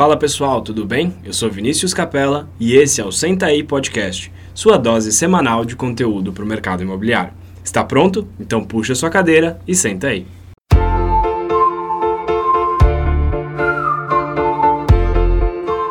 Fala 0.00 0.16
pessoal, 0.16 0.62
tudo 0.62 0.86
bem? 0.86 1.14
Eu 1.22 1.34
sou 1.34 1.50
Vinícius 1.50 1.92
Capella 1.92 2.48
e 2.58 2.74
esse 2.74 3.02
é 3.02 3.04
o 3.04 3.12
Senta 3.12 3.44
aí 3.44 3.62
Podcast, 3.62 4.32
sua 4.54 4.78
dose 4.78 5.12
semanal 5.12 5.62
de 5.62 5.76
conteúdo 5.76 6.32
para 6.32 6.42
o 6.42 6.46
mercado 6.46 6.82
imobiliário. 6.82 7.34
Está 7.62 7.84
pronto? 7.84 8.26
Então 8.40 8.64
puxa 8.64 8.94
sua 8.94 9.10
cadeira 9.10 9.60
e 9.68 9.74
senta 9.74 10.06
aí. 10.06 10.26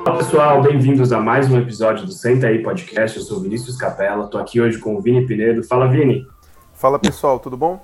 Olá 0.03 0.17
pessoal, 0.17 0.63
bem-vindos 0.63 1.13
a 1.13 1.19
mais 1.19 1.47
um 1.47 1.59
episódio 1.59 2.07
do 2.07 2.11
Senta 2.11 2.47
aí 2.47 2.63
Podcast. 2.63 3.15
Eu 3.15 3.23
sou 3.23 3.39
Vinícius 3.39 3.77
Capella, 3.77 4.25
estou 4.25 4.41
aqui 4.41 4.59
hoje 4.59 4.79
com 4.79 4.95
o 4.95 5.01
Vini 5.01 5.27
Pinedo. 5.27 5.63
Fala 5.63 5.87
Vini. 5.87 6.25
Fala 6.73 6.97
pessoal, 6.97 7.37
tudo 7.37 7.55
bom? 7.55 7.79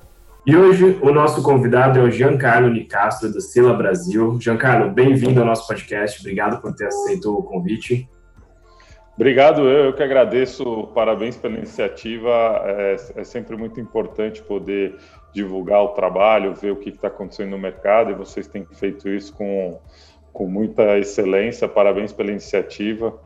E 0.48 0.56
hoje 0.56 1.00
o 1.02 1.12
nosso 1.12 1.42
convidado 1.42 1.98
é 1.98 2.04
o 2.04 2.12
Giancarlo 2.12 2.70
Nicastro, 2.70 3.34
do 3.34 3.42
Sila 3.42 3.74
Brasil. 3.74 4.40
Giancarlo, 4.40 4.92
bem-vindo 4.92 5.40
ao 5.40 5.46
nosso 5.48 5.68
podcast. 5.68 6.20
Obrigado 6.20 6.62
por 6.62 6.72
ter 6.76 6.86
aceito 6.86 7.36
o 7.36 7.42
convite. 7.42 8.08
Obrigado, 9.16 9.62
eu, 9.62 9.86
eu 9.86 9.94
que 9.94 10.04
agradeço. 10.04 10.92
Parabéns 10.94 11.36
pela 11.36 11.56
iniciativa. 11.56 12.62
É, 12.64 12.96
é 13.16 13.24
sempre 13.24 13.58
muito 13.58 13.80
importante 13.80 14.44
poder 14.44 14.96
divulgar 15.34 15.82
o 15.82 15.90
trabalho, 15.90 16.54
ver 16.54 16.74
o 16.74 16.76
que 16.76 16.90
está 16.90 17.08
acontecendo 17.08 17.50
no 17.50 17.58
mercado, 17.58 18.12
e 18.12 18.14
vocês 18.14 18.48
têm 18.48 18.68
feito 18.72 19.10
isso 19.10 19.34
com, 19.34 19.80
com 20.32 20.46
muita 20.46 21.00
excelência. 21.00 21.68
Parabéns 21.68 22.14
pela 22.14 22.30
iniciativa. 22.30 23.20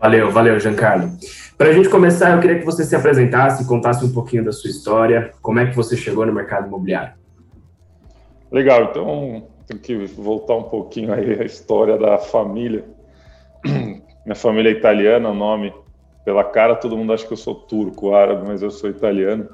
Valeu, 0.00 0.30
valeu, 0.30 0.58
Giancarlo. 0.58 1.10
Para 1.58 1.68
a 1.68 1.72
gente 1.74 1.90
começar, 1.90 2.34
eu 2.34 2.40
queria 2.40 2.58
que 2.58 2.64
você 2.64 2.84
se 2.84 2.96
apresentasse, 2.96 3.66
contasse 3.66 4.02
um 4.02 4.10
pouquinho 4.10 4.42
da 4.42 4.50
sua 4.50 4.70
história, 4.70 5.30
como 5.42 5.58
é 5.58 5.66
que 5.66 5.76
você 5.76 5.94
chegou 5.94 6.24
no 6.24 6.32
mercado 6.32 6.66
imobiliário. 6.66 7.12
Legal, 8.50 8.84
então 8.84 9.46
tem 9.66 9.76
que 9.76 10.06
voltar 10.06 10.56
um 10.56 10.62
pouquinho 10.62 11.12
aí 11.12 11.38
a 11.38 11.44
história 11.44 11.98
da 11.98 12.16
família. 12.16 12.86
Minha 14.24 14.34
família 14.34 14.70
é 14.70 14.72
italiana, 14.72 15.28
o 15.28 15.34
nome 15.34 15.70
pela 16.24 16.44
cara 16.44 16.74
todo 16.76 16.96
mundo 16.96 17.12
acha 17.12 17.26
que 17.26 17.32
eu 17.34 17.36
sou 17.36 17.54
turco, 17.54 18.14
árabe, 18.14 18.48
mas 18.48 18.62
eu 18.62 18.70
sou 18.70 18.88
italiano. 18.88 19.50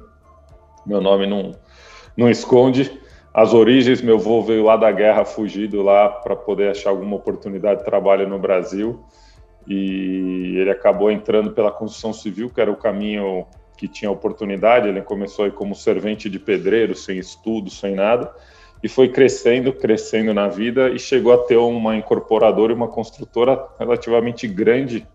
Meu 0.86 1.00
nome 1.00 1.26
não 1.26 1.56
não 2.16 2.30
esconde 2.30 3.00
as 3.34 3.52
origens. 3.52 4.00
Meu 4.00 4.14
avô 4.14 4.42
veio 4.42 4.62
lá 4.64 4.76
da 4.76 4.92
guerra, 4.92 5.24
fugido 5.24 5.82
lá 5.82 6.08
para 6.08 6.36
poder 6.36 6.70
achar 6.70 6.90
alguma 6.90 7.16
oportunidade 7.16 7.80
de 7.80 7.84
trabalho 7.84 8.28
no 8.28 8.38
Brasil 8.38 9.04
e 9.66 10.56
ele 10.58 10.70
acabou 10.70 11.10
entrando 11.10 11.50
pela 11.50 11.70
construção 11.70 12.12
civil, 12.12 12.48
que 12.48 12.60
era 12.60 12.70
o 12.70 12.76
caminho 12.76 13.46
que 13.76 13.88
tinha 13.88 14.10
oportunidade. 14.10 14.88
Ele 14.88 15.02
começou 15.02 15.44
aí 15.44 15.50
como 15.50 15.74
servente 15.74 16.30
de 16.30 16.38
pedreiro, 16.38 16.94
sem 16.94 17.18
estudo, 17.18 17.68
sem 17.68 17.94
nada, 17.94 18.32
e 18.82 18.88
foi 18.88 19.08
crescendo, 19.08 19.72
crescendo 19.72 20.32
na 20.32 20.48
vida 20.48 20.90
e 20.90 20.98
chegou 20.98 21.32
a 21.32 21.38
ter 21.38 21.56
uma 21.56 21.96
incorporadora 21.96 22.72
e 22.72 22.76
uma 22.76 22.88
construtora 22.88 23.66
relativamente 23.78 24.46
grande 24.46 25.06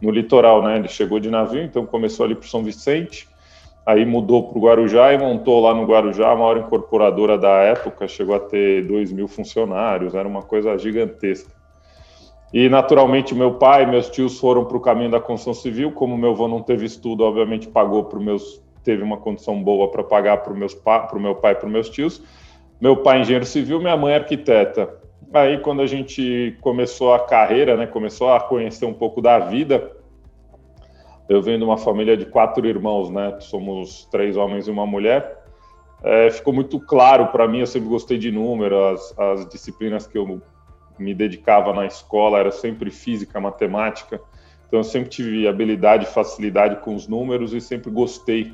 no 0.00 0.10
litoral, 0.10 0.62
né? 0.62 0.76
Ele 0.76 0.88
chegou 0.88 1.20
de 1.20 1.30
navio, 1.30 1.62
então 1.62 1.86
começou 1.86 2.24
ali 2.24 2.34
para 2.34 2.48
São 2.48 2.64
Vicente, 2.64 3.28
aí 3.84 4.04
mudou 4.06 4.48
para 4.48 4.58
o 4.58 4.62
Guarujá 4.62 5.12
e 5.12 5.18
montou 5.18 5.60
lá 5.60 5.74
no 5.74 5.84
Guarujá 5.84 6.32
a 6.32 6.36
maior 6.36 6.56
incorporadora 6.56 7.36
da 7.36 7.60
época, 7.60 8.08
chegou 8.08 8.34
a 8.34 8.40
ter 8.40 8.86
2 8.86 9.12
mil 9.12 9.28
funcionários, 9.28 10.14
era 10.14 10.26
uma 10.26 10.42
coisa 10.42 10.76
gigantesca. 10.78 11.59
E, 12.52 12.68
naturalmente, 12.68 13.34
meu 13.34 13.54
pai 13.54 13.84
e 13.84 13.86
meus 13.86 14.08
tios 14.10 14.38
foram 14.38 14.64
para 14.64 14.76
o 14.76 14.80
caminho 14.80 15.10
da 15.10 15.20
construção 15.20 15.54
civil. 15.54 15.92
Como 15.92 16.18
meu 16.18 16.32
avô 16.32 16.48
não 16.48 16.62
teve 16.62 16.84
estudo, 16.84 17.24
obviamente 17.24 17.68
pagou 17.68 18.04
para 18.04 18.18
meus. 18.18 18.62
teve 18.82 19.02
uma 19.02 19.16
condição 19.16 19.62
boa 19.62 19.88
para 19.90 20.02
pagar 20.02 20.38
para 20.38 20.52
o 20.52 21.20
meu 21.20 21.34
pai 21.36 21.52
e 21.52 21.54
para 21.54 21.68
meus 21.68 21.88
tios. 21.88 22.22
Meu 22.80 22.96
pai, 22.96 23.20
engenheiro 23.20 23.44
civil, 23.44 23.78
minha 23.78 23.96
mãe, 23.96 24.14
arquiteta. 24.14 24.98
Aí, 25.32 25.58
quando 25.58 25.80
a 25.80 25.86
gente 25.86 26.56
começou 26.60 27.14
a 27.14 27.20
carreira, 27.20 27.76
né, 27.76 27.86
começou 27.86 28.32
a 28.32 28.40
conhecer 28.40 28.84
um 28.84 28.94
pouco 28.94 29.22
da 29.22 29.38
vida, 29.38 29.92
eu 31.28 31.40
venho 31.40 31.58
de 31.58 31.64
uma 31.64 31.76
família 31.76 32.16
de 32.16 32.26
quatro 32.26 32.66
irmãos, 32.66 33.08
né? 33.10 33.36
Somos 33.38 34.08
três 34.10 34.36
homens 34.36 34.66
e 34.66 34.70
uma 34.72 34.84
mulher. 34.84 35.40
É, 36.02 36.28
ficou 36.30 36.52
muito 36.52 36.80
claro 36.80 37.28
para 37.28 37.46
mim, 37.46 37.60
eu 37.60 37.66
sempre 37.66 37.88
gostei 37.88 38.18
de 38.18 38.32
números, 38.32 39.14
as, 39.16 39.18
as 39.18 39.48
disciplinas 39.48 40.08
que 40.08 40.18
eu 40.18 40.42
me 41.00 41.14
dedicava 41.14 41.72
na 41.72 41.86
escola 41.86 42.38
era 42.38 42.50
sempre 42.50 42.90
física, 42.90 43.40
matemática. 43.40 44.20
Então 44.66 44.80
eu 44.80 44.84
sempre 44.84 45.08
tive 45.08 45.48
habilidade, 45.48 46.06
facilidade 46.06 46.76
com 46.76 46.94
os 46.94 47.08
números 47.08 47.52
e 47.52 47.60
sempre 47.60 47.90
gostei. 47.90 48.52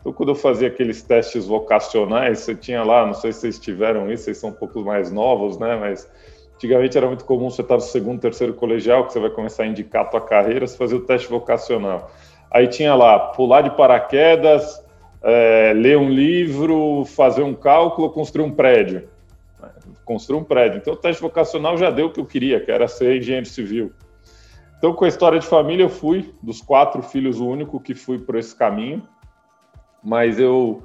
Então 0.00 0.12
quando 0.12 0.30
eu 0.30 0.34
fazia 0.34 0.68
aqueles 0.68 1.02
testes 1.02 1.46
vocacionais, 1.46 2.40
você 2.40 2.54
tinha 2.54 2.82
lá, 2.82 3.04
não 3.04 3.14
sei 3.14 3.32
se 3.32 3.40
vocês 3.40 3.58
tiveram 3.58 4.10
isso, 4.10 4.24
vocês 4.24 4.38
são 4.38 4.50
um 4.50 4.54
pouco 4.54 4.80
mais 4.80 5.10
novos, 5.10 5.58
né? 5.58 5.76
Mas 5.76 6.10
antigamente 6.54 6.96
era 6.96 7.06
muito 7.06 7.24
comum 7.24 7.50
você 7.50 7.62
estar 7.62 7.74
no 7.74 7.80
segundo, 7.80 8.20
terceiro 8.20 8.54
colegial, 8.54 9.06
que 9.06 9.12
você 9.12 9.20
vai 9.20 9.30
começar 9.30 9.64
a 9.64 9.66
indicar 9.66 10.02
a 10.02 10.06
tua 10.06 10.20
carreira, 10.20 10.66
você 10.66 10.76
fazia 10.76 10.96
o 10.96 11.00
teste 11.00 11.28
vocacional. 11.28 12.10
Aí 12.50 12.66
tinha 12.68 12.94
lá 12.94 13.18
pular 13.18 13.60
de 13.60 13.70
paraquedas, 13.76 14.82
é, 15.22 15.72
ler 15.74 15.98
um 15.98 16.08
livro, 16.08 17.04
fazer 17.04 17.42
um 17.42 17.52
cálculo, 17.52 18.08
construir 18.10 18.44
um 18.44 18.52
prédio 18.52 19.08
construir 20.08 20.38
um 20.38 20.44
prédio. 20.44 20.78
Então, 20.78 20.94
o 20.94 20.96
teste 20.96 21.20
vocacional 21.20 21.76
já 21.76 21.90
deu 21.90 22.06
o 22.06 22.10
que 22.10 22.18
eu 22.18 22.24
queria, 22.24 22.58
que 22.58 22.70
era 22.70 22.88
ser 22.88 23.18
engenheiro 23.18 23.46
civil. 23.46 23.92
Então, 24.78 24.94
com 24.94 25.04
a 25.04 25.08
história 25.08 25.38
de 25.38 25.46
família, 25.46 25.84
eu 25.84 25.90
fui, 25.90 26.32
dos 26.42 26.62
quatro 26.62 27.02
filhos, 27.02 27.38
o 27.38 27.46
único 27.46 27.78
que 27.78 27.94
fui 27.94 28.18
por 28.18 28.36
esse 28.36 28.56
caminho. 28.56 29.06
Mas 30.02 30.40
eu, 30.40 30.82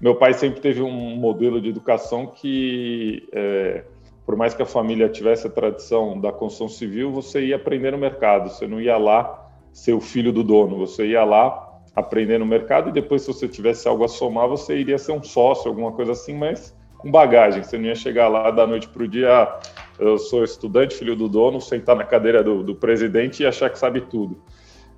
meu 0.00 0.14
pai 0.14 0.32
sempre 0.32 0.60
teve 0.60 0.80
um 0.80 1.16
modelo 1.16 1.60
de 1.60 1.68
educação 1.68 2.26
que, 2.26 3.28
é, 3.32 3.84
por 4.24 4.36
mais 4.36 4.54
que 4.54 4.62
a 4.62 4.66
família 4.66 5.06
tivesse 5.10 5.46
a 5.46 5.50
tradição 5.50 6.18
da 6.18 6.32
construção 6.32 6.68
civil, 6.68 7.12
você 7.12 7.44
ia 7.44 7.56
aprender 7.56 7.90
no 7.90 7.98
mercado. 7.98 8.48
Você 8.48 8.66
não 8.66 8.80
ia 8.80 8.96
lá 8.96 9.50
ser 9.70 9.92
o 9.92 10.00
filho 10.00 10.32
do 10.32 10.42
dono, 10.42 10.78
você 10.78 11.08
ia 11.08 11.24
lá 11.24 11.68
aprender 11.94 12.38
no 12.38 12.46
mercado 12.46 12.88
e 12.88 12.92
depois, 12.92 13.20
se 13.20 13.28
você 13.28 13.46
tivesse 13.46 13.86
algo 13.86 14.02
a 14.02 14.08
somar, 14.08 14.48
você 14.48 14.78
iria 14.78 14.96
ser 14.96 15.12
um 15.12 15.22
sócio, 15.22 15.68
alguma 15.68 15.92
coisa 15.92 16.12
assim, 16.12 16.34
mas 16.34 16.74
com 17.02 17.10
bagagem. 17.10 17.62
Você 17.62 17.76
não 17.76 17.86
ia 17.86 17.94
chegar 17.94 18.28
lá 18.28 18.50
da 18.50 18.66
noite 18.66 18.88
para 18.88 19.02
o 19.02 19.08
dia, 19.08 19.42
ah, 19.42 19.60
eu 19.98 20.16
sou 20.16 20.44
estudante, 20.44 20.94
filho 20.94 21.16
do 21.16 21.28
dono, 21.28 21.60
sentar 21.60 21.96
na 21.96 22.04
cadeira 22.04 22.42
do, 22.42 22.62
do 22.62 22.74
presidente 22.74 23.42
e 23.42 23.46
achar 23.46 23.68
que 23.68 23.78
sabe 23.78 24.00
tudo. 24.02 24.40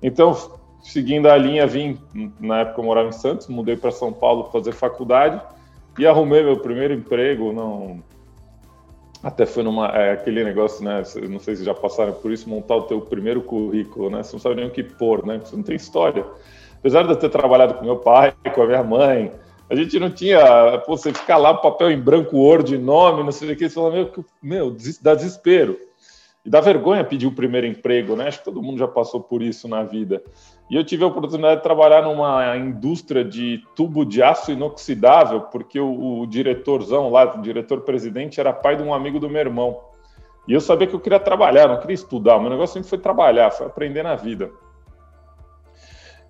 Então, 0.01 0.37
seguindo 0.81 1.27
a 1.27 1.35
linha, 1.35 1.65
vim, 1.65 1.97
na 2.39 2.61
época 2.61 2.79
eu 2.79 2.85
morava 2.85 3.09
em 3.09 3.11
Santos, 3.11 3.47
mudei 3.47 3.75
para 3.75 3.91
São 3.91 4.13
Paulo 4.13 4.49
fazer 4.51 4.71
faculdade 4.71 5.41
e 5.97 6.05
arrumei 6.05 6.43
meu 6.43 6.57
primeiro 6.57 6.93
emprego, 6.93 7.51
não... 7.51 8.01
Até 9.23 9.43
foi 9.47 9.63
numa, 9.63 9.87
é, 9.87 10.11
aquele 10.11 10.43
negócio, 10.43 10.85
né? 10.85 11.01
Não 11.27 11.39
sei 11.39 11.55
se 11.55 11.63
já 11.63 11.73
passaram 11.73 12.13
por 12.13 12.31
isso, 12.31 12.47
montar 12.47 12.75
o 12.75 12.83
teu 12.83 13.01
primeiro 13.01 13.41
currículo, 13.41 14.11
né? 14.11 14.21
Você 14.21 14.33
não 14.33 14.39
sabe 14.39 14.55
nem 14.55 14.67
o 14.67 14.69
que 14.69 14.83
pôr, 14.83 15.25
né? 15.25 15.41
Você 15.43 15.55
não 15.55 15.63
tem 15.63 15.75
história. 15.75 16.23
Apesar 16.77 17.01
de 17.01 17.09
eu 17.09 17.15
ter 17.15 17.29
trabalhado 17.29 17.73
com 17.73 17.83
meu 17.83 17.95
pai, 17.97 18.35
com 18.53 18.61
a 18.61 18.67
minha 18.67 18.83
mãe, 18.83 19.31
a 19.69 19.75
gente 19.75 19.99
não 19.99 20.09
tinha, 20.09 20.77
pô, 20.85 20.95
você 20.95 21.11
ficar 21.13 21.37
lá, 21.37 21.53
papel 21.53 21.91
em 21.91 21.99
branco, 21.99 22.37
Word, 22.37 22.77
nome, 22.77 23.23
não 23.23 23.31
sei 23.31 23.51
o 23.51 23.55
que, 23.55 23.67
você 23.67 23.75
fala, 23.75 23.91
meu, 23.91 24.11
meu, 24.41 24.77
dá 25.01 25.15
desespero. 25.15 25.77
E 26.45 26.49
dá 26.49 26.61
vergonha 26.61 27.03
pedir 27.03 27.25
o 27.25 27.31
primeiro 27.31 27.65
emprego, 27.65 28.15
né? 28.15 28.27
Acho 28.27 28.37
que 28.37 28.45
todo 28.45 28.61
mundo 28.61 28.77
já 28.77 28.87
passou 28.87 29.19
por 29.19 29.41
isso 29.41 29.67
na 29.67 29.83
vida. 29.83 30.21
E 30.69 30.75
eu 30.75 30.83
tive 30.83 31.03
a 31.03 31.07
oportunidade 31.07 31.57
de 31.57 31.63
trabalhar 31.63 32.03
numa 32.03 32.55
indústria 32.55 33.25
de 33.25 33.63
tubo 33.75 34.05
de 34.05 34.21
aço 34.21 34.51
inoxidável, 34.51 35.41
porque 35.41 35.79
o, 35.79 36.19
o 36.19 36.27
diretorzão 36.27 37.09
lá, 37.09 37.35
o 37.35 37.41
diretor-presidente, 37.41 38.39
era 38.39 38.53
pai 38.53 38.75
de 38.75 38.83
um 38.83 38.93
amigo 38.93 39.19
do 39.19 39.27
meu 39.27 39.41
irmão. 39.41 39.79
E 40.47 40.53
eu 40.53 40.61
sabia 40.61 40.85
que 40.85 40.93
eu 40.93 40.99
queria 40.99 41.19
trabalhar, 41.19 41.67
não 41.67 41.79
queria 41.79 41.95
estudar. 41.95 42.39
Meu 42.39 42.51
negócio 42.51 42.75
sempre 42.75 42.89
foi 42.89 42.99
trabalhar, 42.99 43.49
foi 43.49 43.65
aprender 43.65 44.03
na 44.03 44.15
vida. 44.15 44.51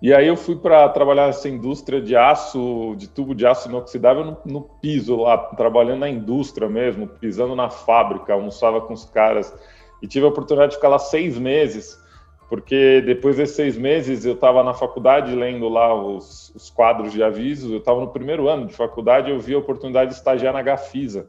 E 0.00 0.12
aí 0.12 0.26
eu 0.26 0.36
fui 0.36 0.56
para 0.56 0.86
trabalhar 0.90 1.26
nessa 1.26 1.48
indústria 1.48 2.02
de 2.02 2.14
aço, 2.14 2.94
de 2.98 3.08
tubo 3.08 3.34
de 3.34 3.46
aço 3.46 3.68
inoxidável 3.68 4.24
no, 4.24 4.36
no, 4.44 4.60
piso 4.60 5.16
lá, 5.16 5.38
trabalhando 5.38 6.00
na 6.00 6.08
indústria 6.08 6.68
mesmo, 6.68 7.06
pisando 7.06 7.56
na 7.56 7.70
fábrica, 7.70 8.34
almoçava 8.34 8.80
com 8.82 8.92
os 8.92 9.06
caras. 9.06 9.54
E 10.02 10.06
tive 10.06 10.26
a 10.26 10.28
oportunidade 10.28 10.72
de 10.72 10.76
ficar 10.76 10.88
lá 10.88 10.98
seis 10.98 11.38
meses, 11.38 11.98
porque 12.46 13.00
depois 13.00 13.38
desses 13.38 13.56
seis 13.56 13.78
meses 13.78 14.26
eu 14.26 14.34
estava 14.34 14.62
na 14.62 14.74
faculdade 14.74 15.34
lendo 15.34 15.66
lá 15.66 15.94
os, 15.94 16.54
os 16.54 16.68
quadros 16.68 17.10
de 17.12 17.22
aviso, 17.22 17.72
eu 17.72 17.78
estava 17.78 17.98
no 17.98 18.08
primeiro 18.08 18.48
ano 18.50 18.66
de 18.66 18.74
faculdade 18.74 19.30
eu 19.30 19.40
vi 19.40 19.54
a 19.54 19.58
oportunidade 19.58 20.10
de 20.10 20.16
estagiar 20.16 20.52
na 20.52 20.60
Gafisa. 20.60 21.26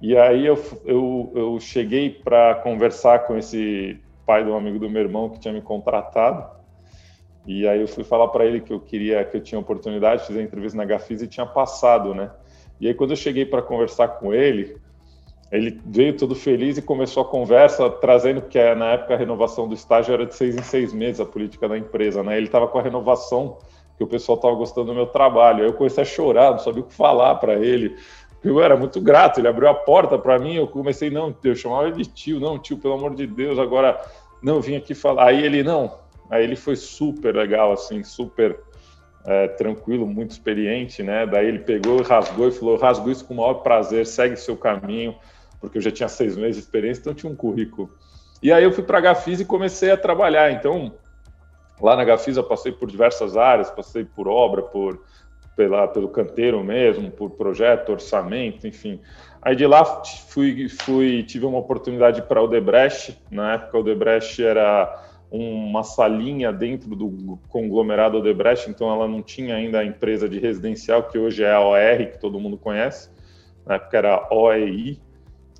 E 0.00 0.16
aí 0.16 0.46
eu, 0.46 0.58
eu, 0.86 1.32
eu 1.34 1.60
cheguei 1.60 2.08
para 2.08 2.54
conversar 2.56 3.26
com 3.26 3.36
esse 3.36 4.00
pai 4.26 4.42
de 4.42 4.50
um 4.50 4.56
amigo 4.56 4.78
do 4.78 4.88
meu 4.88 5.02
irmão 5.02 5.28
que 5.28 5.38
tinha 5.38 5.52
me 5.52 5.60
contratado 5.60 6.61
e 7.46 7.66
aí 7.66 7.80
eu 7.80 7.88
fui 7.88 8.04
falar 8.04 8.28
para 8.28 8.44
ele 8.44 8.60
que 8.60 8.72
eu 8.72 8.80
queria, 8.80 9.24
que 9.24 9.36
eu 9.36 9.40
tinha 9.40 9.58
oportunidade, 9.58 10.26
fiz 10.26 10.36
a 10.36 10.42
entrevista 10.42 10.76
na 10.76 10.84
Gafisa 10.84 11.24
e 11.24 11.28
tinha 11.28 11.46
passado, 11.46 12.14
né? 12.14 12.30
E 12.80 12.86
aí 12.86 12.94
quando 12.94 13.10
eu 13.10 13.16
cheguei 13.16 13.44
para 13.44 13.60
conversar 13.60 14.08
com 14.08 14.32
ele, 14.32 14.76
ele 15.50 15.78
veio 15.84 16.16
todo 16.16 16.34
feliz 16.34 16.78
e 16.78 16.82
começou 16.82 17.22
a 17.22 17.26
conversa, 17.26 17.90
trazendo 17.90 18.40
que 18.40 18.58
é, 18.58 18.74
na 18.74 18.92
época 18.92 19.14
a 19.14 19.16
renovação 19.18 19.68
do 19.68 19.74
estágio 19.74 20.14
era 20.14 20.24
de 20.24 20.34
seis 20.34 20.56
em 20.56 20.62
seis 20.62 20.94
meses 20.94 21.20
a 21.20 21.26
política 21.26 21.68
da 21.68 21.76
empresa, 21.76 22.22
né? 22.22 22.38
Ele 22.38 22.46
estava 22.46 22.66
com 22.66 22.78
a 22.78 22.82
renovação 22.82 23.58
que 23.98 24.02
o 24.02 24.06
pessoal 24.06 24.36
estava 24.36 24.54
gostando 24.54 24.86
do 24.86 24.94
meu 24.94 25.06
trabalho. 25.06 25.62
Aí 25.62 25.68
eu 25.68 25.74
comecei 25.74 26.02
a 26.02 26.06
chorar, 26.06 26.52
não 26.52 26.58
sabia 26.58 26.80
o 26.80 26.86
que 26.86 26.94
falar 26.94 27.34
para 27.34 27.54
ele. 27.54 27.96
eu 28.42 28.62
era 28.62 28.76
muito 28.76 28.98
grato, 29.00 29.40
ele 29.40 29.48
abriu 29.48 29.68
a 29.68 29.74
porta 29.74 30.18
para 30.18 30.38
mim, 30.38 30.54
eu 30.54 30.66
comecei, 30.66 31.10
não, 31.10 31.36
eu 31.44 31.54
chamava 31.54 31.88
ele 31.88 31.98
de 31.98 32.06
tio, 32.06 32.40
não, 32.40 32.58
tio, 32.58 32.78
pelo 32.78 32.94
amor 32.94 33.14
de 33.14 33.26
Deus, 33.26 33.58
agora, 33.58 34.00
não, 34.42 34.54
eu 34.54 34.62
vim 34.62 34.76
aqui 34.76 34.94
falar. 34.94 35.26
Aí 35.26 35.44
ele, 35.44 35.62
não, 35.62 35.92
aí 36.32 36.44
ele 36.44 36.56
foi 36.56 36.76
super 36.76 37.36
legal, 37.36 37.72
assim, 37.72 38.02
super 38.02 38.58
é, 39.26 39.48
tranquilo, 39.48 40.06
muito 40.06 40.30
experiente, 40.30 41.02
né? 41.02 41.26
Daí 41.26 41.46
ele 41.46 41.58
pegou, 41.58 42.00
rasgou 42.00 42.48
e 42.48 42.50
falou, 42.50 42.78
rasgou 42.78 43.12
isso 43.12 43.26
com 43.26 43.34
o 43.34 43.36
maior 43.36 43.54
prazer, 43.56 44.06
segue 44.06 44.36
seu 44.36 44.56
caminho, 44.56 45.14
porque 45.60 45.76
eu 45.76 45.82
já 45.82 45.90
tinha 45.90 46.08
seis 46.08 46.34
meses 46.34 46.56
de 46.56 46.62
experiência, 46.62 47.02
então 47.02 47.12
tinha 47.12 47.30
um 47.30 47.36
currículo. 47.36 47.90
E 48.42 48.50
aí 48.50 48.64
eu 48.64 48.72
fui 48.72 48.82
para 48.82 48.96
a 48.96 49.00
Gafis 49.02 49.40
e 49.40 49.44
comecei 49.44 49.90
a 49.90 49.96
trabalhar, 49.96 50.50
então 50.50 50.94
lá 51.78 51.94
na 51.94 52.02
Gafis 52.02 52.38
eu 52.38 52.44
passei 52.44 52.72
por 52.72 52.90
diversas 52.90 53.36
áreas, 53.36 53.70
passei 53.70 54.02
por 54.02 54.26
obra, 54.26 54.62
por 54.62 55.02
pela, 55.54 55.86
pelo 55.86 56.08
canteiro 56.08 56.64
mesmo, 56.64 57.10
por 57.10 57.32
projeto, 57.32 57.92
orçamento, 57.92 58.66
enfim. 58.66 59.00
Aí 59.42 59.54
de 59.54 59.66
lá 59.66 59.84
fui, 59.84 60.66
fui 60.68 61.22
tive 61.24 61.44
uma 61.44 61.58
oportunidade 61.58 62.22
para 62.22 62.40
o 62.40 62.44
Odebrecht. 62.44 63.20
Na 63.30 63.54
época, 63.54 63.76
o 63.76 63.80
Odebrecht 63.80 64.42
era 64.42 65.11
uma 65.32 65.82
salinha 65.82 66.52
dentro 66.52 66.94
do 66.94 67.38
conglomerado 67.48 68.18
Odebrecht, 68.18 68.68
então 68.68 68.92
ela 68.92 69.08
não 69.08 69.22
tinha 69.22 69.54
ainda 69.54 69.78
a 69.78 69.84
empresa 69.84 70.28
de 70.28 70.38
residencial, 70.38 71.04
que 71.04 71.18
hoje 71.18 71.42
é 71.42 71.52
a 71.52 71.60
OR, 71.60 72.10
que 72.12 72.18
todo 72.18 72.38
mundo 72.38 72.58
conhece. 72.58 73.10
Na 73.64 73.76
época 73.76 73.96
era 73.96 74.28
OEI. 74.30 75.00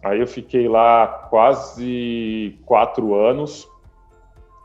Aí 0.02 0.20
eu 0.20 0.26
fiquei 0.26 0.68
lá 0.68 1.06
quase 1.30 2.58
quatro 2.66 3.14
anos 3.14 3.66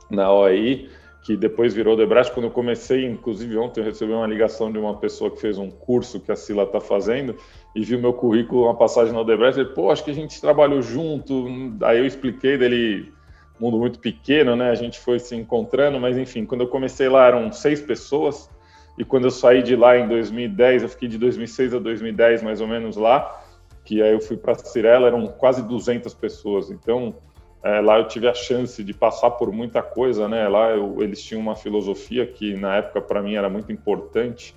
na 0.10 0.32
OEI 0.32 0.90
que 1.28 1.36
depois 1.36 1.74
virou 1.74 1.98
Debrecht. 1.98 2.34
Quando 2.34 2.46
eu 2.46 2.52
comecei, 2.52 3.06
inclusive 3.06 3.58
ontem 3.58 3.82
eu 3.82 3.86
recebi 3.86 4.14
uma 4.14 4.26
ligação 4.26 4.72
de 4.72 4.80
uma 4.80 4.96
pessoa 4.96 5.30
que 5.30 5.42
fez 5.42 5.58
um 5.58 5.70
curso 5.70 6.22
que 6.22 6.32
a 6.32 6.38
Sila 6.38 6.64
está 6.64 6.80
fazendo 6.80 7.36
e 7.76 7.84
viu 7.84 8.00
meu 8.00 8.14
currículo, 8.14 8.64
uma 8.64 8.76
passagem 8.76 9.14
no 9.14 9.26
Debrecht, 9.26 9.60
ele, 9.60 9.70
pô, 9.70 9.92
acho 9.92 10.06
que 10.06 10.12
a 10.12 10.14
gente 10.14 10.40
trabalhou 10.40 10.82
junto. 10.82 11.46
Aí 11.84 12.00
eu 12.00 12.06
expliquei 12.06 12.58
dele, 12.58 13.12
mundo 13.60 13.78
muito 13.78 14.00
pequeno, 14.00 14.56
né? 14.56 14.70
A 14.70 14.76
gente 14.76 15.00
foi 15.00 15.20
se 15.20 15.36
encontrando, 15.36 16.00
mas 16.00 16.18
enfim, 16.18 16.46
quando 16.46 16.62
eu 16.62 16.68
comecei 16.68 17.10
lá 17.10 17.28
eram 17.28 17.52
seis 17.52 17.82
pessoas 17.82 18.50
e 18.98 19.06
quando 19.06 19.26
eu 19.26 19.32
saí 19.32 19.62
de 19.62 19.76
lá 19.76 19.98
em 19.98 20.08
2010, 20.08 20.84
eu 20.84 20.90
fiquei 20.90 21.08
de 21.08 21.18
2006 21.18 21.76
a 21.76 21.80
2010 21.80 22.42
mais 22.42 22.62
ou 22.62 22.68
menos 22.68 22.98
lá, 22.98 23.44
que 23.86 24.02
aí 24.02 24.12
eu 24.12 24.20
fui 24.20 24.36
para 24.36 24.56
Cirela, 24.56 25.08
eram 25.08 25.28
quase 25.28 25.62
200 25.62 26.14
pessoas. 26.16 26.72
Então, 26.72 27.16
é, 27.64 27.80
lá 27.80 27.98
eu 28.00 28.08
tive 28.08 28.28
a 28.28 28.34
chance 28.34 28.84
de 28.84 28.94
passar 28.94 29.32
por 29.32 29.52
muita 29.52 29.82
coisa, 29.82 30.28
né? 30.28 30.48
Lá 30.48 30.72
eu, 30.72 31.02
eles 31.02 31.22
tinham 31.22 31.42
uma 31.42 31.56
filosofia 31.56 32.26
que 32.26 32.56
na 32.56 32.78
época 32.78 33.02
para 33.02 33.22
mim 33.22 33.36
era 33.36 33.50
muito 33.50 33.72
importante. 33.72 34.56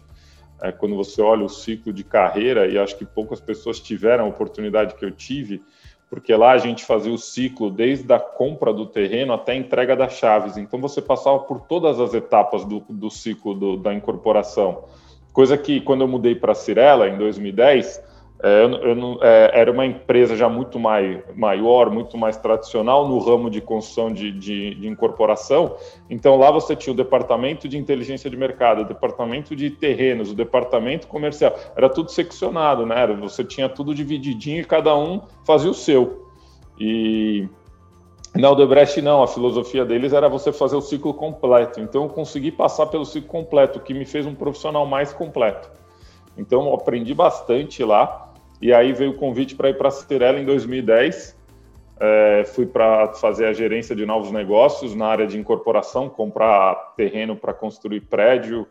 É, 0.63 0.71
quando 0.73 0.95
você 0.95 1.21
olha 1.23 1.45
o 1.45 1.49
ciclo 1.49 1.93
de 1.93 2.05
carreira, 2.05 2.67
e 2.67 2.79
acho 2.79 2.97
que 2.97 3.05
poucas 3.05 3.41
pessoas 3.41 3.81
tiveram 3.81 4.25
a 4.25 4.29
oportunidade 4.29 4.95
que 4.95 5.05
eu 5.05 5.11
tive, 5.11 5.63
porque 6.11 6.35
lá 6.35 6.51
a 6.51 6.59
gente 6.59 6.85
fazia 6.85 7.13
o 7.13 7.17
ciclo 7.17 7.71
desde 7.71 8.13
a 8.13 8.19
compra 8.19 8.75
do 8.75 8.85
terreno 8.85 9.33
até 9.33 9.53
a 9.53 9.57
entrega 9.57 9.95
das 9.95 10.15
chaves. 10.15 10.57
Então 10.57 10.81
você 10.81 11.01
passava 11.01 11.39
por 11.39 11.61
todas 11.61 12.01
as 12.01 12.13
etapas 12.13 12.65
do, 12.65 12.83
do 12.91 13.09
ciclo 13.09 13.55
do, 13.55 13.77
da 13.77 13.95
incorporação. 13.95 14.85
Coisa 15.33 15.57
que 15.57 15.81
quando 15.81 16.01
eu 16.01 16.09
mudei 16.09 16.35
para 16.35 16.53
Cirela 16.53 17.09
em 17.09 17.17
2010, 17.17 18.03
é, 18.43 18.65
eu, 18.65 18.71
eu, 18.71 19.19
é, 19.23 19.51
era 19.61 19.71
uma 19.71 19.85
empresa 19.85 20.35
já 20.35 20.49
muito 20.49 20.79
mai, 20.79 21.23
maior, 21.35 21.91
muito 21.91 22.17
mais 22.17 22.39
tradicional 22.39 23.07
no 23.07 23.19
ramo 23.19 23.51
de 23.51 23.61
construção 23.61 24.11
de, 24.11 24.33
de, 24.33 24.75
de, 24.75 24.89
incorporação. 24.89 25.77
Então 26.09 26.37
lá 26.39 26.51
você 26.51 26.75
tinha 26.75 26.93
o 26.95 26.97
departamento 26.97 27.69
de 27.69 27.77
inteligência 27.77 28.31
de 28.31 28.37
mercado, 28.37 28.81
o 28.81 28.85
departamento 28.85 29.55
de 29.55 29.71
terrenos, 29.71 30.31
o 30.31 30.35
departamento 30.35 31.07
comercial. 31.07 31.55
Era 31.77 31.89
tudo 31.91 32.11
seccionado, 32.11 32.87
né? 32.87 33.07
Você 33.21 33.45
tinha 33.45 33.69
tudo 33.69 33.95
divididinho 33.95 34.63
e 34.63 34.65
cada 34.65 34.97
um 34.97 35.21
fazia 35.45 35.71
o 35.71 35.75
seu. 35.75 36.27
E 36.79 37.47
na 38.35 38.49
Aldebrecht 38.49 39.03
não, 39.03 39.23
a 39.23 39.27
filosofia 39.27 39.85
deles 39.85 40.15
era 40.15 40.31
você 40.31 40.51
fazer 40.51 40.77
o 40.77 40.81
ciclo 40.81 41.13
completo. 41.13 41.79
Então 41.79 42.05
eu 42.05 42.09
consegui 42.09 42.51
passar 42.51 42.87
pelo 42.87 43.05
ciclo 43.05 43.29
completo, 43.29 43.79
o 43.79 43.83
que 43.83 43.93
me 43.93 44.07
fez 44.07 44.25
um 44.25 44.35
profissional 44.35 44.87
mais 44.87 45.13
completo. 45.13 45.71
Então 46.39 46.73
aprendi 46.73 47.13
bastante 47.13 47.85
lá. 47.85 48.30
E 48.61 48.73
aí 48.73 48.93
veio 48.93 49.13
o 49.13 49.17
convite 49.17 49.55
para 49.55 49.71
ir 49.71 49.79
para 49.79 49.89
a 49.89 49.91
Cirela 49.91 50.39
em 50.39 50.45
2010. 50.45 51.39
É, 51.99 52.45
fui 52.45 52.67
para 52.67 53.09
fazer 53.15 53.47
a 53.47 53.53
gerência 53.53 53.95
de 53.95 54.07
novos 54.07 54.31
negócios 54.31 54.95
na 54.95 55.07
área 55.07 55.27
de 55.27 55.39
incorporação, 55.39 56.09
comprar 56.09 56.95
terreno 56.97 57.37
para 57.37 57.53
construir 57.53 58.01
prédio 58.01 58.67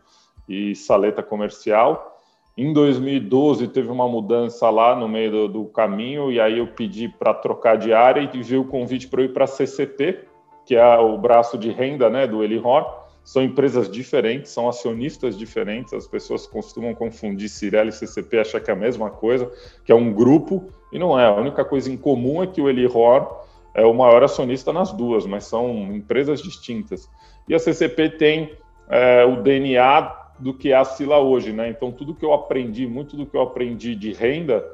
e 0.48 0.74
saleta 0.74 1.22
comercial. 1.22 2.18
Em 2.56 2.72
2012 2.72 3.68
teve 3.68 3.88
uma 3.88 4.08
mudança 4.08 4.68
lá 4.68 4.94
no 4.94 5.08
meio 5.08 5.30
do, 5.30 5.48
do 5.48 5.64
caminho 5.66 6.30
e 6.30 6.40
aí 6.40 6.58
eu 6.58 6.66
pedi 6.66 7.08
para 7.08 7.32
trocar 7.32 7.76
de 7.76 7.92
área 7.92 8.28
e 8.32 8.42
veio 8.42 8.62
o 8.62 8.66
convite 8.66 9.08
para 9.08 9.22
ir 9.22 9.32
para 9.32 9.44
a 9.44 9.48
CCP, 9.48 10.24
que 10.66 10.74
é 10.74 10.98
o 10.98 11.16
braço 11.16 11.56
de 11.56 11.70
renda 11.70 12.10
né, 12.10 12.26
do 12.26 12.42
Elihor 12.42 12.99
são 13.30 13.44
empresas 13.44 13.88
diferentes, 13.88 14.50
são 14.50 14.68
acionistas 14.68 15.38
diferentes. 15.38 15.92
As 15.92 16.08
pessoas 16.08 16.48
costumam 16.48 16.92
confundir 16.96 17.48
Cirela 17.48 17.88
e 17.88 17.92
CCP, 17.92 18.40
achar 18.40 18.60
que 18.60 18.72
é 18.72 18.74
a 18.74 18.76
mesma 18.76 19.08
coisa, 19.08 19.48
que 19.84 19.92
é 19.92 19.94
um 19.94 20.12
grupo, 20.12 20.68
e 20.92 20.98
não 20.98 21.16
é. 21.16 21.26
A 21.26 21.34
única 21.36 21.64
coisa 21.64 21.92
em 21.92 21.96
comum 21.96 22.42
é 22.42 22.48
que 22.48 22.60
o 22.60 22.68
Elihor 22.68 23.44
é 23.72 23.86
o 23.86 23.94
maior 23.94 24.24
acionista 24.24 24.72
nas 24.72 24.92
duas, 24.92 25.26
mas 25.26 25.44
são 25.44 25.94
empresas 25.94 26.42
distintas. 26.42 27.08
E 27.48 27.54
a 27.54 27.60
CCP 27.60 28.10
tem 28.18 28.58
é, 28.88 29.24
o 29.24 29.40
DNA 29.40 30.12
do 30.40 30.52
que 30.52 30.72
é 30.72 30.76
a 30.76 30.84
Sila 30.84 31.20
hoje, 31.20 31.52
né? 31.52 31.68
Então, 31.68 31.92
tudo 31.92 32.16
que 32.16 32.24
eu 32.24 32.32
aprendi, 32.32 32.84
muito 32.84 33.16
do 33.16 33.24
que 33.24 33.36
eu 33.36 33.42
aprendi 33.42 33.94
de 33.94 34.12
renda, 34.12 34.64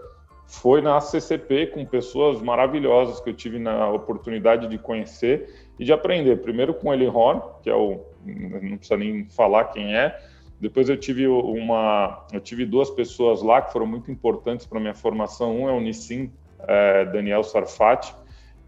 foi 0.46 0.80
na 0.80 1.00
CCP 1.00 1.68
com 1.68 1.84
pessoas 1.84 2.40
maravilhosas 2.40 3.20
que 3.20 3.30
eu 3.30 3.34
tive 3.34 3.58
na 3.58 3.90
oportunidade 3.90 4.68
de 4.68 4.78
conhecer 4.78 5.68
e 5.78 5.84
de 5.84 5.92
aprender. 5.92 6.40
Primeiro 6.40 6.72
com 6.72 6.88
o 6.88 6.94
Elihor, 6.94 7.60
que 7.62 7.68
é 7.68 7.74
o 7.74 8.00
não 8.24 8.76
precisa 8.76 8.96
nem 8.96 9.24
falar 9.28 9.66
quem 9.66 9.96
é. 9.96 10.18
Depois 10.60 10.88
eu 10.88 10.96
tive 10.96 11.26
uma, 11.26 12.26
eu 12.32 12.40
tive 12.40 12.64
duas 12.64 12.90
pessoas 12.90 13.42
lá 13.42 13.60
que 13.60 13.72
foram 13.72 13.86
muito 13.86 14.10
importantes 14.10 14.66
para 14.66 14.80
minha 14.80 14.94
formação. 14.94 15.54
Um 15.60 15.68
é 15.68 15.72
o 15.72 15.80
Nissim 15.80 16.32
é, 16.60 17.04
Daniel 17.06 17.42
Sarfati, 17.42 18.14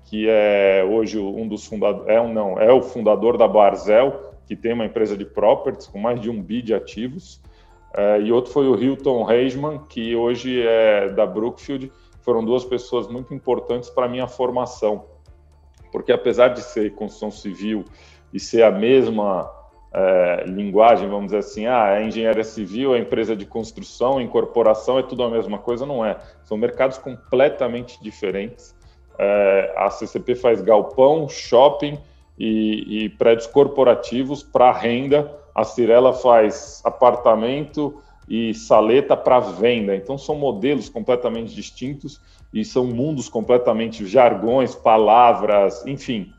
que 0.05 0.27
é 0.29 0.85
hoje 0.89 1.19
um 1.19 1.49
dos 1.49 1.67
fundadores, 1.67 2.09
é 2.09 2.21
um 2.21 2.33
não, 2.33 2.61
é 2.61 2.71
o 2.73 2.83
fundador 2.83 3.39
da 3.39 3.49
Barzel, 3.49 4.35
que 4.47 4.55
tem 4.55 4.73
uma 4.73 4.85
empresa 4.85 5.17
de 5.17 5.25
properties 5.25 5.87
com 5.87 5.99
mais 5.99 6.21
de 6.21 6.31
um 6.31 6.43
bi 6.43 6.63
de 6.63 6.75
ativos. 6.75 7.41
É, 7.99 8.21
e 8.21 8.31
outro 8.31 8.53
foi 8.53 8.69
o 8.69 8.81
Hilton 8.81 9.25
Reisman, 9.25 9.81
que 9.89 10.15
hoje 10.15 10.63
é 10.65 11.09
da 11.09 11.27
Brookfield. 11.27 11.91
Foram 12.21 12.45
duas 12.45 12.65
pessoas 12.65 13.09
muito 13.09 13.35
importantes 13.35 13.91
para 13.91 14.07
a 14.07 14.09
minha 14.09 14.29
formação, 14.29 15.07
porque 15.91 16.13
apesar 16.13 16.49
de 16.49 16.61
ser 16.61 16.95
construção 16.95 17.33
civil 17.33 17.85
e 18.33 18.39
ser 18.39 18.63
a 18.63 18.71
mesma 18.71 19.51
é, 19.93 20.45
linguagem, 20.47 21.09
vamos 21.09 21.27
dizer 21.27 21.39
assim, 21.39 21.67
ah, 21.67 21.99
é 21.99 22.05
engenharia 22.05 22.45
civil, 22.45 22.95
é 22.95 23.01
empresa 23.01 23.35
de 23.35 23.45
construção, 23.45 24.21
incorporação, 24.21 25.01
é 25.01 25.03
tudo 25.03 25.25
a 25.25 25.29
mesma 25.29 25.59
coisa, 25.59 25.85
não 25.85 26.07
é. 26.07 26.19
São 26.45 26.57
mercados 26.57 26.99
completamente 26.99 28.01
diferentes. 28.01 28.77
É, 29.19 29.75
a 29.77 29.91
CCP 29.91 30.37
faz 30.37 30.63
galpão, 30.63 31.29
shopping 31.29 31.99
e, 32.39 33.07
e 33.07 33.09
prédios 33.09 33.49
corporativos 33.49 34.45
para 34.45 34.71
renda, 34.71 35.37
a 35.59 35.65
Cirela 35.65 36.13
faz 36.13 36.81
apartamento 36.85 38.01
e 38.29 38.55
saleta 38.55 39.17
para 39.17 39.41
venda. 39.41 39.97
Então 39.97 40.17
são 40.17 40.37
modelos 40.37 40.89
completamente 40.89 41.53
distintos 41.53 42.21
e 42.55 42.65
são 42.65 42.87
mundos 42.87 43.29
completamente 43.29 44.07
jargões, 44.07 44.77
palavras, 44.77 45.85
enfim, 45.85 46.33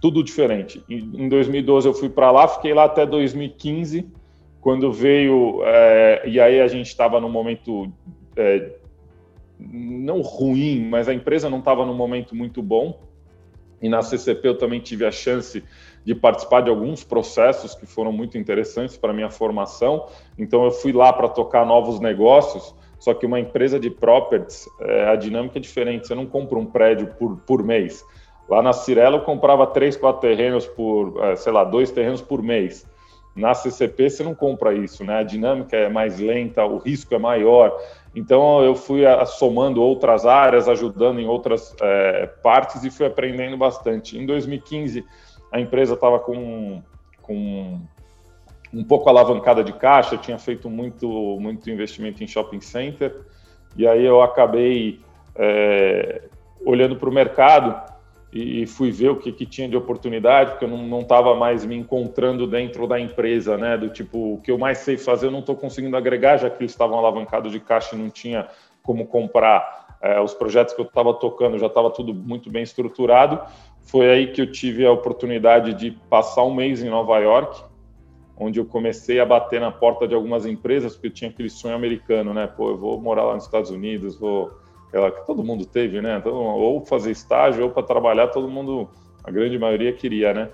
tudo 0.00 0.22
diferente. 0.22 0.80
Em 0.88 1.28
2012 1.28 1.88
eu 1.88 1.94
fui 1.94 2.08
para 2.08 2.30
lá, 2.30 2.46
fiquei 2.46 2.72
lá 2.72 2.84
até 2.84 3.04
2015, 3.04 4.06
quando 4.60 4.92
veio 4.92 5.62
é, 5.64 6.22
e 6.26 6.38
aí 6.38 6.60
a 6.60 6.68
gente 6.68 6.86
estava 6.86 7.20
num 7.20 7.28
momento 7.28 7.92
é, 8.36 8.76
não 9.58 10.20
ruim, 10.20 10.86
mas 10.88 11.08
a 11.08 11.14
empresa 11.14 11.50
não 11.50 11.58
estava 11.58 11.84
num 11.84 11.94
momento 11.94 12.32
muito 12.32 12.62
bom. 12.62 13.00
E 13.80 13.88
na 13.88 14.02
CCP 14.02 14.48
eu 14.48 14.58
também 14.58 14.80
tive 14.80 15.04
a 15.04 15.10
chance 15.10 15.62
de 16.04 16.14
participar 16.14 16.62
de 16.62 16.70
alguns 16.70 17.04
processos 17.04 17.74
que 17.74 17.84
foram 17.86 18.12
muito 18.12 18.38
interessantes 18.38 18.96
para 18.96 19.12
minha 19.12 19.30
formação. 19.30 20.06
Então 20.38 20.64
eu 20.64 20.70
fui 20.70 20.92
lá 20.92 21.12
para 21.12 21.28
tocar 21.28 21.66
novos 21.66 22.00
negócios. 22.00 22.74
Só 22.98 23.12
que 23.12 23.26
uma 23.26 23.38
empresa 23.38 23.78
de 23.78 23.90
properties, 23.90 24.66
é, 24.80 25.10
a 25.10 25.16
dinâmica 25.16 25.58
é 25.58 25.60
diferente. 25.60 26.06
Você 26.06 26.14
não 26.14 26.26
compra 26.26 26.58
um 26.58 26.64
prédio 26.64 27.08
por, 27.18 27.36
por 27.38 27.62
mês 27.62 28.04
Lá 28.48 28.62
na 28.62 28.72
Cirela 28.72 29.16
eu 29.16 29.22
comprava 29.22 29.66
três, 29.66 29.96
quatro 29.96 30.20
terrenos 30.20 30.66
por, 30.66 31.22
é, 31.24 31.36
sei 31.36 31.52
lá, 31.52 31.64
dois 31.64 31.90
terrenos 31.90 32.22
por 32.22 32.42
mês. 32.42 32.88
Na 33.34 33.52
CCP 33.52 34.08
você 34.08 34.22
não 34.22 34.34
compra 34.34 34.72
isso, 34.72 35.04
né? 35.04 35.18
A 35.18 35.22
dinâmica 35.22 35.76
é 35.76 35.88
mais 35.88 36.18
lenta, 36.18 36.64
o 36.64 36.78
risco 36.78 37.14
é 37.14 37.18
maior. 37.18 37.76
Então 38.16 38.64
eu 38.64 38.74
fui 38.74 39.02
somando 39.26 39.82
outras 39.82 40.24
áreas, 40.24 40.70
ajudando 40.70 41.20
em 41.20 41.26
outras 41.26 41.76
é, 41.82 42.26
partes 42.42 42.82
e 42.82 42.90
fui 42.90 43.04
aprendendo 43.04 43.58
bastante. 43.58 44.18
Em 44.18 44.24
2015 44.24 45.04
a 45.52 45.60
empresa 45.60 45.92
estava 45.92 46.18
com, 46.18 46.82
com 47.20 47.78
um 48.72 48.82
pouco 48.82 49.10
alavancada 49.10 49.62
de 49.62 49.74
caixa, 49.74 50.16
tinha 50.16 50.38
feito 50.38 50.70
muito, 50.70 51.06
muito 51.38 51.70
investimento 51.70 52.24
em 52.24 52.26
shopping 52.26 52.60
center 52.60 53.14
E 53.76 53.86
aí 53.86 54.02
eu 54.02 54.22
acabei 54.22 54.98
é, 55.34 56.22
olhando 56.64 56.96
para 56.96 57.10
o 57.10 57.12
mercado 57.12 57.95
e 58.36 58.66
fui 58.66 58.90
ver 58.90 59.10
o 59.10 59.16
que, 59.16 59.32
que 59.32 59.46
tinha 59.46 59.68
de 59.68 59.76
oportunidade, 59.76 60.50
porque 60.52 60.64
eu 60.64 60.68
não 60.68 61.00
estava 61.00 61.34
mais 61.34 61.64
me 61.64 61.74
encontrando 61.74 62.46
dentro 62.46 62.86
da 62.86 63.00
empresa, 63.00 63.56
né? 63.56 63.78
Do 63.78 63.88
tipo, 63.88 64.34
o 64.34 64.40
que 64.40 64.50
eu 64.50 64.58
mais 64.58 64.78
sei 64.78 64.98
fazer 64.98 65.26
eu 65.26 65.30
não 65.30 65.40
estou 65.40 65.56
conseguindo 65.56 65.96
agregar, 65.96 66.36
já 66.36 66.50
que 66.50 66.62
eles 66.62 66.72
estavam 66.72 66.98
alavancados 66.98 67.50
de 67.50 67.60
caixa 67.60 67.96
e 67.96 67.98
não 67.98 68.10
tinha 68.10 68.46
como 68.82 69.06
comprar 69.06 69.96
é, 70.02 70.20
os 70.20 70.34
projetos 70.34 70.74
que 70.74 70.80
eu 70.80 70.84
estava 70.84 71.14
tocando, 71.14 71.58
já 71.58 71.66
estava 71.66 71.90
tudo 71.90 72.12
muito 72.12 72.50
bem 72.50 72.62
estruturado. 72.62 73.40
Foi 73.82 74.10
aí 74.10 74.32
que 74.32 74.40
eu 74.40 74.50
tive 74.50 74.84
a 74.84 74.92
oportunidade 74.92 75.72
de 75.74 75.92
passar 76.10 76.44
um 76.44 76.54
mês 76.54 76.82
em 76.82 76.90
Nova 76.90 77.18
York, 77.18 77.62
onde 78.36 78.60
eu 78.60 78.66
comecei 78.66 79.18
a 79.18 79.24
bater 79.24 79.60
na 79.60 79.70
porta 79.70 80.06
de 80.06 80.14
algumas 80.14 80.44
empresas, 80.44 80.92
porque 80.92 81.06
eu 81.06 81.12
tinha 81.12 81.30
aquele 81.30 81.48
sonho 81.48 81.74
americano, 81.74 82.34
né? 82.34 82.46
Pô, 82.46 82.70
eu 82.70 82.76
vou 82.76 83.00
morar 83.00 83.24
lá 83.24 83.34
nos 83.34 83.44
Estados 83.44 83.70
Unidos, 83.70 84.18
vou 84.18 84.65
aquela 84.96 85.10
que 85.10 85.26
todo 85.26 85.44
mundo 85.44 85.66
teve, 85.66 86.00
né? 86.00 86.16
Então, 86.18 86.34
ou 86.34 86.84
fazer 86.84 87.10
estágio 87.10 87.64
ou 87.64 87.70
para 87.70 87.82
trabalhar, 87.82 88.28
todo 88.28 88.48
mundo, 88.48 88.88
a 89.22 89.30
grande 89.30 89.58
maioria 89.58 89.92
queria, 89.92 90.32
né? 90.32 90.48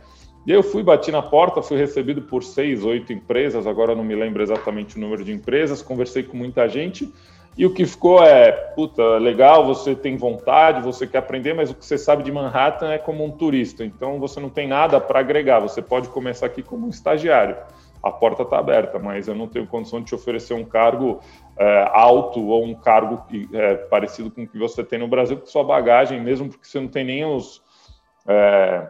E 0.44 0.50
eu 0.50 0.62
fui, 0.62 0.82
bati 0.82 1.12
na 1.12 1.22
porta, 1.22 1.62
fui 1.62 1.76
recebido 1.76 2.22
por 2.22 2.42
seis, 2.42 2.84
oito 2.84 3.12
empresas, 3.12 3.66
agora 3.66 3.94
não 3.94 4.02
me 4.02 4.16
lembro 4.16 4.42
exatamente 4.42 4.96
o 4.96 5.00
número 5.00 5.24
de 5.24 5.32
empresas, 5.32 5.80
conversei 5.80 6.24
com 6.24 6.36
muita 6.36 6.68
gente, 6.68 7.12
e 7.56 7.64
o 7.64 7.72
que 7.72 7.86
ficou 7.86 8.24
é, 8.24 8.50
puta, 8.50 9.18
legal, 9.18 9.64
você 9.64 9.94
tem 9.94 10.16
vontade, 10.16 10.82
você 10.82 11.06
quer 11.06 11.18
aprender, 11.18 11.54
mas 11.54 11.70
o 11.70 11.74
que 11.74 11.84
você 11.84 11.96
sabe 11.96 12.24
de 12.24 12.32
Manhattan 12.32 12.90
é 12.90 12.98
como 12.98 13.24
um 13.24 13.30
turista, 13.30 13.84
então 13.84 14.18
você 14.18 14.40
não 14.40 14.48
tem 14.48 14.66
nada 14.66 15.00
para 15.00 15.20
agregar, 15.20 15.60
você 15.60 15.80
pode 15.80 16.08
começar 16.08 16.46
aqui 16.46 16.62
como 16.62 16.86
um 16.86 16.90
estagiário 16.90 17.56
a 18.02 18.10
porta 18.10 18.42
está 18.42 18.58
aberta, 18.58 18.98
mas 18.98 19.28
eu 19.28 19.34
não 19.34 19.46
tenho 19.46 19.66
condição 19.66 20.00
de 20.00 20.06
te 20.06 20.14
oferecer 20.14 20.54
um 20.54 20.64
cargo 20.64 21.20
é, 21.56 21.90
alto 21.92 22.44
ou 22.44 22.64
um 22.64 22.74
cargo 22.74 23.24
é, 23.52 23.76
parecido 23.76 24.30
com 24.30 24.42
o 24.42 24.48
que 24.48 24.58
você 24.58 24.82
tem 24.82 24.98
no 24.98 25.06
Brasil, 25.06 25.36
porque 25.36 25.50
sua 25.50 25.62
bagagem, 25.62 26.20
mesmo 26.20 26.48
porque 26.48 26.66
você 26.66 26.80
não 26.80 26.88
tem 26.88 27.04
nem 27.04 27.24
os, 27.24 27.62
é, 28.26 28.88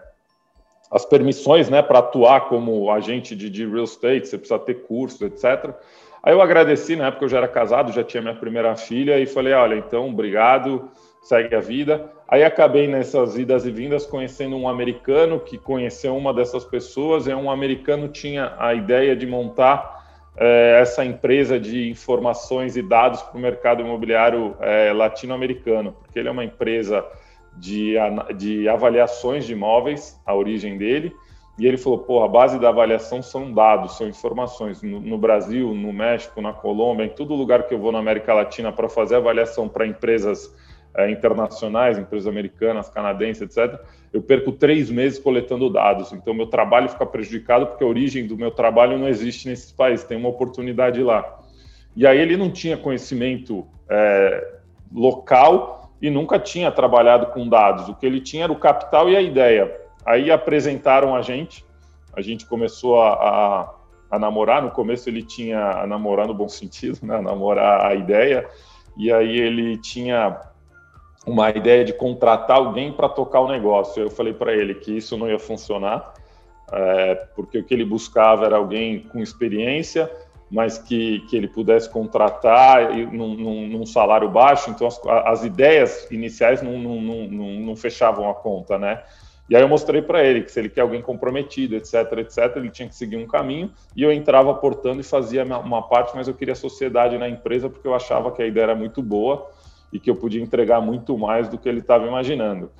as 0.90 1.04
permissões 1.04 1.69
né, 1.69 1.83
para 1.83 1.99
atuar 1.99 2.49
como 2.49 2.90
agente 2.90 3.37
de, 3.37 3.50
de 3.50 3.66
real 3.66 3.85
estate, 3.85 4.28
você 4.28 4.38
precisa 4.38 4.59
ter 4.59 4.87
curso, 4.87 5.25
etc. 5.25 5.75
Aí 6.23 6.33
eu 6.33 6.40
agradeci, 6.40 6.95
na 6.95 7.09
época 7.09 7.25
eu 7.25 7.28
já 7.28 7.38
era 7.38 7.49
casado, 7.49 7.92
já 7.92 8.04
tinha 8.04 8.23
minha 8.23 8.35
primeira 8.35 8.76
filha, 8.76 9.19
e 9.19 9.26
falei: 9.26 9.52
olha, 9.52 9.75
então, 9.75 10.09
obrigado, 10.09 10.88
segue 11.23 11.55
a 11.55 11.61
vida. 11.61 12.12
Aí 12.29 12.43
acabei 12.43 12.88
nessas 12.88 13.38
idas 13.38 13.64
e 13.64 13.71
vindas 13.71 14.05
conhecendo 14.05 14.57
um 14.57 14.69
americano 14.69 15.38
que 15.38 15.57
conheceu 15.57 16.17
uma 16.17 16.35
dessas 16.35 16.64
pessoas, 16.64 17.26
e 17.26 17.35
um 17.35 17.50
americano 17.50 18.09
tinha 18.09 18.55
a 18.59 18.75
ideia 18.75 19.14
de 19.14 19.26
montar 19.26 20.02
é, 20.37 20.79
essa 20.81 21.05
empresa 21.05 21.61
de 21.61 21.88
informações 21.88 22.76
e 22.76 22.83
dados 22.83 23.23
para 23.23 23.38
o 23.38 23.41
mercado 23.41 23.83
imobiliário 23.83 24.57
é, 24.61 24.93
latino-americano, 24.93 25.93
porque 25.93 26.19
ele 26.19 26.29
é 26.29 26.33
uma 26.33 26.45
empresa 26.45 27.05
de, 27.57 27.95
de 28.37 28.69
avaliações 28.69 29.45
de 29.45 29.52
imóveis, 29.52 30.21
a 30.25 30.35
origem 30.35 30.79
dele, 30.79 31.14
e 31.59 31.67
ele 31.67 31.76
falou: 31.76 31.99
pô, 31.99 32.25
a 32.25 32.29
base 32.29 32.59
da 32.59 32.71
avaliação 32.71 33.23
são 33.23 33.52
dados, 33.52 33.97
são 33.97 34.09
informações. 34.09 34.83
No, 34.83 35.00
no, 35.00 35.19
Brasil, 35.19 35.75
no 35.75 35.93
México, 35.93 36.41
na 36.41 36.52
Colômbia, 36.52 37.05
em 37.05 37.11
todo 37.11 37.35
lugar 37.35 37.64
que 37.64 37.75
eu 37.75 37.79
vou 37.79 37.93
na 37.93 37.99
América 37.99 38.33
Latina 38.33 38.73
para 38.73 38.88
fazer 38.88 39.17
avaliação 39.17 39.69
para 39.69 39.87
empresas 39.87 40.55
é, 40.94 41.11
internacionais, 41.11 41.99
empresas 41.99 42.26
americanas, 42.26 42.88
canadenses, 42.88 43.42
etc., 43.42 43.80
eu 44.12 44.20
perco 44.20 44.52
três 44.52 44.90
meses 44.90 45.18
coletando 45.18 45.70
dados. 45.70 46.12
Então, 46.12 46.34
meu 46.34 46.46
trabalho 46.46 46.88
fica 46.88 47.06
prejudicado 47.06 47.66
porque 47.66 47.82
a 47.82 47.87
origem 47.87 48.26
do 48.26 48.37
meu 48.37 48.50
trabalho 48.50 48.99
não 48.99 49.08
existe 49.08 49.49
nesses 49.49 49.72
países, 49.72 50.04
tem 50.04 50.18
uma 50.18 50.28
oportunidade 50.28 51.02
lá. 51.02 51.40
E 51.96 52.06
aí 52.06 52.18
ele 52.18 52.37
não 52.37 52.50
tinha 52.50 52.76
conhecimento 52.76 53.66
é, 53.88 54.58
local 54.94 55.90
e 56.00 56.11
nunca 56.11 56.38
tinha 56.38 56.70
trabalhado 56.70 57.26
com 57.26 57.49
dados. 57.49 57.88
O 57.88 57.94
que 57.94 58.04
ele 58.04 58.20
tinha 58.20 58.44
era 58.44 58.52
o 58.52 58.58
capital 58.58 59.08
e 59.08 59.16
a 59.16 59.20
ideia. 59.20 59.80
Aí 60.04 60.30
apresentaram 60.30 61.14
a 61.14 61.22
gente, 61.22 61.64
a 62.14 62.20
gente 62.20 62.44
começou 62.46 63.00
a, 63.00 63.12
a, 63.12 63.75
a 64.11 64.18
namorar. 64.18 64.62
No 64.62 64.70
começo 64.70 65.08
ele 65.08 65.22
tinha 65.22 65.82
a 65.82 65.87
namorar 65.87 66.26
no 66.26 66.34
bom 66.34 66.49
sentido, 66.49 66.99
né? 67.02 67.20
Namorar 67.20 67.87
a 67.87 67.94
ideia. 67.94 68.49
E 68.96 69.12
aí 69.12 69.38
ele 69.38 69.78
tinha 69.78 70.38
uma 71.26 71.50
ideia 71.50 71.85
de 71.85 71.93
contratar 71.93 72.57
alguém 72.57 72.93
para 72.93 73.09
tocar 73.09 73.41
o 73.41 73.49
negócio. 73.49 74.02
Eu 74.02 74.11
falei 74.11 74.33
para 74.33 74.52
ele 74.52 74.75
que 74.75 74.97
isso 74.97 75.17
não 75.17 75.29
ia 75.29 75.38
funcionar, 75.38 76.14
é, 76.73 77.14
porque 77.37 77.59
o 77.59 77.64
que 77.64 77.73
ele 77.73 77.85
buscava 77.85 78.45
era 78.45 78.57
alguém 78.57 79.00
com 79.00 79.21
experiência, 79.21 80.11
mas 80.50 80.79
que, 80.79 81.21
que 81.31 81.37
ele 81.37 81.49
pudesse 81.49 81.88
contratar 81.88 82.95
num, 82.95 83.35
num, 83.35 83.69
num 83.69 83.87
salário 83.87 84.29
baixo. 84.29 84.71
Então, 84.71 84.87
as, 84.87 85.00
as 85.07 85.45
ideias 85.45 86.11
iniciais 86.11 86.61
não, 86.61 86.79
não, 86.79 87.00
não, 87.00 87.26
não, 87.61 87.76
fechavam 87.76 88.29
a 88.29 88.35
conta, 88.35 88.79
né? 88.79 89.02
E 89.49 89.57
aí 89.57 89.62
eu 89.62 89.69
mostrei 89.69 90.00
para 90.00 90.25
ele 90.25 90.43
que 90.43 90.52
se 90.52 90.61
ele 90.61 90.69
quer 90.69 90.83
alguém 90.83 91.02
comprometido, 91.02 91.75
etc, 91.75 91.95
etc, 92.19 92.57
ele 92.57 92.71
tinha 92.71 92.88
que 92.88 92.95
seguir 92.95 93.17
um 93.17 93.26
caminho. 93.26 93.71
E 93.97 94.02
eu 94.02 94.12
entrava 94.12 94.50
aportando 94.50 95.00
e 95.00 95.05
fazia 95.05 95.45
uma 95.45 95.83
parte, 95.83 96.12
mas 96.14 96.29
eu 96.29 96.35
queria 96.35 96.55
sociedade 96.55 97.19
na 97.19 97.29
empresa 97.29 97.69
porque 97.69 97.87
eu 97.87 97.95
achava 97.95 98.31
que 98.31 98.43
a 98.43 98.47
ideia 98.47 98.64
era 98.64 98.75
muito 98.75 99.02
boa 99.02 99.50
e 99.92 100.00
que 100.00 100.11
eu 100.11 100.16
podia 100.16 100.42
entregar 100.42 100.80
muito 100.80 101.16
mais 101.18 101.49
do 101.49 101.58
que 101.58 101.68
ele 101.68 101.80
estava 101.80 102.06
imaginando. 102.06 102.70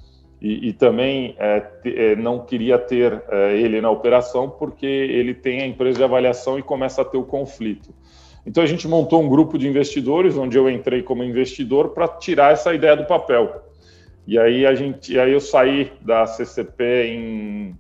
E, 0.41 0.69
e 0.69 0.73
também 0.73 1.37
é, 1.39 1.63
é, 1.85 2.17
não 2.17 2.45
queria 2.45 2.79
ter 2.79 3.23
é, 3.29 3.57
ele 3.57 3.81
na 3.81 3.91
operação 3.91 4.51
porque 4.51 4.87
ele 4.87 5.35
tem 5.35 5.63
a 5.63 5.67
empresa 5.67 5.99
de 5.99 6.05
avaliação 6.05 6.59
e 6.59 6.63
começa 6.63 7.03
a 7.03 7.05
ter 7.05 7.17
o 7.17 7.25
conflito. 7.25 7.95
Então 8.45 8.63
a 8.63 8.67
gente 8.67 8.89
montou 8.89 9.23
um 9.23 9.29
grupo 9.29 9.57
de 9.57 9.69
investidores 9.69 10.37
onde 10.37 10.59
eu 10.59 10.69
entrei 10.69 11.03
como 11.03 11.23
investidor 11.23 11.91
para 11.91 12.09
tirar 12.09 12.53
essa 12.53 12.75
ideia 12.75 12.97
do 12.97 13.05
papel. 13.05 13.63
E 14.27 14.39
aí 14.39 14.67
a 14.67 14.75
gente, 14.75 15.17
aí 15.19 15.33
eu 15.33 15.41
saí 15.41 15.93
da 16.01 16.27
CCP 16.27 17.07
em 17.07 17.79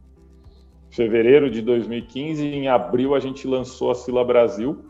fevereiro 0.91 1.51
de 1.51 1.63
2015 1.63 2.45
e 2.45 2.55
em 2.55 2.69
abril 2.69 3.15
a 3.15 3.19
gente 3.19 3.47
lançou 3.47 3.91
a 3.91 3.95
Sila 3.95 4.25
Brasil. 4.25 4.85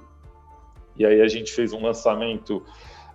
E 0.97 1.07
aí 1.07 1.23
a 1.23 1.29
gente 1.29 1.53
fez 1.53 1.73
um 1.73 1.83
lançamento 1.83 2.63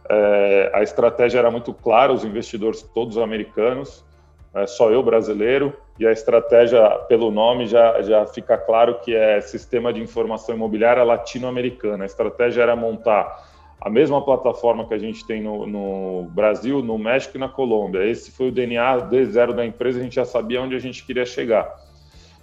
é, 0.10 0.72
a 0.74 0.84
estratégia 0.84 1.40
era 1.40 1.52
muito 1.52 1.74
clara, 1.74 2.14
os 2.14 2.24
investidores 2.24 2.82
todos 2.82 3.18
americanos, 3.18 4.06
é, 4.54 4.66
só 4.66 4.90
eu 4.90 5.04
brasileiro, 5.04 5.74
e 6.00 6.06
a 6.06 6.12
estratégia, 6.12 6.88
pelo 7.08 7.32
nome, 7.32 7.68
já, 7.68 8.02
já 8.02 8.26
fica 8.26 8.58
claro 8.58 9.00
que 9.00 9.16
é 9.16 9.42
Sistema 9.42 9.92
de 9.92 10.02
Informação 10.02 10.56
Imobiliária 10.56 11.04
Latino-Americana. 11.04 12.04
A 12.04 12.06
estratégia 12.06 12.62
era 12.62 12.76
montar 12.76 13.48
a 13.82 13.90
mesma 13.90 14.24
plataforma 14.24 14.88
que 14.88 14.94
a 14.94 14.98
gente 14.98 15.26
tem 15.26 15.42
no, 15.42 15.66
no, 15.66 16.24
Brasil, 16.32 16.82
no 16.82 16.98
México 16.98 17.38
e 17.38 17.40
na 17.40 17.50
Colômbia. 17.50 18.06
Esse 18.06 18.32
foi 18.32 18.50
o 18.50 18.52
DNA 18.52 18.98
de 19.02 19.26
zero 19.26 19.54
da 19.54 19.66
empresa, 19.66 20.00
a 20.00 20.04
gente 20.04 20.16
já 20.16 20.26
sabia 20.26 20.62
onde 20.62 20.76
a 20.76 20.80
gente 20.80 21.06
queria 21.06 21.26
chegar. 21.26 21.74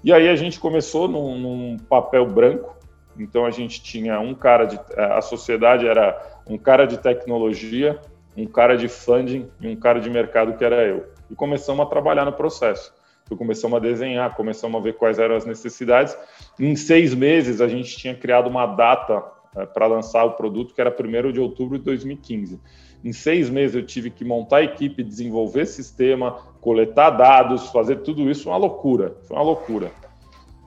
E 0.03 0.13
aí 0.13 0.29
a 0.29 0.37
gente 0.37 0.61
começou 0.61 1.09
num, 1.09 1.39
num 1.39 1.77
papel 1.79 2.27
branco, 2.27 2.77
então 3.19 3.47
a 3.47 3.51
gente 3.51 3.83
tinha 3.83 4.19
um 4.21 4.35
cara 4.35 4.65
de. 4.65 4.79
A 4.97 5.21
sociedade 5.21 5.87
era 5.87 6.41
um 6.47 6.59
cara 6.59 6.87
de 6.87 6.99
tecnologia, 6.99 8.01
um 8.37 8.47
cara 8.47 8.77
de 8.77 8.89
funding 8.89 9.49
e 9.61 9.69
um 9.69 9.77
cara 9.77 10.01
de 10.01 10.11
mercado 10.11 10.57
que 10.57 10.65
era 10.65 10.85
eu. 10.85 11.07
E 11.31 11.35
começamos 11.35 11.85
a 11.85 11.89
trabalhar 11.89 12.25
no 12.25 12.33
processo. 12.33 12.93
Então, 13.25 13.39
começamos 13.39 13.77
a 13.77 13.81
desenhar, 13.81 14.37
começamos 14.37 14.79
a 14.79 14.83
ver 14.85 14.95
quais 14.95 15.19
eram 15.19 15.35
as 15.35 15.47
necessidades. 15.47 16.17
Em 16.59 16.77
seis 16.77 17.15
meses, 17.15 17.61
a 17.61 17.69
gente 17.69 17.97
tinha 17.97 18.15
criado 18.15 18.49
uma 18.49 18.67
data 18.67 19.25
é, 19.57 19.65
para 19.65 19.87
lançar 19.87 20.25
o 20.25 20.33
produto, 20.33 20.75
que 20.75 20.81
era 20.81 20.95
1 20.95 21.33
de 21.33 21.41
outubro 21.41 21.79
de 21.79 21.85
2015. 21.85 22.61
Em 23.03 23.13
seis 23.13 23.49
meses, 23.49 23.77
eu 23.77 23.85
tive 23.85 24.11
que 24.11 24.25
montar 24.25 24.59
a 24.59 24.63
equipe, 24.63 25.03
desenvolver 25.03 25.67
sistema, 25.67 26.33
coletar 26.61 27.11
dados, 27.11 27.69
fazer 27.71 27.97
tudo 27.97 28.31
isso, 28.31 28.51
uma 28.51 28.59
loucura. 28.59 29.17
Foi 29.23 29.37
uma 29.37 29.45
loucura. 29.45 29.91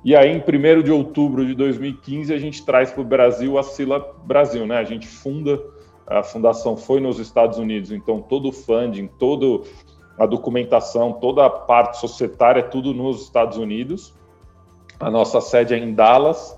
E 0.04 0.16
aí, 0.16 0.30
em 0.30 0.38
1 0.40 0.84
de 0.84 0.92
outubro 0.92 1.46
de 1.46 1.54
2015, 1.56 2.34
a 2.34 2.38
gente 2.38 2.66
traz 2.66 2.92
para 2.92 3.02
o 3.02 3.06
Brasil 3.06 3.58
a 3.58 3.64
Sila 3.64 4.16
Brasil, 4.24 4.66
né? 4.66 4.78
A 4.78 4.84
gente 4.84 5.08
funda, 5.08 5.62
a 6.06 6.24
fundação 6.24 6.78
foi 6.78 7.00
nos 7.00 7.20
Estados 7.20 7.58
Unidos, 7.58 7.92
então 7.92 8.22
todo 8.22 8.50
o 8.50 8.52
funding, 8.52 9.08
toda 9.20 9.64
a 10.18 10.26
documentação, 10.26 11.14
toda 11.14 11.46
a 11.46 11.50
parte 11.50 11.98
societária, 11.98 12.60
é 12.60 12.64
tudo 12.64 12.94
nos 12.94 13.24
Estados 13.24 13.58
Unidos. 13.58 14.14
A 15.00 15.12
nossa 15.12 15.42
sede 15.42 15.74
é 15.74 15.78
em 15.78 15.94
Dallas. 15.94 16.58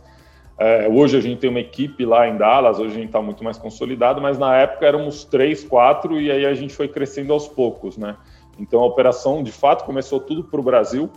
É, 0.58 0.90
hoje 0.90 1.18
a 1.18 1.22
gente 1.22 1.40
tem 1.40 1.50
uma 1.50 1.62
equipe 1.62 2.06
lá 2.06 2.28
em 2.28 2.38
Dallas, 2.38 2.80
hoje 2.80 2.92
a 2.92 2.96
gente 2.96 3.08
está 3.08 3.22
muito 3.22 3.44
mais 3.46 3.58
consolidado, 3.58 4.22
mas 4.22 4.38
na 4.38 4.58
época 4.58 4.86
éramos 4.86 5.24
três, 5.24 5.64
quatro, 5.64 6.20
e 6.20 6.30
aí 6.30 6.46
a 6.46 6.54
gente 6.54 6.74
foi 6.74 6.90
crescendo 6.90 7.32
aos 7.32 7.48
poucos, 7.48 7.98
né? 7.98 8.18
Então 8.60 8.82
a 8.82 8.86
operação, 8.86 9.42
de 9.42 9.54
fato, 9.54 9.86
começou 9.86 10.20
tudo 10.20 10.44
para 10.44 10.60
o 10.60 10.64
Brasil 10.64 11.10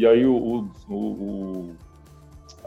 e 0.00 0.06
aí 0.06 0.24
o, 0.24 0.66
o, 0.88 0.94
o, 0.94 1.76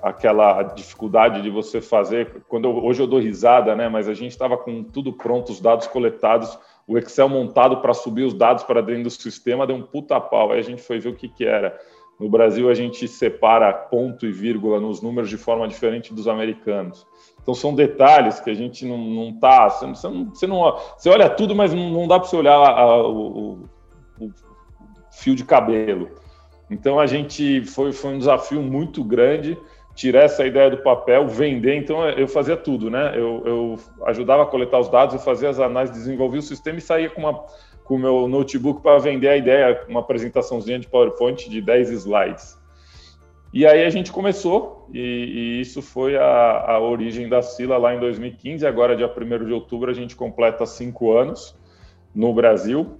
aquela 0.03 0.61
dificuldade 0.61 1.41
de 1.41 1.49
você 1.49 1.81
fazer, 1.81 2.43
quando 2.47 2.65
eu, 2.65 2.85
hoje 2.85 3.01
eu 3.01 3.07
dou 3.07 3.19
risada, 3.19 3.75
né? 3.75 3.89
Mas 3.89 4.07
a 4.07 4.13
gente 4.13 4.29
estava 4.29 4.55
com 4.55 4.83
tudo 4.83 5.11
pronto, 5.11 5.51
os 5.51 5.59
dados 5.59 5.87
coletados, 5.87 6.55
o 6.87 6.95
Excel 6.95 7.27
montado 7.27 7.77
para 7.77 7.91
subir 7.91 8.21
os 8.21 8.35
dados 8.35 8.63
para 8.63 8.81
dentro 8.81 9.05
do 9.05 9.09
sistema, 9.09 9.65
deu 9.65 9.75
um 9.75 9.81
puta 9.81 10.21
pau. 10.21 10.51
Aí 10.51 10.59
a 10.59 10.63
gente 10.63 10.83
foi 10.83 10.99
ver 10.99 11.09
o 11.09 11.15
que, 11.15 11.27
que 11.27 11.43
era. 11.43 11.75
No 12.19 12.29
Brasil, 12.29 12.69
a 12.69 12.75
gente 12.75 13.07
separa 13.07 13.73
ponto 13.73 14.27
e 14.27 14.31
vírgula 14.31 14.79
nos 14.79 15.01
números 15.01 15.27
de 15.27 15.37
forma 15.37 15.67
diferente 15.67 16.13
dos 16.13 16.27
americanos. 16.27 17.07
Então, 17.41 17.55
são 17.55 17.73
detalhes 17.73 18.39
que 18.39 18.51
a 18.51 18.53
gente 18.53 18.85
não, 18.85 18.97
não 18.99 19.39
tá. 19.39 19.69
Você 19.69 20.07
não, 20.07 20.25
você, 20.25 20.45
não, 20.45 20.77
você 20.95 21.09
olha 21.09 21.27
tudo, 21.31 21.55
mas 21.55 21.73
não, 21.73 21.89
não 21.89 22.07
dá 22.07 22.19
para 22.19 22.29
você 22.29 22.35
olhar 22.35 22.53
a, 22.53 23.07
o, 23.07 23.63
o, 24.19 24.29
fio 25.11 25.35
de 25.35 25.43
cabelo. 25.43 26.09
Então, 26.73 26.99
a 26.99 27.05
gente 27.05 27.63
foi, 27.65 27.93
foi 27.93 28.15
um 28.15 28.17
desafio 28.17 28.61
muito 28.61 29.03
grande 29.03 29.57
tirar 29.95 30.23
essa 30.23 30.45
ideia 30.45 30.69
do 30.71 30.77
papel, 30.77 31.27
vender. 31.27 31.75
Então, 31.75 32.07
eu 32.09 32.27
fazia 32.27 32.57
tudo, 32.57 32.89
né? 32.89 33.13
Eu, 33.15 33.43
eu 33.45 33.79
ajudava 34.07 34.43
a 34.43 34.45
coletar 34.45 34.79
os 34.79 34.89
dados, 34.89 35.15
eu 35.15 35.21
fazia 35.21 35.49
as 35.49 35.59
análises, 35.59 35.97
desenvolvia 35.97 36.39
o 36.39 36.43
sistema 36.43 36.79
e 36.79 36.81
saía 36.81 37.09
com 37.09 37.21
uma 37.21 37.45
com 37.83 37.95
o 37.95 37.99
meu 37.99 38.27
notebook 38.27 38.81
para 38.81 38.97
vender 38.97 39.27
a 39.27 39.37
ideia, 39.37 39.83
uma 39.87 39.99
apresentaçãozinha 39.99 40.79
de 40.79 40.87
PowerPoint 40.87 41.49
de 41.49 41.61
10 41.61 41.89
slides. 41.91 42.57
E 43.53 43.67
aí 43.67 43.85
a 43.85 43.89
gente 43.89 44.11
começou, 44.11 44.87
e, 44.91 44.99
e 44.99 45.61
isso 45.61 45.81
foi 45.81 46.17
a, 46.17 46.71
a, 46.71 46.79
origem 46.79 47.29
da 47.29 47.41
Sila 47.41 47.77
lá 47.77 47.93
em 47.93 47.99
2015. 47.99 48.65
Agora, 48.65 48.95
dia 48.95 49.07
1 49.07 49.45
de 49.45 49.53
outubro, 49.53 49.91
a 49.91 49.93
gente 49.93 50.15
completa 50.15 50.65
cinco 50.65 51.15
anos 51.15 51.55
no 52.15 52.33
Brasil. 52.33 52.97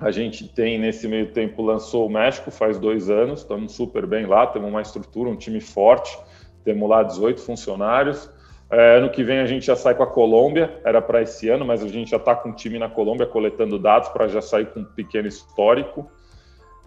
A 0.00 0.12
gente 0.12 0.46
tem, 0.46 0.78
nesse 0.78 1.08
meio 1.08 1.32
tempo, 1.32 1.60
lançou 1.60 2.06
o 2.06 2.10
México 2.10 2.50
faz 2.52 2.78
dois 2.78 3.10
anos, 3.10 3.40
estamos 3.40 3.72
super 3.72 4.06
bem 4.06 4.26
lá, 4.26 4.46
temos 4.46 4.68
uma 4.68 4.80
estrutura, 4.80 5.28
um 5.28 5.34
time 5.34 5.60
forte, 5.60 6.16
temos 6.64 6.88
lá 6.88 7.02
18 7.02 7.40
funcionários. 7.40 8.30
É, 8.70 8.98
ano 8.98 9.10
que 9.10 9.24
vem 9.24 9.40
a 9.40 9.46
gente 9.46 9.66
já 9.66 9.74
sai 9.74 9.94
com 9.94 10.02
a 10.02 10.06
Colômbia, 10.06 10.80
era 10.84 11.02
para 11.02 11.22
esse 11.22 11.48
ano, 11.48 11.64
mas 11.64 11.82
a 11.82 11.88
gente 11.88 12.10
já 12.10 12.16
está 12.16 12.36
com 12.36 12.50
um 12.50 12.52
time 12.52 12.78
na 12.78 12.88
Colômbia 12.88 13.26
coletando 13.26 13.78
dados 13.78 14.08
para 14.10 14.28
já 14.28 14.40
sair 14.40 14.66
com 14.66 14.80
um 14.80 14.84
pequeno 14.84 15.26
histórico. 15.26 16.08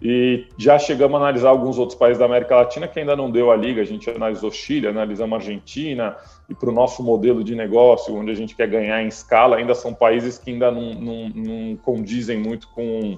E 0.04 0.48
já 0.58 0.80
chegamos 0.80 1.14
a 1.14 1.18
analisar 1.18 1.50
alguns 1.50 1.78
outros 1.78 1.96
países 1.96 2.18
da 2.18 2.24
América 2.24 2.56
Latina 2.56 2.88
que 2.88 2.98
ainda 2.98 3.14
não 3.14 3.30
deu 3.30 3.52
a 3.52 3.56
liga. 3.56 3.80
A 3.80 3.84
gente 3.84 4.10
analisou 4.10 4.50
Chile, 4.50 4.88
analisamos 4.88 5.36
Argentina, 5.36 6.16
e 6.48 6.54
para 6.54 6.70
o 6.70 6.72
nosso 6.72 7.04
modelo 7.04 7.44
de 7.44 7.54
negócio, 7.54 8.14
onde 8.16 8.32
a 8.32 8.34
gente 8.34 8.56
quer 8.56 8.66
ganhar 8.66 9.00
em 9.00 9.06
escala, 9.06 9.56
ainda 9.56 9.76
são 9.76 9.94
países 9.94 10.38
que 10.38 10.50
ainda 10.50 10.72
não, 10.72 10.92
não, 10.94 11.28
não 11.28 11.76
condizem 11.76 12.36
muito 12.36 12.66
com, 12.70 13.16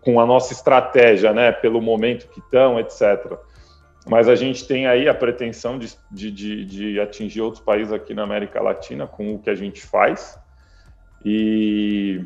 com 0.00 0.18
a 0.18 0.26
nossa 0.26 0.52
estratégia, 0.52 1.32
né? 1.32 1.52
Pelo 1.52 1.80
momento 1.80 2.28
que 2.28 2.40
estão, 2.40 2.80
etc 2.80 3.38
mas 4.08 4.28
a 4.28 4.36
gente 4.36 4.66
tem 4.66 4.86
aí 4.86 5.08
a 5.08 5.14
pretensão 5.14 5.76
de, 5.78 5.92
de, 6.12 6.30
de, 6.30 6.64
de, 6.64 7.00
atingir 7.00 7.40
outros 7.40 7.62
países 7.62 7.92
aqui 7.92 8.14
na 8.14 8.22
América 8.22 8.62
Latina 8.62 9.04
com 9.04 9.34
o 9.34 9.38
que 9.40 9.50
a 9.50 9.54
gente 9.54 9.84
faz. 9.84 10.38
E 11.24 12.24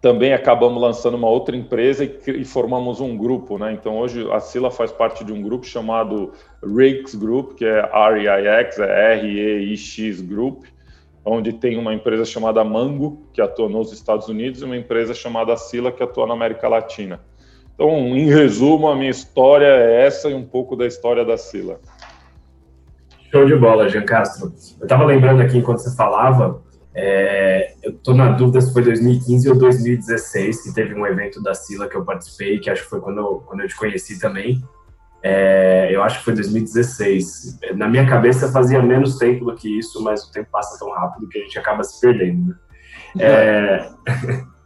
também 0.00 0.32
acabamos 0.32 0.80
lançando 0.80 1.16
uma 1.16 1.28
outra 1.28 1.54
empresa 1.54 2.04
e, 2.04 2.18
e 2.28 2.44
formamos 2.44 3.00
um 3.00 3.16
grupo, 3.16 3.58
né? 3.58 3.72
Então 3.72 3.98
hoje 3.98 4.26
a 4.32 4.40
Sila 4.40 4.70
faz 4.70 4.90
parte 4.90 5.22
de 5.22 5.32
um 5.32 5.42
grupo 5.42 5.66
chamado 5.66 6.32
RIX 6.64 7.14
Group, 7.14 7.52
que 7.52 7.64
é 7.66 7.80
R-I-X, 7.80 8.78
é 8.78 9.14
R-E-I-X 9.14 10.22
Group, 10.22 10.64
onde 11.22 11.52
tem 11.52 11.76
uma 11.76 11.92
empresa 11.92 12.24
chamada 12.24 12.64
Mango, 12.64 13.22
que 13.32 13.42
atua 13.42 13.68
nos 13.68 13.92
Estados 13.92 14.26
Unidos, 14.28 14.62
e 14.62 14.64
uma 14.64 14.76
empresa 14.76 15.12
chamada 15.12 15.54
Sila, 15.56 15.92
que 15.92 16.02
atua 16.02 16.26
na 16.26 16.32
América 16.32 16.66
Latina. 16.66 17.20
Então, 17.74 17.90
em 17.90 18.26
resumo, 18.26 18.88
a 18.88 18.96
minha 18.96 19.10
história 19.10 19.66
é 19.66 20.06
essa 20.06 20.30
e 20.30 20.34
um 20.34 20.44
pouco 20.44 20.76
da 20.76 20.86
história 20.86 21.24
da 21.24 21.36
Sila. 21.36 21.78
Show 23.30 23.44
de 23.44 23.54
bola, 23.54 23.88
Jean 23.88 24.04
Castro. 24.04 24.52
Eu 24.78 24.84
estava 24.84 25.04
lembrando 25.04 25.42
aqui 25.42 25.58
enquanto 25.58 25.78
você 25.78 25.94
falava, 25.94 26.62
é, 26.94 27.74
eu 27.82 27.92
estou 27.92 28.14
na 28.14 28.30
dúvida 28.30 28.60
se 28.60 28.72
foi 28.72 28.82
2015 28.82 29.48
ou 29.48 29.58
2016 29.58 30.62
que 30.62 30.74
teve 30.74 30.94
um 30.94 31.06
evento 31.06 31.42
da 31.42 31.54
Sila 31.54 31.88
que 31.88 31.96
eu 31.96 32.04
participei, 32.04 32.58
que 32.58 32.68
acho 32.68 32.82
que 32.82 32.90
foi 32.90 33.00
quando 33.00 33.18
eu, 33.18 33.44
quando 33.46 33.60
eu 33.60 33.68
te 33.68 33.76
conheci 33.76 34.18
também. 34.18 34.62
É, 35.22 35.88
eu 35.94 36.02
acho 36.02 36.18
que 36.18 36.24
foi 36.24 36.34
2016. 36.34 37.58
Na 37.76 37.86
minha 37.88 38.06
cabeça 38.06 38.50
fazia 38.50 38.82
menos 38.82 39.18
tempo 39.18 39.44
do 39.44 39.54
que 39.54 39.78
isso, 39.78 40.02
mas 40.02 40.24
o 40.24 40.32
tempo 40.32 40.48
passa 40.50 40.78
tão 40.78 40.90
rápido 40.92 41.28
que 41.28 41.38
a 41.38 41.42
gente 41.42 41.58
acaba 41.58 41.84
se 41.84 42.00
perdendo. 42.00 42.56
Né? 43.14 43.24
É... 43.24 43.90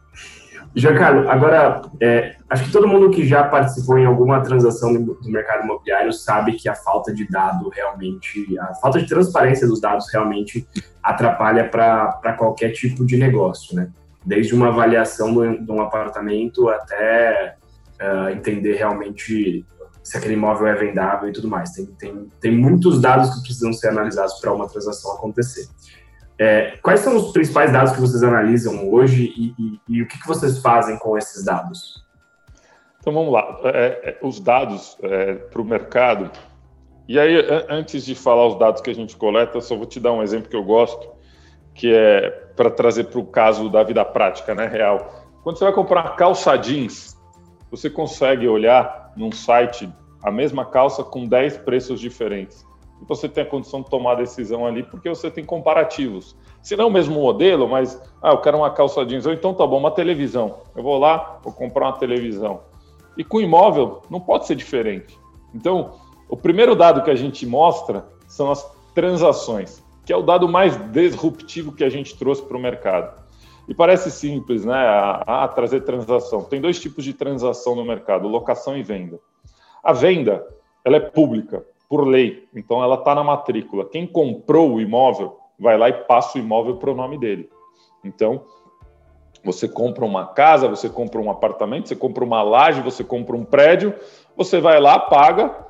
Giancarlo, 0.76 1.30
agora, 1.30 1.82
é, 2.00 2.34
acho 2.50 2.64
que 2.64 2.72
todo 2.72 2.88
mundo 2.88 3.08
que 3.10 3.24
já 3.24 3.44
participou 3.44 3.96
em 3.96 4.06
alguma 4.06 4.42
transação 4.42 4.92
do 4.92 5.18
mercado 5.26 5.62
imobiliário 5.62 6.12
sabe 6.12 6.54
que 6.54 6.68
a 6.68 6.74
falta 6.74 7.14
de 7.14 7.28
dado 7.28 7.68
realmente, 7.68 8.58
a 8.58 8.74
falta 8.74 8.98
de 8.98 9.06
transparência 9.06 9.68
dos 9.68 9.80
dados 9.80 10.12
realmente 10.12 10.66
atrapalha 11.00 11.68
para 11.68 12.34
qualquer 12.36 12.72
tipo 12.72 13.06
de 13.06 13.16
negócio, 13.16 13.76
né? 13.76 13.88
Desde 14.26 14.52
uma 14.52 14.68
avaliação 14.68 15.32
de 15.32 15.70
um 15.70 15.80
apartamento 15.80 16.68
até 16.68 17.54
uh, 18.00 18.30
entender 18.30 18.74
realmente 18.74 19.64
se 20.02 20.18
aquele 20.18 20.34
imóvel 20.34 20.66
é 20.66 20.74
vendável 20.74 21.28
e 21.28 21.32
tudo 21.32 21.48
mais. 21.48 21.70
Tem, 21.70 21.86
tem, 21.86 22.28
tem 22.40 22.52
muitos 22.52 23.00
dados 23.00 23.30
que 23.34 23.42
precisam 23.42 23.72
ser 23.72 23.88
analisados 23.88 24.34
para 24.40 24.52
uma 24.52 24.68
transação 24.68 25.12
acontecer. 25.12 25.66
É, 26.38 26.76
quais 26.82 27.00
são 27.00 27.16
os 27.16 27.32
principais 27.32 27.72
dados 27.72 27.92
que 27.92 28.00
vocês 28.00 28.22
analisam 28.22 28.90
hoje 28.92 29.32
e, 29.36 29.54
e, 29.58 29.80
e 29.88 30.02
o 30.02 30.08
que, 30.08 30.20
que, 30.20 30.26
vocês 30.26 30.58
fazem 30.58 30.98
com 30.98 31.16
esses 31.16 31.44
dados? 31.44 32.04
Então 32.98 33.12
vamos 33.12 33.32
lá, 33.32 33.60
é, 33.64 34.18
é 34.20 34.26
os 34.26 34.40
dados 34.40 34.96
é, 35.02 35.34
para 35.34 35.62
o 35.62 35.64
mercado. 35.64 36.30
E 37.06 37.18
aí, 37.18 37.36
antes 37.68 38.04
de 38.04 38.14
falar 38.14 38.46
os 38.46 38.58
dados 38.58 38.80
que 38.80 38.90
a 38.90 38.94
gente 38.94 39.14
coleta, 39.14 39.60
só 39.60 39.76
vou 39.76 39.84
te 39.84 40.00
dar 40.00 40.12
um 40.12 40.22
exemplo 40.22 40.48
que 40.48 40.56
eu 40.56 40.64
gosto, 40.64 41.06
que 41.74 41.92
é 41.94 42.30
para 42.56 42.70
trazer 42.70 43.04
para 43.04 43.20
o 43.20 43.26
caso 43.26 43.68
da 43.68 43.82
vida 43.82 44.04
prática, 44.04 44.54
né, 44.54 44.66
real. 44.66 45.26
Quando 45.42 45.58
você 45.58 45.64
vai 45.64 45.72
comprar 45.74 46.16
calça 46.16 46.56
jeans, 46.56 47.14
você 47.70 47.90
consegue 47.90 48.48
olhar 48.48 49.12
num 49.16 49.30
site 49.30 49.92
a 50.22 50.30
mesma 50.30 50.64
calça 50.64 51.04
com 51.04 51.26
10 51.26 51.58
preços 51.58 52.00
diferentes 52.00 52.64
e 53.00 53.04
você 53.06 53.28
tem 53.28 53.42
a 53.42 53.46
condição 53.46 53.82
de 53.82 53.90
tomar 53.90 54.12
a 54.12 54.16
decisão 54.16 54.66
ali, 54.66 54.82
porque 54.82 55.08
você 55.08 55.30
tem 55.30 55.44
comparativos. 55.44 56.36
Se 56.62 56.76
não 56.76 56.88
o 56.88 56.90
mesmo 56.90 57.20
modelo, 57.20 57.68
mas, 57.68 58.00
ah, 58.22 58.30
eu 58.30 58.38
quero 58.38 58.58
uma 58.58 58.70
calça 58.70 59.04
jeans, 59.04 59.26
ou 59.26 59.32
então 59.32 59.52
tá 59.52 59.66
bom, 59.66 59.78
uma 59.78 59.90
televisão. 59.90 60.58
Eu 60.74 60.82
vou 60.82 60.98
lá, 60.98 61.38
vou 61.42 61.52
comprar 61.52 61.86
uma 61.86 61.98
televisão. 61.98 62.62
E 63.16 63.22
com 63.22 63.40
imóvel, 63.40 64.02
não 64.10 64.20
pode 64.20 64.46
ser 64.46 64.56
diferente. 64.56 65.18
Então, 65.54 65.94
o 66.28 66.36
primeiro 66.36 66.74
dado 66.74 67.02
que 67.02 67.10
a 67.10 67.14
gente 67.14 67.46
mostra 67.46 68.06
são 68.26 68.50
as 68.50 68.64
transações, 68.94 69.84
que 70.04 70.12
é 70.12 70.16
o 70.16 70.22
dado 70.22 70.48
mais 70.48 70.76
disruptivo 70.90 71.72
que 71.72 71.84
a 71.84 71.90
gente 71.90 72.16
trouxe 72.16 72.42
para 72.42 72.56
o 72.56 72.60
mercado. 72.60 73.22
E 73.68 73.74
parece 73.74 74.10
simples, 74.10 74.64
né? 74.64 74.74
Ah, 75.26 75.48
trazer 75.54 75.82
transação. 75.82 76.42
Tem 76.42 76.60
dois 76.60 76.78
tipos 76.78 77.04
de 77.04 77.14
transação 77.14 77.74
no 77.74 77.84
mercado: 77.84 78.28
locação 78.28 78.76
e 78.76 78.82
venda. 78.82 79.18
A 79.82 79.92
venda, 79.92 80.46
ela 80.84 80.96
é 80.96 81.00
pública 81.00 81.64
por 81.88 82.06
lei. 82.06 82.48
Então 82.54 82.82
ela 82.82 82.96
está 82.96 83.14
na 83.14 83.24
matrícula. 83.24 83.84
Quem 83.84 84.06
comprou 84.06 84.74
o 84.74 84.80
imóvel 84.80 85.38
vai 85.58 85.78
lá 85.78 85.88
e 85.88 85.92
passa 85.92 86.38
o 86.38 86.40
imóvel 86.40 86.76
para 86.76 86.90
o 86.90 86.94
nome 86.94 87.18
dele. 87.18 87.48
Então 88.04 88.44
você 89.44 89.68
compra 89.68 90.04
uma 90.04 90.26
casa, 90.26 90.68
você 90.68 90.88
compra 90.88 91.20
um 91.20 91.30
apartamento, 91.30 91.88
você 91.88 91.94
compra 91.96 92.24
uma 92.24 92.42
laje, 92.42 92.80
você 92.80 93.04
compra 93.04 93.36
um 93.36 93.44
prédio, 93.44 93.94
você 94.34 94.58
vai 94.58 94.80
lá, 94.80 94.98
paga, 94.98 95.66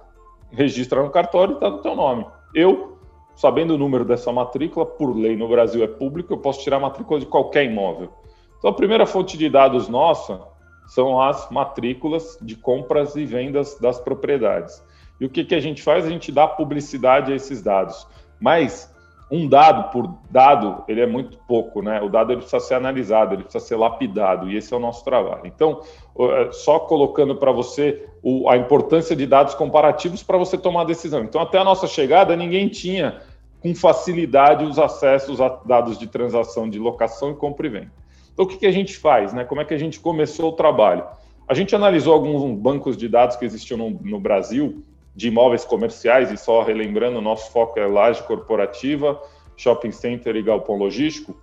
registra 0.50 1.02
no 1.02 1.10
cartório 1.10 1.54
e 1.54 1.56
está 1.56 1.68
no 1.68 1.78
teu 1.78 1.96
nome. 1.96 2.24
Eu, 2.54 2.98
sabendo 3.34 3.74
o 3.74 3.78
número 3.78 4.04
dessa 4.04 4.30
matrícula, 4.32 4.86
por 4.86 5.16
lei 5.16 5.36
no 5.36 5.48
Brasil 5.48 5.82
é 5.82 5.88
público, 5.88 6.32
eu 6.32 6.38
posso 6.38 6.60
tirar 6.60 6.76
a 6.76 6.80
matrícula 6.80 7.18
de 7.18 7.26
qualquer 7.26 7.64
imóvel. 7.64 8.10
Então 8.58 8.70
a 8.70 8.74
primeira 8.74 9.06
fonte 9.06 9.36
de 9.36 9.50
dados 9.50 9.88
nossa 9.88 10.40
são 10.86 11.20
as 11.20 11.50
matrículas 11.50 12.38
de 12.40 12.56
compras 12.56 13.16
e 13.16 13.24
vendas 13.24 13.76
das 13.80 13.98
propriedades. 13.98 14.82
E 15.20 15.24
o 15.26 15.28
que, 15.28 15.44
que 15.44 15.54
a 15.54 15.60
gente 15.60 15.82
faz? 15.82 16.04
A 16.04 16.10
gente 16.10 16.32
dá 16.32 16.46
publicidade 16.46 17.32
a 17.32 17.36
esses 17.36 17.62
dados. 17.62 18.06
Mas 18.40 18.92
um 19.30 19.48
dado 19.48 19.90
por 19.90 20.18
dado, 20.30 20.84
ele 20.86 21.00
é 21.00 21.06
muito 21.06 21.38
pouco, 21.48 21.82
né? 21.82 22.00
O 22.00 22.08
dado 22.08 22.32
ele 22.32 22.40
precisa 22.40 22.60
ser 22.60 22.74
analisado, 22.74 23.34
ele 23.34 23.42
precisa 23.42 23.64
ser 23.64 23.76
lapidado, 23.76 24.50
e 24.50 24.56
esse 24.56 24.72
é 24.72 24.76
o 24.76 24.80
nosso 24.80 25.04
trabalho. 25.04 25.42
Então, 25.44 25.80
é, 26.18 26.52
só 26.52 26.78
colocando 26.78 27.34
para 27.36 27.50
você 27.50 28.06
a 28.48 28.56
importância 28.56 29.16
de 29.16 29.26
dados 29.26 29.54
comparativos 29.54 30.22
para 30.22 30.38
você 30.38 30.56
tomar 30.56 30.82
a 30.82 30.84
decisão. 30.84 31.22
Então, 31.24 31.40
até 31.40 31.58
a 31.58 31.64
nossa 31.64 31.86
chegada, 31.86 32.36
ninguém 32.36 32.68
tinha 32.68 33.20
com 33.60 33.74
facilidade 33.74 34.64
os 34.64 34.78
acessos 34.78 35.40
a 35.40 35.48
dados 35.48 35.98
de 35.98 36.06
transação 36.06 36.68
de 36.68 36.78
locação 36.78 37.30
e 37.30 37.34
compra 37.34 37.66
e 37.66 37.70
venda. 37.70 37.92
Então, 38.32 38.44
o 38.44 38.48
que, 38.48 38.58
que 38.58 38.66
a 38.66 38.72
gente 38.72 38.96
faz? 38.96 39.32
Né? 39.32 39.44
Como 39.44 39.60
é 39.60 39.64
que 39.64 39.74
a 39.74 39.78
gente 39.78 40.00
começou 40.00 40.50
o 40.50 40.52
trabalho? 40.52 41.04
A 41.48 41.54
gente 41.54 41.74
analisou 41.74 42.12
alguns 42.14 42.58
bancos 42.58 42.96
de 42.96 43.08
dados 43.08 43.36
que 43.36 43.44
existiam 43.44 43.78
no, 43.78 43.90
no 43.90 44.20
Brasil, 44.20 44.82
de 45.14 45.28
imóveis 45.28 45.64
comerciais, 45.64 46.30
e 46.32 46.36
só 46.36 46.62
relembrando, 46.62 47.20
nosso 47.20 47.50
foco 47.52 47.78
é 47.78 47.86
laje 47.86 48.22
corporativa, 48.24 49.20
shopping 49.56 49.92
center 49.92 50.34
e 50.36 50.42
galpão 50.42 50.76
logístico, 50.76 51.36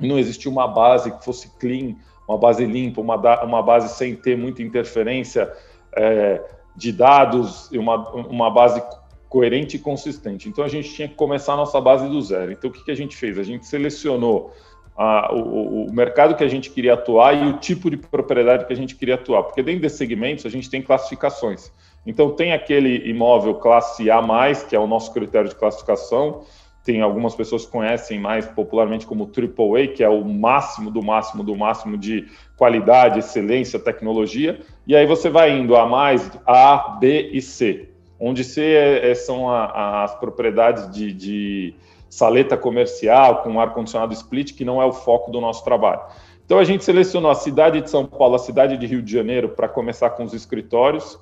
não 0.00 0.18
existia 0.18 0.50
uma 0.50 0.66
base 0.66 1.10
que 1.10 1.24
fosse 1.24 1.50
clean, 1.58 1.94
uma 2.26 2.38
base 2.38 2.64
limpa, 2.64 3.00
uma, 3.00 3.16
uma 3.44 3.62
base 3.62 3.94
sem 3.94 4.14
ter 4.14 4.36
muita 4.36 4.62
interferência 4.62 5.52
é, 5.94 6.42
de 6.74 6.92
dados, 6.92 7.68
e 7.70 7.78
uma, 7.78 8.10
uma 8.12 8.50
base 8.50 8.82
coerente 9.28 9.76
e 9.76 9.78
consistente. 9.78 10.48
Então 10.48 10.64
a 10.64 10.68
gente 10.68 10.92
tinha 10.92 11.08
que 11.08 11.14
começar 11.14 11.52
a 11.52 11.56
nossa 11.56 11.80
base 11.80 12.08
do 12.08 12.20
zero. 12.20 12.50
Então 12.50 12.68
o 12.68 12.72
que, 12.72 12.84
que 12.84 12.90
a 12.90 12.96
gente 12.96 13.16
fez? 13.16 13.38
A 13.38 13.44
gente 13.44 13.64
selecionou 13.66 14.52
a, 14.96 15.32
o, 15.32 15.86
o, 15.86 15.92
mercado 15.92 16.34
que 16.34 16.42
a 16.42 16.48
gente 16.48 16.68
queria 16.68 16.94
atuar 16.94 17.32
e 17.34 17.48
o 17.48 17.58
tipo 17.58 17.88
de 17.88 17.96
propriedade 17.96 18.66
que 18.66 18.72
a 18.72 18.76
gente 18.76 18.96
queria 18.96 19.14
atuar. 19.14 19.44
Porque 19.44 19.62
dentro 19.62 19.82
desses 19.82 19.98
segmentos 19.98 20.44
a 20.44 20.48
gente 20.48 20.68
tem 20.68 20.82
classificações. 20.82 21.72
Então 22.06 22.30
tem 22.30 22.52
aquele 22.52 23.08
imóvel 23.08 23.54
classe 23.56 24.10
A+, 24.10 24.20
que 24.68 24.74
é 24.74 24.78
o 24.78 24.86
nosso 24.86 25.12
critério 25.12 25.48
de 25.48 25.54
classificação, 25.54 26.42
tem 26.82 27.02
algumas 27.02 27.34
pessoas 27.34 27.66
que 27.66 27.72
conhecem 27.72 28.18
mais 28.18 28.46
popularmente 28.46 29.06
como 29.06 29.24
AAA, 29.24 29.88
que 29.88 30.02
é 30.02 30.08
o 30.08 30.24
máximo 30.24 30.90
do 30.90 31.02
máximo 31.02 31.44
do 31.44 31.54
máximo 31.54 31.98
de 31.98 32.26
qualidade, 32.56 33.18
excelência, 33.18 33.78
tecnologia, 33.78 34.60
e 34.86 34.96
aí 34.96 35.06
você 35.06 35.28
vai 35.28 35.56
indo 35.56 35.76
a 35.76 35.86
mais 35.86 36.30
A, 36.46 36.96
B 36.98 37.30
e 37.32 37.42
C, 37.42 37.90
onde 38.18 38.42
C 38.42 38.62
é, 38.62 39.10
é, 39.10 39.14
são 39.14 39.50
a, 39.50 40.04
as 40.04 40.14
propriedades 40.14 40.90
de, 40.90 41.12
de 41.12 41.74
saleta 42.08 42.56
comercial 42.56 43.42
com 43.42 43.60
ar-condicionado 43.60 44.14
split, 44.14 44.54
que 44.54 44.64
não 44.64 44.80
é 44.80 44.84
o 44.84 44.92
foco 44.92 45.30
do 45.30 45.40
nosso 45.40 45.62
trabalho. 45.62 46.00
Então 46.44 46.58
a 46.58 46.64
gente 46.64 46.82
selecionou 46.82 47.30
a 47.30 47.34
cidade 47.34 47.80
de 47.80 47.90
São 47.90 48.06
Paulo, 48.06 48.34
a 48.34 48.38
cidade 48.38 48.76
de 48.76 48.86
Rio 48.86 49.02
de 49.02 49.12
Janeiro, 49.12 49.50
para 49.50 49.68
começar 49.68 50.10
com 50.10 50.24
os 50.24 50.32
escritórios, 50.32 51.18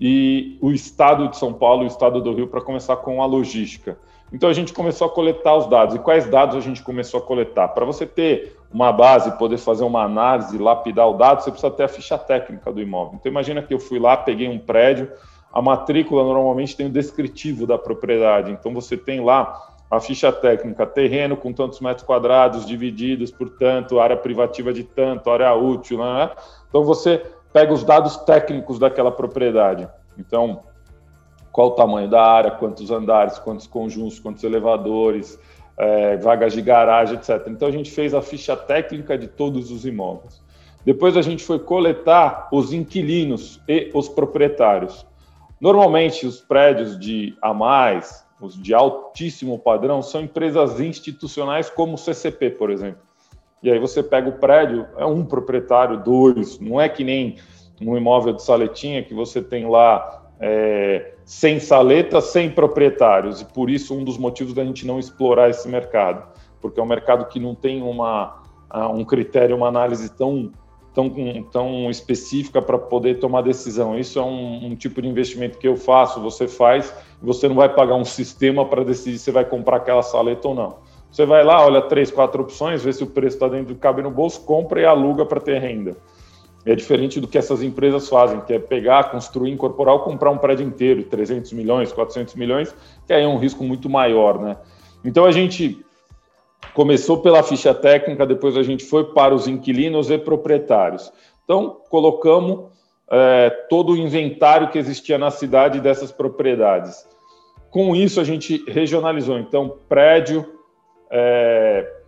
e 0.00 0.56
o 0.62 0.70
estado 0.70 1.28
de 1.28 1.36
São 1.36 1.52
Paulo 1.52 1.82
o 1.82 1.86
estado 1.86 2.22
do 2.22 2.32
Rio 2.32 2.46
para 2.46 2.62
começar 2.62 2.96
com 2.96 3.22
a 3.22 3.26
logística. 3.26 3.98
Então 4.32 4.48
a 4.48 4.52
gente 4.52 4.72
começou 4.72 5.08
a 5.08 5.10
coletar 5.10 5.56
os 5.56 5.66
dados. 5.66 5.94
E 5.94 5.98
quais 5.98 6.26
dados 6.26 6.56
a 6.56 6.60
gente 6.60 6.82
começou 6.82 7.20
a 7.20 7.22
coletar? 7.22 7.68
Para 7.68 7.84
você 7.84 8.06
ter 8.06 8.56
uma 8.72 8.92
base, 8.92 9.36
poder 9.36 9.58
fazer 9.58 9.84
uma 9.84 10.04
análise, 10.04 10.56
lapidar 10.56 11.08
o 11.08 11.14
dado, 11.14 11.42
você 11.42 11.50
precisa 11.50 11.72
ter 11.72 11.82
a 11.82 11.88
ficha 11.88 12.16
técnica 12.16 12.72
do 12.72 12.80
imóvel. 12.80 13.18
Então 13.20 13.30
imagina 13.30 13.60
que 13.60 13.74
eu 13.74 13.80
fui 13.80 13.98
lá, 13.98 14.16
peguei 14.16 14.48
um 14.48 14.58
prédio, 14.58 15.10
a 15.52 15.60
matrícula 15.60 16.22
normalmente 16.22 16.76
tem 16.76 16.86
o 16.86 16.90
descritivo 16.90 17.66
da 17.66 17.76
propriedade. 17.76 18.52
Então 18.52 18.72
você 18.72 18.96
tem 18.96 19.20
lá 19.20 19.68
a 19.90 19.98
ficha 19.98 20.30
técnica, 20.30 20.86
terreno 20.86 21.36
com 21.36 21.52
tantos 21.52 21.80
metros 21.80 22.06
quadrados 22.06 22.64
divididos 22.64 23.32
por 23.32 23.50
tanto, 23.50 23.98
área 23.98 24.16
privativa 24.16 24.72
de 24.72 24.84
tanto, 24.84 25.28
área 25.28 25.52
útil, 25.52 25.98
né? 25.98 26.30
Então 26.68 26.84
você 26.84 27.20
pega 27.52 27.72
os 27.72 27.84
dados 27.84 28.16
técnicos 28.18 28.78
daquela 28.78 29.10
propriedade. 29.10 29.88
Então, 30.18 30.62
qual 31.52 31.68
o 31.68 31.72
tamanho 31.72 32.08
da 32.08 32.22
área, 32.22 32.50
quantos 32.50 32.90
andares, 32.90 33.38
quantos 33.38 33.66
conjuntos, 33.66 34.18
quantos 34.18 34.44
elevadores, 34.44 35.38
é, 35.76 36.16
vagas 36.18 36.52
de 36.52 36.60
garagem, 36.60 37.16
etc. 37.16 37.46
Então 37.48 37.66
a 37.68 37.70
gente 37.70 37.90
fez 37.90 38.14
a 38.14 38.20
ficha 38.20 38.56
técnica 38.56 39.16
de 39.16 39.26
todos 39.26 39.70
os 39.70 39.84
imóveis. 39.84 40.42
Depois 40.84 41.16
a 41.16 41.22
gente 41.22 41.42
foi 41.42 41.58
coletar 41.58 42.48
os 42.52 42.72
inquilinos 42.72 43.60
e 43.68 43.90
os 43.94 44.08
proprietários. 44.08 45.06
Normalmente 45.60 46.26
os 46.26 46.40
prédios 46.40 46.98
de 46.98 47.36
a 47.42 47.52
mais, 47.52 48.26
os 48.40 48.54
de 48.54 48.72
altíssimo 48.72 49.58
padrão, 49.58 50.02
são 50.02 50.22
empresas 50.22 50.80
institucionais 50.80 51.68
como 51.68 51.94
o 51.94 51.98
CCP, 51.98 52.50
por 52.50 52.70
exemplo. 52.70 53.09
E 53.62 53.70
aí 53.70 53.78
você 53.78 54.02
pega 54.02 54.28
o 54.28 54.32
prédio, 54.32 54.86
é 54.96 55.04
um 55.04 55.24
proprietário, 55.24 56.02
dois, 56.02 56.58
não 56.58 56.80
é 56.80 56.88
que 56.88 57.04
nem 57.04 57.36
um 57.80 57.96
imóvel 57.96 58.32
de 58.32 58.42
saletinha 58.42 59.02
que 59.02 59.14
você 59.14 59.42
tem 59.42 59.68
lá 59.68 60.22
é, 60.40 61.12
sem 61.24 61.60
saleta, 61.60 62.20
sem 62.20 62.50
proprietários, 62.50 63.40
e 63.40 63.44
por 63.44 63.68
isso 63.68 63.94
um 63.94 64.02
dos 64.02 64.16
motivos 64.16 64.54
da 64.54 64.64
gente 64.64 64.86
não 64.86 64.98
explorar 64.98 65.50
esse 65.50 65.68
mercado, 65.68 66.26
porque 66.60 66.80
é 66.80 66.82
um 66.82 66.86
mercado 66.86 67.26
que 67.26 67.38
não 67.38 67.54
tem 67.54 67.82
uma, 67.82 68.42
um 68.94 69.04
critério, 69.04 69.56
uma 69.56 69.68
análise 69.68 70.10
tão, 70.14 70.50
tão, 70.94 71.10
tão 71.52 71.90
específica 71.90 72.60
para 72.62 72.78
poder 72.78 73.18
tomar 73.18 73.42
decisão. 73.42 73.98
Isso 73.98 74.18
é 74.18 74.22
um, 74.22 74.66
um, 74.66 74.74
tipo 74.74 75.00
de 75.02 75.08
investimento 75.08 75.58
que 75.58 75.68
eu 75.68 75.76
faço, 75.76 76.20
você 76.20 76.48
faz, 76.48 76.94
você 77.22 77.46
não 77.46 77.56
vai 77.56 77.68
pagar 77.68 77.94
um 77.94 78.04
sistema 78.04 78.64
para 78.64 78.82
decidir 78.82 79.18
se 79.18 79.30
vai 79.30 79.44
comprar 79.44 79.76
aquela 79.76 80.02
saleta 80.02 80.48
ou 80.48 80.54
não. 80.54 80.89
Você 81.10 81.26
vai 81.26 81.42
lá, 81.42 81.64
olha 81.64 81.82
três, 81.82 82.10
quatro 82.10 82.42
opções, 82.42 82.82
vê 82.82 82.92
se 82.92 83.02
o 83.02 83.06
preço 83.06 83.36
está 83.36 83.48
dentro 83.48 83.74
do 83.74 83.80
cabe 83.80 84.02
no 84.02 84.10
bolso, 84.10 84.44
compra 84.44 84.80
e 84.80 84.84
aluga 84.84 85.26
para 85.26 85.40
ter 85.40 85.58
renda. 85.58 85.96
É 86.64 86.74
diferente 86.74 87.20
do 87.20 87.26
que 87.26 87.38
essas 87.38 87.62
empresas 87.62 88.08
fazem, 88.08 88.40
que 88.42 88.52
é 88.52 88.58
pegar, 88.58 89.10
construir, 89.10 89.50
incorporar 89.50 89.94
ou 89.94 90.00
comprar 90.00 90.30
um 90.30 90.38
prédio 90.38 90.66
inteiro, 90.66 91.02
300 91.04 91.52
milhões, 91.52 91.92
400 91.92 92.34
milhões, 92.34 92.74
que 93.06 93.12
aí 93.12 93.24
é 93.24 93.26
um 93.26 93.38
risco 93.38 93.64
muito 93.64 93.88
maior, 93.88 94.38
né? 94.38 94.56
Então 95.04 95.24
a 95.24 95.32
gente 95.32 95.84
começou 96.74 97.18
pela 97.18 97.42
ficha 97.42 97.74
técnica, 97.74 98.26
depois 98.26 98.56
a 98.56 98.62
gente 98.62 98.84
foi 98.84 99.04
para 99.04 99.34
os 99.34 99.48
inquilinos 99.48 100.10
e 100.10 100.18
proprietários. 100.18 101.10
Então 101.44 101.78
colocamos 101.88 102.70
é, 103.10 103.50
todo 103.68 103.92
o 103.92 103.96
inventário 103.96 104.68
que 104.68 104.78
existia 104.78 105.18
na 105.18 105.30
cidade 105.30 105.80
dessas 105.80 106.12
propriedades. 106.12 107.08
Com 107.70 107.96
isso 107.96 108.20
a 108.20 108.24
gente 108.24 108.62
regionalizou, 108.68 109.38
então 109.38 109.76
prédio, 109.88 110.59
é, 111.10 112.00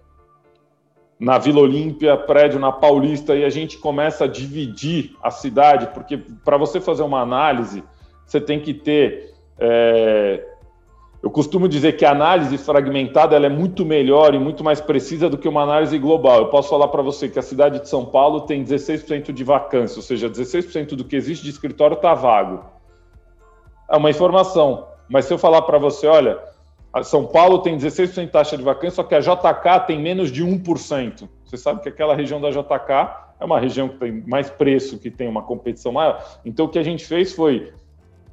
na 1.22 1.38
Vila 1.38 1.60
Olímpia, 1.60 2.16
prédio 2.16 2.58
na 2.58 2.72
Paulista, 2.72 3.36
e 3.36 3.44
a 3.44 3.48
gente 3.48 3.78
começa 3.78 4.24
a 4.24 4.26
dividir 4.26 5.16
a 5.22 5.30
cidade, 5.30 5.86
porque 5.94 6.16
para 6.16 6.56
você 6.56 6.80
fazer 6.80 7.04
uma 7.04 7.20
análise, 7.20 7.84
você 8.26 8.40
tem 8.40 8.58
que 8.58 8.74
ter. 8.74 9.32
É... 9.56 10.44
Eu 11.22 11.30
costumo 11.30 11.68
dizer 11.68 11.92
que 11.92 12.04
a 12.04 12.10
análise 12.10 12.58
fragmentada 12.58 13.36
é 13.36 13.48
muito 13.48 13.86
melhor 13.86 14.34
e 14.34 14.38
muito 14.40 14.64
mais 14.64 14.80
precisa 14.80 15.30
do 15.30 15.38
que 15.38 15.46
uma 15.46 15.62
análise 15.62 15.96
global. 15.96 16.38
Eu 16.38 16.48
posso 16.48 16.68
falar 16.68 16.88
para 16.88 17.00
você 17.00 17.28
que 17.28 17.38
a 17.38 17.42
cidade 17.42 17.78
de 17.78 17.88
São 17.88 18.04
Paulo 18.04 18.40
tem 18.40 18.64
16% 18.64 19.30
de 19.30 19.44
vacância, 19.44 19.98
ou 19.98 20.02
seja, 20.02 20.28
16% 20.28 20.96
do 20.96 21.04
que 21.04 21.14
existe 21.14 21.44
de 21.44 21.50
escritório 21.50 21.94
está 21.94 22.14
vago. 22.14 22.64
É 23.88 23.96
uma 23.96 24.10
informação. 24.10 24.88
Mas 25.08 25.26
se 25.26 25.32
eu 25.32 25.38
falar 25.38 25.62
para 25.62 25.78
você, 25.78 26.08
olha, 26.08 26.40
são 27.02 27.26
Paulo 27.26 27.60
tem 27.60 27.76
16% 27.76 28.26
de 28.26 28.30
taxa 28.30 28.56
de 28.56 28.62
vacância, 28.62 28.96
só 28.96 29.02
que 29.02 29.14
a 29.14 29.20
JK 29.20 29.86
tem 29.86 29.98
menos 30.00 30.30
de 30.30 30.44
1%. 30.44 31.28
Você 31.44 31.56
sabe 31.56 31.80
que 31.80 31.88
aquela 31.88 32.14
região 32.14 32.40
da 32.40 32.50
JK 32.50 33.32
é 33.40 33.44
uma 33.44 33.58
região 33.58 33.88
que 33.88 33.96
tem 33.96 34.22
mais 34.26 34.50
preço, 34.50 34.98
que 34.98 35.10
tem 35.10 35.26
uma 35.26 35.42
competição 35.42 35.92
maior. 35.92 36.22
Então, 36.44 36.66
o 36.66 36.68
que 36.68 36.78
a 36.78 36.82
gente 36.82 37.04
fez 37.04 37.32
foi 37.32 37.72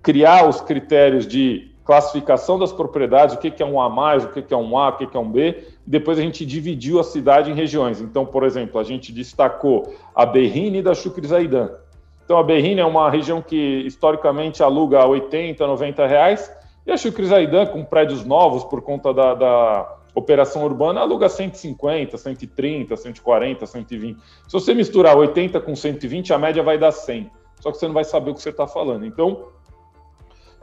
criar 0.02 0.48
os 0.48 0.62
critérios 0.62 1.26
de 1.26 1.72
classificação 1.84 2.60
das 2.60 2.72
propriedades, 2.72 3.34
o 3.34 3.40
que 3.40 3.64
é 3.64 3.66
um 3.66 3.82
A, 3.82 3.88
o 4.18 4.28
que 4.28 4.54
é 4.54 4.58
um 4.58 4.78
A, 4.78 4.90
o 4.90 4.98
que 4.98 5.18
é 5.18 5.20
um 5.20 5.30
B, 5.30 5.64
e 5.88 5.90
depois 5.90 6.20
a 6.20 6.22
gente 6.22 6.46
dividiu 6.46 7.00
a 7.00 7.04
cidade 7.04 7.50
em 7.50 7.56
regiões. 7.56 8.00
Então, 8.00 8.26
por 8.26 8.44
exemplo, 8.44 8.80
a 8.80 8.84
gente 8.84 9.12
destacou 9.12 9.92
a 10.14 10.24
Berrine 10.26 10.84
da 10.84 10.94
Chucrizaidan. 10.94 11.72
Então, 12.24 12.38
a 12.38 12.44
Berrine 12.44 12.80
é 12.80 12.86
uma 12.86 13.10
região 13.10 13.42
que 13.42 13.56
historicamente 13.88 14.62
aluga 14.62 15.00
a 15.00 15.08
80, 15.08 15.66
90 15.66 16.06
reais, 16.06 16.54
e 16.96 17.10
o 17.10 17.14
Crisaidan, 17.14 17.68
com 17.68 17.84
prédios 17.84 18.26
novos, 18.26 18.64
por 18.64 18.82
conta 18.82 19.14
da, 19.14 19.34
da 19.34 19.98
operação 20.16 20.64
urbana, 20.64 21.02
aluga 21.02 21.30
150, 21.30 22.18
130, 22.18 22.96
140, 22.96 23.66
120. 23.66 24.20
Se 24.20 24.54
você 24.54 24.74
misturar 24.74 25.18
80 25.18 25.60
com 25.62 25.76
120, 25.76 26.34
a 26.34 26.38
média 26.38 26.64
vai 26.64 26.78
dar 26.78 26.92
100. 26.92 27.30
Só 27.60 27.72
que 27.72 27.78
você 27.78 27.88
não 27.88 27.94
vai 27.94 28.04
saber 28.04 28.32
o 28.32 28.34
que 28.34 28.42
você 28.42 28.50
está 28.50 28.68
falando. 28.68 29.06
Então, 29.06 29.48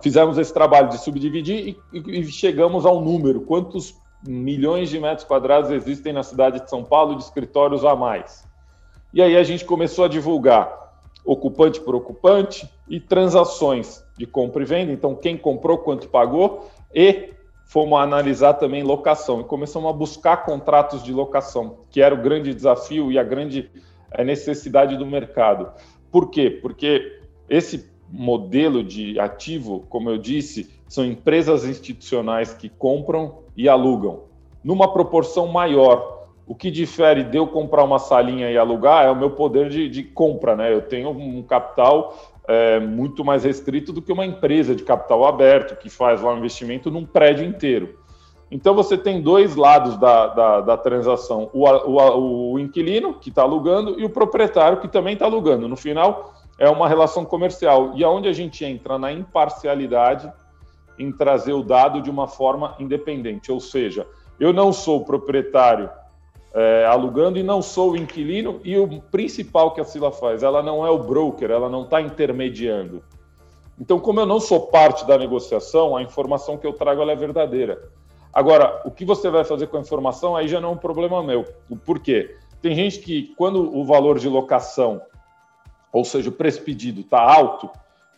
fizemos 0.01 0.39
esse 0.39 0.53
trabalho 0.53 0.89
de 0.89 0.99
subdividir 0.99 1.77
e, 1.93 2.21
e, 2.21 2.25
chegamos 2.25 2.87
ao 2.87 3.01
número. 3.01 3.43
Quantos 3.43 3.95
milhões 4.27 4.89
de 4.89 4.99
metros 4.99 5.27
quadrados 5.27 5.71
existem 5.71 6.13
na 6.13 6.23
cidade 6.23 6.61
de 6.61 6.71
São 6.71 6.83
Paulo 6.83 7.17
de 7.17 7.23
escritórios 7.23 7.85
a 7.85 7.95
mais? 7.95 8.47
E 9.13 9.23
aí 9.23 9.37
a 9.37 9.43
gente 9.43 9.65
começou 9.65 10.05
a 10.05 10.09
divulgar 10.09 10.87
ocupante 11.25 11.81
por 11.81 11.95
ocupante 11.95 12.69
e 12.89 13.01
transações 13.01 14.05
de 14.17 14.27
compra 14.27 14.63
e 14.63 14.67
venda. 14.67 14.93
Então, 14.93 15.15
quem 15.15 15.37
comprou, 15.37 15.79
quanto 15.79 16.09
pagou 16.09 16.69
e 16.95 17.31
fomos 17.67 17.99
analisar 17.99 18.55
também 18.55 18.83
locação 18.83 19.41
e 19.41 19.45
começamos 19.45 19.91
a 19.91 19.93
buscar 19.93 20.45
contratos 20.45 21.03
de 21.03 21.13
locação, 21.13 21.79
que 21.91 22.01
era 22.01 22.15
o 22.15 22.23
grande 22.23 22.55
desafio 22.55 23.11
e 23.11 23.19
a 23.19 23.25
grande 23.25 23.71
eh, 24.13 24.25
necessidade 24.25 24.97
do 24.97 25.05
mercado. 25.05 25.73
Por 26.11 26.31
quê? 26.31 26.49
Porque 26.51 27.21
esse 27.49 27.91
modelo 28.09 28.85
de 28.85 29.19
ativo, 29.19 29.85
como 29.89 30.09
eu 30.09 30.17
disse, 30.17 30.71
são 30.89 31.05
empresas 31.05 31.65
institucionais 31.65 32.55
que 32.55 32.69
compram 32.69 33.39
e 33.57 33.69
alugam 33.69 34.27
numa 34.67 34.93
proporção 34.93 35.47
maior 35.47 36.27
o 36.45 36.53
que 36.53 36.73
difere 36.73 37.23
de 37.23 37.39
eu 37.39 37.47
comprar 37.47 37.85
uma 37.85 38.01
salinha 38.01 38.51
e 38.51 38.59
alugar 38.59 39.05
é 39.05 39.11
o 39.11 39.17
meu 39.17 39.31
poder 39.31 39.69
de, 39.69 39.89
de 39.89 40.03
compra, 40.03 40.57
né? 40.57 40.73
Eu 40.73 40.83
tenho 40.83 41.11
um 41.11 41.43
capital 41.43 42.36
é, 42.49 42.79
muito 42.79 43.25
mais 43.25 43.45
restrito 43.45 43.93
do 43.93 44.01
que 44.01 44.13
uma 44.13 44.25
empresa 44.25 44.75
de 44.75 44.83
capital 44.83 45.25
aberto 45.27 45.77
que 45.77 45.91
faz 45.91 46.23
lá 46.23 46.33
um 46.33 46.39
investimento 46.39 46.91
num 46.91 47.05
prédio 47.05 47.45
inteiro. 47.45 47.99
Então 48.51 48.75
você 48.75 48.97
tem 48.97 49.21
dois 49.21 49.57
lados 49.57 49.97
da, 49.97 50.29
da, 50.29 50.61
da 50.61 50.77
transação: 50.77 51.51
o, 51.53 51.67
o, 51.67 52.53
o 52.53 52.59
inquilino 52.59 53.15
que 53.15 53.29
está 53.29 53.43
alugando 53.43 53.99
e 53.99 54.05
o 54.05 54.11
proprietário 54.11 54.81
que 54.81 54.89
também 54.89 55.15
está 55.15 55.25
alugando. 55.25 55.67
No 55.67 55.77
final, 55.77 56.33
é 56.59 56.69
uma 56.71 56.89
relação 56.89 57.25
comercial. 57.25 57.93
E 57.97 58.05
aonde 58.05 58.29
a 58.29 58.33
gente 58.33 58.65
entra 58.65 58.99
na 58.99 59.13
imparcialidade 59.13 60.33
em 60.99 61.13
trazer 61.13 61.53
o 61.53 61.63
dado 61.63 62.01
de 62.01 62.09
uma 62.09 62.29
forma 62.29 62.77
independente. 62.79 63.51
Ou 63.51 63.61
seja, 63.61 64.07
eu 64.39 64.53
não 64.53 64.73
sou 64.73 65.05
proprietário 65.05 65.91
é, 66.57 66.87
alugando 66.87 67.39
e 67.39 67.43
não 67.43 67.61
sou 67.61 67.93
o 67.93 67.97
inquilino. 67.97 68.61
E 68.65 68.79
o 68.79 69.01
principal 69.03 69.75
que 69.75 69.81
a 69.81 69.85
Sila 69.85 70.11
faz, 70.11 70.43
ela 70.43 70.63
não 70.63 70.87
é 70.87 70.91
o 70.91 70.99
broker, 70.99 71.51
ela 71.51 71.69
não 71.69 71.85
está 71.85 72.01
intermediando. 72.01 73.05
Então, 73.79 74.01
como 74.01 74.21
eu 74.21 74.27
não 74.27 74.41
sou 74.41 74.69
parte 74.69 75.07
da 75.07 75.19
negociação, 75.19 75.95
a 75.95 76.03
informação 76.03 76.57
que 76.57 76.67
eu 76.67 76.73
trago 76.73 77.03
é 77.03 77.15
verdadeira. 77.15 77.91
Agora, 78.33 78.81
o 78.87 78.91
que 78.91 79.05
você 79.05 79.29
vai 79.29 79.45
fazer 79.45 79.67
com 79.67 79.77
a 79.77 79.81
informação 79.81 80.35
aí 80.35 80.49
já 80.49 80.59
não 80.59 80.71
é 80.71 80.73
um 80.73 80.79
problema 80.79 81.23
meu. 81.23 81.45
Por 81.85 81.99
quê? 81.99 82.37
Tem 82.63 82.75
gente 82.75 83.01
que, 83.01 83.35
quando 83.37 83.77
o 83.77 83.85
valor 83.85 84.19
de 84.19 84.29
locação, 84.29 85.03
ou 85.93 86.05
seja, 86.07 86.31
o 86.31 86.33
preço 86.33 86.63
pedido 86.63 87.03
está 87.03 87.21
alto, 87.21 87.69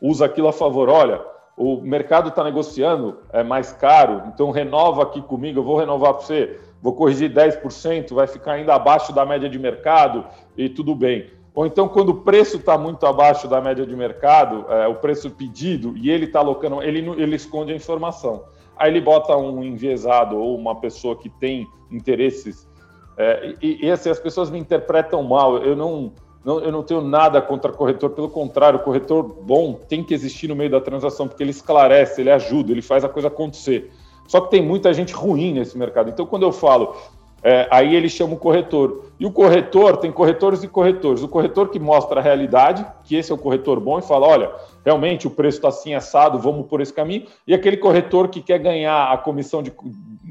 usa 0.01 0.27
aquilo 0.27 0.47
a 0.47 0.53
favor. 0.53 0.89
Olha, 0.89 1.21
o 1.59 1.81
mercado 1.81 2.29
está 2.29 2.45
negociando, 2.45 3.19
é 3.33 3.43
mais 3.43 3.73
caro, 3.73 4.23
então 4.33 4.53
renova 4.53 5.03
aqui 5.03 5.21
comigo, 5.21 5.59
eu 5.59 5.65
vou 5.65 5.77
renovar 5.77 6.15
para 6.15 6.23
você, 6.23 6.61
vou 6.81 6.95
corrigir 6.95 7.35
10%, 7.35 8.15
vai 8.15 8.29
ficar 8.29 8.53
ainda 8.53 8.75
abaixo 8.75 9.13
da 9.13 9.27
média 9.27 9.49
de 9.49 9.59
mercado 9.59 10.25
e 10.57 10.69
tudo 10.69 10.95
bem. 10.95 11.31
Ou 11.53 11.67
então, 11.67 11.89
quando 11.89 12.11
o 12.11 12.21
preço 12.21 12.59
está 12.59 12.79
muito 12.79 13.05
abaixo 13.05 13.49
da 13.49 13.61
média 13.61 13.85
de 13.85 13.97
mercado, 13.97 14.65
é, 14.73 14.87
o 14.87 14.95
preço 14.95 15.29
pedido, 15.31 15.97
e 15.97 16.09
ele 16.09 16.27
está 16.27 16.39
alocando, 16.39 16.81
ele, 16.81 17.01
ele 17.21 17.35
esconde 17.35 17.73
a 17.73 17.77
informação. 17.77 18.45
Aí 18.77 18.93
ele 18.93 19.01
bota 19.01 19.37
um 19.37 19.65
enviesado 19.65 20.39
ou 20.39 20.57
uma 20.57 20.77
pessoa 20.77 21.17
que 21.17 21.29
tem 21.29 21.67
interesses. 21.91 22.69
É, 23.17 23.57
e, 23.61 23.85
e 23.87 23.91
assim, 23.91 24.09
as 24.09 24.21
pessoas 24.21 24.49
me 24.49 24.59
interpretam 24.61 25.21
mal. 25.25 25.59
Eu 25.59 25.75
não, 25.75 26.13
não, 26.45 26.61
eu 26.61 26.73
não 26.73 26.83
tenho 26.83 27.01
nada 27.01 27.43
contra 27.43 27.73
corretor, 27.73 28.11
pelo 28.11 28.29
contrário, 28.29 28.79
o 28.79 28.83
corretor 28.83 29.23
bom 29.23 29.75
tem 29.89 30.03
que 30.03 30.15
existir 30.15 30.49
no 30.49 30.57
meio 30.57 30.71
da 30.71 30.81
transação, 30.81 31.29
porque 31.29 31.43
ele 31.43 31.51
esclarece, 31.51 32.21
ele 32.21 32.31
ajuda, 32.31 32.73
ele 32.73 32.83
faz 32.83 33.05
a 33.05 33.09
coisa 33.09 33.29
acontecer. 33.29 33.91
Só 34.27 34.41
que 34.41 34.51
tem 34.51 34.63
muita 34.63 34.93
gente 34.93 35.13
ruim 35.15 35.55
nesse 35.55 35.77
mercado. 35.77 36.11
Então, 36.11 36.27
quando 36.27 36.43
eu 36.43 36.53
falo, 36.53 36.95
é, 37.43 37.69
aí 37.71 37.95
ele 37.95 38.09
chama 38.09 38.35
o 38.35 38.39
corretor. 38.39 39.07
E 39.19 39.25
o 39.25 39.31
corretor 39.31 39.97
tem 39.97 40.11
corretores 40.11 40.63
e 40.63 40.69
corretores. 40.69 41.23
O 41.23 41.29
corretor 41.29 41.69
que 41.71 41.79
mostra 41.79 42.21
a 42.21 42.23
realidade, 42.23 42.85
que 43.05 43.17
esse 43.17 43.31
é 43.31 43.35
o 43.35 43.39
corretor 43.39 43.79
bom, 43.81 43.99
e 43.99 44.03
fala: 44.03 44.27
olha, 44.27 44.51
realmente 44.85 45.27
o 45.27 45.31
preço 45.31 45.59
está 45.59 45.69
assim 45.69 45.95
assado, 45.95 46.39
vamos 46.39 46.67
por 46.67 46.81
esse 46.81 46.93
caminho. 46.93 47.27
E 47.47 47.55
aquele 47.55 47.77
corretor 47.77 48.29
que 48.29 48.43
quer 48.43 48.59
ganhar 48.59 49.13
a 49.13 49.17
comissão 49.17 49.63
de, 49.63 49.73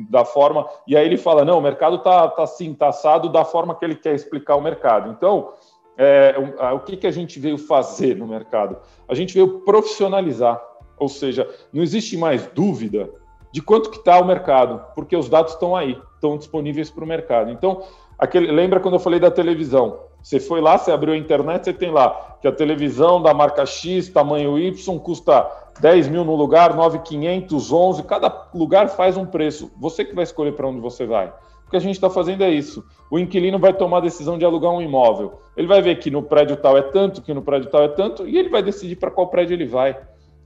da 0.10 0.26
forma, 0.26 0.68
e 0.86 0.98
aí 0.98 1.06
ele 1.06 1.18
fala: 1.18 1.46
não, 1.46 1.60
o 1.60 1.62
mercado 1.62 1.96
está 1.96 2.28
tá 2.28 2.44
assim, 2.44 2.72
está 2.72 2.90
assado 2.90 3.30
da 3.30 3.46
forma 3.46 3.74
que 3.74 3.86
ele 3.86 3.96
quer 3.96 4.14
explicar 4.14 4.56
o 4.56 4.62
mercado. 4.62 5.10
Então, 5.10 5.54
é, 5.98 6.36
o, 6.74 6.80
que, 6.80 6.96
que 6.96 7.08
a 7.08 7.12
gente 7.12 7.40
veio 7.40 7.58
fazer 7.58 8.16
no 8.16 8.28
mercado? 8.28 8.78
A 9.08 9.16
gente 9.16 9.34
veio 9.34 9.62
profissionalizar, 9.62 10.62
ou 10.98 11.10
seja, 11.10 11.50
não 11.74 11.82
existe 11.82 12.16
mais 12.16 12.46
dúvida 12.48 13.10
de 13.52 13.62
quanto 13.62 13.90
que 13.90 13.98
está 13.98 14.20
o 14.20 14.26
mercado, 14.26 14.84
porque 14.94 15.16
os 15.16 15.28
dados 15.28 15.54
estão 15.54 15.76
aí, 15.76 16.00
estão 16.14 16.38
disponíveis 16.38 16.92
para 16.92 17.04
o 17.04 17.08
mercado. 17.08 17.50
Então, 17.50 17.84
aquele, 18.20 18.52
lembra 18.52 18.80
quando 18.80 18.96
eu 18.96 19.00
falei 19.00 19.20
da 19.20 19.32
televisão? 19.32 20.00
Você 20.22 20.40
foi 20.40 20.62
lá, 20.62 20.78
você 20.78 20.92
abriu 20.92 21.14
a 21.14 21.18
internet, 21.18 21.64
você 21.64 21.74
tem 21.74 21.92
lá 21.92 22.38
que 22.42 22.48
a 22.48 22.52
televisão 22.52 23.22
da 23.22 23.34
marca 23.34 23.66
X, 23.66 24.10
tamanho 24.10 24.60
Y, 24.60 25.00
custa 25.00 25.50
10 25.80 26.10
mil 26.10 26.26
no 26.26 26.36
lugar, 26.36 26.76
9,500, 26.76 27.72
11, 27.72 28.04
cada 28.04 28.50
lugar 28.54 28.90
faz 28.90 29.16
um 29.16 29.26
preço. 29.26 29.72
Você 29.78 30.04
que 30.04 30.14
vai 30.14 30.24
escolher 30.24 30.54
para 30.54 30.68
onde 30.68 30.80
você 30.80 31.06
vai. 31.06 31.34
O 31.68 31.70
que 31.70 31.78
a 31.78 31.82
gente 31.82 31.96
está 31.96 32.10
fazendo 32.10 32.44
é 32.44 32.50
isso. 32.50 32.84
O 33.12 33.20
inquilino 33.20 33.60
vai 33.60 33.74
tomar 33.74 33.98
a 33.98 34.02
decisão 34.02 34.38
de 34.38 34.46
alugar 34.46 34.72
um 34.72 34.82
imóvel. 34.82 35.42
Ele 35.56 35.68
vai 35.68 35.82
ver 35.82 36.00
que 36.00 36.10
no 36.10 36.24
prédio 36.24 36.58
tal 36.58 36.78
é 36.78 36.82
tanto, 36.82 37.22
que 37.22 37.34
no 37.34 37.42
prédio 37.42 37.70
tal 37.70 37.84
é 37.84 37.90
tanto, 37.90 38.28
e 38.28 38.38
ele 38.38 38.50
vai 38.50 38.64
decidir 38.64 38.96
para 38.96 39.12
qual 39.12 39.28
prédio 39.28 39.54
ele 39.54 39.66
vai 39.66 39.98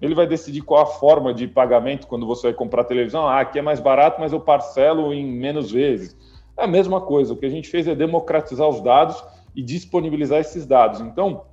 ele 0.01 0.15
vai 0.15 0.25
decidir 0.25 0.61
qual 0.61 0.81
a 0.81 0.85
forma 0.85 1.31
de 1.31 1.47
pagamento 1.47 2.07
quando 2.07 2.25
você 2.25 2.47
vai 2.47 2.53
comprar 2.53 2.83
televisão. 2.85 3.27
Ah, 3.27 3.39
aqui 3.39 3.59
é 3.59 3.61
mais 3.61 3.79
barato, 3.79 4.19
mas 4.19 4.33
eu 4.33 4.39
parcelo 4.39 5.13
em 5.13 5.23
menos 5.23 5.71
vezes. 5.71 6.17
É 6.57 6.63
a 6.63 6.67
mesma 6.67 6.99
coisa. 6.99 7.33
O 7.33 7.37
que 7.37 7.45
a 7.45 7.49
gente 7.49 7.69
fez 7.69 7.87
é 7.87 7.93
democratizar 7.93 8.67
os 8.67 8.81
dados 8.81 9.23
e 9.55 9.61
disponibilizar 9.61 10.39
esses 10.39 10.65
dados. 10.65 11.01
Então, 11.01 11.43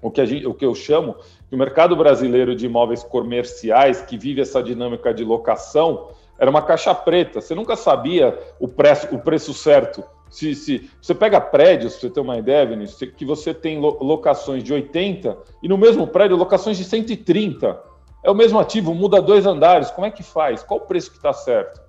o 0.00 0.10
que, 0.10 0.24
gente, 0.24 0.46
o 0.46 0.54
que 0.54 0.64
eu 0.64 0.74
chamo 0.74 1.16
que 1.48 1.54
o 1.54 1.58
mercado 1.58 1.94
brasileiro 1.94 2.56
de 2.56 2.64
imóveis 2.64 3.02
comerciais, 3.02 4.00
que 4.00 4.16
vive 4.16 4.40
essa 4.40 4.62
dinâmica 4.62 5.12
de 5.12 5.22
locação, 5.22 6.08
era 6.38 6.50
uma 6.50 6.62
caixa 6.62 6.94
preta. 6.94 7.40
Você 7.40 7.54
nunca 7.54 7.76
sabia 7.76 8.38
o 8.60 8.68
preço, 8.68 9.14
o 9.14 9.18
preço 9.18 9.54
certo 9.54 10.04
se, 10.30 10.54
se 10.54 10.90
você 11.00 11.14
pega 11.14 11.40
prédios, 11.40 11.94
você 11.94 12.10
ter 12.10 12.20
uma 12.20 12.36
ideia, 12.36 12.66
Vinícius, 12.66 13.10
que 13.12 13.24
você 13.24 13.54
tem 13.54 13.78
locações 13.78 14.62
de 14.62 14.72
80 14.72 15.36
e 15.62 15.68
no 15.68 15.78
mesmo 15.78 16.06
prédio 16.06 16.36
locações 16.36 16.76
de 16.76 16.84
130. 16.84 17.80
É 18.24 18.30
o 18.30 18.34
mesmo 18.34 18.58
ativo, 18.58 18.92
muda 18.92 19.22
dois 19.22 19.46
andares. 19.46 19.90
Como 19.90 20.06
é 20.06 20.10
que 20.10 20.22
faz? 20.22 20.62
Qual 20.62 20.80
o 20.80 20.84
preço 20.84 21.10
que 21.10 21.16
está 21.16 21.32
certo? 21.32 21.80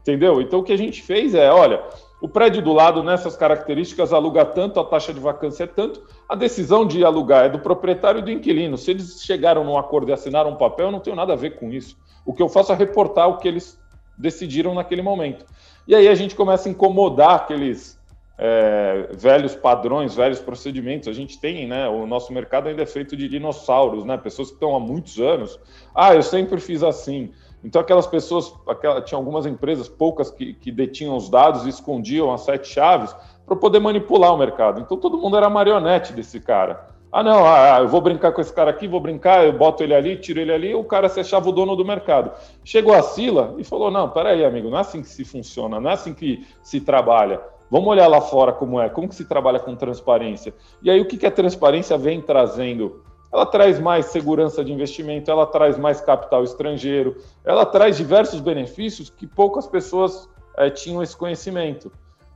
Entendeu? 0.00 0.40
Então 0.40 0.60
o 0.60 0.62
que 0.62 0.72
a 0.72 0.78
gente 0.78 1.02
fez 1.02 1.34
é, 1.34 1.50
olha, 1.50 1.82
o 2.22 2.28
prédio 2.28 2.62
do 2.62 2.72
lado 2.72 3.02
nessas 3.02 3.36
características 3.36 4.12
aluga 4.12 4.44
tanto, 4.44 4.80
a 4.80 4.84
taxa 4.84 5.12
de 5.12 5.20
vacância 5.20 5.64
é 5.64 5.66
tanto, 5.66 6.02
a 6.28 6.34
decisão 6.34 6.86
de 6.86 7.04
alugar 7.04 7.46
é 7.46 7.48
do 7.48 7.58
proprietário 7.58 8.20
e 8.20 8.22
do 8.22 8.30
inquilino. 8.30 8.78
Se 8.78 8.90
eles 8.90 9.22
chegaram 9.22 9.62
num 9.62 9.76
acordo 9.76 10.10
e 10.10 10.12
assinaram 10.12 10.50
um 10.50 10.56
papel, 10.56 10.86
eu 10.86 10.92
não 10.92 11.00
tenho 11.00 11.16
nada 11.16 11.34
a 11.34 11.36
ver 11.36 11.56
com 11.56 11.70
isso. 11.70 11.96
O 12.24 12.32
que 12.32 12.42
eu 12.42 12.48
faço 12.48 12.72
é 12.72 12.74
reportar 12.74 13.28
o 13.28 13.36
que 13.36 13.46
eles 13.46 13.78
decidiram 14.16 14.74
naquele 14.74 15.02
momento. 15.02 15.44
E 15.86 15.94
aí 15.94 16.08
a 16.08 16.14
gente 16.14 16.34
começa 16.34 16.68
a 16.68 16.72
incomodar 16.72 17.34
aqueles 17.34 17.98
é, 18.36 19.08
velhos 19.12 19.54
padrões, 19.54 20.14
velhos 20.14 20.40
procedimentos. 20.40 21.08
A 21.08 21.12
gente 21.12 21.38
tem, 21.38 21.68
né? 21.68 21.88
O 21.88 22.06
nosso 22.06 22.32
mercado 22.32 22.68
ainda 22.68 22.82
é 22.82 22.86
feito 22.86 23.16
de 23.16 23.28
dinossauros, 23.28 24.04
né? 24.04 24.16
Pessoas 24.16 24.48
que 24.48 24.54
estão 24.54 24.74
há 24.74 24.80
muitos 24.80 25.18
anos. 25.18 25.58
Ah, 25.94 26.14
eu 26.14 26.22
sempre 26.22 26.60
fiz 26.60 26.82
assim. 26.82 27.32
Então, 27.62 27.80
aquelas 27.80 28.06
pessoas, 28.06 28.52
aquela, 28.68 29.00
tinha 29.00 29.18
algumas 29.18 29.46
empresas, 29.46 29.88
poucas, 29.88 30.30
que, 30.30 30.52
que 30.54 30.70
detinham 30.70 31.16
os 31.16 31.30
dados 31.30 31.64
e 31.64 31.70
escondiam 31.70 32.32
as 32.32 32.42
sete 32.42 32.68
chaves 32.68 33.14
para 33.46 33.56
poder 33.56 33.78
manipular 33.78 34.34
o 34.34 34.38
mercado. 34.38 34.80
Então, 34.80 34.96
todo 34.96 35.16
mundo 35.16 35.36
era 35.36 35.48
marionete 35.48 36.12
desse 36.12 36.40
cara. 36.40 36.93
Ah, 37.16 37.22
não, 37.22 37.46
ah, 37.46 37.76
ah, 37.76 37.78
eu 37.78 37.86
vou 37.86 38.00
brincar 38.00 38.32
com 38.32 38.40
esse 38.40 38.52
cara 38.52 38.72
aqui, 38.72 38.88
vou 38.88 38.98
brincar, 38.98 39.44
eu 39.44 39.52
boto 39.52 39.84
ele 39.84 39.94
ali, 39.94 40.16
tiro 40.16 40.40
ele 40.40 40.52
ali, 40.52 40.74
o 40.74 40.82
cara 40.82 41.08
se 41.08 41.20
achava 41.20 41.48
o 41.48 41.52
dono 41.52 41.76
do 41.76 41.84
mercado. 41.84 42.32
Chegou 42.64 42.92
a 42.92 43.02
Sila 43.02 43.54
e 43.56 43.62
falou: 43.62 43.88
não, 43.88 44.10
peraí, 44.10 44.44
amigo, 44.44 44.68
não 44.68 44.78
é 44.78 44.80
assim 44.80 45.00
que 45.00 45.06
se 45.06 45.24
funciona, 45.24 45.78
não 45.78 45.90
é 45.90 45.92
assim 45.92 46.12
que 46.12 46.44
se 46.60 46.80
trabalha. 46.80 47.40
Vamos 47.70 47.86
olhar 47.86 48.08
lá 48.08 48.20
fora 48.20 48.52
como 48.52 48.80
é, 48.80 48.88
como 48.88 49.08
que 49.08 49.14
se 49.14 49.26
trabalha 49.26 49.60
com 49.60 49.76
transparência. 49.76 50.52
E 50.82 50.90
aí, 50.90 51.00
o 51.00 51.06
que, 51.06 51.16
que 51.16 51.24
a 51.24 51.30
transparência 51.30 51.96
vem 51.96 52.20
trazendo? 52.20 53.04
Ela 53.32 53.46
traz 53.46 53.78
mais 53.78 54.06
segurança 54.06 54.64
de 54.64 54.72
investimento, 54.72 55.30
ela 55.30 55.46
traz 55.46 55.78
mais 55.78 56.00
capital 56.00 56.42
estrangeiro, 56.42 57.16
ela 57.44 57.64
traz 57.64 57.96
diversos 57.96 58.40
benefícios 58.40 59.08
que 59.08 59.24
poucas 59.24 59.68
pessoas 59.68 60.28
é, 60.58 60.68
tinham 60.68 61.00
esse 61.00 61.16
conhecimento. 61.16 61.92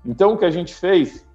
Então, 0.07 0.35
o 0.35 0.38
que 0.38 0.45
a 0.45 0.51
gente 0.51 0.73
fez, 0.73 1.28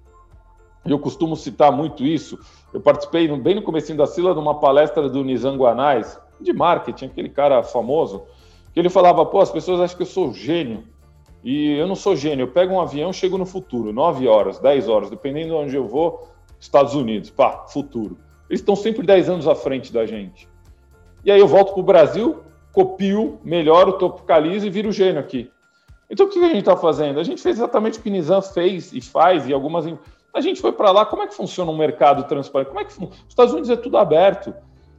e 0.86 0.90
eu 0.90 0.98
costumo 0.98 1.34
citar 1.36 1.72
muito 1.72 2.04
isso, 2.04 2.38
eu 2.72 2.80
participei 2.80 3.26
bem 3.38 3.54
no 3.54 3.62
começo 3.62 3.94
da 3.94 4.06
Sila 4.06 4.34
de 4.34 4.40
uma 4.40 4.58
palestra 4.58 5.08
do 5.08 5.24
Nizam 5.24 5.56
Guanais, 5.56 6.20
de 6.40 6.52
marketing, 6.52 7.06
aquele 7.06 7.28
cara 7.28 7.62
famoso, 7.62 8.22
que 8.72 8.80
ele 8.80 8.90
falava, 8.90 9.24
pô, 9.24 9.40
as 9.40 9.50
pessoas 9.50 9.80
acham 9.80 9.96
que 9.96 10.02
eu 10.02 10.06
sou 10.06 10.32
gênio. 10.32 10.84
E 11.42 11.72
eu 11.72 11.86
não 11.86 11.94
sou 11.94 12.16
gênio, 12.16 12.44
eu 12.44 12.48
pego 12.48 12.74
um 12.74 12.80
avião 12.80 13.12
chego 13.12 13.36
no 13.36 13.46
futuro, 13.46 13.92
9 13.92 14.26
horas, 14.26 14.58
10 14.58 14.88
horas, 14.88 15.10
dependendo 15.10 15.48
de 15.48 15.54
onde 15.54 15.76
eu 15.76 15.86
vou, 15.86 16.28
Estados 16.58 16.94
Unidos, 16.94 17.30
pá, 17.30 17.66
futuro. 17.68 18.16
Eles 18.48 18.60
estão 18.60 18.74
sempre 18.74 19.06
10 19.06 19.28
anos 19.28 19.48
à 19.48 19.54
frente 19.54 19.92
da 19.92 20.06
gente. 20.06 20.48
E 21.24 21.30
aí 21.30 21.38
eu 21.38 21.46
volto 21.46 21.72
para 21.72 21.80
o 21.80 21.84
Brasil, 21.84 22.40
copio, 22.72 23.38
melhoro, 23.44 23.94
tropicalizo 23.94 24.66
e 24.66 24.70
viro 24.70 24.90
gênio 24.90 25.20
aqui. 25.20 25.50
Então 26.10 26.26
o 26.26 26.28
que 26.28 26.38
a 26.38 26.48
gente 26.48 26.58
está 26.58 26.76
fazendo? 26.76 27.20
A 27.20 27.24
gente 27.24 27.40
fez 27.40 27.56
exatamente 27.56 27.98
o 27.98 28.02
que 28.02 28.10
Nizam 28.10 28.42
fez 28.42 28.92
e 28.92 29.00
faz, 29.00 29.46
e 29.46 29.52
algumas 29.52 29.86
a 30.34 30.40
gente 30.40 30.60
foi 30.60 30.72
para 30.72 30.90
lá, 30.90 31.06
como 31.06 31.22
é 31.22 31.28
que 31.28 31.34
funciona 31.34 31.70
um 31.70 31.76
mercado 31.76 32.24
transparente? 32.24 32.68
Como 32.68 32.80
é 32.80 32.84
que 32.84 32.92
fun... 32.92 33.06
Os 33.06 33.28
Estados 33.28 33.52
Unidos 33.52 33.70
é 33.70 33.76
tudo 33.76 33.96
aberto. 33.96 34.52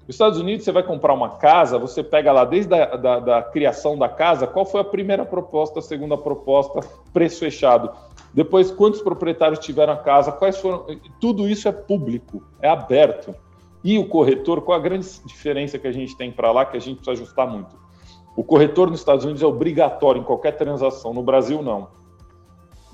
Os 0.07 0.15
Estados 0.15 0.39
Unidos, 0.39 0.63
você 0.63 0.71
vai 0.71 0.83
comprar 0.83 1.13
uma 1.13 1.37
casa, 1.37 1.77
você 1.77 2.01
pega 2.01 2.31
lá 2.31 2.45
desde 2.45 2.73
a 2.73 2.95
da, 2.95 3.19
da 3.19 3.41
criação 3.41 3.97
da 3.97 4.07
casa, 4.07 4.47
qual 4.47 4.65
foi 4.65 4.79
a 4.79 4.83
primeira 4.83 5.25
proposta, 5.25 5.79
a 5.79 5.81
segunda 5.81 6.17
proposta, 6.17 6.79
preço 7.11 7.39
fechado. 7.39 7.91
Depois, 8.33 8.71
quantos 8.71 9.01
proprietários 9.01 9.59
tiveram 9.59 9.93
a 9.93 9.97
casa, 9.97 10.31
quais 10.31 10.57
foram. 10.57 10.85
Tudo 11.19 11.47
isso 11.47 11.67
é 11.67 11.71
público, 11.71 12.43
é 12.61 12.69
aberto. 12.69 13.35
E 13.83 13.97
o 13.97 14.07
corretor, 14.07 14.61
qual 14.61 14.77
a 14.77 14.81
grande 14.81 15.07
diferença 15.25 15.77
que 15.77 15.87
a 15.87 15.91
gente 15.91 16.15
tem 16.15 16.31
para 16.31 16.51
lá, 16.51 16.65
que 16.65 16.77
a 16.77 16.79
gente 16.79 16.97
precisa 16.97 17.23
ajustar 17.23 17.47
muito? 17.47 17.75
O 18.37 18.43
corretor 18.43 18.89
nos 18.89 18.99
Estados 18.99 19.25
Unidos 19.25 19.41
é 19.41 19.45
obrigatório 19.45 20.21
em 20.21 20.25
qualquer 20.25 20.51
transação, 20.53 21.13
no 21.13 21.23
Brasil 21.23 21.61
não. 21.61 21.87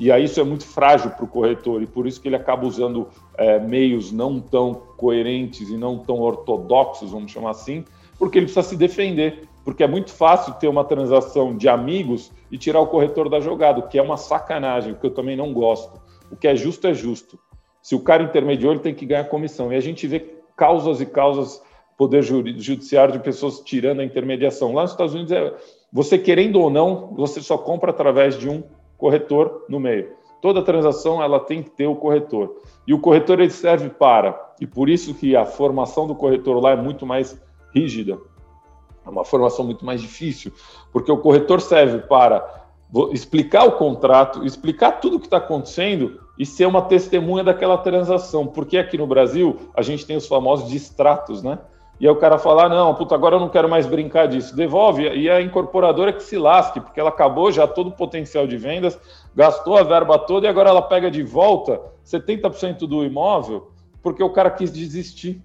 E 0.01 0.11
aí 0.11 0.23
isso 0.23 0.39
é 0.39 0.43
muito 0.43 0.65
frágil 0.65 1.11
para 1.11 1.23
o 1.23 1.27
corretor 1.27 1.79
e 1.83 1.85
por 1.85 2.07
isso 2.07 2.19
que 2.19 2.27
ele 2.27 2.35
acaba 2.35 2.65
usando 2.65 3.07
é, 3.37 3.59
meios 3.59 4.11
não 4.11 4.39
tão 4.39 4.73
coerentes 4.97 5.69
e 5.69 5.77
não 5.77 5.99
tão 5.99 6.21
ortodoxos, 6.21 7.11
vamos 7.11 7.31
chamar 7.31 7.51
assim, 7.51 7.85
porque 8.17 8.39
ele 8.39 8.47
precisa 8.47 8.67
se 8.67 8.75
defender. 8.75 9.47
Porque 9.63 9.83
é 9.83 9.87
muito 9.87 10.11
fácil 10.11 10.55
ter 10.55 10.67
uma 10.67 10.83
transação 10.83 11.55
de 11.55 11.69
amigos 11.69 12.31
e 12.51 12.57
tirar 12.57 12.79
o 12.79 12.87
corretor 12.87 13.29
da 13.29 13.39
jogada, 13.39 13.79
o 13.79 13.87
que 13.87 13.99
é 13.99 14.01
uma 14.01 14.17
sacanagem, 14.17 14.93
o 14.93 14.95
que 14.95 15.05
eu 15.05 15.13
também 15.13 15.35
não 15.35 15.53
gosto. 15.53 16.01
O 16.31 16.35
que 16.35 16.47
é 16.47 16.55
justo 16.55 16.87
é 16.87 16.95
justo. 16.95 17.37
Se 17.79 17.93
o 17.93 17.99
cara 17.99 18.23
intermediou, 18.23 18.71
ele 18.71 18.81
tem 18.81 18.95
que 18.95 19.05
ganhar 19.05 19.25
comissão. 19.25 19.71
E 19.71 19.75
a 19.75 19.81
gente 19.81 20.07
vê 20.07 20.19
causas 20.57 20.99
e 20.99 21.05
causas 21.05 21.61
poder 21.95 22.23
judiciário 22.23 23.13
de 23.13 23.19
pessoas 23.19 23.59
tirando 23.59 23.99
a 23.99 24.03
intermediação. 24.03 24.73
Lá 24.73 24.81
nos 24.81 24.91
Estados 24.91 25.13
Unidos, 25.13 25.31
é, 25.31 25.53
você 25.93 26.17
querendo 26.17 26.59
ou 26.59 26.71
não, 26.71 27.13
você 27.13 27.39
só 27.39 27.55
compra 27.55 27.91
através 27.91 28.35
de 28.35 28.49
um 28.49 28.63
corretor 29.01 29.65
no 29.67 29.79
meio. 29.79 30.11
Toda 30.39 30.61
transação 30.61 31.21
ela 31.23 31.39
tem 31.39 31.63
que 31.63 31.71
ter 31.71 31.87
o 31.87 31.95
corretor. 31.95 32.57
E 32.85 32.93
o 32.93 32.99
corretor 32.99 33.39
ele 33.39 33.49
serve 33.49 33.89
para, 33.89 34.53
e 34.61 34.67
por 34.67 34.89
isso 34.89 35.15
que 35.15 35.35
a 35.35 35.43
formação 35.43 36.05
do 36.05 36.13
corretor 36.13 36.61
lá 36.61 36.71
é 36.71 36.75
muito 36.75 37.03
mais 37.03 37.41
rígida. 37.73 38.19
É 39.03 39.09
uma 39.09 39.25
formação 39.25 39.65
muito 39.65 39.83
mais 39.83 39.99
difícil, 39.99 40.53
porque 40.93 41.11
o 41.11 41.17
corretor 41.17 41.59
serve 41.59 41.97
para 41.99 42.61
explicar 43.11 43.63
o 43.63 43.71
contrato, 43.71 44.45
explicar 44.45 44.99
tudo 44.99 45.17
o 45.17 45.19
que 45.19 45.25
está 45.25 45.37
acontecendo 45.37 46.19
e 46.37 46.45
ser 46.45 46.67
uma 46.67 46.83
testemunha 46.83 47.43
daquela 47.43 47.77
transação. 47.79 48.45
Porque 48.45 48.77
aqui 48.77 48.99
no 48.99 49.07
Brasil 49.07 49.57
a 49.75 49.81
gente 49.81 50.05
tem 50.05 50.15
os 50.15 50.27
famosos 50.27 50.69
distratos, 50.69 51.41
né? 51.41 51.57
E 52.01 52.07
aí 52.07 52.11
o 52.11 52.15
cara 52.15 52.39
fala: 52.39 52.65
ah, 52.65 52.69
não, 52.69 52.95
puta, 52.95 53.13
agora 53.13 53.35
eu 53.35 53.39
não 53.39 53.47
quero 53.47 53.69
mais 53.69 53.85
brincar 53.85 54.27
disso. 54.27 54.55
Devolve. 54.55 55.07
E 55.07 55.29
a 55.29 55.39
incorporadora 55.39 56.11
que 56.11 56.23
se 56.23 56.35
lasque, 56.35 56.81
porque 56.81 56.99
ela 56.99 57.09
acabou 57.09 57.51
já 57.51 57.67
todo 57.67 57.89
o 57.89 57.95
potencial 57.95 58.47
de 58.47 58.57
vendas, 58.57 58.99
gastou 59.35 59.77
a 59.77 59.83
verba 59.83 60.17
toda 60.17 60.47
e 60.47 60.49
agora 60.49 60.71
ela 60.71 60.81
pega 60.81 61.11
de 61.11 61.21
volta 61.21 61.79
70% 62.03 62.87
do 62.87 63.05
imóvel 63.05 63.69
porque 64.01 64.23
o 64.23 64.31
cara 64.31 64.49
quis 64.49 64.71
desistir. 64.71 65.43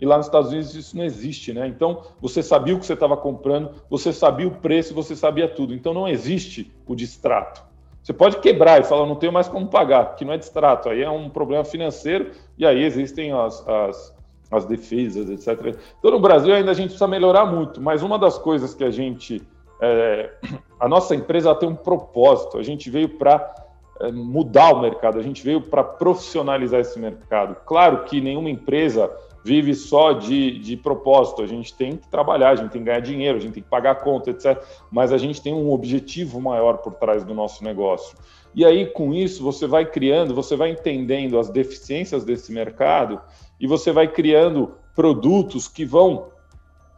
E 0.00 0.06
lá 0.06 0.16
nos 0.16 0.26
Estados 0.26 0.50
Unidos 0.50 0.74
isso 0.74 0.96
não 0.96 1.04
existe, 1.04 1.52
né? 1.52 1.68
Então 1.68 2.02
você 2.22 2.42
sabia 2.42 2.74
o 2.74 2.78
que 2.78 2.86
você 2.86 2.94
estava 2.94 3.14
comprando, 3.14 3.72
você 3.90 4.10
sabia 4.10 4.48
o 4.48 4.52
preço, 4.52 4.94
você 4.94 5.14
sabia 5.14 5.46
tudo. 5.46 5.74
Então 5.74 5.92
não 5.92 6.08
existe 6.08 6.72
o 6.86 6.94
distrato. 6.94 7.62
Você 8.02 8.14
pode 8.14 8.38
quebrar 8.38 8.80
e 8.80 8.84
falar, 8.84 9.06
não 9.06 9.16
tenho 9.16 9.32
mais 9.32 9.46
como 9.46 9.66
pagar, 9.66 10.14
que 10.14 10.24
não 10.24 10.32
é 10.32 10.38
distrato, 10.38 10.88
aí 10.88 11.02
é 11.02 11.10
um 11.10 11.28
problema 11.28 11.64
financeiro 11.64 12.30
e 12.56 12.64
aí 12.64 12.82
existem 12.82 13.32
as, 13.32 13.68
as, 13.68 14.17
as 14.50 14.64
defesas, 14.64 15.28
etc. 15.30 15.76
Então 15.98 16.10
no 16.10 16.20
Brasil 16.20 16.54
ainda 16.54 16.70
a 16.70 16.74
gente 16.74 16.88
precisa 16.88 17.06
melhorar 17.08 17.46
muito, 17.46 17.80
mas 17.80 18.02
uma 18.02 18.18
das 18.18 18.38
coisas 18.38 18.74
que 18.74 18.84
a 18.84 18.90
gente. 18.90 19.42
É, 19.80 20.32
a 20.80 20.88
nossa 20.88 21.14
empresa 21.14 21.54
tem 21.54 21.68
um 21.68 21.74
propósito, 21.74 22.58
a 22.58 22.62
gente 22.62 22.90
veio 22.90 23.10
para 23.10 23.54
é, 24.00 24.10
mudar 24.10 24.74
o 24.74 24.80
mercado, 24.80 25.18
a 25.18 25.22
gente 25.22 25.42
veio 25.42 25.60
para 25.60 25.84
profissionalizar 25.84 26.80
esse 26.80 26.98
mercado. 26.98 27.56
Claro 27.64 28.04
que 28.04 28.20
nenhuma 28.20 28.50
empresa 28.50 29.10
vive 29.44 29.74
só 29.74 30.12
de, 30.12 30.58
de 30.58 30.76
propósito. 30.76 31.42
A 31.42 31.46
gente 31.46 31.74
tem 31.74 31.96
que 31.96 32.08
trabalhar, 32.08 32.50
a 32.50 32.56
gente 32.56 32.70
tem 32.70 32.82
que 32.82 32.86
ganhar 32.86 33.00
dinheiro, 33.00 33.38
a 33.38 33.40
gente 33.40 33.54
tem 33.54 33.62
que 33.62 33.68
pagar 33.68 33.96
conta, 33.96 34.30
etc. 34.30 34.62
Mas 34.90 35.12
a 35.12 35.18
gente 35.18 35.40
tem 35.40 35.54
um 35.54 35.72
objetivo 35.72 36.40
maior 36.40 36.78
por 36.78 36.94
trás 36.94 37.24
do 37.24 37.34
nosso 37.34 37.64
negócio. 37.64 38.16
E 38.54 38.64
aí, 38.64 38.86
com 38.86 39.14
isso, 39.14 39.42
você 39.42 39.66
vai 39.66 39.86
criando, 39.86 40.34
você 40.34 40.56
vai 40.56 40.70
entendendo 40.70 41.38
as 41.38 41.48
deficiências 41.48 42.24
desse 42.24 42.52
mercado 42.52 43.20
e 43.60 43.66
você 43.66 43.92
vai 43.92 44.08
criando 44.08 44.72
produtos 44.94 45.68
que 45.68 45.84
vão 45.84 46.28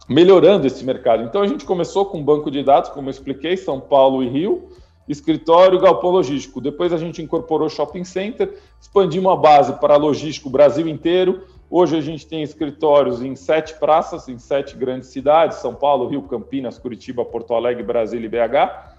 melhorando 0.08 0.66
esse 0.66 0.84
mercado. 0.84 1.22
Então, 1.22 1.42
a 1.42 1.46
gente 1.46 1.64
começou 1.64 2.06
com 2.06 2.18
um 2.18 2.24
banco 2.24 2.50
de 2.50 2.62
dados, 2.62 2.90
como 2.90 3.08
eu 3.08 3.10
expliquei, 3.10 3.56
São 3.56 3.80
Paulo 3.80 4.22
e 4.22 4.28
Rio, 4.28 4.68
escritório, 5.08 5.78
galpão 5.78 6.10
logístico. 6.10 6.60
Depois 6.60 6.92
a 6.92 6.98
gente 6.98 7.22
incorporou 7.22 7.68
shopping 7.68 8.04
center, 8.04 8.58
expandimos 8.80 9.32
a 9.32 9.36
base 9.36 9.72
para 9.74 9.96
logístico 9.96 10.50
Brasil 10.50 10.88
inteiro, 10.88 11.42
Hoje 11.72 11.96
a 11.96 12.00
gente 12.00 12.26
tem 12.26 12.42
escritórios 12.42 13.22
em 13.22 13.36
sete 13.36 13.78
praças, 13.78 14.28
em 14.28 14.38
sete 14.38 14.76
grandes 14.76 15.10
cidades: 15.10 15.58
São 15.58 15.72
Paulo, 15.72 16.08
Rio, 16.08 16.22
Campinas, 16.22 16.76
Curitiba, 16.76 17.24
Porto 17.24 17.54
Alegre, 17.54 17.84
Brasília 17.84 18.26
e 18.26 18.28
BH. 18.28 18.96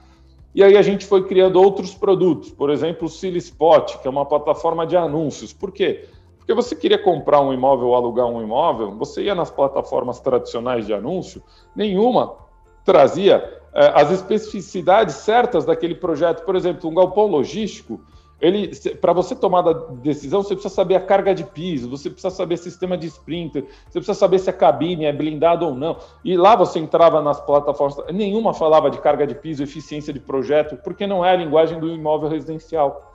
E 0.55 0.63
aí 0.63 0.77
a 0.77 0.81
gente 0.81 1.05
foi 1.05 1.27
criando 1.27 1.61
outros 1.61 1.93
produtos, 1.93 2.49
por 2.49 2.69
exemplo, 2.69 3.07
o 3.07 3.09
Silispot, 3.09 3.99
que 3.99 4.07
é 4.07 4.09
uma 4.09 4.25
plataforma 4.25 4.87
de 4.87 4.95
anúncios. 4.95 5.51
Por 5.51 5.73
quê? 5.73 6.07
Porque 6.51 6.63
você 6.63 6.75
queria 6.75 7.01
comprar 7.01 7.39
um 7.39 7.53
imóvel 7.53 7.87
ou 7.87 7.95
alugar 7.95 8.25
um 8.25 8.41
imóvel, 8.41 8.93
você 8.97 9.23
ia 9.23 9.33
nas 9.33 9.49
plataformas 9.49 10.19
tradicionais 10.19 10.85
de 10.85 10.93
anúncio, 10.93 11.41
nenhuma 11.73 12.35
trazia 12.83 13.61
eh, 13.73 13.91
as 13.95 14.11
especificidades 14.11 15.15
certas 15.15 15.63
daquele 15.63 15.95
projeto. 15.95 16.43
Por 16.43 16.57
exemplo, 16.57 16.89
um 16.89 16.93
galpão 16.93 17.27
logístico, 17.27 18.01
ele 18.41 18.69
para 18.99 19.13
você 19.13 19.33
tomar 19.33 19.65
a 19.65 19.71
decisão, 19.71 20.43
você 20.43 20.53
precisa 20.53 20.75
saber 20.75 20.95
a 20.95 20.99
carga 20.99 21.33
de 21.33 21.45
piso, 21.45 21.89
você 21.89 22.09
precisa 22.09 22.35
saber 22.35 22.57
sistema 22.57 22.97
de 22.97 23.07
sprinter, 23.07 23.63
você 23.87 23.99
precisa 23.99 24.13
saber 24.13 24.39
se 24.39 24.49
a 24.49 24.53
cabine 24.53 25.05
é 25.05 25.13
blindada 25.13 25.65
ou 25.65 25.73
não. 25.73 25.99
E 26.21 26.35
lá 26.35 26.57
você 26.57 26.79
entrava 26.79 27.21
nas 27.21 27.39
plataformas, 27.39 27.97
nenhuma 28.13 28.53
falava 28.53 28.91
de 28.91 28.99
carga 28.99 29.25
de 29.25 29.35
piso, 29.35 29.63
eficiência 29.63 30.11
de 30.11 30.19
projeto, 30.19 30.75
porque 30.83 31.07
não 31.07 31.23
é 31.23 31.31
a 31.31 31.37
linguagem 31.37 31.79
do 31.79 31.87
imóvel 31.87 32.27
residencial. 32.27 33.10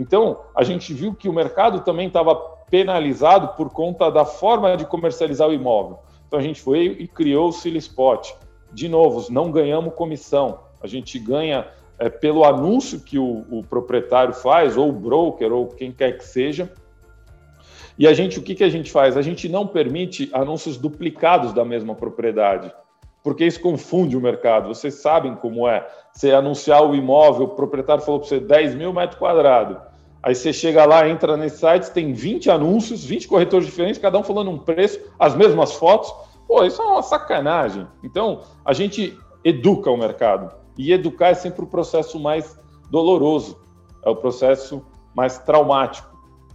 Então, 0.00 0.40
a 0.56 0.64
gente 0.64 0.94
viu 0.94 1.14
que 1.14 1.28
o 1.28 1.32
mercado 1.32 1.80
também 1.80 2.06
estava 2.06 2.34
penalizado 2.70 3.48
por 3.48 3.68
conta 3.68 4.10
da 4.10 4.24
forma 4.24 4.74
de 4.74 4.86
comercializar 4.86 5.46
o 5.46 5.52
imóvel. 5.52 5.98
Então, 6.26 6.38
a 6.38 6.42
gente 6.42 6.58
foi 6.58 6.96
e 6.98 7.06
criou 7.06 7.50
o 7.50 7.52
Silispot. 7.52 8.34
De 8.72 8.88
novo, 8.88 9.30
não 9.30 9.50
ganhamos 9.50 9.92
comissão, 9.92 10.60
a 10.82 10.86
gente 10.86 11.18
ganha 11.18 11.68
é, 11.98 12.08
pelo 12.08 12.44
anúncio 12.44 12.98
que 12.98 13.18
o, 13.18 13.44
o, 13.50 13.62
proprietário 13.62 14.32
faz, 14.32 14.74
ou 14.74 14.88
o 14.88 14.92
broker, 14.92 15.52
ou 15.52 15.66
quem 15.66 15.92
quer 15.92 16.16
que 16.16 16.24
seja. 16.24 16.72
E 17.98 18.08
a 18.08 18.14
gente, 18.14 18.38
o 18.38 18.42
que, 18.42 18.54
que 18.54 18.64
a 18.64 18.70
gente 18.70 18.90
faz? 18.90 19.18
A 19.18 19.22
gente 19.22 19.50
não 19.50 19.66
permite 19.66 20.30
anúncios 20.32 20.78
duplicados 20.78 21.52
da 21.52 21.62
mesma 21.62 21.94
propriedade, 21.94 22.72
porque 23.22 23.44
isso 23.44 23.60
confunde 23.60 24.16
o 24.16 24.20
mercado. 24.20 24.68
Vocês 24.68 24.94
sabem 24.94 25.34
como 25.34 25.68
é. 25.68 25.86
Você 26.10 26.32
anunciar 26.32 26.82
o 26.82 26.94
imóvel, 26.94 27.44
o 27.44 27.54
proprietário 27.54 28.02
falou 28.02 28.20
para 28.20 28.30
você 28.30 28.40
10 28.40 28.76
mil 28.76 28.94
metros 28.94 29.18
quadrados. 29.18 29.89
Aí 30.22 30.34
você 30.34 30.52
chega 30.52 30.84
lá, 30.84 31.08
entra 31.08 31.36
nesse 31.36 31.58
site, 31.58 31.90
tem 31.92 32.12
20 32.12 32.50
anúncios, 32.50 33.04
20 33.04 33.26
corretores 33.26 33.66
diferentes, 33.66 34.00
cada 34.00 34.18
um 34.18 34.22
falando 34.22 34.50
um 34.50 34.58
preço, 34.58 35.00
as 35.18 35.34
mesmas 35.34 35.72
fotos. 35.72 36.12
Pô, 36.46 36.62
isso 36.64 36.82
é 36.82 36.84
uma 36.84 37.02
sacanagem. 37.02 37.86
Então, 38.02 38.42
a 38.64 38.72
gente 38.72 39.16
educa 39.44 39.90
o 39.90 39.96
mercado. 39.96 40.54
E 40.76 40.92
educar 40.92 41.28
é 41.28 41.34
sempre 41.34 41.64
o 41.64 41.66
processo 41.66 42.18
mais 42.18 42.58
doloroso, 42.90 43.58
é 44.04 44.10
o 44.10 44.16
processo 44.16 44.84
mais 45.14 45.38
traumático. 45.38 46.08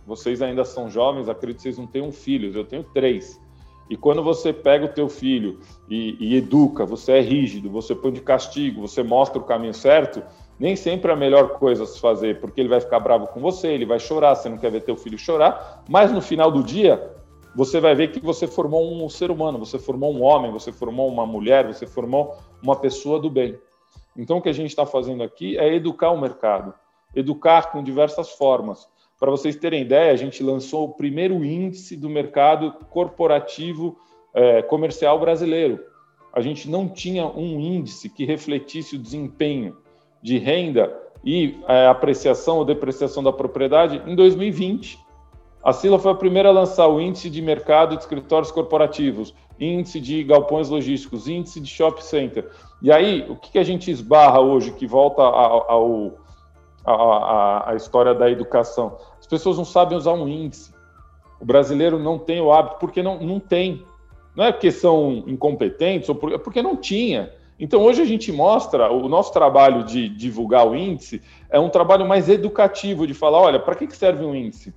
Vocês 0.05 0.41
ainda 0.41 0.63
são 0.63 0.89
jovens, 0.89 1.27
acredito 1.27 1.57
que 1.57 1.63
vocês 1.63 1.77
não 1.77 1.87
tenham 1.87 2.11
filhos, 2.11 2.55
eu 2.55 2.63
tenho 2.63 2.83
três. 2.83 3.41
E 3.89 3.95
quando 3.95 4.23
você 4.23 4.51
pega 4.51 4.85
o 4.85 4.93
teu 4.93 5.07
filho 5.07 5.59
e, 5.89 6.17
e, 6.19 6.35
educa, 6.35 6.85
você 6.85 7.13
é 7.13 7.21
rígido, 7.21 7.69
você 7.69 7.93
põe 7.93 8.11
de 8.11 8.21
castigo, 8.21 8.81
você 8.81 9.03
mostra 9.03 9.39
o 9.39 9.43
caminho 9.43 9.73
certo, 9.73 10.23
nem 10.59 10.75
sempre 10.75 11.11
é 11.11 11.13
a 11.13 11.17
melhor 11.17 11.57
coisa 11.59 11.83
a 11.83 11.87
se 11.87 11.99
fazer, 11.99 12.39
porque 12.39 12.61
ele 12.61 12.69
vai 12.69 12.79
ficar 12.79 12.99
bravo 12.99 13.27
com 13.27 13.39
você, 13.39 13.67
ele 13.67 13.85
vai 13.85 13.99
chorar, 13.99 14.35
você 14.35 14.47
não 14.47 14.57
quer 14.57 14.71
ver 14.71 14.81
teu 14.81 14.95
filho 14.95 15.17
chorar, 15.17 15.83
mas 15.89 16.11
no 16.11 16.21
final 16.21 16.49
do 16.49 16.63
dia, 16.63 17.11
você 17.55 17.79
vai 17.79 17.95
ver 17.95 18.11
que 18.11 18.19
você 18.19 18.47
formou 18.47 18.93
um 18.93 19.09
ser 19.09 19.31
humano, 19.31 19.59
você 19.59 19.79
formou 19.79 20.13
um 20.13 20.21
homem, 20.21 20.51
você 20.51 20.71
formou 20.71 21.07
uma 21.07 21.25
mulher, 21.25 21.67
você 21.67 21.85
formou 21.85 22.37
uma 22.61 22.75
pessoa 22.75 23.19
do 23.19 23.29
bem. 23.29 23.57
Então, 24.15 24.37
o 24.37 24.41
que 24.41 24.49
a 24.49 24.53
gente 24.53 24.69
está 24.69 24.85
fazendo 24.85 25.23
aqui 25.23 25.57
é 25.57 25.73
educar 25.73 26.11
o 26.11 26.19
mercado, 26.19 26.73
educar 27.13 27.71
com 27.71 27.83
diversas 27.83 28.31
formas. 28.31 28.87
Para 29.19 29.31
vocês 29.31 29.55
terem 29.55 29.81
ideia, 29.81 30.11
a 30.11 30.15
gente 30.17 30.43
lançou 30.43 30.85
o 30.85 30.93
primeiro 30.93 31.43
índice 31.43 31.95
do 31.95 32.09
mercado 32.09 32.73
corporativo 32.89 33.97
é, 34.33 34.61
comercial 34.61 35.19
brasileiro. 35.19 35.79
A 36.33 36.41
gente 36.41 36.69
não 36.69 36.89
tinha 36.89 37.25
um 37.25 37.59
índice 37.59 38.09
que 38.09 38.25
refletisse 38.25 38.95
o 38.95 38.99
desempenho 38.99 39.77
de 40.25 40.39
renda 40.39 40.91
e 41.23 41.55
é, 41.67 41.85
apreciação 41.85 42.57
ou 42.57 42.65
depreciação 42.65 43.21
da 43.21 43.31
propriedade 43.31 44.01
em 44.07 44.15
2020. 44.15 44.97
A 45.63 45.71
Sila 45.71 45.99
foi 45.99 46.11
a 46.13 46.15
primeira 46.15 46.49
a 46.49 46.51
lançar 46.51 46.87
o 46.87 46.99
índice 46.99 47.29
de 47.29 47.43
mercado 47.43 47.95
de 47.95 48.01
escritórios 48.01 48.49
corporativos, 48.49 49.35
índice 49.59 49.99
de 49.99 50.23
galpões 50.23 50.67
logísticos, 50.67 51.27
índice 51.27 51.59
de 51.59 51.69
shopping 51.69 52.01
center. 52.01 52.49
E 52.81 52.91
aí, 52.91 53.23
o 53.29 53.35
que, 53.35 53.51
que 53.51 53.59
a 53.59 53.63
gente 53.63 53.91
esbarra 53.91 54.39
hoje, 54.39 54.71
que 54.71 54.87
volta 54.87 55.21
ao, 55.21 56.17
a, 56.83 57.69
a, 57.69 57.75
história 57.75 58.15
da 58.15 58.27
educação? 58.27 58.97
As 59.19 59.27
pessoas 59.27 59.57
não 59.57 59.65
sabem 59.65 59.95
usar 59.95 60.13
um 60.13 60.27
índice. 60.27 60.73
O 61.39 61.45
brasileiro 61.45 61.99
não 61.99 62.17
tem 62.17 62.41
o 62.41 62.51
hábito, 62.51 62.77
porque 62.79 63.03
não, 63.03 63.19
não 63.19 63.39
tem. 63.39 63.83
Não 64.35 64.43
é 64.43 64.51
porque 64.51 64.71
são 64.71 65.23
incompetentes, 65.27 66.09
ou 66.09 66.19
é 66.33 66.37
porque 66.39 66.63
não 66.63 66.75
tinha. 66.75 67.31
Então, 67.59 67.81
hoje 67.83 68.01
a 68.01 68.05
gente 68.05 68.31
mostra, 68.31 68.91
o 68.91 69.07
nosso 69.07 69.31
trabalho 69.31 69.83
de 69.83 70.09
divulgar 70.09 70.67
o 70.67 70.75
índice 70.75 71.21
é 71.49 71.59
um 71.59 71.69
trabalho 71.69 72.05
mais 72.05 72.27
educativo, 72.27 73.07
de 73.07 73.13
falar, 73.13 73.39
olha, 73.39 73.59
para 73.59 73.75
que 73.75 73.89
serve 73.95 74.25
um 74.25 74.35
índice? 74.35 74.73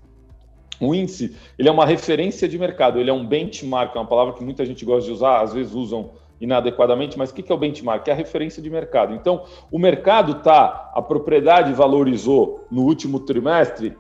O 0.81 0.95
índice, 0.95 1.37
ele 1.59 1.69
é 1.69 1.73
uma 1.73 1.85
referência 1.85 2.49
de 2.49 2.57
mercado, 2.57 3.01
ele 3.01 3.11
é 3.11 3.13
um 3.13 3.27
benchmark, 3.27 3.97
é 3.97 3.99
uma 3.99 4.07
palavra 4.07 4.35
que 4.35 4.45
muita 4.45 4.65
gente 4.65 4.85
gosta 4.85 5.07
de 5.07 5.13
usar, 5.13 5.41
às 5.41 5.53
vezes 5.53 5.75
usam 5.75 6.13
inadequadamente, 6.41 7.19
mas 7.19 7.31
o 7.31 7.35
que 7.35 7.51
é 7.51 7.55
o 7.55 7.59
benchmark? 7.59 8.07
É 8.07 8.13
a 8.13 8.15
referência 8.15 8.63
de 8.63 8.71
mercado. 8.71 9.13
Então, 9.13 9.45
o 9.73 9.79
mercado 9.79 10.39
está, 10.39 10.93
a 10.95 11.03
propriedade 11.03 11.73
valorizou 11.73 12.65
no 12.71 12.83
último 12.83 13.19
trimestre 13.19 13.97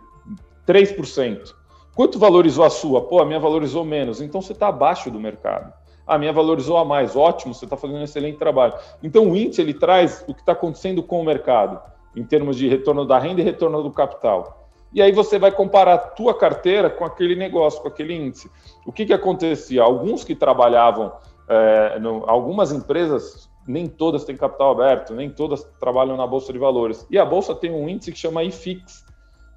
3%. 0.68 1.52
Quanto 1.96 2.16
valorizou 2.16 2.64
a 2.64 2.70
sua? 2.70 3.00
Pô, 3.00 3.20
a 3.20 3.26
minha 3.26 3.40
valorizou 3.40 3.84
menos. 3.84 4.20
Então, 4.20 4.40
você 4.40 4.52
está 4.52 4.68
abaixo 4.68 5.10
do 5.10 5.18
mercado. 5.18 5.72
A 6.08 6.18
minha 6.18 6.32
valorizou 6.32 6.78
a 6.78 6.84
mais. 6.84 7.14
Ótimo, 7.14 7.52
você 7.54 7.66
está 7.66 7.76
fazendo 7.76 8.00
um 8.00 8.02
excelente 8.02 8.38
trabalho. 8.38 8.74
Então, 9.02 9.30
o 9.30 9.36
índice, 9.36 9.60
ele 9.60 9.74
traz 9.74 10.24
o 10.26 10.34
que 10.34 10.40
está 10.40 10.52
acontecendo 10.52 11.02
com 11.02 11.20
o 11.20 11.24
mercado, 11.24 11.78
em 12.16 12.24
termos 12.24 12.56
de 12.56 12.66
retorno 12.66 13.04
da 13.04 13.18
renda 13.18 13.42
e 13.42 13.44
retorno 13.44 13.82
do 13.82 13.90
capital. 13.90 14.58
E 14.92 15.02
aí 15.02 15.12
você 15.12 15.38
vai 15.38 15.52
comparar 15.52 15.94
a 15.94 15.98
tua 15.98 16.34
carteira 16.34 16.88
com 16.88 17.04
aquele 17.04 17.36
negócio, 17.36 17.82
com 17.82 17.88
aquele 17.88 18.14
índice. 18.14 18.50
O 18.86 18.92
que, 18.92 19.04
que 19.04 19.12
acontecia? 19.12 19.82
Alguns 19.82 20.24
que 20.24 20.34
trabalhavam, 20.34 21.12
é, 21.46 21.98
no, 21.98 22.24
algumas 22.26 22.72
empresas, 22.72 23.50
nem 23.66 23.86
todas 23.86 24.24
têm 24.24 24.36
capital 24.36 24.70
aberto, 24.70 25.14
nem 25.14 25.28
todas 25.28 25.62
trabalham 25.78 26.16
na 26.16 26.26
Bolsa 26.26 26.52
de 26.52 26.58
Valores. 26.58 27.06
E 27.10 27.18
a 27.18 27.24
Bolsa 27.24 27.54
tem 27.54 27.70
um 27.70 27.86
índice 27.86 28.12
que 28.12 28.18
chama 28.18 28.42
IFIX, 28.42 29.04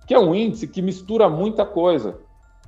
que 0.05 0.13
é 0.13 0.19
um 0.19 0.35
índice 0.35 0.67
que 0.67 0.81
mistura 0.81 1.29
muita 1.29 1.65
coisa. 1.65 2.19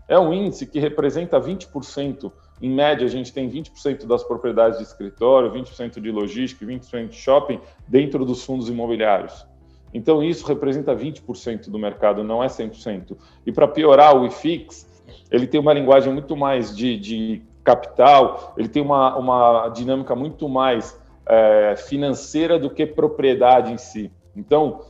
É 0.07 0.17
um 0.17 0.33
índice 0.33 0.65
que 0.65 0.79
representa 0.79 1.39
20%. 1.39 2.31
Em 2.63 2.69
média, 2.69 3.05
a 3.05 3.09
gente 3.09 3.33
tem 3.33 3.49
20% 3.49 4.07
das 4.07 4.23
propriedades 4.23 4.77
de 4.77 4.85
escritório, 4.85 5.51
20% 5.51 5.99
de 5.99 6.09
logística, 6.09 6.65
20% 6.65 7.09
de 7.09 7.15
shopping 7.17 7.59
dentro 7.85 8.23
dos 8.23 8.45
fundos 8.45 8.69
imobiliários. 8.69 9.45
Então, 9.93 10.23
isso 10.23 10.47
representa 10.47 10.95
20% 10.95 11.69
do 11.69 11.77
mercado, 11.77 12.23
não 12.23 12.41
é 12.41 12.47
100%. 12.47 13.17
E 13.45 13.51
para 13.51 13.67
piorar, 13.67 14.15
o 14.15 14.25
IFIX, 14.25 14.87
ele 15.29 15.45
tem 15.45 15.59
uma 15.59 15.73
linguagem 15.73 16.13
muito 16.13 16.37
mais 16.37 16.73
de, 16.73 16.97
de 16.97 17.41
capital, 17.65 18.53
ele 18.57 18.69
tem 18.69 18.81
uma, 18.81 19.17
uma 19.17 19.67
dinâmica 19.67 20.15
muito 20.15 20.47
mais 20.47 20.97
é, 21.25 21.75
financeira 21.75 22.57
do 22.57 22.69
que 22.69 22.85
propriedade 22.85 23.73
em 23.73 23.77
si. 23.77 24.09
Então, 24.33 24.85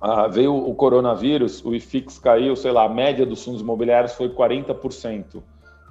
ah, 0.00 0.26
veio 0.26 0.56
o 0.56 0.74
coronavírus, 0.74 1.62
o 1.62 1.74
IFIX 1.74 2.18
caiu, 2.18 2.56
sei 2.56 2.72
lá, 2.72 2.84
a 2.84 2.88
média 2.88 3.26
dos 3.26 3.44
fundos 3.44 3.60
imobiliários 3.60 4.14
foi 4.14 4.30
40%. 4.30 5.42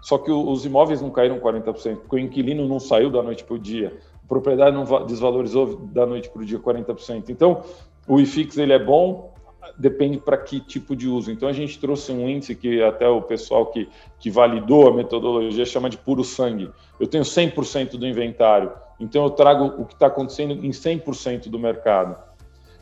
Só 0.01 0.17
que 0.17 0.31
os 0.31 0.65
imóveis 0.65 1.01
não 1.01 1.11
caíram 1.11 1.39
40%, 1.39 1.97
porque 1.97 2.15
o 2.15 2.19
inquilino 2.19 2.67
não 2.67 2.79
saiu 2.79 3.09
da 3.09 3.21
noite 3.21 3.43
para 3.43 3.55
o 3.55 3.59
dia, 3.59 3.97
a 4.23 4.27
propriedade 4.27 4.75
não 4.75 5.05
desvalorizou 5.05 5.77
da 5.77 6.05
noite 6.05 6.29
para 6.29 6.41
o 6.41 6.45
dia 6.45 6.59
40%. 6.59 7.29
Então, 7.29 7.63
o 8.07 8.19
IFIX 8.19 8.57
ele 8.57 8.73
é 8.73 8.79
bom, 8.79 9.31
depende 9.77 10.17
para 10.17 10.37
que 10.37 10.59
tipo 10.59 10.95
de 10.95 11.07
uso. 11.07 11.31
Então, 11.31 11.47
a 11.47 11.53
gente 11.53 11.79
trouxe 11.79 12.11
um 12.11 12.27
índice 12.27 12.55
que 12.55 12.81
até 12.81 13.07
o 13.07 13.21
pessoal 13.21 13.67
que, 13.67 13.87
que 14.19 14.31
validou 14.31 14.87
a 14.87 14.93
metodologia 14.93 15.65
chama 15.65 15.89
de 15.89 15.97
puro 15.97 16.23
sangue. 16.23 16.71
Eu 16.99 17.05
tenho 17.05 17.23
100% 17.23 17.91
do 17.97 18.07
inventário, 18.07 18.71
então 18.99 19.23
eu 19.23 19.29
trago 19.29 19.65
o 19.81 19.85
que 19.85 19.93
está 19.93 20.07
acontecendo 20.07 20.53
em 20.65 20.71
100% 20.71 21.47
do 21.47 21.59
mercado. 21.59 22.15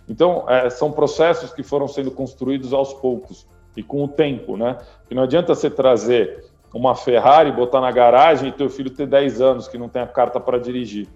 Então, 0.07 0.45
é, 0.49 0.70
são 0.70 0.91
processos 0.91 1.53
que 1.53 1.63
foram 1.63 1.88
sendo 1.88 2.11
construídos 2.11 2.74
aos 2.74 2.93
poucos 2.93 3.45
e 3.78 3.84
com 3.84 4.03
o 4.03 4.07
tempo, 4.07 4.57
né? 4.57 4.78
Que 5.07 5.13
não 5.13 5.24
adianta 5.24 5.53
você 5.53 5.70
trazer 5.70 6.49
uma 6.74 6.95
Ferrari, 6.95 7.51
botar 7.51 7.82
na 7.82 7.91
garagem 7.91 8.49
e 8.49 8.51
teu 8.51 8.70
filho 8.70 8.89
ter 8.89 9.07
10 9.07 9.41
anos 9.41 9.67
que 9.67 9.78
não 9.78 9.89
tem 9.89 10.01
a 10.01 10.07
carta 10.07 10.39
para 10.39 10.59
dirigir. 10.59 11.07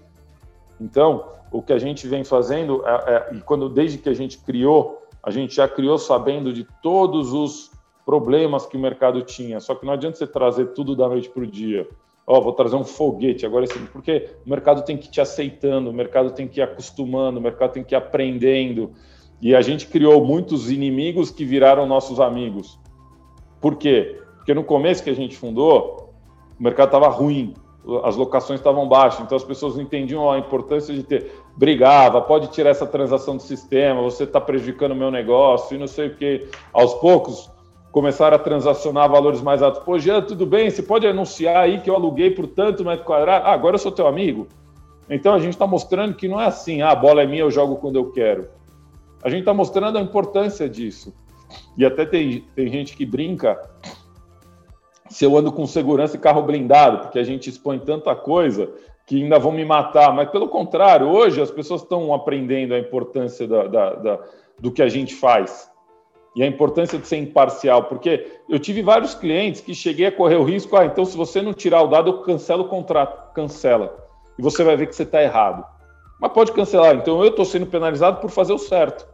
Então, 0.79 1.25
o 1.51 1.61
que 1.61 1.71
a 1.71 1.79
gente 1.79 2.07
vem 2.07 2.23
fazendo, 2.23 2.83
é, 2.85 2.91
é, 2.91 3.35
e 3.35 3.41
quando 3.41 3.69
desde 3.69 3.97
que 3.97 4.09
a 4.09 4.13
gente 4.13 4.39
criou, 4.39 5.07
a 5.21 5.29
gente 5.29 5.55
já 5.55 5.67
criou 5.67 5.97
sabendo 5.97 6.51
de 6.51 6.67
todos 6.81 7.33
os 7.33 7.71
problemas 8.05 8.65
que 8.65 8.75
o 8.75 8.79
mercado 8.79 9.21
tinha. 9.21 9.59
Só 9.59 9.75
que 9.75 9.85
não 9.85 9.93
adianta 9.93 10.17
você 10.17 10.27
trazer 10.27 10.67
tudo 10.73 10.95
da 10.95 11.07
noite 11.07 11.29
para 11.29 11.43
o 11.43 11.47
dia 11.47 11.87
ó, 12.25 12.37
oh, 12.37 12.41
vou 12.41 12.53
trazer 12.53 12.75
um 12.75 12.83
foguete 12.83 13.45
agora, 13.45 13.65
assim, 13.65 13.85
porque 13.91 14.29
o 14.45 14.49
mercado 14.49 14.83
tem 14.83 14.97
que 14.97 15.07
ir 15.07 15.11
te 15.11 15.21
aceitando, 15.21 15.89
o 15.89 15.93
mercado 15.93 16.31
tem 16.31 16.47
que 16.47 16.59
ir 16.59 16.63
acostumando, 16.63 17.39
o 17.39 17.41
mercado 17.41 17.73
tem 17.73 17.83
que 17.83 17.93
ir 17.93 17.97
aprendendo. 17.97 18.91
E 19.41 19.53
a 19.53 19.61
gente 19.61 19.87
criou 19.87 20.23
muitos 20.25 20.71
inimigos 20.71 21.29
que 21.29 21.43
viraram 21.43 21.85
nossos 21.85 22.19
amigos. 22.19 22.79
Por 23.59 23.75
quê? 23.75 24.21
Porque 24.43 24.53
no 24.53 24.63
começo 24.65 25.01
que 25.01 25.09
a 25.09 25.15
gente 25.15 25.37
fundou, 25.37 26.13
o 26.59 26.63
mercado 26.63 26.87
estava 26.89 27.07
ruim, 27.07 27.53
as 28.03 28.17
locações 28.17 28.59
estavam 28.59 28.89
baixas, 28.89 29.21
então 29.21 29.37
as 29.37 29.43
pessoas 29.43 29.75
não 29.75 29.83
entendiam 29.83 30.29
a 30.29 30.37
importância 30.37 30.93
de 30.93 31.01
ter. 31.01 31.31
Brigava, 31.55 32.21
pode 32.21 32.49
tirar 32.49 32.71
essa 32.71 32.85
transação 32.85 33.37
do 33.37 33.41
sistema, 33.41 34.01
você 34.01 34.25
está 34.25 34.41
prejudicando 34.41 34.91
o 34.91 34.95
meu 34.95 35.09
negócio 35.09 35.75
e 35.75 35.79
não 35.79 35.87
sei 35.87 36.07
o 36.07 36.15
quê. 36.17 36.45
Aos 36.73 36.93
poucos, 36.95 37.49
começaram 37.89 38.35
a 38.35 38.39
transacionar 38.39 39.09
valores 39.09 39.41
mais 39.41 39.61
altos. 39.61 39.81
Pô, 39.81 39.97
Jean, 39.97 40.21
tudo 40.21 40.45
bem? 40.45 40.69
Você 40.69 40.83
pode 40.83 41.07
anunciar 41.07 41.55
aí 41.55 41.79
que 41.79 41.89
eu 41.89 41.95
aluguei 41.95 42.31
por 42.31 42.47
tanto 42.47 42.83
metro 42.83 43.05
quadrado? 43.05 43.45
Ah, 43.45 43.53
agora 43.53 43.75
eu 43.75 43.79
sou 43.79 43.93
teu 43.93 44.07
amigo. 44.07 44.49
Então 45.09 45.33
a 45.33 45.39
gente 45.39 45.53
está 45.53 45.65
mostrando 45.65 46.15
que 46.15 46.27
não 46.27 46.41
é 46.41 46.47
assim, 46.47 46.81
ah, 46.81 46.91
a 46.91 46.95
bola 46.95 47.23
é 47.23 47.25
minha, 47.25 47.43
eu 47.43 47.51
jogo 47.51 47.77
quando 47.77 47.95
eu 47.95 48.11
quero. 48.11 48.49
A 49.23 49.29
gente 49.29 49.39
está 49.39 49.53
mostrando 49.53 49.97
a 49.97 50.01
importância 50.01 50.67
disso. 50.67 51.13
E 51.77 51.85
até 51.85 52.05
tem, 52.05 52.43
tem 52.53 52.67
gente 52.67 52.97
que 52.97 53.05
brinca 53.05 53.57
se 55.14 55.24
eu 55.24 55.38
ando 55.38 55.51
com 55.51 55.68
segurança 55.68 56.16
e 56.16 56.20
carro 56.20 56.41
blindado, 56.41 56.99
porque 56.99 57.20
a 57.20 57.24
gente 57.24 57.47
expõe 57.47 57.78
tanta 57.78 58.16
coisa 58.16 58.68
que 59.05 59.22
ainda 59.22 59.38
vão 59.38 59.51
me 59.51 59.64
matar. 59.64 60.11
Mas 60.11 60.30
pelo 60.32 60.47
contrário, 60.47 61.07
hoje 61.07 61.39
as 61.39 61.51
pessoas 61.51 61.84
estão 61.84 62.11
aprendendo 62.11 62.74
a 62.74 62.80
importância 62.80 63.47
da, 63.47 63.68
da, 63.68 63.93
da, 63.93 64.20
do 64.59 64.72
que 64.72 64.82
a 64.82 64.89
gente 64.89 65.14
faz 65.14 65.72
e 66.36 66.41
a 66.41 66.47
importância 66.47 66.97
de 66.97 67.07
ser 67.07 67.18
imparcial, 67.18 67.84
porque 67.84 68.39
eu 68.49 68.57
tive 68.57 68.82
vários 68.82 69.14
clientes 69.14 69.61
que 69.61 69.76
cheguei 69.76 70.07
a 70.07 70.11
correr 70.11 70.38
o 70.38 70.43
risco, 70.43 70.76
ah, 70.76 70.84
então 70.84 71.05
se 71.05 71.16
você 71.16 71.43
não 71.43 71.53
tirar 71.53 71.84
o 71.84 71.88
dado, 71.88 72.09
eu 72.09 72.22
cancelo 72.24 72.64
o 72.64 72.68
contrato, 72.68 73.34
cancela. 73.34 73.95
E 74.39 74.41
você 74.41 74.64
vai 74.64 74.76
ver 74.76 74.88
que 74.88 74.95
você 74.95 75.03
está 75.03 75.22
errado. 75.22 75.64
Mas 76.20 76.32
pode 76.32 76.51
cancelar, 76.53 76.95
então 76.95 77.22
eu 77.22 77.30
estou 77.30 77.45
sendo 77.45 77.68
penalizado 77.68 78.20
por 78.20 78.32
fazer 78.32 78.53
o 78.53 78.57
certo. 78.57 79.07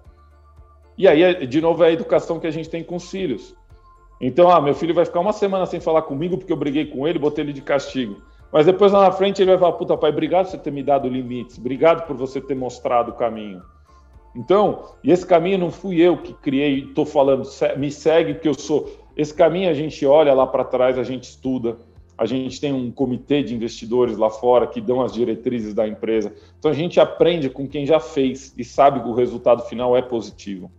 E 0.97 1.09
aí, 1.09 1.45
de 1.45 1.59
novo, 1.59 1.83
é 1.83 1.87
a 1.87 1.91
educação 1.91 2.39
que 2.39 2.47
a 2.47 2.51
gente 2.51 2.69
tem 2.69 2.85
com 2.85 2.95
os 2.95 3.11
filhos. 3.11 3.58
Então, 4.21 4.49
ah, 4.49 4.59
meu 4.59 4.73
filho 4.73 4.93
vai 4.93 5.05
ficar 5.05 5.19
uma 5.19 5.31
semana 5.31 5.65
sem 5.65 5.79
falar 5.79 6.01
comigo 6.01 6.37
porque 6.37 6.51
eu 6.51 6.57
briguei 6.57 6.85
com 6.85 7.07
ele, 7.07 7.17
botei 7.17 7.43
ele 7.43 7.53
de 7.53 7.61
castigo. 7.61 8.21
Mas 8.51 8.65
depois 8.65 8.91
lá 8.91 9.01
na 9.01 9.11
frente 9.11 9.41
ele 9.41 9.51
vai 9.51 9.59
falar, 9.59 9.73
puta 9.73 9.95
pai, 9.95 10.09
obrigado 10.09 10.45
por 10.45 10.51
você 10.51 10.57
ter 10.57 10.71
me 10.71 10.83
dado 10.83 11.07
limites, 11.07 11.57
obrigado 11.57 12.05
por 12.05 12.15
você 12.15 12.41
ter 12.41 12.55
mostrado 12.55 13.11
o 13.11 13.15
caminho. 13.15 13.61
Então, 14.35 14.91
e 15.03 15.11
esse 15.11 15.25
caminho 15.25 15.57
não 15.57 15.71
fui 15.71 16.01
eu 16.01 16.17
que 16.17 16.33
criei, 16.33 16.85
estou 16.85 17.05
falando, 17.05 17.47
me 17.77 17.91
segue 17.91 18.35
que 18.35 18.47
eu 18.47 18.53
sou. 18.53 18.89
Esse 19.15 19.33
caminho 19.33 19.69
a 19.69 19.73
gente 19.73 20.05
olha 20.05 20.33
lá 20.33 20.45
para 20.45 20.63
trás, 20.63 20.97
a 20.97 21.03
gente 21.03 21.23
estuda, 21.23 21.77
a 22.17 22.25
gente 22.25 22.59
tem 22.59 22.73
um 22.73 22.91
comitê 22.91 23.41
de 23.41 23.55
investidores 23.55 24.17
lá 24.17 24.29
fora 24.29 24.67
que 24.67 24.81
dão 24.81 25.01
as 25.01 25.13
diretrizes 25.13 25.73
da 25.73 25.87
empresa. 25.87 26.33
Então 26.57 26.69
a 26.69 26.73
gente 26.73 26.99
aprende 26.99 27.49
com 27.49 27.67
quem 27.67 27.85
já 27.85 27.99
fez 27.99 28.53
e 28.57 28.63
sabe 28.63 28.99
que 28.99 29.07
o 29.07 29.13
resultado 29.13 29.63
final 29.63 29.95
é 29.95 30.01
positivo. 30.01 30.69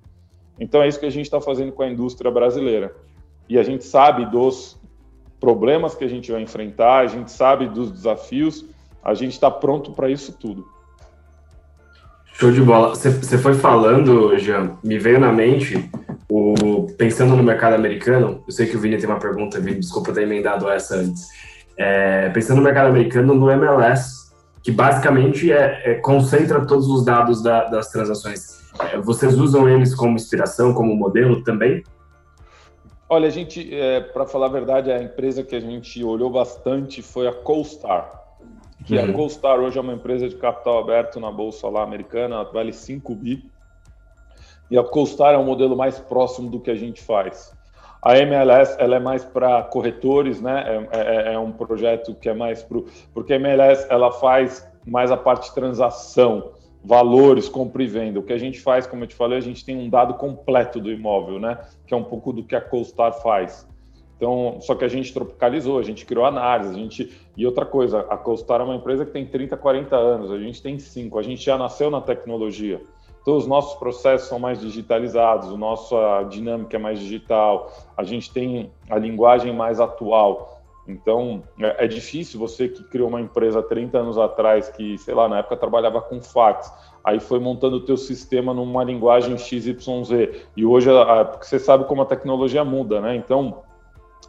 Então 0.59 0.83
é 0.83 0.89
isso 0.89 1.01
que 1.01 1.07
a 1.07 1.11
gente 1.11 1.25
está 1.25 1.41
fazendo 1.41 1.73
com 1.73 1.83
a 1.83 1.89
indústria 1.89 2.31
brasileira. 2.31 2.95
E 3.51 3.59
a 3.59 3.65
gente 3.65 3.85
sabe 3.85 4.25
dos 4.27 4.81
problemas 5.41 5.97
que 5.97 6.05
a 6.05 6.09
gente 6.09 6.31
vai 6.31 6.41
enfrentar, 6.41 6.99
a 6.99 7.07
gente 7.09 7.33
sabe 7.33 7.67
dos 7.67 7.91
desafios, 7.91 8.65
a 9.03 9.13
gente 9.13 9.33
está 9.33 9.51
pronto 9.51 9.91
para 9.91 10.09
isso 10.09 10.33
tudo. 10.39 10.65
Show 12.35 12.53
de 12.53 12.63
bola. 12.63 12.95
Você 12.95 13.37
foi 13.39 13.55
falando, 13.55 14.39
Jean, 14.39 14.79
me 14.85 15.01
veio 15.01 15.19
na 15.19 15.33
mente, 15.33 15.91
o, 16.31 16.87
pensando 16.97 17.35
no 17.35 17.43
mercado 17.43 17.75
americano, 17.75 18.45
eu 18.47 18.53
sei 18.53 18.67
que 18.69 18.77
o 18.77 18.81
Vini 18.81 18.97
tem 18.99 19.07
uma 19.07 19.19
pergunta, 19.19 19.59
Vini, 19.59 19.81
desculpa 19.81 20.13
ter 20.13 20.23
emendado 20.23 20.71
essa 20.71 20.95
antes. 20.95 21.27
É, 21.77 22.29
pensando 22.29 22.59
no 22.59 22.63
mercado 22.63 22.87
americano, 22.87 23.35
no 23.35 23.51
MLS, 23.51 24.31
que 24.63 24.71
basicamente 24.71 25.51
é, 25.51 25.83
é 25.85 25.95
concentra 25.95 26.65
todos 26.65 26.87
os 26.87 27.05
dados 27.05 27.43
da, 27.43 27.65
das 27.65 27.91
transações. 27.91 28.61
É, 28.93 28.99
vocês 28.99 29.37
usam 29.37 29.69
eles 29.69 29.93
como 29.93 30.15
inspiração, 30.15 30.73
como 30.73 30.95
modelo 30.95 31.43
também? 31.43 31.83
Olha, 33.11 33.27
a 33.27 33.31
gente, 33.31 33.75
é, 33.75 34.01
para 34.01 34.25
falar 34.25 34.47
a 34.47 34.51
verdade, 34.51 34.91
a 34.91 35.03
empresa 35.03 35.43
que 35.43 35.57
a 35.57 35.61
gente 35.61 36.03
olhou 36.03 36.31
bastante 36.31 37.03
foi 37.03 37.27
a 37.27 37.33
CoStar 37.33 38.21
que 38.85 38.97
uhum. 38.97 39.11
a 39.11 39.13
CoStar 39.13 39.61
hoje 39.61 39.79
é 39.79 39.81
uma 39.81 39.93
empresa 39.93 40.29
de 40.29 40.37
capital 40.37 40.79
aberto 40.79 41.21
na 41.21 41.31
bolsa 41.31 41.69
lá 41.69 41.83
americana, 41.83 42.45
vale 42.45 42.73
5 42.73 43.15
bi. 43.15 43.45
E 44.71 44.79
a 44.79 44.85
CoStar 44.85 45.35
é 45.35 45.39
um 45.39 45.45
modelo 45.45 45.77
mais 45.77 45.99
próximo 45.99 46.49
do 46.49 46.61
que 46.61 46.71
a 46.71 46.75
gente 46.75 47.03
faz. 47.03 47.53
A 48.03 48.17
MLS 48.19 48.77
ela 48.79 48.97
é 48.97 49.01
mais 49.01 49.25
para 49.25 49.63
corretores, 49.65 50.41
né? 50.41 50.87
É, 50.91 50.99
é, 50.99 51.35
é, 51.35 51.39
um 51.39 51.53
projeto 51.53 52.15
que 52.15 52.29
é 52.29 52.35
mais 52.35 52.63
para 52.63 52.81
porque 53.13 53.35
a 53.35 53.37
MLS 53.37 53.87
ela 53.91 54.11
faz 54.11 54.67
mais 54.87 55.11
a 55.11 55.17
parte 55.17 55.49
de 55.49 55.55
transação, 55.55 56.53
valores, 56.83 57.49
compra 57.49 57.83
e 57.83 57.87
venda. 57.87 58.19
O 58.19 58.23
que 58.23 58.33
a 58.33 58.39
gente 58.39 58.61
faz, 58.61 58.87
como 58.87 59.05
eu 59.05 59.07
te 59.09 59.15
falei, 59.15 59.39
a 59.39 59.43
gente 59.43 59.65
tem 59.65 59.77
um 59.77 59.89
dado 59.89 60.15
completo 60.15 60.81
do 60.81 60.91
imóvel, 60.91 61.39
né? 61.39 61.59
Que 61.87 61.95
é 61.95 61.97
um 61.97 62.05
pouco 62.05 62.33
do 62.33 62.43
que 62.43 62.57
a 62.57 62.61
CoStar 62.61 63.13
faz. 63.23 63.69
Então, 64.17 64.59
só 64.61 64.75
que 64.75 64.85
a 64.85 64.89
gente 64.89 65.15
tropicalizou, 65.15 65.79
a 65.79 65.83
gente 65.83 66.05
criou 66.05 66.27
análise, 66.27 66.75
a 66.75 66.79
gente 66.79 67.11
e 67.37 67.47
outra 67.47 67.65
coisa, 67.65 68.01
a 68.01 68.19
CoStar 68.19 68.61
é 68.61 68.65
uma 68.65 68.77
empresa 68.77 69.07
que 69.07 69.13
tem 69.13 69.25
30, 69.25 69.57
40 69.57 69.97
anos, 69.97 70.31
a 70.31 70.39
gente 70.39 70.63
tem 70.63 70.79
5, 70.79 71.19
a 71.19 71.23
gente 71.23 71.43
já 71.43 71.57
nasceu 71.57 71.91
na 71.91 72.03
tecnologia. 72.03 72.83
Então, 73.23 73.37
os 73.37 73.47
nossos 73.47 73.79
processos 73.79 74.29
são 74.29 74.39
mais 74.39 74.61
digitalizados, 74.61 75.51
a 75.51 75.57
nossa 75.57 76.23
dinâmica 76.25 76.77
é 76.77 76.81
mais 76.81 76.99
digital, 76.99 77.73
a 77.97 78.03
gente 78.03 78.31
tem 78.31 78.71
a 78.89 78.99
linguagem 78.99 79.55
mais 79.55 79.81
atual. 79.81 80.60
Então, 80.87 81.43
é, 81.59 81.85
é 81.85 81.89
difícil 81.89 82.39
você 82.39 82.69
que 82.69 82.83
criou 82.85 83.09
uma 83.09 83.21
empresa 83.21 83.63
30 83.63 83.99
anos 83.99 84.19
atrás, 84.19 84.69
que, 84.69 84.99
sei 84.99 85.15
lá, 85.15 85.29
na 85.29 85.39
época 85.39 85.57
trabalhava 85.57 86.01
com 86.01 86.21
fax, 86.21 86.73
aí 87.05 87.21
foi 87.21 87.39
montando 87.39 87.77
o 87.77 87.85
teu 87.85 87.97
sistema 87.97 88.53
numa 88.53 88.85
linguagem 88.85 89.37
XYZ, 89.37 89.77
e 90.57 90.65
hoje, 90.65 90.91
porque 91.31 91.47
você 91.47 91.59
sabe 91.59 91.85
como 91.85 92.03
a 92.03 92.07
tecnologia 92.07 92.65
muda, 92.65 93.01
né? 93.01 93.15
Então, 93.17 93.63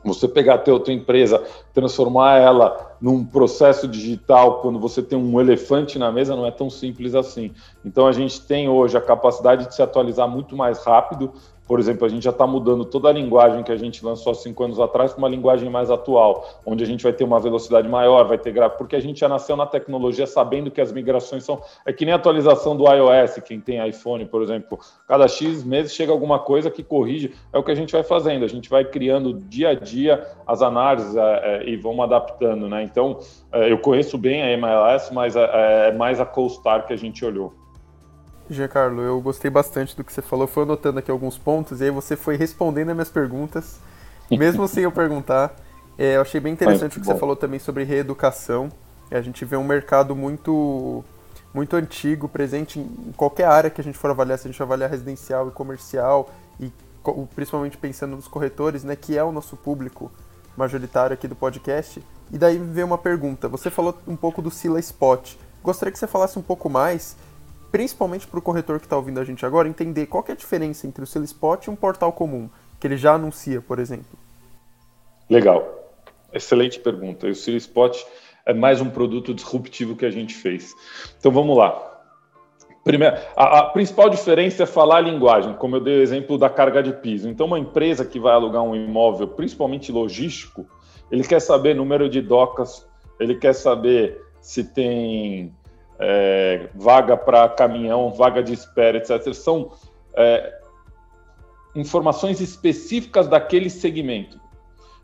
você 0.04 0.28
pegar 0.28 0.56
a 0.56 0.58
tua, 0.58 0.80
tua 0.80 0.94
empresa, 0.94 1.44
transformar 1.74 2.38
ela 2.38 2.96
num 3.00 3.24
processo 3.24 3.88
digital, 3.88 4.62
quando 4.62 4.80
você 4.80 5.02
tem 5.02 5.18
um 5.18 5.40
elefante 5.40 6.00
na 6.00 6.12
mesa, 6.12 6.36
não 6.36 6.46
é 6.46 6.52
tão 6.52 6.70
simples 6.70 7.14
assim. 7.14 7.52
Então, 7.86 8.08
a 8.08 8.12
gente 8.12 8.42
tem 8.42 8.68
hoje 8.68 8.98
a 8.98 9.02
capacidade 9.02 9.68
de 9.68 9.76
se 9.76 9.82
atualizar 9.82 10.28
muito 10.28 10.56
mais 10.56 10.84
rápido, 10.84 11.32
por 11.72 11.80
exemplo, 11.80 12.06
a 12.06 12.10
gente 12.10 12.24
já 12.24 12.32
está 12.32 12.46
mudando 12.46 12.84
toda 12.84 13.08
a 13.08 13.14
linguagem 13.14 13.64
que 13.64 13.72
a 13.72 13.78
gente 13.78 14.04
lançou 14.04 14.34
há 14.34 14.36
cinco 14.36 14.62
anos 14.62 14.78
atrás 14.78 15.14
para 15.14 15.20
uma 15.20 15.30
linguagem 15.30 15.70
mais 15.70 15.90
atual, 15.90 16.46
onde 16.66 16.84
a 16.84 16.86
gente 16.86 17.02
vai 17.02 17.14
ter 17.14 17.24
uma 17.24 17.40
velocidade 17.40 17.88
maior, 17.88 18.28
vai 18.28 18.38
ter 18.38 18.52
gráfico, 18.52 18.80
porque 18.80 18.94
a 18.94 19.00
gente 19.00 19.22
já 19.22 19.30
nasceu 19.30 19.56
na 19.56 19.66
tecnologia 19.66 20.28
sabendo 20.28 20.70
que 20.70 20.82
as 20.82 20.92
migrações 20.92 21.46
são. 21.46 21.62
É 21.86 21.94
que 21.94 22.04
nem 22.04 22.12
a 22.12 22.18
atualização 22.18 22.76
do 22.76 22.84
iOS, 22.84 23.36
quem 23.46 23.62
tem 23.62 23.88
iPhone, 23.88 24.26
por 24.26 24.42
exemplo, 24.42 24.78
cada 25.08 25.30
X 25.30 25.64
meses 25.64 25.94
chega 25.94 26.12
alguma 26.12 26.40
coisa 26.40 26.70
que 26.70 26.84
corrige, 26.84 27.34
é 27.54 27.58
o 27.58 27.64
que 27.64 27.72
a 27.72 27.76
gente 27.76 27.94
vai 27.94 28.04
fazendo, 28.04 28.44
a 28.44 28.50
gente 28.50 28.70
vai 28.70 28.84
criando 28.84 29.34
dia 29.34 29.70
a 29.70 29.74
dia 29.74 30.28
as 30.46 30.62
análises 30.62 31.16
é, 31.16 31.22
é, 31.22 31.70
e 31.70 31.78
vamos 31.78 32.04
adaptando, 32.04 32.68
né? 32.68 32.84
Então, 32.84 33.18
é, 33.50 33.72
eu 33.72 33.78
conheço 33.78 34.18
bem 34.18 34.44
a 34.44 34.52
MLS, 34.52 35.14
mas 35.14 35.38
é, 35.38 35.88
é 35.88 35.92
mais 35.94 36.20
a 36.20 36.26
CoStar 36.26 36.86
que 36.86 36.92
a 36.92 36.98
gente 36.98 37.24
olhou. 37.24 37.61
Giancarlo, 38.50 39.02
eu 39.02 39.22
gostei 39.22 39.50
bastante 39.50 39.96
do 39.96 40.04
que 40.04 40.12
você 40.12 40.22
falou. 40.22 40.48
Fui 40.48 40.64
anotando 40.64 41.00
aqui 41.00 41.10
alguns 41.10 41.38
pontos 41.38 41.82
e 41.82 41.86
aí 41.86 41.92
você 41.92 42.16
foi 42.16 42.36
respondendo 42.36 42.90
as 42.90 42.96
minhas 42.96 43.10
perguntas, 43.10 43.80
mesmo 44.30 44.68
sem 44.68 44.84
eu 44.84 44.92
perguntar. 44.92 45.56
É, 45.98 46.16
eu 46.16 46.22
achei 46.22 46.40
bem 46.40 46.54
interessante 46.54 46.98
o 46.98 47.02
que 47.02 47.06
bom. 47.06 47.14
você 47.14 47.20
falou 47.20 47.36
também 47.36 47.60
sobre 47.60 47.84
reeducação. 47.84 48.70
A 49.10 49.22
gente 49.22 49.44
vê 49.44 49.58
um 49.58 49.64
mercado 49.64 50.16
muito 50.16 51.04
muito 51.54 51.76
antigo, 51.76 52.30
presente 52.30 52.80
em 52.80 53.14
qualquer 53.16 53.46
área 53.46 53.70
que 53.70 53.82
a 53.82 53.84
gente 53.84 53.98
for 53.98 54.10
avaliar, 54.10 54.40
se 54.40 54.48
a 54.48 54.52
gente 54.52 54.64
avaliar 54.64 54.90
residencial 54.90 55.50
e 55.50 55.52
comercial, 55.52 56.30
e 56.60 56.72
principalmente 57.36 57.78
pensando 57.78 58.16
nos 58.16 58.28
corretores, 58.28 58.84
né, 58.84 58.96
que 58.96 59.18
é 59.18 59.24
o 59.24 59.34
nosso 59.34 59.58
público 59.58 60.10
majoritário 60.56 61.14
aqui 61.14 61.28
do 61.28 61.36
podcast. 61.36 62.02
E 62.32 62.38
daí 62.38 62.58
vem 62.58 62.84
uma 62.84 62.98
pergunta. 62.98 63.50
Você 63.50 63.70
falou 63.70 63.98
um 64.08 64.16
pouco 64.16 64.42
do 64.42 64.50
Sila 64.50 64.80
Spot. 64.80 65.36
Gostaria 65.62 65.92
que 65.92 66.00
você 66.00 66.08
falasse 66.08 66.40
um 66.40 66.42
pouco 66.42 66.70
mais 66.70 67.18
principalmente 67.72 68.28
para 68.28 68.40
o 68.40 68.42
corretor 68.42 68.80
que 68.80 68.86
está 68.86 68.98
ouvindo 68.98 69.20
a 69.20 69.24
gente 69.24 69.46
agora, 69.46 69.68
entender 69.68 70.06
qual 70.08 70.24
é 70.28 70.34
a 70.34 70.36
diferença 70.36 70.86
entre 70.86 71.04
o 71.04 71.08
Sell 71.08 71.24
Spot 71.24 71.66
e 71.66 71.70
um 71.70 71.76
portal 71.76 72.12
comum, 72.12 72.50
que 72.80 72.86
ele 72.86 72.98
já 72.98 73.14
anuncia, 73.14 73.62
por 73.62 73.80
exemplo. 73.80 74.20
Legal. 75.30 75.80
Excelente 76.34 76.80
pergunta. 76.80 77.28
o 77.28 77.36
Sell 77.36 77.58
Spot 77.58 77.98
é 78.46 78.54
mais 78.54 78.82
um 78.82 78.90
produto 78.90 79.34
disruptivo 79.34 79.96
que 79.96 80.06
a 80.06 80.12
gente 80.12 80.34
fez. 80.34 80.74
Então 81.18 81.32
vamos 81.32 81.58
lá. 81.58 81.88
Primeiro, 82.84 83.16
a, 83.36 83.60
a, 83.60 83.64
principal 83.66 84.10
diferença 84.10 84.64
é 84.64 84.66
falar 84.66 84.98
a 84.98 85.02
linguagem, 85.02 85.54
como 85.54 85.76
eu 85.76 85.80
dei 85.80 86.00
o 86.00 86.02
exemplo 86.02 86.38
da 86.38 86.50
carga 86.50 86.82
de 86.82 86.92
piso. 86.94 87.30
Então, 87.30 87.46
uma 87.46 87.60
empresa 87.60 88.04
que 88.04 88.20
vai 88.20 88.34
alugar 88.34 88.64
um 88.64 88.76
imóvel, 88.76 89.28
principalmente 89.28 89.92
logístico, 89.92 90.66
ele 91.12 91.24
quer 91.24 91.40
saber 91.40 91.76
número 91.76 92.10
de 92.10 92.22
docas, 92.22 92.88
ele 93.20 93.36
quer 93.36 93.54
saber 93.54 94.20
se 94.42 94.64
tem 94.64 95.54
é, 96.02 96.68
vaga 96.74 97.16
para 97.16 97.48
caminhão, 97.48 98.12
vaga 98.12 98.42
de 98.42 98.54
espera, 98.54 98.98
etc. 98.98 99.34
São 99.34 99.72
é, 100.16 100.60
informações 101.76 102.42
específicas 102.42 103.28
daquele 103.28 103.70
segmento. 103.70 104.42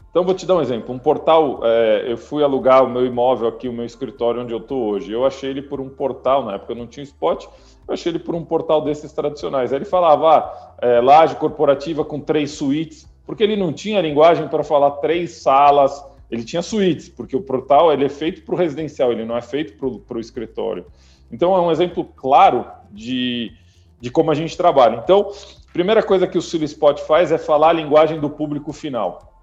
Então, 0.09 0.25
vou 0.25 0.33
te 0.33 0.47
dar 0.47 0.55
um 0.55 0.61
exemplo. 0.61 0.95
Um 0.95 0.97
portal, 0.97 1.59
é, 1.63 2.11
eu 2.11 2.17
fui 2.17 2.43
alugar 2.43 2.83
o 2.83 2.89
meu 2.89 3.05
imóvel 3.05 3.47
aqui, 3.47 3.69
o 3.69 3.73
meu 3.73 3.85
escritório 3.85 4.41
onde 4.41 4.51
eu 4.51 4.57
estou 4.57 4.87
hoje. 4.87 5.11
Eu 5.11 5.25
achei 5.25 5.51
ele 5.51 5.61
por 5.61 5.79
um 5.79 5.89
portal, 5.89 6.43
na 6.43 6.55
época 6.55 6.73
não 6.73 6.87
tinha 6.87 7.03
spot, 7.03 7.45
eu 7.87 7.93
achei 7.93 8.11
ele 8.11 8.19
por 8.19 8.33
um 8.33 8.43
portal 8.43 8.81
desses 8.81 9.13
tradicionais. 9.13 9.71
Aí 9.71 9.77
ele 9.77 9.85
falava, 9.85 10.37
ah, 10.37 10.75
é, 10.81 10.99
laje 10.99 11.35
corporativa 11.35 12.03
com 12.03 12.19
três 12.19 12.51
suítes, 12.51 13.07
porque 13.27 13.43
ele 13.43 13.55
não 13.55 13.71
tinha 13.71 14.01
linguagem 14.01 14.47
para 14.47 14.63
falar 14.63 14.91
três 14.91 15.33
salas, 15.33 16.03
ele 16.29 16.43
tinha 16.43 16.61
suítes, 16.61 17.07
porque 17.09 17.35
o 17.35 17.41
portal 17.41 17.91
ele 17.91 18.05
é 18.05 18.09
feito 18.09 18.41
para 18.43 18.55
o 18.55 18.57
residencial, 18.57 19.11
ele 19.11 19.25
não 19.25 19.37
é 19.37 19.41
feito 19.41 19.73
para 20.05 20.17
o 20.17 20.19
escritório. 20.19 20.85
Então 21.31 21.55
é 21.55 21.61
um 21.61 21.71
exemplo 21.71 22.03
claro 22.03 22.65
de, 22.91 23.51
de 23.99 24.09
como 24.09 24.31
a 24.31 24.35
gente 24.35 24.57
trabalha. 24.57 25.01
Então, 25.03 25.31
primeira 25.71 26.03
coisa 26.03 26.27
que 26.27 26.37
o 26.37 26.41
Spot 26.41 26.99
faz 27.01 27.31
é 27.31 27.37
falar 27.37 27.69
a 27.69 27.73
linguagem 27.73 28.19
do 28.19 28.29
público 28.29 28.73
final. 28.73 29.33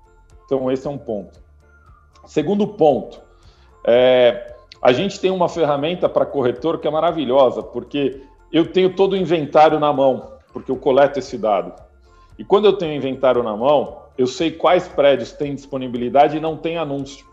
Então 0.45 0.70
esse 0.70 0.87
é 0.87 0.91
um 0.91 0.99
ponto. 0.99 1.43
Segundo 2.26 2.66
ponto, 2.66 3.20
é, 3.87 4.55
a 4.80 4.93
gente 4.93 5.20
tem 5.20 5.30
uma 5.30 5.49
ferramenta 5.49 6.09
para 6.09 6.26
corretor 6.26 6.78
que 6.78 6.89
é 6.89 6.91
maravilhosa, 6.91 7.62
porque 7.62 8.22
eu 8.53 8.70
tenho 8.70 8.95
todo 8.95 9.14
o 9.14 9.16
inventário 9.16 9.78
na 9.80 9.93
mão, 9.93 10.32
porque 10.53 10.70
eu 10.70 10.76
coleto 10.76 11.18
esse 11.18 11.37
dado. 11.39 11.72
E 12.39 12.45
quando 12.45 12.66
eu 12.66 12.72
tenho 12.74 12.95
inventário 12.95 13.43
na 13.43 13.57
mão, 13.57 14.04
eu 14.17 14.27
sei 14.27 14.51
quais 14.51 14.87
prédios 14.89 15.33
têm 15.33 15.55
disponibilidade 15.55 16.37
e 16.37 16.41
não 16.41 16.57
tem 16.57 16.77
anúncio. 16.77 17.27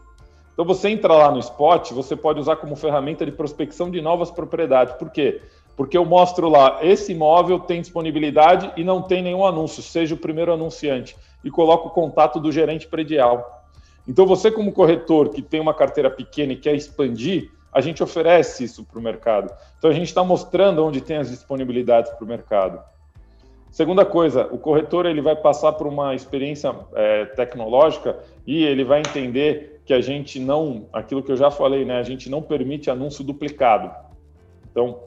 Então 0.53 0.65
você 0.65 0.89
entra 0.89 1.13
lá 1.13 1.31
no 1.31 1.39
Spot, 1.39 1.91
você 1.91 2.15
pode 2.15 2.39
usar 2.39 2.57
como 2.57 2.75
ferramenta 2.75 3.25
de 3.25 3.31
prospecção 3.31 3.89
de 3.89 4.01
novas 4.01 4.29
propriedades. 4.29 4.93
Por 4.95 5.09
quê? 5.09 5.41
Porque 5.75 5.97
eu 5.97 6.05
mostro 6.05 6.49
lá, 6.49 6.79
esse 6.81 7.13
imóvel 7.13 7.59
tem 7.59 7.81
disponibilidade 7.81 8.71
e 8.75 8.83
não 8.83 9.01
tem 9.01 9.23
nenhum 9.23 9.45
anúncio, 9.45 9.81
seja 9.81 10.13
o 10.13 10.17
primeiro 10.17 10.53
anunciante, 10.53 11.15
e 11.43 11.49
coloco 11.49 11.87
o 11.87 11.91
contato 11.91 12.39
do 12.39 12.51
gerente 12.51 12.87
predial. 12.87 13.63
Então 14.07 14.25
você 14.25 14.51
como 14.51 14.71
corretor 14.71 15.29
que 15.29 15.41
tem 15.41 15.59
uma 15.59 15.73
carteira 15.73 16.09
pequena 16.09 16.53
e 16.53 16.57
quer 16.57 16.75
expandir, 16.75 17.51
a 17.71 17.79
gente 17.79 18.03
oferece 18.03 18.63
isso 18.65 18.83
para 18.83 18.99
o 18.99 19.01
mercado. 19.01 19.53
Então 19.77 19.89
a 19.89 19.93
gente 19.93 20.07
está 20.07 20.23
mostrando 20.23 20.85
onde 20.85 20.99
tem 20.99 21.17
as 21.17 21.29
disponibilidades 21.29 22.11
para 22.11 22.25
o 22.25 22.27
mercado. 22.27 22.83
Segunda 23.71 24.05
coisa, 24.05 24.49
o 24.51 24.57
corretor 24.57 25.05
ele 25.05 25.21
vai 25.21 25.35
passar 25.35 25.71
por 25.71 25.87
uma 25.87 26.13
experiência 26.13 26.75
é, 26.93 27.23
tecnológica 27.23 28.19
e 28.45 28.65
ele 28.65 28.83
vai 28.83 28.99
entender 28.99 29.81
que 29.85 29.93
a 29.93 30.01
gente 30.01 30.39
não, 30.39 30.87
aquilo 30.91 31.23
que 31.23 31.31
eu 31.31 31.37
já 31.37 31.49
falei, 31.49 31.85
né, 31.85 31.97
a 31.97 32.03
gente 32.03 32.29
não 32.29 32.41
permite 32.41 32.89
anúncio 32.89 33.23
duplicado. 33.23 33.89
Então, 34.69 34.99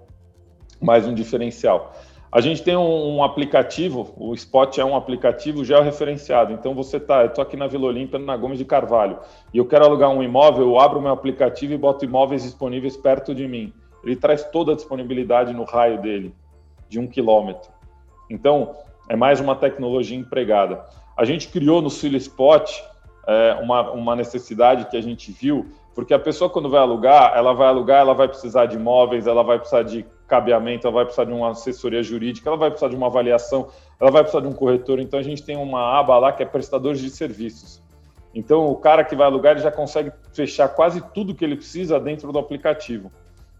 mais 0.81 1.07
um 1.07 1.13
diferencial. 1.13 1.93
A 2.33 2.41
gente 2.41 2.63
tem 2.63 2.75
um, 2.75 3.17
um 3.17 3.23
aplicativo, 3.23 4.15
o 4.17 4.33
Spot 4.33 4.79
é 4.79 4.85
um 4.85 4.97
aplicativo 4.97 5.63
georreferenciado. 5.63 6.53
Então 6.55 6.75
você 6.75 6.99
tá, 6.99 7.23
eu 7.23 7.29
tô 7.29 7.43
aqui 7.43 7.57
na 7.59 7.67
Vila 7.67 7.87
Olímpia, 7.87 8.19
na 8.19 8.35
Gomes 8.35 8.59
de 8.59 8.65
Carvalho, 8.65 9.19
e 9.53 9.59
eu 9.59 9.67
quero 9.67 9.85
alugar 9.85 10.11
um 10.11 10.23
imóvel, 10.23 10.65
eu 10.65 10.81
abro 10.81 11.03
meu 11.03 11.13
aplicativo 11.13 11.75
e 11.75 11.79
boto 11.79 12.05
imóveis 12.05 12.43
disponíveis 12.43 12.97
perto 12.97 13.35
de 13.35 13.47
mim. 13.47 13.75
Ele 14.03 14.17
traz 14.17 14.43
toda 14.45 14.73
a 14.73 14.75
disponibilidade 14.75 15.53
no 15.53 15.65
raio 15.65 16.01
dele, 16.01 16.35
de 16.89 16.99
um 16.99 17.07
quilômetro. 17.07 17.74
Então, 18.31 18.75
é 19.09 19.17
mais 19.17 19.41
uma 19.41 19.55
tecnologia 19.55 20.17
empregada. 20.17 20.85
A 21.17 21.25
gente 21.25 21.49
criou 21.49 21.81
no 21.83 21.89
Spot 21.89 22.71
é, 23.27 23.59
uma, 23.61 23.91
uma 23.93 24.17
necessidade 24.17 24.87
que 24.87 24.97
a 24.97 25.01
gente 25.01 25.31
viu, 25.31 25.67
porque 25.95 26.13
a 26.13 26.19
pessoa, 26.19 26.51
quando 26.51 26.69
vai 26.69 26.81
alugar, 26.81 27.33
ela 27.37 27.53
vai 27.53 27.69
alugar, 27.69 28.01
ela 28.01 28.15
vai 28.15 28.27
precisar 28.27 28.67
de 28.67 28.77
imóveis, 28.77 29.27
ela 29.27 29.43
vai 29.43 29.59
precisar 29.59 29.83
de 29.83 30.05
cabeamento, 30.27 30.87
ela 30.87 30.95
vai 30.95 31.05
precisar 31.05 31.25
de 31.25 31.33
uma 31.33 31.51
assessoria 31.51 32.03
jurídica, 32.03 32.49
ela 32.49 32.57
vai 32.57 32.71
precisar 32.71 32.89
de 32.89 32.97
uma 32.97 33.07
avaliação, 33.07 33.69
ela 34.01 34.11
vai 34.11 34.23
precisar 34.23 34.43
de 34.43 34.49
um 34.49 34.53
corretor. 34.53 34.99
Então, 34.99 35.19
a 35.21 35.23
gente 35.23 35.43
tem 35.43 35.57
uma 35.57 35.99
aba 35.99 36.19
lá 36.19 36.33
que 36.33 36.43
é 36.43 36.47
prestadores 36.47 37.01
de 37.01 37.11
serviços. 37.11 37.83
Então, 38.35 38.69
o 38.69 38.75
cara 38.75 39.05
que 39.05 39.15
vai 39.15 39.27
alugar, 39.27 39.53
ele 39.53 39.63
já 39.63 39.71
consegue 39.71 40.11
fechar 40.33 40.69
quase 40.69 41.01
tudo 41.13 41.35
que 41.35 41.45
ele 41.45 41.55
precisa 41.55 42.01
dentro 42.01 42.33
do 42.33 42.39
aplicativo. 42.39 43.13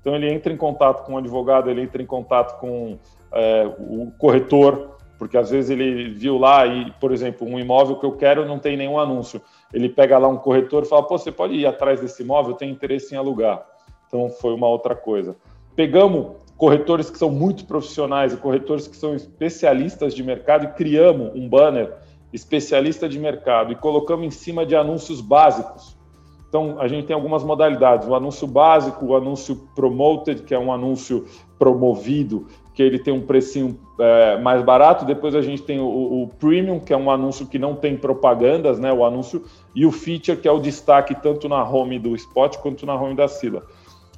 Então, 0.05 0.15
ele 0.15 0.31
entra 0.31 0.53
em 0.53 0.57
contato 0.57 1.07
com 1.07 1.15
o 1.15 1.17
advogado, 1.17 1.71
ele 1.71 1.81
entra 1.81 2.03
em 2.03 2.07
contato 2.07 2.61
com 2.61 2.99
é, 3.33 3.65
o 3.79 4.13
corretor, 4.19 4.99
porque 5.19 5.39
às 5.39 5.49
vezes 5.49 5.71
ele 5.71 6.11
viu 6.11 6.37
lá 6.37 6.67
e, 6.67 6.91
por 7.01 7.11
exemplo, 7.11 7.49
um 7.49 7.59
imóvel 7.59 7.97
que 7.97 8.05
eu 8.05 8.13
quero 8.13 8.45
não 8.45 8.59
tem 8.59 8.77
nenhum 8.77 8.99
anúncio. 8.99 9.41
Ele 9.73 9.89
pega 9.89 10.19
lá 10.19 10.29
um 10.29 10.37
corretor 10.37 10.83
e 10.83 10.87
fala: 10.87 11.03
Pô, 11.05 11.17
você 11.17 11.33
pode 11.33 11.55
ir 11.55 11.65
atrás 11.65 12.01
desse 12.01 12.23
imóvel, 12.23 12.53
tenho 12.53 12.73
interesse 12.73 13.15
em 13.15 13.17
alugar. 13.17 13.65
Então 14.07 14.29
foi 14.29 14.53
uma 14.53 14.69
outra 14.69 14.95
coisa. 14.95 15.35
Pegamos 15.75 16.37
corretores 16.59 17.09
que 17.09 17.17
são 17.17 17.31
muito 17.31 17.65
profissionais 17.65 18.33
e 18.33 18.37
corretores 18.37 18.87
que 18.87 18.97
são 18.97 19.15
especialistas 19.15 20.15
de 20.15 20.23
mercado 20.23 20.65
e 20.67 20.69
criamos 20.69 21.35
um 21.35 21.49
banner 21.49 21.93
especialista 22.33 23.09
de 23.09 23.19
mercado 23.19 23.73
e 23.73 23.77
colocamos 23.77 24.27
em 24.27 24.31
cima 24.31 24.67
de 24.67 24.77
anúncios 24.77 25.21
básicos. 25.21 25.94
Então, 26.55 26.77
a 26.79 26.87
gente 26.87 27.09
tem 27.09 27.15
algumas 27.15 27.43
modalidades: 27.43 28.07
o 28.07 28.15
anúncio 28.15 28.47
básico, 28.47 29.07
o 29.07 29.17
anúncio 29.17 29.57
promoted, 29.75 30.45
que 30.45 30.55
é 30.55 30.59
um 30.59 30.73
anúncio 30.73 31.27
promovido, 31.59 32.47
que 32.73 32.81
ele 32.81 32.97
tem 32.97 33.13
um 33.13 33.23
precinho 33.23 33.77
é, 33.99 34.39
mais 34.39 34.63
barato. 34.63 35.05
Depois 35.05 35.35
a 35.35 35.43
gente 35.43 35.63
tem 35.63 35.81
o, 35.81 35.85
o, 36.23 36.31
Premium, 36.39 36.79
que 36.79 36.93
é 36.93 36.97
um 36.97 37.11
anúncio 37.11 37.45
que 37.45 37.59
não 37.59 37.75
tem 37.75 37.97
propagandas, 37.97 38.79
né? 38.79 38.93
O 38.93 39.05
anúncio 39.05 39.45
e 39.75 39.85
o 39.85 39.91
Feature, 39.91 40.37
que 40.39 40.47
é 40.47 40.53
o 40.53 40.61
destaque 40.61 41.13
tanto 41.17 41.49
na 41.49 41.69
home 41.69 41.99
do 41.99 42.15
Spot 42.15 42.57
quanto 42.59 42.87
na 42.87 42.95
home 42.95 43.17
da 43.17 43.27
Sila. 43.27 43.65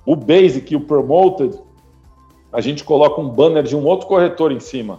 O 0.05 0.15
Basic 0.15 0.75
e 0.75 0.77
o 0.77 0.81
Promoted, 0.83 1.59
a 2.53 2.61
gente 2.61 2.85
coloca 2.85 3.19
um 3.19 3.31
banner 3.31 3.63
de 3.63 3.75
um 3.75 3.87
outro 3.87 4.07
corretor 4.07 4.53
em 4.53 4.61
cima. 4.61 4.99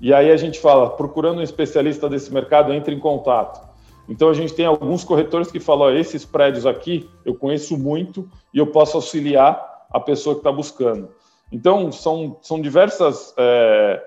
E 0.00 0.14
aí 0.14 0.30
a 0.30 0.36
gente 0.38 0.58
fala, 0.58 0.88
procurando 0.88 1.40
um 1.40 1.42
especialista 1.42 2.08
desse 2.08 2.32
mercado, 2.32 2.72
entre 2.72 2.94
em 2.94 2.98
contato. 2.98 3.63
Então 4.08 4.28
a 4.28 4.34
gente 4.34 4.52
tem 4.52 4.66
alguns 4.66 5.04
corretores 5.04 5.50
que 5.50 5.60
falam, 5.60 5.96
esses 5.96 6.24
prédios 6.24 6.66
aqui 6.66 7.08
eu 7.24 7.34
conheço 7.34 7.78
muito 7.78 8.28
e 8.52 8.58
eu 8.58 8.66
posso 8.66 8.96
auxiliar 8.96 9.86
a 9.90 10.00
pessoa 10.00 10.34
que 10.34 10.40
está 10.40 10.52
buscando. 10.52 11.08
Então, 11.52 11.92
são, 11.92 12.36
são 12.42 12.60
diversas 12.60 13.32
é, 13.36 14.02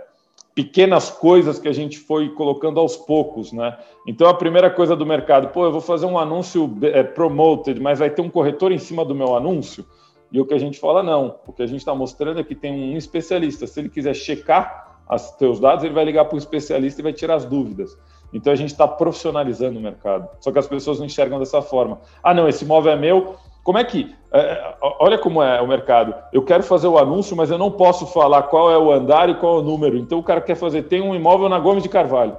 pequenas 0.54 1.10
coisas 1.10 1.58
que 1.58 1.68
a 1.68 1.72
gente 1.72 1.98
foi 1.98 2.30
colocando 2.30 2.80
aos 2.80 2.98
poucos, 2.98 3.54
né? 3.54 3.78
Então, 4.06 4.28
a 4.28 4.34
primeira 4.34 4.70
coisa 4.70 4.95
do 4.95 5.06
mercado, 5.06 5.48
pô, 5.50 5.64
eu 5.64 5.72
vou 5.72 5.80
fazer 5.80 6.06
um 6.06 6.18
anúncio 6.18 6.78
é, 6.82 7.04
promoted, 7.04 7.80
mas 7.80 8.00
vai 8.00 8.10
ter 8.10 8.22
um 8.22 8.30
corretor 8.30 8.72
em 8.72 8.78
cima 8.78 9.06
do 9.06 9.16
meu 9.16 9.36
anúncio? 9.36 9.86
E 10.30 10.41
o 10.41 10.45
que 10.45 10.54
a 10.54 10.58
gente 10.58 10.78
fala, 10.78 11.02
não. 11.02 11.39
O 11.48 11.54
que 11.54 11.64
a 11.64 11.68
gente 11.68 11.80
está 11.80 11.95
mostrando 11.95 12.39
é 12.39 12.43
que 12.43 12.56
tem 12.56 12.93
um 12.93 12.98
especialista. 12.98 13.66
Se 13.66 13.80
ele 13.80 13.88
quiser 13.88 14.14
checar 14.14 15.00
os 15.10 15.32
teus 15.32 15.60
dados, 15.60 15.86
ele 15.86 15.93
vai 15.93 16.04
ligar 16.04 16.26
para 16.26 16.36
o 16.36 16.38
especialista 16.38 17.00
e 17.00 17.04
vai 17.04 17.14
tirar 17.14 17.36
as 17.36 17.45
dúvidas. 17.45 17.98
Então, 18.34 18.51
a 18.51 18.55
gente 18.55 18.71
está 18.71 18.88
profissionalizando 18.88 19.80
o 19.80 19.82
mercado. 19.82 20.28
Só 20.39 20.51
que 20.51 20.59
as 20.59 20.67
pessoas 20.67 20.99
não 20.99 21.05
enxergam 21.05 21.39
dessa 21.39 21.61
forma. 21.61 21.99
Ah, 22.21 22.34
não, 22.34 22.47
esse 22.47 22.65
imóvel 22.65 22.91
é 22.91 22.95
meu, 22.95 23.36
como 23.67 23.78
é 23.78 23.84
que. 23.84 24.15
É, 24.32 24.75
olha 24.82 25.17
como 25.17 25.43
é 25.43 25.61
o 25.61 25.67
mercado. 25.67 26.15
Eu 26.32 26.41
quero 26.41 26.63
fazer 26.63 26.88
o 26.88 26.97
anúncio, 26.97 27.36
mas 27.36 27.51
eu 27.51 27.57
não 27.57 27.69
posso 27.69 28.07
falar 28.07 28.43
qual 28.43 28.71
é 28.71 28.78
o 28.78 28.89
andar 28.89 29.30
e 29.30 29.36
qual 29.36 29.57
é 29.57 29.59
o 29.59 29.61
número. 29.61 29.97
Então 29.97 30.19
o 30.19 30.23
cara 30.23 30.39
quer 30.39 30.55
fazer, 30.55 30.84
tem 30.84 31.01
um 31.01 31.13
imóvel 31.13 31.49
na 31.49 31.59
Gomes 31.59 31.84
de 31.84 31.89
Carvalho. 31.89 32.38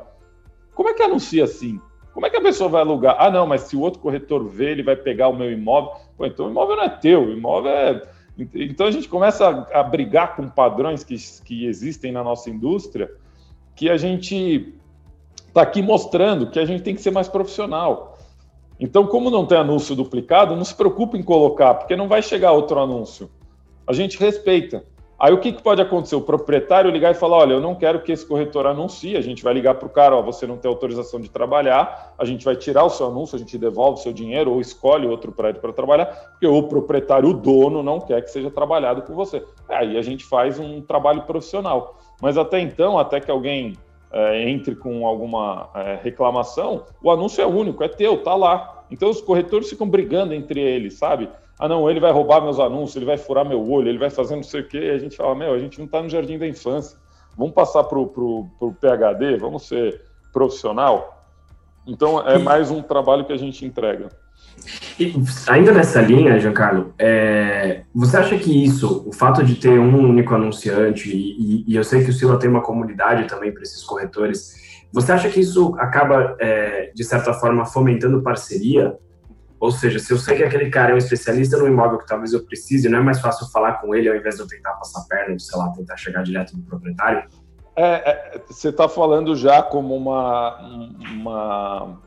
Como 0.75 0.89
é 0.89 0.95
que 0.95 1.03
anuncia 1.03 1.45
assim? 1.45 1.79
Como 2.15 2.25
é 2.25 2.31
que 2.31 2.37
a 2.39 2.41
pessoa 2.41 2.71
vai 2.71 2.81
alugar? 2.81 3.17
Ah, 3.19 3.31
não, 3.31 3.47
mas 3.47 3.61
se 3.61 3.77
o 3.77 3.81
outro 3.81 4.01
corretor 4.01 4.43
vê, 4.49 4.71
ele 4.71 4.83
vai 4.83 4.97
pegar 4.97 5.29
o 5.29 5.37
meu 5.37 5.53
imóvel. 5.53 5.93
Pô, 6.17 6.25
então 6.25 6.47
o 6.47 6.51
imóvel 6.51 6.77
não 6.77 6.85
é 6.85 6.89
teu, 6.89 7.25
o 7.25 7.31
imóvel 7.31 7.73
é. 7.73 8.03
Então 8.55 8.87
a 8.87 8.91
gente 8.91 9.07
começa 9.07 9.67
a, 9.71 9.81
a 9.81 9.83
brigar 9.83 10.35
com 10.35 10.49
padrões 10.49 11.05
que, 11.05 11.15
que 11.45 11.67
existem 11.67 12.11
na 12.11 12.25
nossa 12.25 12.49
indústria, 12.49 13.11
que 13.77 13.91
a 13.91 13.99
gente 13.99 14.78
está 15.59 15.63
aqui 15.63 15.83
mostrando 15.83 16.49
que 16.49 16.61
a 16.61 16.65
gente 16.65 16.85
tem 16.85 16.95
que 16.95 17.03
ser 17.03 17.11
mais 17.11 17.29
profissional. 17.29 18.17
Então, 18.79 19.07
como 19.09 19.29
não 19.29 19.45
tem 19.45 19.59
anúncio 19.59 19.97
duplicado, 19.97 20.55
não 20.55 20.65
se 20.65 20.75
preocupe 20.75 21.19
em 21.19 21.23
colocar, 21.23 21.75
porque 21.75 21.97
não 21.97 22.07
vai 22.07 22.23
chegar 22.23 22.53
outro 22.53 22.79
anúncio. 22.79 23.29
A 23.85 23.93
gente 23.93 24.17
respeita. 24.19 24.85
Aí 25.19 25.33
o 25.33 25.41
que, 25.41 25.51
que 25.51 25.61
pode 25.61 25.83
acontecer? 25.83 26.15
O 26.15 26.21
proprietário 26.21 26.93
ligar 26.93 27.11
e 27.11 27.15
falar: 27.15 27.39
olha, 27.39 27.55
eu 27.55 27.61
não 27.61 27.75
quero 27.75 28.01
que 28.03 28.13
esse 28.13 28.25
corretor 28.25 28.69
anuncie. 28.69 29.17
A 29.17 29.21
gente 29.21 29.43
vai 29.43 29.53
ligar 29.53 29.75
para 29.75 29.87
o 29.87 29.91
cara: 29.91 30.15
ó, 30.15 30.23
você 30.23 30.47
não 30.47 30.57
tem 30.57 30.69
autorização 30.69 31.21
de 31.21 31.29
trabalhar, 31.29 32.15
a 32.17 32.25
gente 32.25 32.45
vai 32.45 32.55
tirar 32.55 32.85
o 32.85 32.91
seu 32.91 33.09
anúncio, 33.09 33.35
a 33.35 33.39
gente 33.41 33.59
devolve 33.59 33.99
o 33.99 34.03
seu 34.03 34.13
dinheiro 34.13 34.53
ou 34.53 34.61
escolhe 34.61 35.09
outro 35.09 35.33
prédio 35.33 35.61
para 35.61 35.73
trabalhar, 35.73 36.07
porque 36.07 36.47
o 36.47 36.63
proprietário, 36.63 37.31
o 37.31 37.35
dono, 37.35 37.83
não 37.83 37.99
quer 37.99 38.23
que 38.23 38.31
seja 38.31 38.49
trabalhado 38.49 39.03
com 39.03 39.13
você. 39.13 39.45
Aí 39.69 39.99
a 39.99 40.03
gente 40.03 40.25
faz 40.25 40.61
um 40.61 40.81
trabalho 40.81 41.23
profissional. 41.23 41.99
Mas 42.23 42.39
até 42.39 42.61
então, 42.61 42.97
até 42.97 43.19
que 43.19 43.31
alguém 43.31 43.77
é, 44.13 44.49
entre 44.49 44.75
com 44.75 45.07
alguma 45.07 45.71
é, 45.75 45.99
reclamação, 46.03 46.85
o 47.03 47.11
anúncio 47.11 47.43
é 47.43 47.47
único, 47.47 47.83
é 47.83 47.89
teu, 47.89 48.23
tá 48.23 48.35
lá. 48.35 48.85
Então 48.91 49.11
os 49.11 49.21
corretores 49.21 49.69
ficam 49.69 49.89
brigando 49.89 50.33
entre 50.35 50.61
eles, 50.61 50.95
sabe? 50.95 51.29
Ah, 51.59 51.69
não, 51.69 51.91
ele 51.91 52.01
vai 52.01 52.13
roubar 52.13 52.41
meus 52.41 52.61
anúncios, 52.61 52.97
ele 52.97 53.05
vai 53.05 53.19
furar 53.19 53.45
meu 53.45 53.69
olho, 53.69 53.89
ele 53.89 53.99
vai 53.99 54.11
fazer 54.11 54.37
não 54.37 54.43
sei 54.43 54.61
o 54.61 54.69
quê. 54.69 54.79
E 54.79 54.91
a 54.91 54.99
gente 54.99 55.17
fala, 55.17 55.35
meu, 55.35 55.53
a 55.53 55.59
gente 55.59 55.79
não 55.79 55.87
está 55.87 56.01
no 56.01 56.09
jardim 56.09 56.39
da 56.39 56.47
infância. 56.47 56.97
Vamos 57.37 57.53
passar 57.53 57.85
para 57.85 57.99
o 57.99 58.49
PHD, 58.81 59.37
vamos 59.39 59.67
ser 59.67 60.03
profissional. 60.33 61.25
Então 61.87 62.21
é 62.27 62.39
mais 62.39 62.71
um 62.71 62.83
trabalho 62.83 63.25
que 63.25 63.33
a 63.33 63.37
gente 63.37 63.65
entrega. 63.65 64.09
E 64.99 65.15
ainda 65.49 65.73
nessa 65.73 66.01
linha, 66.01 66.39
Giancarlo, 66.39 66.93
é, 66.99 67.83
você 67.95 68.17
acha 68.17 68.37
que 68.39 68.65
isso, 68.65 69.05
o 69.07 69.13
fato 69.13 69.45
de 69.45 69.55
ter 69.55 69.79
um 69.79 70.09
único 70.09 70.35
anunciante, 70.35 71.11
e, 71.15 71.65
e 71.67 71.77
eu 71.77 71.85
sei 71.85 72.05
que 72.05 72.11
o 72.11 72.13
Sila 72.13 72.39
tem 72.39 72.51
uma 72.51 72.63
comunidade 72.63 73.29
também 73.29 73.53
para 73.53 73.63
esses 73.63 73.83
corretores, 73.85 74.57
você 74.93 75.13
acha 75.13 75.29
que 75.29 75.41
isso 75.41 75.75
acaba, 75.79 76.37
é, 76.41 76.91
de 76.95 77.05
certa 77.05 77.33
forma, 77.35 77.65
fomentando 77.65 78.23
parceria? 78.23 78.97
Ou 79.61 79.71
seja, 79.71 79.99
se 79.99 80.13
eu 80.13 80.19
sei 80.19 80.37
que 80.37 80.45
aquele 80.45 80.71
cara 80.71 80.93
é 80.93 80.95
um 80.95 80.99
especialista 80.99 81.57
no 81.59 81.67
imóvel 81.67 81.99
que 81.99 82.07
talvez 82.07 82.33
eu 82.33 82.45
precise, 82.45 82.89
não 82.89 83.01
é 83.01 83.03
mais 83.03 83.21
fácil 83.21 83.47
falar 83.51 83.75
com 83.75 83.95
ele 83.95 84.09
ao 84.09 84.17
invés 84.17 84.37
de 84.37 84.43
eu 84.43 84.47
tentar 84.47 84.73
passar 84.75 85.05
perna, 85.09 85.39
sei 85.39 85.59
lá, 85.59 85.71
tentar 85.73 85.97
chegar 85.97 86.23
direto 86.23 86.57
no 86.57 86.63
proprietário? 86.63 87.29
É, 87.77 88.11
é, 88.11 88.43
você 88.49 88.71
está 88.71 88.89
falando 88.89 89.37
já 89.37 89.63
como 89.63 89.95
uma, 89.95 90.59
uma, 91.13 92.01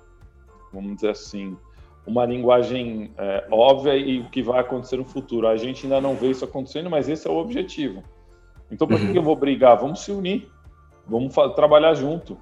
vamos 0.74 0.96
dizer 0.96 1.12
assim, 1.12 1.58
uma 2.06 2.26
linguagem 2.26 3.12
é, 3.18 3.46
óbvia 3.52 3.96
e 3.96 4.20
o 4.20 4.26
que 4.26 4.42
vai 4.42 4.60
acontecer 4.60 4.98
no 4.98 5.06
futuro. 5.06 5.48
A 5.48 5.58
gente 5.58 5.86
ainda 5.86 6.02
não 6.02 6.16
vê 6.16 6.32
isso 6.32 6.44
acontecendo, 6.44 6.90
mas 6.90 7.08
esse 7.08 7.28
é 7.28 7.32
o 7.32 7.38
objetivo. 7.38 8.04
Então, 8.72 8.88
por 8.88 9.00
uhum. 9.00 9.12
que 9.12 9.18
eu 9.18 9.24
vou 9.24 9.36
brigar? 9.36 9.78
Vamos 9.78 10.02
se 10.02 10.12
unir, 10.12 10.48
vamos 11.08 11.34
trabalhar 11.56 11.94
junto. 11.94 12.38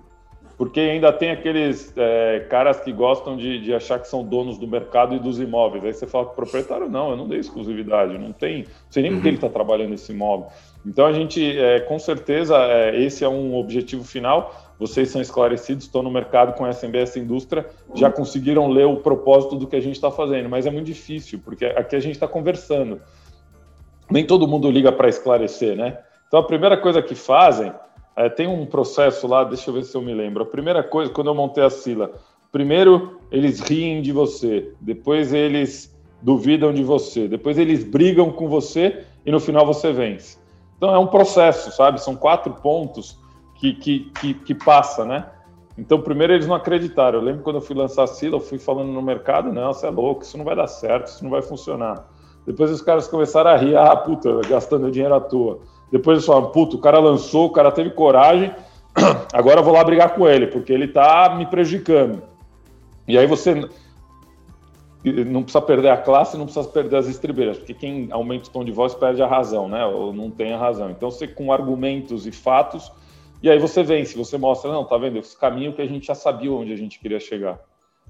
Porque 0.57 0.82
ainda 0.82 1.14
tem 1.14 1.32
aqueles 1.32 1.93
é, 1.95 2.45
caras 2.49 2.82
que 2.82 2.91
gostam 2.91 3.38
de, 3.38 3.62
de, 3.62 3.74
achar 3.74 3.97
que 3.97 4.10
são 4.10 4.26
donos 4.26 4.57
do 4.57 4.68
mercado 4.68 5.16
e 5.16 5.20
dos 5.20 5.39
imóveis. 5.39 5.86
Aí 5.86 5.93
você 5.93 6.05
fala 6.05 6.26
com 6.26 6.34
o 6.34 6.36
proprietário, 6.36 6.89
não, 6.89 7.12
eu 7.12 7.16
não 7.16 7.30
dei 7.30 7.39
exclusividade, 7.39 8.18
não 8.18 8.34
tem, 8.34 8.64
não 8.64 8.66
sei 8.89 9.03
nem 9.03 9.12
uhum. 9.12 9.18
porque 9.18 9.30
ele 9.30 9.38
está 9.38 9.47
trabalhando 9.47 9.93
esse 9.93 10.12
imóvel. 10.12 10.47
Então, 10.86 11.05
a 11.05 11.14
gente, 11.14 11.57
é, 11.57 11.80
com 11.80 11.97
certeza, 11.97 12.57
é, 12.57 13.01
esse 13.01 13.24
é 13.24 13.30
um 13.30 13.55
objetivo 13.55 14.03
final, 14.03 14.53
vocês 14.80 15.09
são 15.09 15.21
esclarecidos, 15.21 15.84
estão 15.84 16.01
no 16.01 16.09
mercado 16.09 16.57
com 16.57 16.65
essa 16.65 16.88
essa 16.97 17.19
indústria, 17.19 17.67
já 17.93 18.09
conseguiram 18.09 18.69
ler 18.69 18.88
o 18.88 18.95
propósito 18.95 19.57
do 19.57 19.67
que 19.67 19.75
a 19.75 19.82
gente 19.82 19.95
está 19.95 20.09
fazendo, 20.09 20.47
mas 20.47 20.65
é 20.65 20.71
muito 20.71 20.86
difícil, 20.86 21.41
porque 21.43 21.65
aqui 21.65 21.97
a 21.97 21.99
gente 21.99 22.13
está 22.13 22.27
conversando. 22.27 23.01
Nem 24.09 24.25
todo 24.25 24.47
mundo 24.47 24.71
liga 24.71 24.89
para 24.89 25.09
esclarecer, 25.09 25.75
né? 25.75 25.99
Então 26.27 26.39
a 26.39 26.43
primeira 26.43 26.77
coisa 26.77 27.01
que 27.01 27.13
fazem, 27.13 27.73
é, 28.15 28.30
tem 28.30 28.47
um 28.47 28.65
processo 28.65 29.27
lá, 29.27 29.43
deixa 29.43 29.69
eu 29.69 29.73
ver 29.73 29.84
se 29.84 29.95
eu 29.95 30.01
me 30.01 30.13
lembro. 30.13 30.43
A 30.43 30.45
primeira 30.45 30.82
coisa, 30.82 31.11
quando 31.11 31.27
eu 31.27 31.36
montei 31.36 31.63
a 31.63 31.69
Sila, 31.69 32.13
primeiro 32.49 33.19
eles 33.30 33.59
riem 33.59 34.01
de 34.01 34.13
você, 34.13 34.73
depois 34.80 35.34
eles 35.34 35.93
duvidam 36.21 36.73
de 36.73 36.84
você, 36.84 37.27
depois 37.27 37.57
eles 37.57 37.84
brigam 37.84 38.32
com 38.32 38.47
você 38.47 39.03
e 39.25 39.32
no 39.32 39.41
final 39.41 39.65
você 39.65 39.91
vence. 39.91 40.38
Então 40.77 40.95
é 40.95 40.97
um 40.97 41.07
processo, 41.07 41.69
sabe? 41.73 42.01
São 42.01 42.15
quatro 42.15 42.53
pontos 42.53 43.18
que, 43.60 43.74
que, 43.74 43.99
que, 44.20 44.34
que 44.34 44.55
passa, 44.55 45.05
né? 45.05 45.26
Então, 45.78 46.01
primeiro 46.01 46.34
eles 46.34 46.47
não 46.47 46.55
acreditaram. 46.55 47.20
Eu 47.20 47.24
lembro 47.24 47.43
quando 47.43 47.57
eu 47.57 47.62
fui 47.62 47.76
lançar 47.76 48.03
a 48.03 48.07
Sila, 48.07 48.38
eu 48.38 48.39
fui 48.39 48.57
falando 48.57 48.91
no 48.91 49.01
mercado, 49.01 49.51
não, 49.51 49.74
você 49.74 49.88
é 49.88 49.89
louco, 49.89 50.24
isso 50.24 50.38
não 50.38 50.45
vai 50.45 50.55
dar 50.55 50.68
certo, 50.68 51.07
isso 51.07 51.24
não 51.24 51.32
vai 51.32 51.41
funcionar. 51.41 52.05
Depois 52.45 52.72
os 52.72 52.82
caras 52.82 53.07
começaram 53.07 53.51
a 53.51 53.57
rir, 53.57 53.78
ah, 53.78 53.95
puta, 53.95 54.41
gastando 54.47 54.89
dinheiro 54.89 55.14
à 55.14 55.20
toa. 55.20 55.60
Depois 55.91 56.18
eles 56.18 56.26
falaram, 56.26 56.51
puta, 56.51 56.76
o 56.76 56.80
cara 56.80 56.99
lançou, 56.99 57.47
o 57.47 57.51
cara 57.51 57.72
teve 57.72 57.91
coragem, 57.91 58.53
agora 59.34 59.60
eu 59.60 59.64
vou 59.64 59.74
lá 59.74 59.84
brigar 59.84 60.16
com 60.16 60.28
ele, 60.28 60.47
porque 60.47 60.72
ele 60.72 60.88
tá 60.88 61.36
me 61.38 61.45
prejudicando. 61.45 62.24
E 63.07 63.18
aí 63.18 63.28
você 63.28 63.70
não 65.03 65.43
precisa 65.43 65.62
perder 65.62 65.89
a 65.89 65.97
classe, 65.97 66.38
não 66.38 66.45
precisa 66.45 66.68
perder 66.68 66.97
as 66.97 67.07
estribeiras, 67.07 67.57
porque 67.57 67.74
quem 67.74 68.07
aumenta 68.12 68.49
o 68.49 68.51
tom 68.51 68.64
de 68.64 68.72
voz 68.72 68.93
perde 68.93 69.22
a 69.22 69.28
razão, 69.28 69.68
né? 69.68 69.86
Ou 69.86 70.14
não 70.14 70.30
tem 70.30 70.53
a 70.53 70.57
razão. 70.57 70.89
Então, 70.89 71.10
você 71.10 71.28
com 71.28 71.51
argumentos 71.51 72.28
e 72.28 72.32
fatos, 72.32 72.91
e 73.41 73.49
aí 73.49 73.57
você 73.57 73.83
vence, 73.83 74.17
você 74.17 74.37
mostra, 74.37 74.71
não, 74.71 74.83
tá 74.83 74.97
vendo? 74.97 75.17
Esse 75.17 75.37
caminho 75.37 75.73
que 75.73 75.81
a 75.81 75.87
gente 75.87 76.07
já 76.07 76.15
sabia 76.15 76.51
onde 76.51 76.73
a 76.73 76.75
gente 76.75 76.99
queria 76.99 77.19
chegar. 77.19 77.59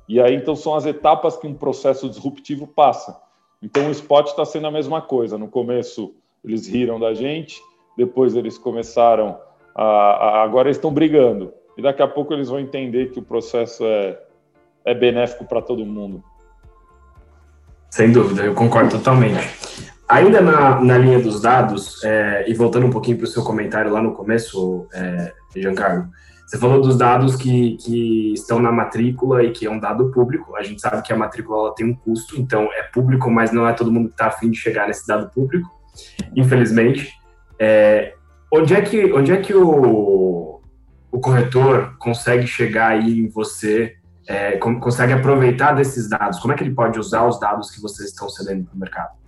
E 0.07 0.19
aí, 0.19 0.34
então, 0.34 0.55
são 0.55 0.73
as 0.73 0.86
etapas 0.88 1.38
que 1.38 1.45
um 1.45 1.53
processo 1.53 2.09
disruptivo 2.09 2.65
passa. 2.65 3.15
Então, 3.61 3.88
o 3.88 3.91
spot 3.91 4.27
está 4.27 4.43
sendo 4.43 4.65
a 4.65 4.71
mesma 4.71 5.01
coisa. 5.01 5.38
No 5.38 5.47
começo, 5.47 6.15
eles 6.43 6.67
riram 6.67 6.99
da 6.99 7.13
gente, 7.13 7.61
depois 7.95 8.36
eles 8.36 8.57
começaram 8.57 9.38
a, 9.75 9.84
a 9.84 10.43
agora 10.43 10.67
eles 10.67 10.77
estão 10.77 10.91
brigando. 10.91 11.53
E 11.77 11.82
daqui 11.82 12.01
a 12.01 12.07
pouco 12.07 12.34
eles 12.34 12.49
vão 12.49 12.59
entender 12.59 13.11
que 13.11 13.19
o 13.19 13.21
processo 13.21 13.86
é, 13.86 14.19
é 14.84 14.95
benéfico 14.95 15.45
para 15.45 15.61
todo 15.61 15.86
mundo. 15.86 16.23
Sem 17.91 18.11
dúvida, 18.11 18.43
eu 18.43 18.55
concordo 18.55 18.97
totalmente. 18.97 19.39
Ainda 20.10 20.41
na, 20.41 20.82
na 20.82 20.97
linha 20.97 21.20
dos 21.20 21.39
dados, 21.39 22.03
é, 22.03 22.49
e 22.49 22.53
voltando 22.55 22.88
um 22.88 22.89
pouquinho 22.89 23.18
para 23.18 23.26
o 23.26 23.28
seu 23.28 23.43
comentário 23.43 23.91
lá 23.91 24.01
no 24.01 24.14
começo, 24.14 24.88
é, 24.91 25.32
Giancarlo, 25.55 26.10
você 26.47 26.57
falou 26.57 26.82
dos 26.82 26.97
dados 26.97 27.36
que, 27.36 27.78
que 27.78 28.34
estão 28.34 28.60
na 28.60 28.72
matrícula 28.72 29.43
e 29.43 29.51
que 29.51 29.68
é 29.68 29.70
um 29.70 29.80
dado 29.80 30.10
público. 30.10 30.55
A 30.55 30.64
gente 30.64 30.82
sabe 30.82 31.03
que 31.03 31.14
a 31.14 31.16
matrícula 31.16 31.60
ela 31.60 31.76
tem 31.76 31.86
um 31.86 31.93
custo, 31.93 32.41
então 32.41 32.64
é 32.74 32.82
público, 32.82 33.30
mas 33.30 33.51
não 33.51 33.68
é 33.68 33.74
todo 33.74 33.91
mundo 33.91 34.07
que 34.07 34.16
está 34.16 34.26
afim 34.26 34.49
de 34.49 34.57
chegar 34.57 34.88
nesse 34.88 35.05
dado 35.05 35.30
público, 35.30 35.70
infelizmente. 36.36 37.14
É, 37.60 38.16
onde 38.51 38.74
é 38.74 38.82
que, 38.82 39.14
onde 39.14 39.32
é 39.32 39.38
que 39.38 39.53
o, 39.53 40.60
o 41.12 41.20
corretor 41.20 41.95
consegue 41.99 42.47
chegar 42.47 42.93
aí 42.93 43.20
em 43.20 43.30
você, 43.30 43.93
é, 44.28 44.57
consegue 44.57 45.14
aproveitar 45.14 45.74
desses 45.74 46.10
dados? 46.10 46.39
Como 46.39 46.51
é 46.51 46.57
que 46.57 46.64
ele 46.64 46.74
pode 46.74 46.99
usar 46.99 47.28
os 47.28 47.39
dados 47.39 47.70
que 47.70 47.80
vocês 47.80 48.10
estão 48.10 48.28
cedendo 48.28 48.66
para 48.66 48.76
o 48.76 48.80
mercado? 48.80 49.18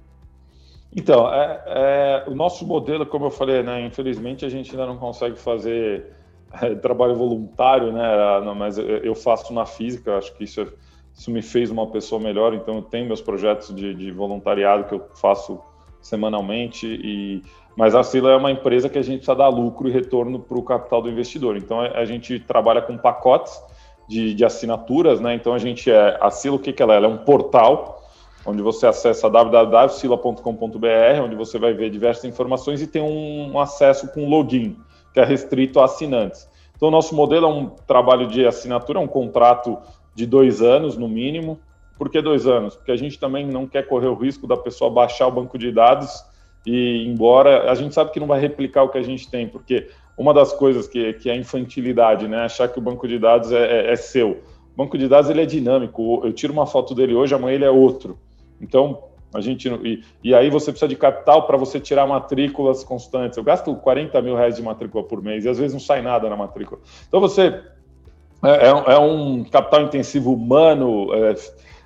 Então, 0.95 1.33
é, 1.33 1.63
é, 1.67 2.23
o 2.27 2.35
nosso 2.35 2.67
modelo, 2.67 3.05
como 3.05 3.25
eu 3.25 3.31
falei, 3.31 3.63
né, 3.63 3.85
infelizmente 3.85 4.45
a 4.45 4.49
gente 4.49 4.71
ainda 4.71 4.85
não 4.85 4.97
consegue 4.97 5.39
fazer 5.39 6.13
é, 6.61 6.75
trabalho 6.75 7.15
voluntário, 7.15 7.93
né, 7.93 8.03
mas 8.57 8.77
eu 8.77 9.15
faço 9.15 9.53
na 9.53 9.65
física, 9.65 10.17
acho 10.17 10.35
que 10.35 10.43
isso, 10.43 10.67
isso 11.13 11.31
me 11.31 11.41
fez 11.41 11.71
uma 11.71 11.87
pessoa 11.87 12.19
melhor, 12.19 12.53
então 12.53 12.75
eu 12.75 12.81
tenho 12.81 13.07
meus 13.07 13.21
projetos 13.21 13.73
de, 13.73 13.93
de 13.93 14.11
voluntariado 14.11 14.83
que 14.83 14.93
eu 14.93 15.07
faço 15.15 15.61
semanalmente, 16.01 16.85
e, 16.85 17.41
mas 17.77 17.95
a 17.95 18.03
Sila 18.03 18.31
é 18.31 18.35
uma 18.35 18.51
empresa 18.51 18.89
que 18.89 18.97
a 18.97 19.01
gente 19.01 19.19
precisa 19.19 19.35
dar 19.35 19.47
lucro 19.47 19.87
e 19.87 19.91
retorno 19.91 20.39
para 20.39 20.57
o 20.57 20.63
capital 20.63 21.01
do 21.01 21.09
investidor, 21.09 21.55
então 21.55 21.79
a 21.79 22.03
gente 22.03 22.37
trabalha 22.37 22.81
com 22.81 22.97
pacotes 22.97 23.63
de, 24.09 24.33
de 24.33 24.43
assinaturas, 24.43 25.21
né, 25.21 25.35
então 25.35 25.53
a 25.53 25.57
gente 25.57 25.89
é, 25.89 26.17
a 26.19 26.29
Sila 26.29 26.57
o 26.57 26.59
que, 26.59 26.73
que 26.73 26.83
ela 26.83 26.95
é? 26.95 26.97
Ela 26.97 27.07
é 27.07 27.09
um 27.09 27.19
portal 27.19 28.00
onde 28.45 28.61
você 28.61 28.87
acessa 28.87 29.29
www.sila.com.br, 29.29 31.21
onde 31.23 31.35
você 31.35 31.59
vai 31.59 31.73
ver 31.73 31.89
diversas 31.89 32.25
informações 32.25 32.81
e 32.81 32.87
tem 32.87 33.01
um, 33.01 33.59
acesso 33.59 34.07
com 34.11 34.27
login, 34.27 34.77
que 35.13 35.19
é 35.19 35.25
restrito 35.25 35.79
a 35.79 35.85
assinantes. 35.85 36.49
Então, 36.75 36.87
o 36.87 36.91
nosso 36.91 37.15
modelo 37.15 37.45
é 37.45 37.49
um 37.49 37.69
trabalho 37.69 38.27
de 38.27 38.45
assinatura, 38.45 38.99
é 38.99 39.01
um 39.01 39.07
contrato 39.07 39.77
de 40.15 40.25
dois 40.25 40.61
anos, 40.61 40.97
no 40.97 41.07
mínimo. 41.07 41.59
Por 41.97 42.09
que 42.09 42.19
dois 42.21 42.47
anos? 42.47 42.75
Porque 42.75 42.91
a 42.91 42.97
gente 42.97 43.19
também 43.19 43.45
não 43.45 43.67
quer 43.67 43.87
correr 43.87 44.07
o 44.07 44.15
risco 44.15 44.47
da 44.47 44.57
pessoa 44.57 44.89
baixar 44.89 45.27
o 45.27 45.31
banco 45.31 45.57
de 45.57 45.71
dados 45.71 46.23
e 46.65 47.03
ir 47.03 47.07
embora. 47.07 47.69
A 47.71 47.75
gente 47.75 47.93
sabe 47.93 48.11
que 48.11 48.19
não 48.19 48.25
vai 48.25 48.39
replicar 48.39 48.81
o 48.83 48.89
que 48.89 48.97
a 48.97 49.03
gente 49.03 49.29
tem, 49.29 49.47
porque 49.47 49.87
uma 50.17 50.33
das 50.33 50.51
coisas 50.53 50.87
que, 50.87 51.13
que 51.13 51.29
é 51.29 51.33
a 51.33 51.35
infantilidade, 51.35 52.27
né? 52.27 52.45
Achar 52.45 52.67
que 52.67 52.79
o 52.79 52.81
banco 52.81 53.07
de 53.07 53.19
dados 53.19 53.51
é, 53.51 53.89
é, 53.89 53.91
é 53.91 53.95
seu. 53.95 54.31
O 54.73 54.77
banco 54.77 54.97
de 54.97 55.07
dados 55.07 55.29
ele 55.29 55.41
é 55.41 55.45
dinâmico. 55.45 56.21
Eu 56.23 56.33
tiro 56.33 56.51
uma 56.53 56.65
foto 56.65 56.95
dele 56.95 57.13
hoje, 57.13 57.35
amanhã 57.35 57.55
ele 57.55 57.65
é 57.65 57.69
outro. 57.69 58.17
Então, 58.61 59.03
a 59.33 59.39
gente 59.39 59.69
e, 59.69 60.03
e 60.23 60.35
aí 60.35 60.49
você 60.49 60.71
precisa 60.71 60.89
de 60.89 60.95
capital 60.95 61.47
para 61.47 61.57
você 61.57 61.79
tirar 61.79 62.05
matrículas 62.05 62.83
constantes. 62.83 63.37
Eu 63.37 63.43
gasto 63.43 63.73
40 63.75 64.21
mil 64.21 64.35
reais 64.35 64.55
de 64.55 64.61
matrícula 64.61 65.03
por 65.03 65.21
mês 65.21 65.45
e 65.45 65.49
às 65.49 65.57
vezes 65.57 65.73
não 65.73 65.79
sai 65.79 66.01
nada 66.01 66.29
na 66.29 66.35
matrícula. 66.35 66.81
Então 67.07 67.19
você 67.19 67.61
é, 68.43 68.67
é, 68.67 68.93
é 68.93 68.97
um 68.97 69.43
capital 69.43 69.83
intensivo 69.83 70.33
humano, 70.33 71.13
é, 71.13 71.35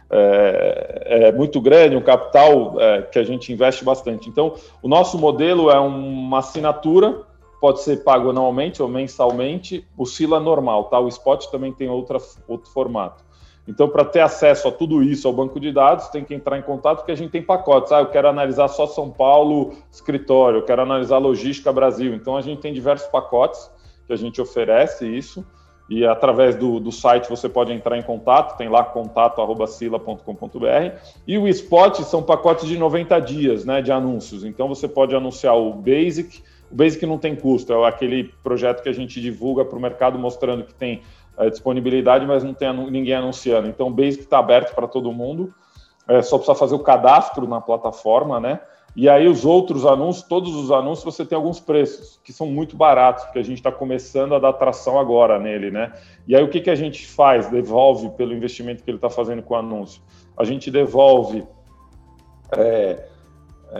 é, 0.09 1.27
é 1.27 1.31
muito 1.31 1.59
grande, 1.59 1.95
um 1.95 2.01
capital 2.01 2.79
é, 2.79 3.01
que 3.03 3.19
a 3.19 3.23
gente 3.23 3.51
investe 3.51 3.83
bastante. 3.83 4.29
Então, 4.29 4.55
o 4.81 4.87
nosso 4.87 5.17
modelo 5.17 5.69
é 5.69 5.79
uma 5.79 6.39
assinatura, 6.39 7.23
pode 7.59 7.81
ser 7.81 8.03
pago 8.03 8.29
anualmente 8.29 8.81
ou 8.81 8.87
mensalmente, 8.87 9.85
oscila 9.97 10.39
normal, 10.39 10.85
tá? 10.85 10.99
O 10.99 11.07
spot 11.09 11.47
também 11.47 11.73
tem 11.73 11.89
outra, 11.89 12.19
outro 12.47 12.71
formato. 12.71 13.23
Então, 13.67 13.89
para 13.89 14.05
ter 14.05 14.19
acesso 14.19 14.67
a 14.67 14.71
tudo 14.71 15.01
isso 15.01 15.27
ao 15.27 15.33
banco 15.33 15.59
de 15.59 15.71
dados, 15.71 16.07
tem 16.09 16.23
que 16.23 16.33
entrar 16.33 16.57
em 16.57 16.61
contato 16.61 16.97
porque 16.97 17.11
a 17.11 17.17
gente 17.17 17.31
tem 17.31 17.41
pacotes. 17.41 17.91
Ah, 17.91 17.99
eu 17.99 18.07
quero 18.07 18.27
analisar 18.27 18.67
só 18.67 18.85
São 18.85 19.09
Paulo 19.09 19.73
escritório, 19.91 20.59
eu 20.59 20.63
quero 20.63 20.81
analisar 20.81 21.17
logística 21.17 21.73
Brasil. 21.73 22.13
Então, 22.13 22.37
a 22.37 22.41
gente 22.41 22.61
tem 22.61 22.73
diversos 22.73 23.07
pacotes 23.07 23.71
que 24.05 24.13
a 24.13 24.15
gente 24.15 24.39
oferece 24.39 25.07
isso. 25.07 25.45
E 25.87 26.03
através 26.05 26.55
do, 26.55 26.79
do 26.79 26.91
site 26.91 27.29
você 27.29 27.47
pode 27.47 27.71
entrar 27.71 27.95
em 27.97 28.01
contato, 28.01 28.57
tem 28.57 28.67
lá 28.67 28.83
contato.sila.com.br. 28.83 30.97
E 31.27 31.37
o 31.37 31.47
Spot 31.47 32.01
são 32.01 32.23
pacotes 32.23 32.67
de 32.67 32.75
90 32.77 33.19
dias 33.19 33.65
né, 33.65 33.83
de 33.83 33.91
anúncios. 33.91 34.43
Então 34.43 34.67
você 34.67 34.87
pode 34.87 35.15
anunciar 35.15 35.55
o 35.55 35.71
Basic. 35.73 36.41
O 36.71 36.75
Basic 36.75 37.05
não 37.05 37.19
tem 37.19 37.35
custo, 37.35 37.71
é 37.71 37.87
aquele 37.87 38.33
projeto 38.43 38.81
que 38.81 38.89
a 38.89 38.93
gente 38.93 39.21
divulga 39.21 39.63
para 39.63 39.77
o 39.77 39.81
mercado 39.81 40.17
mostrando 40.17 40.63
que 40.63 40.73
tem 40.73 41.03
é, 41.37 41.49
disponibilidade, 41.49 42.25
mas 42.25 42.43
não 42.43 42.53
tem 42.53 42.71
ninguém 42.89 43.15
anunciando. 43.15 43.67
Então 43.67 43.87
o 43.87 43.91
Basic 43.91 44.23
está 44.23 44.39
aberto 44.39 44.73
para 44.73 44.87
todo 44.87 45.11
mundo. 45.11 45.53
É, 46.07 46.21
só 46.21 46.37
precisa 46.37 46.57
fazer 46.57 46.75
o 46.75 46.79
cadastro 46.79 47.47
na 47.47 47.59
plataforma, 47.59 48.39
né? 48.39 48.59
E 48.95 49.09
aí 49.09 49.27
os 49.27 49.43
outros 49.43 49.85
anúncios, 49.85 50.25
todos 50.25 50.55
os 50.55 50.71
anúncios, 50.71 51.03
você 51.03 51.25
tem 51.25 51.35
alguns 51.35 51.59
preços 51.59 52.19
que 52.23 52.31
são 52.31 52.47
muito 52.47 52.77
baratos, 52.77 53.25
porque 53.25 53.39
a 53.39 53.43
gente 53.43 53.57
está 53.57 53.71
começando 53.71 54.33
a 54.33 54.39
dar 54.39 54.53
tração 54.53 54.97
agora 54.97 55.37
nele, 55.37 55.69
né? 55.69 55.91
E 56.25 56.33
aí 56.33 56.41
o 56.41 56.47
que, 56.47 56.61
que 56.61 56.69
a 56.69 56.75
gente 56.75 57.05
faz? 57.05 57.49
Devolve 57.49 58.11
pelo 58.11 58.33
investimento 58.33 58.83
que 58.83 58.89
ele 58.89 58.97
está 58.97 59.09
fazendo 59.09 59.41
com 59.41 59.53
o 59.53 59.57
anúncio. 59.57 60.01
A 60.37 60.45
gente 60.45 60.71
devolve 60.71 61.45
é, 62.57 63.05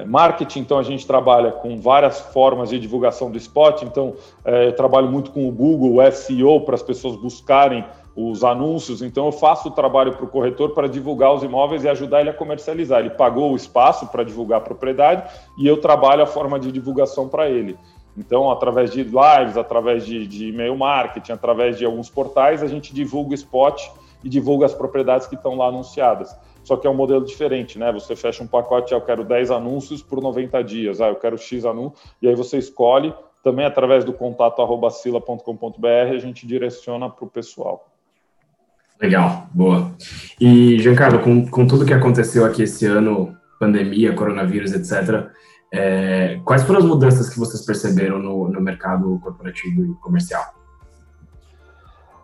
marketing, 0.04 0.60
então 0.60 0.78
a 0.78 0.84
gente 0.84 1.08
trabalha 1.08 1.52
com 1.52 1.78
várias 1.78 2.20
formas 2.20 2.70
de 2.70 2.80
divulgação 2.80 3.32
do 3.32 3.38
spot. 3.38 3.84
Então, 3.84 4.16
é, 4.44 4.68
eu 4.68 4.74
trabalho 4.74 5.08
muito 5.08 5.32
com 5.32 5.48
o 5.48 5.52
Google, 5.52 6.04
o 6.04 6.12
SEO, 6.12 6.62
para 6.62 6.76
as 6.76 6.84
pessoas 6.84 7.16
buscarem 7.16 7.86
os 8.16 8.44
anúncios. 8.44 9.02
Então, 9.02 9.26
eu 9.26 9.32
faço 9.32 9.70
o 9.70 9.72
trabalho 9.72 10.14
para 10.14 10.26
o 10.26 10.28
corretor 10.28 10.72
para 10.72 10.88
divulgar 10.88 11.34
os 11.34 11.44
imóveis 11.44 11.84
e 11.84 11.90
ajudar 11.90 12.22
ele 12.22 12.30
a 12.30 12.34
comercializar. 12.34 13.02
Ele 13.02 13.12
pagou 13.12 13.52
o 13.52 13.56
espaço 13.56 14.08
para 14.08 14.24
divulgar 14.24 14.60
a 14.60 14.62
propriedade 14.62 15.24
e 15.58 15.68
eu 15.68 15.78
trabalho 15.80 16.24
a 16.24 16.28
forma 16.28 16.60
de 16.60 16.72
divulgação 16.72 17.28
para 17.28 17.50
ele. 17.50 17.78
Então, 18.18 18.50
através 18.50 18.92
de 18.92 19.04
lives, 19.04 19.58
através 19.58 20.06
de, 20.06 20.26
de 20.26 20.50
e-mail 20.50 20.78
marketing, 20.78 21.34
através 21.34 21.78
de 21.78 21.86
alguns 21.86 22.10
portais, 22.10 22.64
a 22.64 22.68
gente 22.68 22.94
divulga 22.94 23.32
o 23.32 23.34
spot 23.34 23.90
e 24.24 24.30
divulga 24.30 24.66
as 24.66 24.74
propriedades 24.74 25.28
que 25.28 25.36
estão 25.36 25.56
lá 25.56 25.68
anunciadas. 25.68 26.36
Só 26.66 26.76
que 26.76 26.88
é 26.88 26.90
um 26.90 26.96
modelo 26.96 27.24
diferente, 27.24 27.78
né? 27.78 27.92
Você 27.94 28.16
fecha 28.16 28.44
um 28.44 28.48
pacote, 28.48 28.92
ah, 28.92 28.98
eu 28.98 29.02
quero 29.02 29.24
10 29.24 29.52
anúncios 29.52 30.02
por 30.02 30.20
90 30.20 30.64
dias, 30.64 31.00
ah, 31.00 31.10
eu 31.10 31.16
quero 31.16 31.38
X 31.38 31.64
anúncios, 31.64 32.02
e 32.20 32.28
aí 32.28 32.34
você 32.34 32.58
escolhe, 32.58 33.14
também 33.44 33.66
através 33.66 34.04
do 34.04 34.12
contato 34.12 34.64
arroba 34.64 34.90
sila.com.br, 34.90 36.12
a 36.12 36.18
gente 36.18 36.48
direciona 36.48 37.08
para 37.08 37.24
o 37.24 37.30
pessoal. 37.30 37.88
Legal, 39.00 39.46
boa. 39.54 39.92
E, 40.42 40.80
Giancarlo, 40.80 41.20
com, 41.20 41.46
com 41.46 41.68
tudo 41.68 41.86
que 41.86 41.94
aconteceu 41.94 42.44
aqui 42.44 42.64
esse 42.64 42.88
ano, 42.88 43.38
pandemia, 43.60 44.14
coronavírus, 44.14 44.74
etc., 44.74 45.30
é, 45.72 46.40
quais 46.44 46.64
foram 46.64 46.80
as 46.80 46.86
mudanças 46.86 47.30
que 47.30 47.38
vocês 47.38 47.64
perceberam 47.64 48.18
no, 48.18 48.48
no 48.48 48.62
mercado 48.62 49.20
corporativo 49.22 49.86
e 49.86 49.94
comercial? 49.96 50.44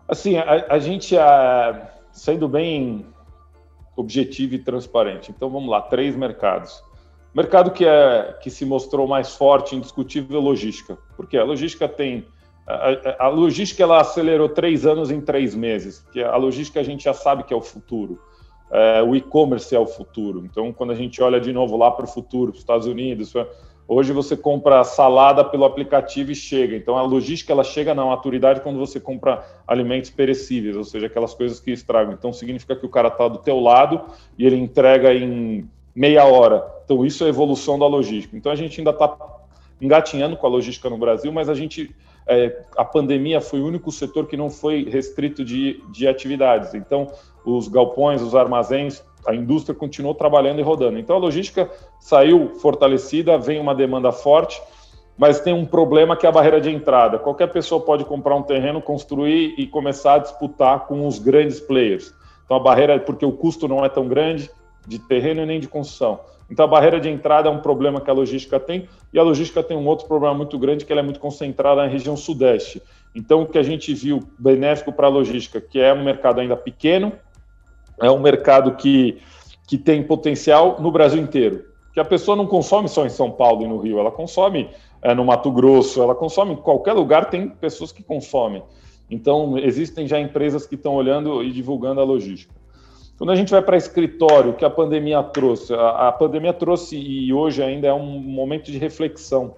Assim, 0.08 0.36
a, 0.36 0.66
a 0.68 0.78
gente, 0.80 1.16
a, 1.16 1.92
sendo 2.10 2.48
bem 2.48 3.06
objetivo 3.96 4.54
e 4.54 4.58
transparente. 4.58 5.30
Então, 5.30 5.50
vamos 5.50 5.68
lá, 5.68 5.80
três 5.80 6.16
mercados. 6.16 6.82
Mercado 7.34 7.70
que, 7.70 7.84
é, 7.84 8.36
que 8.42 8.50
se 8.50 8.64
mostrou 8.64 9.06
mais 9.06 9.34
forte, 9.34 9.74
indiscutível, 9.74 10.38
é 10.38 10.42
logística. 10.42 10.98
Porque 11.16 11.36
a 11.36 11.44
logística 11.44 11.88
tem 11.88 12.26
a, 12.66 13.26
a, 13.26 13.28
logística 13.28 13.82
ela 13.82 14.00
acelerou 14.00 14.48
três 14.48 14.86
anos 14.86 15.10
em 15.10 15.20
três 15.20 15.54
meses, 15.54 16.00
porque 16.00 16.22
a 16.22 16.36
logística 16.36 16.78
a 16.80 16.82
gente 16.84 17.04
já 17.04 17.12
sabe 17.12 17.42
que 17.42 17.52
é 17.52 17.56
o 17.56 17.60
futuro. 17.60 18.20
É, 18.70 19.02
o 19.02 19.14
e-commerce 19.14 19.74
é 19.74 19.78
o 19.78 19.86
futuro. 19.86 20.44
Então, 20.46 20.72
quando 20.72 20.92
a 20.92 20.94
gente 20.94 21.22
olha 21.22 21.40
de 21.40 21.52
novo 21.52 21.76
lá 21.76 21.90
para 21.90 22.04
o 22.04 22.08
futuro, 22.08 22.52
para 22.52 22.56
os 22.56 22.62
Estados 22.62 22.86
Unidos, 22.86 23.34
hoje 23.86 24.12
você 24.12 24.36
compra 24.36 24.84
salada 24.84 25.44
pelo 25.44 25.64
aplicativo 25.64 26.32
e 26.32 26.34
chega. 26.34 26.76
Então, 26.76 26.96
a 26.96 27.02
logística 27.02 27.52
ela 27.52 27.64
chega 27.64 27.94
na 27.94 28.04
maturidade 28.04 28.60
quando 28.60 28.78
você 28.78 28.98
compra 28.98 29.44
alimentos 29.66 30.10
perecíveis, 30.10 30.76
ou 30.76 30.84
seja, 30.84 31.06
aquelas 31.06 31.34
coisas 31.34 31.60
que 31.60 31.70
estragam. 31.70 32.14
Então, 32.14 32.32
significa 32.32 32.76
que 32.76 32.86
o 32.86 32.88
cara 32.88 33.08
está 33.08 33.28
do 33.28 33.38
teu 33.38 33.60
lado 33.60 34.00
e 34.38 34.46
ele 34.46 34.56
entrega 34.56 35.12
em 35.12 35.68
meia 35.94 36.24
hora. 36.24 36.64
Então, 36.84 37.04
isso 37.04 37.24
é 37.24 37.28
evolução 37.28 37.78
da 37.78 37.86
logística. 37.86 38.36
Então, 38.36 38.50
a 38.50 38.56
gente 38.56 38.80
ainda 38.80 38.90
está 38.90 39.16
engatinhando 39.80 40.36
com 40.36 40.46
a 40.46 40.50
logística 40.50 40.88
no 40.88 40.96
Brasil, 40.96 41.32
mas 41.32 41.48
a 41.48 41.54
gente 41.54 41.94
é, 42.26 42.64
a 42.76 42.84
pandemia 42.84 43.40
foi 43.40 43.60
o 43.60 43.66
único 43.66 43.90
setor 43.90 44.26
que 44.26 44.36
não 44.36 44.50
foi 44.50 44.84
restrito 44.84 45.44
de, 45.44 45.82
de 45.90 46.06
atividades. 46.06 46.74
Então, 46.74 47.08
os 47.44 47.68
galpões, 47.68 48.22
os 48.22 48.34
armazéns, 48.34 49.04
a 49.26 49.34
indústria 49.34 49.74
continuou 49.74 50.14
trabalhando 50.14 50.58
e 50.58 50.62
rodando. 50.62 50.98
Então, 50.98 51.16
a 51.16 51.18
logística 51.18 51.70
saiu 52.00 52.54
fortalecida, 52.60 53.38
vem 53.38 53.60
uma 53.60 53.74
demanda 53.74 54.12
forte, 54.12 54.60
mas 55.16 55.40
tem 55.40 55.52
um 55.52 55.66
problema 55.66 56.16
que 56.16 56.26
é 56.26 56.28
a 56.28 56.32
barreira 56.32 56.60
de 56.60 56.70
entrada. 56.70 57.18
Qualquer 57.18 57.48
pessoa 57.48 57.80
pode 57.80 58.04
comprar 58.04 58.34
um 58.34 58.42
terreno, 58.42 58.80
construir 58.80 59.54
e 59.58 59.66
começar 59.66 60.14
a 60.14 60.18
disputar 60.18 60.86
com 60.86 61.06
os 61.06 61.18
grandes 61.18 61.60
players. 61.60 62.14
Então, 62.44 62.56
a 62.56 62.60
barreira, 62.60 62.98
porque 62.98 63.24
o 63.24 63.32
custo 63.32 63.68
não 63.68 63.84
é 63.84 63.88
tão 63.88 64.08
grande 64.08 64.50
de 64.86 64.98
terreno 64.98 65.46
nem 65.46 65.60
de 65.60 65.68
construção. 65.68 66.20
Então, 66.52 66.66
a 66.66 66.68
barreira 66.68 67.00
de 67.00 67.08
entrada 67.08 67.48
é 67.48 67.50
um 67.50 67.60
problema 67.60 67.98
que 67.98 68.10
a 68.10 68.12
logística 68.12 68.60
tem, 68.60 68.86
e 69.10 69.18
a 69.18 69.22
logística 69.22 69.62
tem 69.62 69.74
um 69.74 69.86
outro 69.86 70.06
problema 70.06 70.34
muito 70.34 70.58
grande, 70.58 70.84
que 70.84 70.92
ela 70.92 71.00
é 71.00 71.02
muito 71.02 71.18
concentrada 71.18 71.80
na 71.80 71.88
região 71.88 72.14
sudeste. 72.14 72.82
Então, 73.14 73.40
o 73.40 73.46
que 73.46 73.56
a 73.56 73.62
gente 73.62 73.94
viu 73.94 74.20
benéfico 74.38 74.92
para 74.92 75.06
a 75.06 75.10
logística, 75.10 75.62
que 75.62 75.80
é 75.80 75.94
um 75.94 76.04
mercado 76.04 76.42
ainda 76.42 76.54
pequeno, 76.54 77.10
é 77.98 78.10
um 78.10 78.20
mercado 78.20 78.76
que, 78.76 79.18
que 79.66 79.78
tem 79.78 80.02
potencial 80.02 80.78
no 80.78 80.92
Brasil 80.92 81.22
inteiro. 81.22 81.64
Que 81.94 82.00
a 82.00 82.04
pessoa 82.04 82.36
não 82.36 82.46
consome 82.46 82.86
só 82.86 83.06
em 83.06 83.10
São 83.10 83.30
Paulo 83.30 83.62
e 83.62 83.66
no 83.66 83.78
Rio, 83.78 83.98
ela 83.98 84.10
consome 84.10 84.68
é, 85.00 85.14
no 85.14 85.24
Mato 85.24 85.50
Grosso, 85.50 86.02
ela 86.02 86.14
consome 86.14 86.52
em 86.52 86.56
qualquer 86.56 86.92
lugar, 86.92 87.30
tem 87.30 87.48
pessoas 87.48 87.92
que 87.92 88.02
consomem. 88.02 88.62
Então, 89.10 89.56
existem 89.56 90.06
já 90.06 90.20
empresas 90.20 90.66
que 90.66 90.74
estão 90.74 90.94
olhando 90.96 91.42
e 91.42 91.50
divulgando 91.50 92.02
a 92.02 92.04
logística. 92.04 92.61
Quando 93.22 93.30
a 93.30 93.36
gente 93.36 93.52
vai 93.52 93.62
para 93.62 93.76
escritório, 93.76 94.52
que 94.54 94.64
a 94.64 94.68
pandemia 94.68 95.22
trouxe, 95.22 95.72
a, 95.72 96.08
a, 96.08 96.12
pandemia 96.12 96.52
trouxe 96.52 96.96
e 96.96 97.32
hoje 97.32 97.62
ainda 97.62 97.86
é 97.86 97.94
um 97.94 98.18
momento 98.18 98.64
de 98.64 98.76
reflexão. 98.78 99.54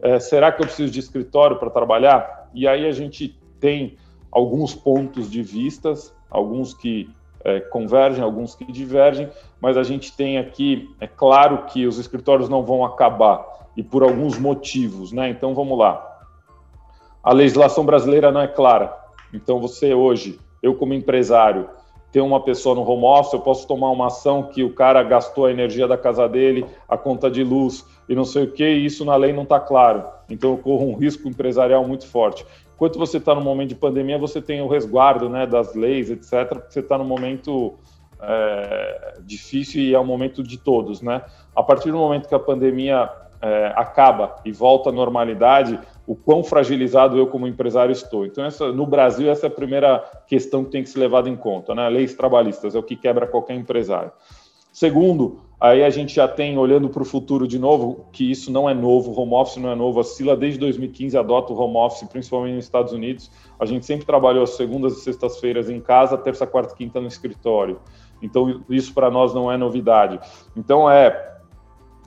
É, 0.00 0.20
será 0.20 0.52
que 0.52 0.62
eu 0.62 0.66
preciso 0.66 0.92
de 0.92 1.00
escritório 1.00 1.56
para 1.56 1.70
trabalhar? 1.70 2.48
E 2.54 2.68
aí 2.68 2.86
a 2.86 2.92
gente 2.92 3.36
tem 3.58 3.96
alguns 4.30 4.76
pontos 4.76 5.28
de 5.28 5.42
vistas, 5.42 6.14
alguns 6.30 6.72
que 6.72 7.10
é, 7.42 7.58
convergem, 7.58 8.22
alguns 8.22 8.54
que 8.54 8.70
divergem, 8.70 9.28
mas 9.60 9.76
a 9.76 9.82
gente 9.82 10.16
tem 10.16 10.38
aqui, 10.38 10.88
é 11.00 11.08
claro 11.08 11.64
que 11.64 11.88
os 11.88 11.98
escritórios 11.98 12.48
não 12.48 12.62
vão 12.62 12.84
acabar 12.84 13.44
e 13.76 13.82
por 13.82 14.04
alguns 14.04 14.38
motivos, 14.38 15.10
né? 15.10 15.28
Então 15.30 15.52
vamos 15.52 15.76
lá. 15.76 16.28
A 17.24 17.32
legislação 17.32 17.84
brasileira 17.84 18.30
não 18.30 18.40
é 18.40 18.46
clara. 18.46 18.96
Então 19.32 19.58
você 19.58 19.92
hoje, 19.92 20.38
eu 20.62 20.76
como 20.76 20.94
empresário, 20.94 21.68
ter 22.14 22.20
uma 22.20 22.38
pessoa 22.38 22.76
no 22.76 22.88
home 22.88 23.02
office, 23.06 23.32
eu 23.32 23.40
posso 23.40 23.66
tomar 23.66 23.90
uma 23.90 24.06
ação 24.06 24.44
que 24.44 24.62
o 24.62 24.72
cara 24.72 25.02
gastou 25.02 25.46
a 25.46 25.50
energia 25.50 25.88
da 25.88 25.98
casa 25.98 26.28
dele, 26.28 26.64
a 26.88 26.96
conta 26.96 27.28
de 27.28 27.42
luz 27.42 27.84
e 28.08 28.14
não 28.14 28.24
sei 28.24 28.44
o 28.44 28.52
que, 28.52 28.62
e 28.64 28.86
isso 28.86 29.04
na 29.04 29.16
lei 29.16 29.32
não 29.32 29.42
está 29.42 29.58
claro. 29.58 30.04
Então 30.30 30.52
eu 30.52 30.58
corro 30.58 30.88
um 30.88 30.94
risco 30.96 31.26
empresarial 31.28 31.84
muito 31.84 32.06
forte. 32.06 32.46
Enquanto 32.72 33.00
você 33.00 33.16
está 33.16 33.34
no 33.34 33.40
momento 33.40 33.70
de 33.70 33.74
pandemia, 33.74 34.16
você 34.16 34.40
tem 34.40 34.62
o 34.62 34.68
resguardo 34.68 35.28
né, 35.28 35.44
das 35.44 35.74
leis, 35.74 36.08
etc., 36.08 36.50
porque 36.50 36.70
você 36.70 36.78
está 36.78 36.96
no 36.96 37.04
momento 37.04 37.74
é, 38.22 39.14
difícil 39.22 39.82
e 39.82 39.92
é 39.92 39.98
o 39.98 40.04
momento 40.04 40.40
de 40.40 40.56
todos. 40.56 41.02
Né? 41.02 41.20
A 41.56 41.64
partir 41.64 41.90
do 41.90 41.98
momento 41.98 42.28
que 42.28 42.34
a 42.36 42.38
pandemia 42.38 43.10
é, 43.42 43.72
acaba 43.74 44.36
e 44.44 44.52
volta 44.52 44.90
à 44.90 44.92
normalidade, 44.92 45.80
o 46.06 46.14
quão 46.14 46.44
fragilizado 46.44 47.16
eu 47.16 47.26
como 47.26 47.46
empresário 47.46 47.92
estou. 47.92 48.26
Então, 48.26 48.44
essa, 48.44 48.72
no 48.72 48.86
Brasil, 48.86 49.30
essa 49.30 49.46
é 49.46 49.48
a 49.48 49.50
primeira 49.50 49.98
questão 50.26 50.64
que 50.64 50.70
tem 50.70 50.82
que 50.82 50.88
ser 50.88 50.98
levada 50.98 51.28
em 51.28 51.36
conta. 51.36 51.74
Né? 51.74 51.88
Leis 51.88 52.14
trabalhistas 52.14 52.74
é 52.74 52.78
o 52.78 52.82
que 52.82 52.96
quebra 52.96 53.26
qualquer 53.26 53.54
empresário. 53.54 54.12
Segundo, 54.70 55.40
aí 55.60 55.84
a 55.84 55.88
gente 55.88 56.16
já 56.16 56.26
tem, 56.26 56.58
olhando 56.58 56.88
para 56.88 57.00
o 57.00 57.04
futuro 57.06 57.46
de 57.46 57.60
novo, 57.60 58.06
que 58.12 58.28
isso 58.28 58.50
não 58.50 58.68
é 58.68 58.74
novo, 58.74 59.18
home 59.18 59.34
office 59.34 59.56
não 59.56 59.70
é 59.70 59.74
novo, 59.74 60.00
a 60.00 60.04
Sila 60.04 60.36
desde 60.36 60.58
2015 60.58 61.16
adota 61.16 61.52
o 61.52 61.56
home 61.56 61.76
office, 61.76 62.08
principalmente 62.08 62.56
nos 62.56 62.64
Estados 62.64 62.92
Unidos. 62.92 63.30
A 63.58 63.64
gente 63.64 63.86
sempre 63.86 64.04
trabalhou 64.04 64.42
as 64.42 64.56
segundas 64.56 64.94
e 64.94 65.00
sextas-feiras 65.00 65.70
em 65.70 65.80
casa, 65.80 66.18
terça, 66.18 66.44
quarta 66.44 66.74
e 66.74 66.76
quinta 66.76 67.00
no 67.00 67.06
escritório. 67.06 67.78
Então, 68.20 68.62
isso 68.68 68.92
para 68.92 69.10
nós 69.10 69.32
não 69.32 69.50
é 69.50 69.56
novidade. 69.56 70.18
Então, 70.56 70.90
é 70.90 71.33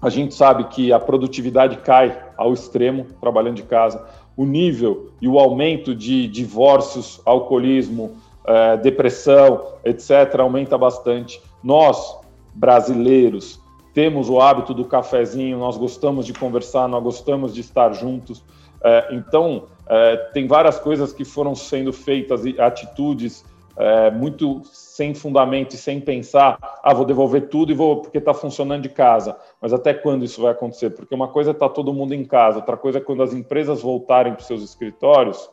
a 0.02 0.10
gente 0.10 0.34
sabe 0.34 0.66
que 0.66 0.91
a 0.93 1.00
produtividade 1.00 1.78
cai 1.78 2.18
ao 2.38 2.54
extremo 2.54 3.06
trabalhando 3.20 3.56
de 3.56 3.64
casa. 3.64 4.06
O 4.36 4.45
nível 4.45 5.10
e 5.20 5.28
o 5.28 5.39
aumento 5.39 5.95
de 5.95 6.28
divórcios, 6.28 7.20
alcoolismo, 7.26 8.16
é, 8.45 8.78
depressão, 8.78 9.66
etc., 9.84 10.39
aumenta 10.39 10.78
bastante. 10.78 11.41
Nós, 11.64 12.16
brasileiros, 12.54 13.60
temos 13.93 14.30
o 14.30 14.39
hábito 14.39 14.76
do 14.76 14.86
cafezinho, 14.86 15.58
nós 15.58 15.76
gostamos 15.76 16.26
de 16.26 16.34
conversar, 16.34 16.88
nós 16.88 17.04
gostamos 17.04 17.54
de 17.54 17.62
estar 17.62 17.91
juntos. 17.93 18.43
É, 18.84 19.08
então, 19.12 19.64
é, 19.88 20.16
tem 20.34 20.45
várias 20.45 20.78
coisas 20.78 21.12
que 21.12 21.26
foram 21.26 21.56
sendo 21.56 21.91
feitas, 21.91 22.41
atitudes 22.60 23.43
é, 23.76 24.12
muito 24.12 24.62
sem 24.98 25.14
fundamento 25.14 25.76
e 25.76 25.78
sem 25.78 26.02
pensar, 26.02 26.58
ah, 26.84 26.91
vou 26.91 27.06
devolver 27.06 27.50
tudo 27.50 27.72
e 27.72 27.76
vou 27.76 28.02
porque 28.02 28.18
está 28.18 28.34
funcionando 28.34 28.82
de 28.82 28.89
casa. 28.89 29.38
Mas 29.62 29.72
até 29.72 29.93
quando 29.93 30.26
isso 30.26 30.41
vai 30.41 30.52
acontecer? 30.52 30.89
Porque 30.89 31.14
uma 31.14 31.28
coisa 31.28 31.52
é 31.52 31.54
estar 31.54 31.70
tá 31.70 31.74
todo 31.76 31.93
mundo 31.93 32.16
em 32.16 32.26
casa, 32.26 32.58
outra 32.58 32.76
coisa 32.76 32.98
é 32.98 33.02
quando 33.02 33.22
as 33.22 33.32
empresas 33.32 33.84
voltarem 33.84 34.34
para 34.34 34.41
os 34.41 34.48
seus 34.48 34.64
escritórios 34.64 35.48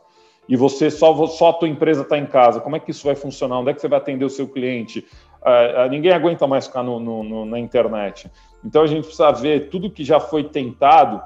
e 0.48 0.56
você 0.56 0.90
só, 0.90 1.26
só 1.26 1.50
a 1.50 1.52
tua 1.52 1.68
empresa 1.68 2.00
está 2.00 2.16
em 2.16 2.24
casa. 2.24 2.58
Como 2.58 2.74
é 2.74 2.80
que 2.80 2.90
isso 2.90 3.04
vai 3.04 3.14
funcionar? 3.14 3.58
Onde 3.58 3.70
é 3.70 3.74
que 3.74 3.82
você 3.82 3.88
vai 3.88 3.98
atender 3.98 4.24
o 4.24 4.30
seu 4.30 4.48
cliente? 4.48 5.06
Uh, 5.42 5.90
ninguém 5.90 6.12
aguenta 6.12 6.46
mais 6.46 6.66
ficar 6.66 6.82
no, 6.82 6.98
no, 6.98 7.22
no, 7.22 7.44
na 7.44 7.58
internet. 7.58 8.30
Então 8.64 8.80
a 8.80 8.86
gente 8.86 9.04
precisa 9.04 9.30
ver 9.30 9.68
tudo 9.68 9.90
que 9.90 10.04
já 10.04 10.18
foi 10.18 10.44
tentado 10.44 11.22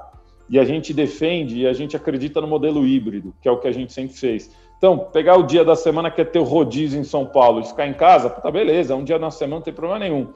e 0.49 0.59
a 0.59 0.65
gente 0.65 0.93
defende 0.93 1.59
e 1.59 1.67
a 1.67 1.71
gente 1.71 1.95
acredita 1.95 2.41
no 2.41 2.47
modelo 2.47 2.85
híbrido, 2.85 3.33
que 3.41 3.47
é 3.47 3.51
o 3.51 3.59
que 3.59 3.67
a 3.69 3.71
gente 3.71 3.93
sempre 3.93 4.17
fez. 4.17 4.53
Então, 4.79 4.97
pegar 4.97 5.37
o 5.37 5.43
dia 5.43 5.65
da 5.65 5.75
semana 5.75 6.09
que 6.09 6.21
é 6.21 6.25
ter 6.25 6.39
o 6.39 6.43
rodízio 6.43 6.99
em 6.99 7.03
São 7.03 7.25
Paulo 7.25 7.59
e 7.59 7.65
ficar 7.65 7.85
em 7.85 7.93
casa, 7.93 8.29
tá 8.29 8.49
beleza, 8.49 8.95
um 8.95 9.03
dia 9.03 9.19
na 9.19 9.29
semana 9.29 9.57
não 9.57 9.61
tem 9.61 9.73
problema 9.73 9.99
nenhum. 9.99 10.29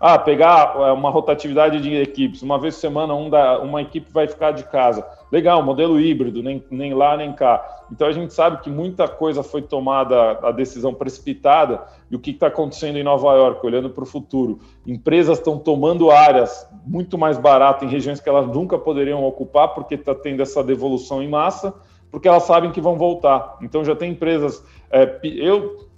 Ah, 0.00 0.18
pegar 0.18 0.74
é, 0.76 0.92
uma 0.92 1.08
rotatividade 1.08 1.80
de 1.80 1.94
equipes, 1.94 2.42
uma 2.42 2.58
vez 2.58 2.74
por 2.74 2.80
semana 2.80 3.14
um 3.14 3.30
da, 3.30 3.60
uma 3.60 3.80
equipe 3.80 4.12
vai 4.12 4.26
ficar 4.26 4.50
de 4.50 4.64
casa. 4.64 5.06
Legal, 5.30 5.62
modelo 5.62 6.00
híbrido, 6.00 6.42
nem, 6.42 6.62
nem 6.68 6.92
lá 6.92 7.16
nem 7.16 7.32
cá. 7.32 7.64
Então 7.90 8.08
a 8.08 8.12
gente 8.12 8.34
sabe 8.34 8.60
que 8.60 8.68
muita 8.68 9.06
coisa 9.06 9.44
foi 9.44 9.62
tomada, 9.62 10.40
a 10.42 10.50
decisão 10.50 10.92
precipitada, 10.92 11.80
e 12.10 12.16
o 12.16 12.18
que 12.18 12.32
está 12.32 12.48
acontecendo 12.48 12.98
em 12.98 13.04
Nova 13.04 13.32
York, 13.34 13.64
olhando 13.64 13.88
para 13.88 14.02
o 14.02 14.06
futuro. 14.06 14.58
Empresas 14.84 15.38
estão 15.38 15.56
tomando 15.56 16.10
áreas 16.10 16.68
muito 16.84 17.16
mais 17.16 17.38
baratas 17.38 17.88
em 17.88 17.90
regiões 17.90 18.20
que 18.20 18.28
elas 18.28 18.48
nunca 18.48 18.76
poderiam 18.76 19.24
ocupar, 19.24 19.68
porque 19.68 19.94
está 19.94 20.14
tendo 20.14 20.42
essa 20.42 20.62
devolução 20.62 21.22
em 21.22 21.28
massa, 21.28 21.72
porque 22.14 22.28
elas 22.28 22.44
sabem 22.44 22.70
que 22.70 22.80
vão 22.80 22.94
voltar. 22.94 23.58
Então 23.60 23.84
já 23.84 23.96
tem 23.96 24.12
empresas. 24.12 24.64
É, 24.88 25.18
eu 25.24 25.88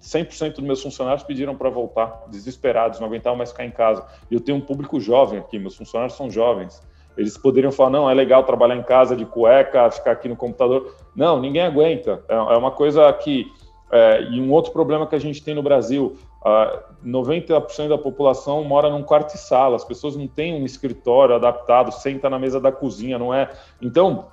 100% 0.00 0.52
dos 0.52 0.62
meus 0.62 0.80
funcionários 0.80 1.24
pediram 1.24 1.56
para 1.56 1.68
voltar, 1.68 2.22
desesperados, 2.28 3.00
não 3.00 3.08
aguentavam 3.08 3.36
mais 3.36 3.50
ficar 3.50 3.64
em 3.64 3.70
casa. 3.72 4.06
E 4.30 4.34
eu 4.34 4.38
tenho 4.38 4.58
um 4.58 4.60
público 4.60 5.00
jovem 5.00 5.40
aqui, 5.40 5.58
meus 5.58 5.74
funcionários 5.74 6.16
são 6.16 6.30
jovens. 6.30 6.80
Eles 7.16 7.36
poderiam 7.36 7.72
falar, 7.72 7.90
não, 7.90 8.08
é 8.08 8.14
legal 8.14 8.44
trabalhar 8.44 8.76
em 8.76 8.82
casa 8.84 9.16
de 9.16 9.24
cueca, 9.24 9.90
ficar 9.90 10.12
aqui 10.12 10.28
no 10.28 10.36
computador. 10.36 10.94
Não, 11.16 11.40
ninguém 11.40 11.62
aguenta. 11.62 12.22
É, 12.28 12.34
é 12.34 12.56
uma 12.56 12.70
coisa 12.70 13.12
que... 13.14 13.50
É, 13.90 14.22
e 14.30 14.40
um 14.40 14.52
outro 14.52 14.70
problema 14.70 15.04
que 15.04 15.16
a 15.16 15.20
gente 15.20 15.42
tem 15.42 15.52
no 15.52 15.64
Brasil, 15.64 16.16
uh, 16.42 16.94
90% 17.04 17.88
da 17.88 17.98
população 17.98 18.62
mora 18.62 18.88
num 18.88 19.02
quarto 19.02 19.34
e 19.34 19.38
sala, 19.38 19.74
as 19.74 19.84
pessoas 19.84 20.14
não 20.14 20.28
têm 20.28 20.54
um 20.54 20.64
escritório 20.64 21.34
adaptado, 21.34 21.90
senta 21.90 22.30
na 22.30 22.38
mesa 22.38 22.60
da 22.60 22.70
cozinha, 22.70 23.18
não 23.18 23.34
é? 23.34 23.50
Então, 23.82 24.26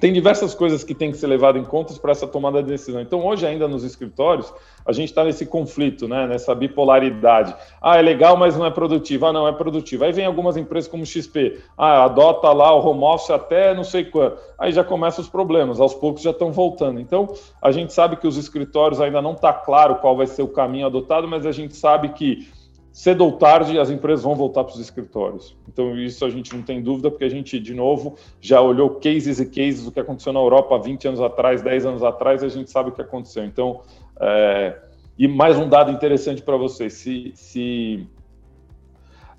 tem 0.00 0.12
diversas 0.12 0.54
coisas 0.54 0.82
que 0.82 0.94
tem 0.94 1.10
que 1.10 1.16
ser 1.16 1.26
levado 1.26 1.56
em 1.56 1.64
conta 1.64 1.94
para 1.94 2.12
essa 2.12 2.26
tomada 2.26 2.62
de 2.62 2.68
decisão. 2.68 3.00
Então, 3.00 3.24
hoje, 3.24 3.46
ainda 3.46 3.68
nos 3.68 3.84
escritórios, 3.84 4.52
a 4.84 4.92
gente 4.92 5.08
está 5.08 5.24
nesse 5.24 5.46
conflito, 5.46 6.08
né? 6.08 6.26
nessa 6.26 6.54
bipolaridade. 6.54 7.54
Ah, 7.80 7.96
é 7.96 8.02
legal, 8.02 8.36
mas 8.36 8.56
não 8.56 8.66
é 8.66 8.70
produtivo. 8.70 9.26
Ah, 9.26 9.32
não, 9.32 9.46
é 9.46 9.52
produtivo. 9.52 10.04
Aí 10.04 10.12
vem 10.12 10.26
algumas 10.26 10.56
empresas 10.56 10.90
como 10.90 11.06
XP. 11.06 11.60
Ah, 11.78 12.04
adota 12.04 12.52
lá 12.52 12.74
o 12.74 12.84
home 12.84 13.04
office 13.04 13.30
até 13.30 13.72
não 13.72 13.84
sei 13.84 14.04
quando. 14.04 14.36
Aí 14.58 14.72
já 14.72 14.82
começam 14.82 15.22
os 15.22 15.30
problemas, 15.30 15.80
aos 15.80 15.94
poucos 15.94 16.22
já 16.22 16.30
estão 16.30 16.52
voltando. 16.52 17.00
Então, 17.00 17.32
a 17.62 17.70
gente 17.70 17.92
sabe 17.92 18.16
que 18.16 18.26
os 18.26 18.36
escritórios 18.36 19.00
ainda 19.00 19.22
não 19.22 19.32
está 19.32 19.52
claro 19.52 19.96
qual 19.96 20.16
vai 20.16 20.26
ser 20.26 20.42
o 20.42 20.48
caminho 20.48 20.86
adotado, 20.86 21.28
mas 21.28 21.46
a 21.46 21.52
gente 21.52 21.74
sabe 21.76 22.10
que 22.10 22.48
cedo 22.94 23.24
ou 23.24 23.32
tarde 23.32 23.76
as 23.76 23.90
empresas 23.90 24.24
vão 24.24 24.36
voltar 24.36 24.62
para 24.62 24.72
os 24.72 24.78
escritórios. 24.78 25.56
Então, 25.68 25.98
isso 25.98 26.24
a 26.24 26.30
gente 26.30 26.54
não 26.54 26.62
tem 26.62 26.80
dúvida, 26.80 27.10
porque 27.10 27.24
a 27.24 27.28
gente, 27.28 27.58
de 27.58 27.74
novo, 27.74 28.16
já 28.40 28.60
olhou 28.60 28.88
cases 28.88 29.40
e 29.40 29.46
cases 29.46 29.84
do 29.84 29.90
que 29.90 29.98
aconteceu 29.98 30.32
na 30.32 30.38
Europa 30.38 30.78
20 30.78 31.08
anos 31.08 31.20
atrás, 31.20 31.60
10 31.60 31.86
anos 31.86 32.04
atrás, 32.04 32.44
a 32.44 32.48
gente 32.48 32.70
sabe 32.70 32.90
o 32.90 32.92
que 32.92 33.02
aconteceu. 33.02 33.44
Então, 33.44 33.80
é... 34.20 34.78
e 35.18 35.26
mais 35.26 35.58
um 35.58 35.68
dado 35.68 35.90
interessante 35.90 36.40
para 36.40 36.56
vocês: 36.56 36.92
se, 36.92 37.32
se 37.34 38.06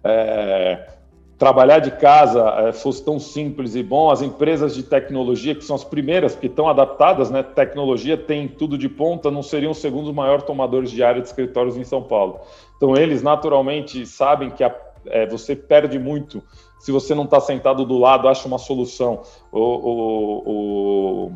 é... 0.03 0.89
trabalhar 1.37 1.79
de 1.79 1.91
casa 1.91 2.41
é, 2.59 2.71
fosse 2.71 3.03
tão 3.03 3.19
simples 3.19 3.75
e 3.75 3.83
bom, 3.83 4.09
as 4.09 4.21
empresas 4.21 4.73
de 4.73 4.83
tecnologia, 4.83 5.53
que 5.53 5.63
são 5.63 5.75
as 5.75 5.83
primeiras 5.83 6.35
que 6.35 6.47
estão 6.47 6.69
adaptadas, 6.69 7.29
né? 7.29 7.43
Tecnologia 7.43 8.17
tem 8.17 8.47
tudo 8.47 8.77
de 8.77 8.87
ponta, 8.87 9.29
não 9.29 9.43
seriam 9.43 9.71
os 9.71 9.79
segundos 9.79 10.13
maiores 10.13 10.45
tomadores 10.45 10.89
de 10.89 11.03
área 11.03 11.21
de 11.21 11.27
escritórios 11.27 11.75
em 11.75 11.83
São 11.83 12.01
Paulo. 12.01 12.39
Então, 12.77 12.95
eles 12.95 13.21
naturalmente 13.21 14.05
sabem 14.05 14.49
que 14.49 14.63
a, 14.63 14.73
é, 15.07 15.25
você 15.25 15.55
perde 15.55 15.99
muito 15.99 16.41
se 16.85 16.91
você 16.91 17.15
não 17.15 17.23
está 17.23 17.39
sentado 17.39 17.83
do 17.83 17.97
lado, 17.97 18.27
acha 18.27 18.47
uma 18.47 18.59
solução. 18.59 19.23
O, 19.51 19.59
o, 19.59 20.43
o, 20.45 21.31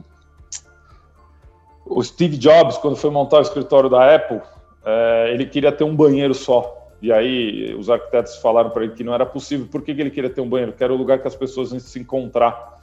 o, 1.88 2.04
Steve 2.04 2.38
Jobs, 2.38 2.78
quando 2.78 2.96
foi 2.96 3.10
montar 3.10 3.40
o 3.40 3.42
escritório 3.42 3.90
da 3.90 4.14
Apple, 4.14 4.42
é, 4.86 5.32
ele 5.34 5.48
queria 5.48 5.72
ter 5.72 5.84
um 5.84 5.96
banheiro 5.96 6.36
só. 6.36 6.79
E 7.02 7.12
aí 7.12 7.74
os 7.76 7.90
arquitetos 7.90 8.38
falaram 8.38 8.70
para 8.70 8.84
ele 8.84 8.94
que 8.94 9.04
não 9.04 9.14
era 9.14 9.26
possível. 9.26 9.68
Por 9.72 9.82
que, 9.82 9.94
que 9.96 10.02
ele 10.02 10.12
queria 10.12 10.30
ter 10.30 10.42
um 10.42 10.50
banheiro? 10.50 10.74
Que 10.74 10.84
era 10.84 10.94
o 10.94 10.98
lugar 10.98 11.20
que 11.20 11.28
as 11.28 11.36
pessoas 11.36 11.72
iam 11.72 11.80
se 11.80 12.00
encontrar 12.00 12.80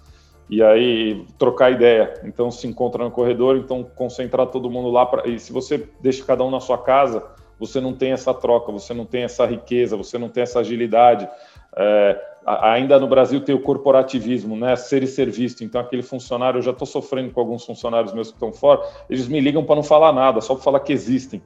e 0.49 0.63
aí 0.63 1.25
trocar 1.39 1.71
ideia. 1.71 2.15
Então 2.25 2.51
se 2.51 2.67
encontra 2.67 3.05
no 3.05 3.11
corredor, 3.11 3.57
então 3.57 3.83
concentrar 3.83 4.47
todo 4.47 4.71
mundo 4.71 4.91
lá. 4.91 5.05
Pra... 5.05 5.27
E 5.29 5.39
se 5.39 5.53
você 5.53 5.89
deixa 6.01 6.25
cada 6.25 6.45
um 6.45 6.51
na 6.51 6.61
sua 6.61 6.79
casa, 6.79 7.23
você 7.59 7.81
não 7.81 7.93
tem 7.93 8.13
essa 8.13 8.33
troca, 8.33 8.73
você 8.73 8.95
não 8.95 9.05
tem 9.05 9.25
essa 9.25 9.45
riqueza, 9.45 9.97
você 9.97 10.19
não 10.19 10.29
tem 10.29 10.43
essa 10.43 10.61
agilidade. 10.61 11.29
É, 11.77 12.19
ainda 12.47 12.99
no 12.99 13.09
Brasil 13.09 13.41
tem 13.41 13.55
o 13.55 13.61
corporativismo, 13.61 14.57
né? 14.57 14.77
Ser 14.77 15.03
e 15.03 15.07
ser 15.07 15.31
visto. 15.31 15.65
Então, 15.65 15.81
aquele 15.81 16.03
funcionário, 16.03 16.59
eu 16.59 16.63
já 16.63 16.71
estou 16.71 16.87
sofrendo 16.87 17.33
com 17.33 17.41
alguns 17.41 17.65
funcionários 17.65 18.13
meus 18.13 18.29
que 18.29 18.37
estão 18.37 18.53
fora, 18.53 18.81
eles 19.11 19.29
me 19.29 19.41
ligam 19.41 19.65
para 19.65 19.77
não 19.77 19.83
falar 19.83 20.13
nada, 20.13 20.41
só 20.41 20.55
para 20.55 20.63
falar 20.63 20.81
que 20.81 20.93
existem. 20.93 21.43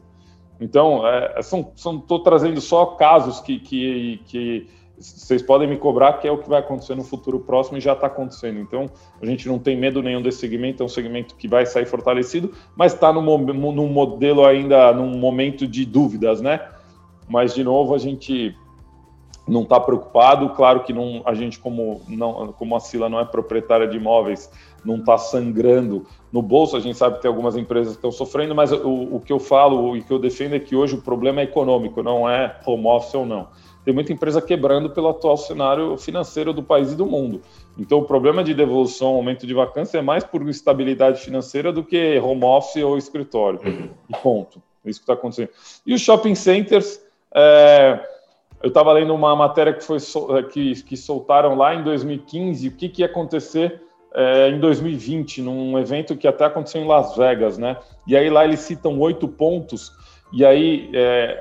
Então, 0.61 1.07
é, 1.07 1.41
são, 1.43 1.73
estou 1.75 2.23
trazendo 2.23 2.61
só 2.61 2.87
casos 2.87 3.41
que, 3.41 3.59
que, 3.59 4.21
que 4.27 4.67
vocês 4.99 5.41
podem 5.41 5.67
me 5.67 5.79
cobrar 5.79 6.15
que 6.15 6.29
é 6.29 6.31
o 6.31 6.37
que 6.37 6.49
vai 6.49 6.61
acontecer 6.61 6.95
no 6.95 7.03
futuro 7.03 7.41
próximo 7.41 7.79
e 7.79 7.81
já 7.81 7.95
está 7.95 8.07
acontecendo. 8.07 8.61
Então, 8.61 8.87
a 9.21 9.25
gente 9.25 9.49
não 9.49 9.59
tem 9.59 9.75
medo 9.75 10.03
nenhum 10.03 10.21
desse 10.21 10.39
segmento, 10.39 10.83
é 10.83 10.87
um 10.87 10.91
segmento 10.91 11.35
que 11.37 11.49
vai 11.49 11.65
sair 11.65 11.87
fortalecido, 11.87 12.53
mas 12.77 12.93
está 12.93 13.11
num 13.11 13.89
modelo 13.89 14.45
ainda, 14.45 14.93
num 14.93 15.17
momento 15.17 15.67
de 15.67 15.87
dúvidas, 15.87 16.43
né? 16.43 16.61
Mas, 17.27 17.55
de 17.55 17.65
novo, 17.65 17.95
a 17.95 17.99
gente 17.99 18.55
não 19.51 19.63
está 19.63 19.79
preocupado. 19.81 20.51
Claro 20.51 20.81
que 20.81 20.93
não, 20.93 21.23
a 21.25 21.35
gente, 21.35 21.59
como, 21.59 22.03
não, 22.09 22.53
como 22.53 22.77
a 22.77 22.81
Sila 22.81 23.09
não 23.09 23.21
é 23.21 23.25
proprietária 23.25 23.87
de 23.87 23.97
imóveis, 23.97 24.51
não 24.85 24.97
está 24.97 25.19
sangrando 25.19 26.07
no 26.33 26.41
bolso. 26.41 26.77
A 26.77 26.81
gente 26.81 26.97
sabe 26.97 27.17
que 27.17 27.23
tem 27.23 27.29
algumas 27.29 27.57
empresas 27.57 27.93
que 27.93 27.99
estão 27.99 28.13
sofrendo, 28.13 28.55
mas 28.55 28.73
o, 28.73 29.17
o 29.17 29.21
que 29.21 29.33
eu 29.33 29.39
falo 29.39 29.97
e 29.97 30.03
que 30.03 30.13
eu 30.13 30.19
defendo 30.19 30.55
é 30.55 30.59
que 30.59 30.77
hoje 30.77 30.95
o 30.95 31.03
problema 31.03 31.41
é 31.41 31.45
econômico, 31.45 32.03
não 32.03 32.29
é 32.29 32.59
home 32.67 32.87
office 32.87 33.15
ou 33.15 33.27
não 33.27 33.49
tem 33.85 33.95
muita 33.95 34.13
empresa 34.13 34.43
quebrando 34.43 34.91
pelo 34.91 35.09
atual 35.09 35.37
cenário 35.37 35.97
financeiro 35.97 36.53
do 36.53 36.63
país 36.63 36.93
e 36.93 36.97
do 36.97 37.07
mundo. 37.07 37.41
Então, 37.79 37.99
o 37.99 38.05
problema 38.05 38.45
de 38.45 38.53
devolução, 38.55 39.09
aumento 39.09 39.47
de 39.47 39.55
vacância 39.55 39.99
é 39.99 40.03
mais 40.03 40.23
por 40.23 40.43
instabilidade 40.43 41.21
financeira 41.21 41.73
do 41.73 41.83
que 41.83 42.19
home 42.19 42.45
office 42.45 42.83
ou 42.83 42.99
escritório. 42.99 43.61
E 44.09 44.17
ponto. 44.19 44.63
É 44.85 44.91
isso 44.91 45.01
que 45.01 45.05
está 45.05 45.15
acontecendo. 45.15 45.51
E 45.87 45.95
os 45.95 46.01
shopping 46.01 46.35
centers, 46.35 47.01
é... 47.35 48.01
eu 48.63 48.69
estava 48.69 48.93
lendo 48.93 49.15
uma 49.15 49.35
matéria 49.35 49.73
que, 49.73 49.83
foi 49.83 49.99
é, 49.99 50.43
que, 50.43 50.83
que 50.83 50.97
soltaram 50.97 51.55
lá 51.55 51.75
em 51.75 51.83
2015, 51.83 52.69
o 52.69 52.73
que, 52.73 52.89
que 52.89 53.03
ia 53.03 53.07
acontecer 53.07 53.83
é, 54.15 54.51
em 54.51 54.61
2020, 54.61 55.41
num 55.43 55.79
evento 55.79 56.17
que 56.17 56.29
até 56.29 56.45
aconteceu 56.45 56.83
em 56.83 56.87
Las 56.87 57.17
Vegas, 57.17 57.57
né? 57.57 57.77
E 58.07 58.17
aí 58.17 58.29
lá 58.29 58.45
eles 58.45 58.61
citam 58.61 58.99
oito 58.99 59.27
pontos, 59.29 59.93
e 60.33 60.45
aí 60.45 60.91
é, 60.93 61.41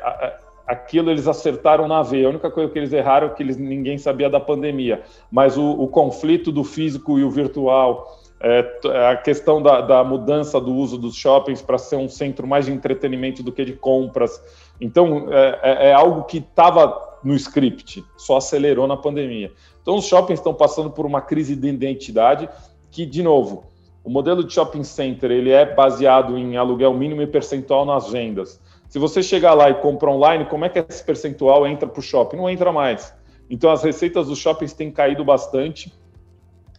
aquilo 0.65 1.09
eles 1.09 1.27
acertaram 1.27 1.87
na 1.87 2.01
veia. 2.03 2.27
A 2.27 2.29
única 2.29 2.49
coisa 2.49 2.71
que 2.71 2.77
eles 2.77 2.93
erraram 2.93 3.27
é 3.27 3.29
que 3.31 3.43
eles, 3.43 3.57
ninguém 3.57 3.97
sabia 3.97 4.29
da 4.29 4.39
pandemia. 4.39 5.01
Mas 5.31 5.57
o, 5.57 5.71
o 5.71 5.87
conflito 5.87 6.51
do 6.51 6.63
físico 6.63 7.17
e 7.17 7.23
o 7.23 7.29
virtual, 7.29 8.19
é, 8.39 8.79
a 9.09 9.17
questão 9.17 9.61
da, 9.61 9.81
da, 9.81 10.03
mudança 10.03 10.61
do 10.61 10.73
uso 10.73 10.97
dos 10.97 11.15
shoppings 11.15 11.61
para 11.61 11.77
ser 11.77 11.95
um 11.95 12.07
centro 12.07 12.47
mais 12.47 12.67
de 12.67 12.71
entretenimento 12.71 13.43
do 13.43 13.51
que 13.51 13.65
de 13.65 13.73
compras. 13.73 14.41
Então, 14.79 15.27
é, 15.31 15.89
é 15.89 15.93
algo 15.93 16.23
que 16.23 16.37
estava 16.37 17.08
no 17.23 17.35
script, 17.35 18.03
só 18.17 18.37
acelerou 18.37 18.87
na 18.87 18.97
pandemia. 18.97 19.51
Então, 19.81 19.95
os 19.95 20.05
shoppings 20.05 20.39
estão 20.39 20.53
passando 20.53 20.89
por 20.89 21.05
uma 21.05 21.21
crise 21.21 21.55
de 21.55 21.67
identidade 21.67 22.49
que, 22.91 23.05
de 23.05 23.21
novo, 23.21 23.65
o 24.03 24.09
modelo 24.09 24.43
de 24.43 24.53
shopping 24.53 24.83
center 24.83 25.31
ele 25.31 25.51
é 25.51 25.65
baseado 25.65 26.37
em 26.37 26.57
aluguel 26.57 26.93
mínimo 26.93 27.21
e 27.21 27.27
percentual 27.27 27.85
nas 27.85 28.09
vendas. 28.09 28.59
Se 28.87 28.97
você 28.97 29.21
chegar 29.21 29.53
lá 29.53 29.69
e 29.69 29.75
comprar 29.75 30.11
online, 30.11 30.45
como 30.45 30.65
é 30.65 30.69
que 30.69 30.79
esse 30.79 31.03
percentual 31.03 31.67
entra 31.67 31.87
para 31.87 31.99
o 31.99 32.03
shopping? 32.03 32.37
Não 32.37 32.49
entra 32.49 32.71
mais. 32.71 33.13
Então, 33.49 33.71
as 33.71 33.83
receitas 33.83 34.27
dos 34.27 34.39
shoppings 34.39 34.73
têm 34.73 34.91
caído 34.91 35.23
bastante, 35.23 35.93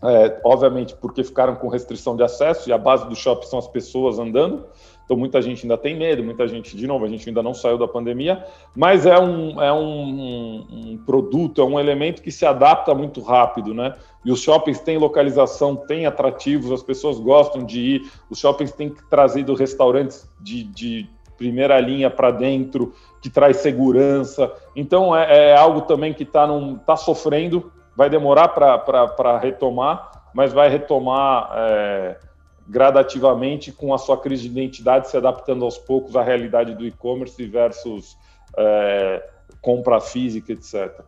é, 0.02 0.40
obviamente 0.44 0.94
porque 0.96 1.22
ficaram 1.22 1.54
com 1.56 1.68
restrição 1.68 2.16
de 2.16 2.22
acesso 2.22 2.68
e 2.68 2.72
a 2.72 2.78
base 2.78 3.06
do 3.06 3.14
shopping 3.14 3.46
são 3.46 3.58
as 3.58 3.68
pessoas 3.68 4.18
andando. 4.18 4.66
Então, 5.10 5.18
muita 5.18 5.42
gente 5.42 5.64
ainda 5.64 5.76
tem 5.76 5.96
medo, 5.96 6.22
muita 6.22 6.46
gente, 6.46 6.76
de 6.76 6.86
novo, 6.86 7.04
a 7.04 7.08
gente 7.08 7.28
ainda 7.28 7.42
não 7.42 7.52
saiu 7.52 7.76
da 7.76 7.88
pandemia, 7.88 8.46
mas 8.76 9.06
é 9.06 9.18
um, 9.18 9.60
é 9.60 9.72
um, 9.72 10.64
um 10.70 10.98
produto, 11.04 11.60
é 11.60 11.64
um 11.64 11.80
elemento 11.80 12.22
que 12.22 12.30
se 12.30 12.46
adapta 12.46 12.94
muito 12.94 13.20
rápido, 13.20 13.74
né? 13.74 13.96
E 14.24 14.30
os 14.30 14.40
shoppings 14.40 14.78
têm 14.78 14.98
localização, 14.98 15.74
têm 15.74 16.06
atrativos, 16.06 16.70
as 16.70 16.80
pessoas 16.80 17.18
gostam 17.18 17.64
de 17.64 17.80
ir, 17.80 18.12
os 18.30 18.38
shoppings 18.38 18.70
têm 18.70 18.94
trazido 19.10 19.52
restaurantes 19.52 20.30
de, 20.40 20.62
de 20.62 21.10
primeira 21.36 21.80
linha 21.80 22.08
para 22.08 22.30
dentro, 22.30 22.94
que 23.20 23.28
traz 23.28 23.56
segurança. 23.56 24.52
Então, 24.76 25.16
é, 25.16 25.48
é 25.48 25.56
algo 25.56 25.80
também 25.80 26.14
que 26.14 26.22
está 26.22 26.46
tá 26.86 26.94
sofrendo, 26.94 27.72
vai 27.96 28.08
demorar 28.08 28.46
para 28.46 29.38
retomar, 29.38 30.22
mas 30.32 30.52
vai 30.52 30.68
retomar. 30.68 31.50
É, 31.56 32.29
gradativamente 32.70 33.72
com 33.72 33.92
a 33.92 33.98
sua 33.98 34.16
crise 34.16 34.44
de 34.44 34.48
identidade 34.48 35.10
se 35.10 35.16
adaptando 35.16 35.64
aos 35.64 35.76
poucos 35.76 36.14
à 36.14 36.22
realidade 36.22 36.74
do 36.74 36.86
e-commerce 36.86 37.44
versus 37.44 38.16
é, 38.56 39.22
compra 39.60 40.00
física, 40.00 40.52
etc. 40.52 41.00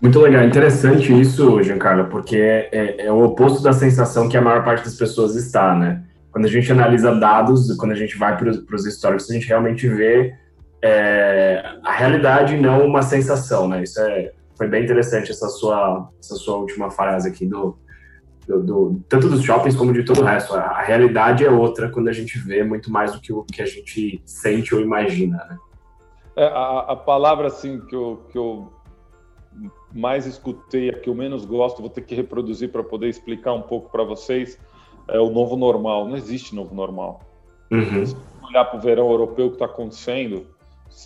Muito 0.00 0.18
legal, 0.20 0.44
interessante 0.44 1.18
isso, 1.18 1.62
Giancarlo, 1.62 2.06
porque 2.06 2.36
é, 2.36 2.68
é, 2.70 3.06
é, 3.06 3.12
o 3.12 3.22
oposto 3.24 3.62
da 3.62 3.72
sensação 3.72 4.28
que 4.28 4.36
a 4.36 4.42
maior 4.42 4.62
parte 4.62 4.84
das 4.84 4.94
pessoas 4.94 5.34
está, 5.36 5.74
né? 5.74 6.04
Quando 6.30 6.44
a 6.44 6.48
gente 6.48 6.70
analisa 6.70 7.14
dados, 7.14 7.74
quando 7.76 7.92
a 7.92 7.96
gente 7.96 8.16
vai 8.16 8.36
para 8.36 8.50
os 8.50 8.86
históricos, 8.86 9.30
a 9.30 9.34
gente 9.34 9.48
realmente 9.48 9.88
vê 9.88 10.34
é, 10.82 11.62
a 11.82 11.92
realidade 11.92 12.56
não 12.56 12.86
uma 12.86 13.02
sensação, 13.02 13.68
né? 13.68 13.82
Isso 13.82 14.00
é, 14.00 14.32
foi 14.56 14.68
bem 14.68 14.84
interessante 14.84 15.30
essa 15.30 15.48
sua, 15.48 16.08
essa 16.18 16.36
sua 16.36 16.58
última 16.58 16.90
frase 16.90 17.28
aqui 17.28 17.44
do, 17.44 17.76
do, 18.46 18.62
do, 18.62 19.04
tanto 19.08 19.28
dos 19.28 19.42
shoppings 19.42 19.76
como 19.76 19.92
de 19.92 20.04
todo 20.04 20.20
o 20.20 20.24
resto. 20.24 20.54
A, 20.54 20.60
a, 20.60 20.82
realidade 20.82 21.44
é 21.44 21.50
outra 21.50 21.90
quando 21.90 22.08
a 22.08 22.12
gente 22.12 22.38
vê 22.38 22.62
muito 22.62 22.90
mais 22.90 23.12
do 23.12 23.20
que 23.20 23.32
o 23.32 23.44
que 23.44 23.62
a 23.62 23.66
gente 23.66 24.20
sente 24.24 24.74
ou 24.74 24.80
imagina, 24.80 25.36
né? 25.48 25.58
É, 26.36 26.44
a, 26.46 26.78
a, 26.88 26.96
palavra 26.96 27.48
assim 27.48 27.80
que 27.80 27.94
eu, 27.94 28.24
que 28.30 28.38
eu 28.38 28.72
mais 29.92 30.26
escutei, 30.26 30.88
a 30.88 30.98
que 30.98 31.08
eu 31.08 31.14
menos 31.14 31.44
gosto, 31.44 31.80
vou 31.80 31.90
ter 31.90 32.02
que 32.02 32.14
reproduzir 32.14 32.70
para 32.70 32.82
poder 32.82 33.08
explicar 33.08 33.52
um 33.52 33.62
pouco 33.62 33.90
para 33.90 34.04
vocês, 34.04 34.58
é 35.08 35.18
o 35.18 35.30
novo 35.30 35.56
normal. 35.56 36.08
Não 36.08 36.16
existe 36.16 36.54
novo 36.54 36.74
normal. 36.74 37.20
Uhum. 37.70 38.06
Se 38.06 38.16
olhar 38.42 38.64
para 38.64 38.78
o 38.78 38.80
verão 38.80 39.10
europeu 39.10 39.48
que 39.48 39.56
está 39.56 39.66
acontecendo, 39.66 40.46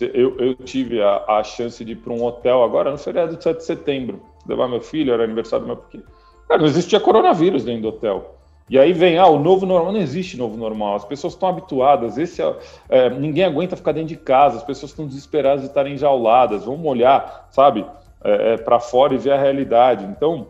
eu, 0.01 0.37
eu, 0.37 0.55
tive 0.55 1.01
a, 1.01 1.23
a 1.27 1.43
chance 1.43 1.83
de 1.83 1.91
ir 1.91 1.97
para 1.97 2.13
um 2.13 2.23
hotel 2.23 2.63
agora 2.63 2.91
no 2.91 2.97
feriado 2.97 3.35
de 3.35 3.43
7 3.43 3.57
de 3.57 3.65
setembro, 3.65 4.21
levar 4.47 4.67
meu 4.67 4.81
filho, 4.81 5.13
era 5.13 5.23
aniversário 5.23 5.65
do 5.65 5.67
meu 5.67 5.77
pequeno 5.77 6.14
Cara, 6.47 6.61
não 6.61 6.67
existia 6.67 6.99
coronavírus 6.99 7.63
dentro 7.63 7.83
do 7.83 7.87
hotel. 7.89 8.35
E 8.67 8.79
aí 8.79 8.93
vem, 8.93 9.17
ah, 9.17 9.27
o 9.27 9.39
novo 9.39 9.65
normal. 9.65 9.93
Não 9.93 9.99
existe 9.99 10.37
novo 10.37 10.57
normal. 10.57 10.95
As 10.95 11.05
pessoas 11.05 11.33
estão 11.33 11.49
habituadas. 11.49 12.17
Esse 12.17 12.41
é, 12.41 12.55
é, 12.89 13.09
ninguém 13.09 13.43
aguenta 13.43 13.75
ficar 13.75 13.91
dentro 13.91 14.09
de 14.09 14.17
casa. 14.17 14.57
As 14.57 14.63
pessoas 14.63 14.91
estão 14.91 15.05
desesperadas 15.05 15.61
de 15.61 15.67
estarem 15.67 15.93
enjauladas. 15.93 16.65
Vamos 16.65 16.85
olhar, 16.85 17.47
sabe, 17.51 17.85
é, 18.23 18.53
é 18.53 18.57
para 18.57 18.79
fora 18.79 19.13
e 19.13 19.17
ver 19.17 19.31
a 19.31 19.37
realidade. 19.37 20.03
Então, 20.05 20.47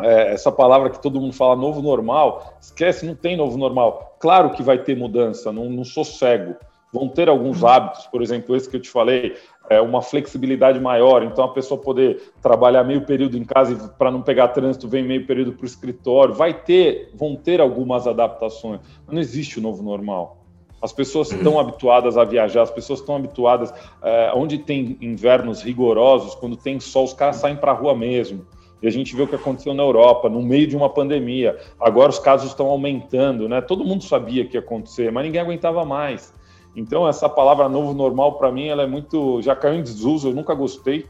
é, 0.00 0.32
essa 0.32 0.50
palavra 0.50 0.90
que 0.90 1.00
todo 1.02 1.20
mundo 1.20 1.34
fala, 1.34 1.56
novo 1.56 1.82
normal, 1.82 2.56
esquece, 2.60 3.04
não 3.04 3.14
tem 3.14 3.36
novo 3.36 3.58
normal. 3.58 4.16
Claro 4.18 4.50
que 4.50 4.62
vai 4.62 4.78
ter 4.78 4.96
mudança, 4.96 5.52
não, 5.52 5.68
não 5.68 5.84
sou 5.84 6.04
cego. 6.04 6.56
Vão 6.92 7.08
ter 7.08 7.28
alguns 7.28 7.62
hábitos, 7.62 8.06
por 8.06 8.22
exemplo, 8.22 8.56
esse 8.56 8.68
que 8.68 8.76
eu 8.76 8.80
te 8.80 8.88
falei, 8.88 9.36
é, 9.70 9.80
uma 9.80 10.02
flexibilidade 10.02 10.80
maior, 10.80 11.22
então 11.22 11.44
a 11.44 11.48
pessoa 11.48 11.80
poder 11.80 12.32
trabalhar 12.42 12.84
meio 12.84 13.02
período 13.02 13.36
em 13.36 13.44
casa 13.44 13.88
para 13.98 14.10
não 14.10 14.22
pegar 14.22 14.48
trânsito, 14.48 14.88
vem 14.88 15.02
meio 15.02 15.26
período 15.26 15.52
para 15.52 15.64
o 15.64 15.66
escritório, 15.66 16.34
vai 16.34 16.54
ter, 16.54 17.10
vão 17.14 17.36
ter 17.36 17.60
algumas 17.60 18.06
adaptações, 18.06 18.80
mas 19.06 19.14
não 19.14 19.20
existe 19.20 19.58
o 19.58 19.62
novo 19.62 19.82
normal. 19.82 20.38
As 20.80 20.92
pessoas 20.92 21.32
estão 21.32 21.54
uhum. 21.54 21.60
habituadas 21.60 22.16
a 22.16 22.24
viajar, 22.24 22.62
as 22.62 22.70
pessoas 22.70 23.00
estão 23.00 23.16
habituadas, 23.16 23.74
é, 24.02 24.32
onde 24.34 24.58
tem 24.58 24.96
invernos 25.00 25.60
rigorosos, 25.60 26.34
quando 26.36 26.56
tem 26.56 26.78
sol, 26.78 27.04
os 27.04 27.12
caras 27.12 27.36
saem 27.36 27.56
para 27.56 27.72
a 27.72 27.74
rua 27.74 27.96
mesmo. 27.96 28.46
E 28.80 28.86
a 28.86 28.90
gente 28.90 29.14
vê 29.16 29.22
o 29.22 29.26
que 29.26 29.34
aconteceu 29.34 29.74
na 29.74 29.82
Europa, 29.82 30.28
no 30.28 30.40
meio 30.40 30.68
de 30.68 30.76
uma 30.76 30.88
pandemia. 30.88 31.58
Agora 31.80 32.10
os 32.10 32.18
casos 32.20 32.50
estão 32.50 32.68
aumentando, 32.68 33.48
né? 33.48 33.60
Todo 33.60 33.84
mundo 33.84 34.04
sabia 34.04 34.44
que 34.44 34.56
ia 34.56 34.60
acontecer, 34.60 35.10
mas 35.10 35.24
ninguém 35.24 35.40
aguentava 35.40 35.84
mais. 35.84 36.32
Então, 36.78 37.08
essa 37.08 37.28
palavra 37.28 37.68
novo 37.68 37.92
normal, 37.92 38.38
para 38.38 38.52
mim, 38.52 38.68
ela 38.68 38.84
é 38.84 38.86
muito. 38.86 39.42
Já 39.42 39.56
caiu 39.56 39.74
em 39.74 39.82
desuso, 39.82 40.28
eu 40.28 40.34
nunca 40.34 40.54
gostei, 40.54 41.06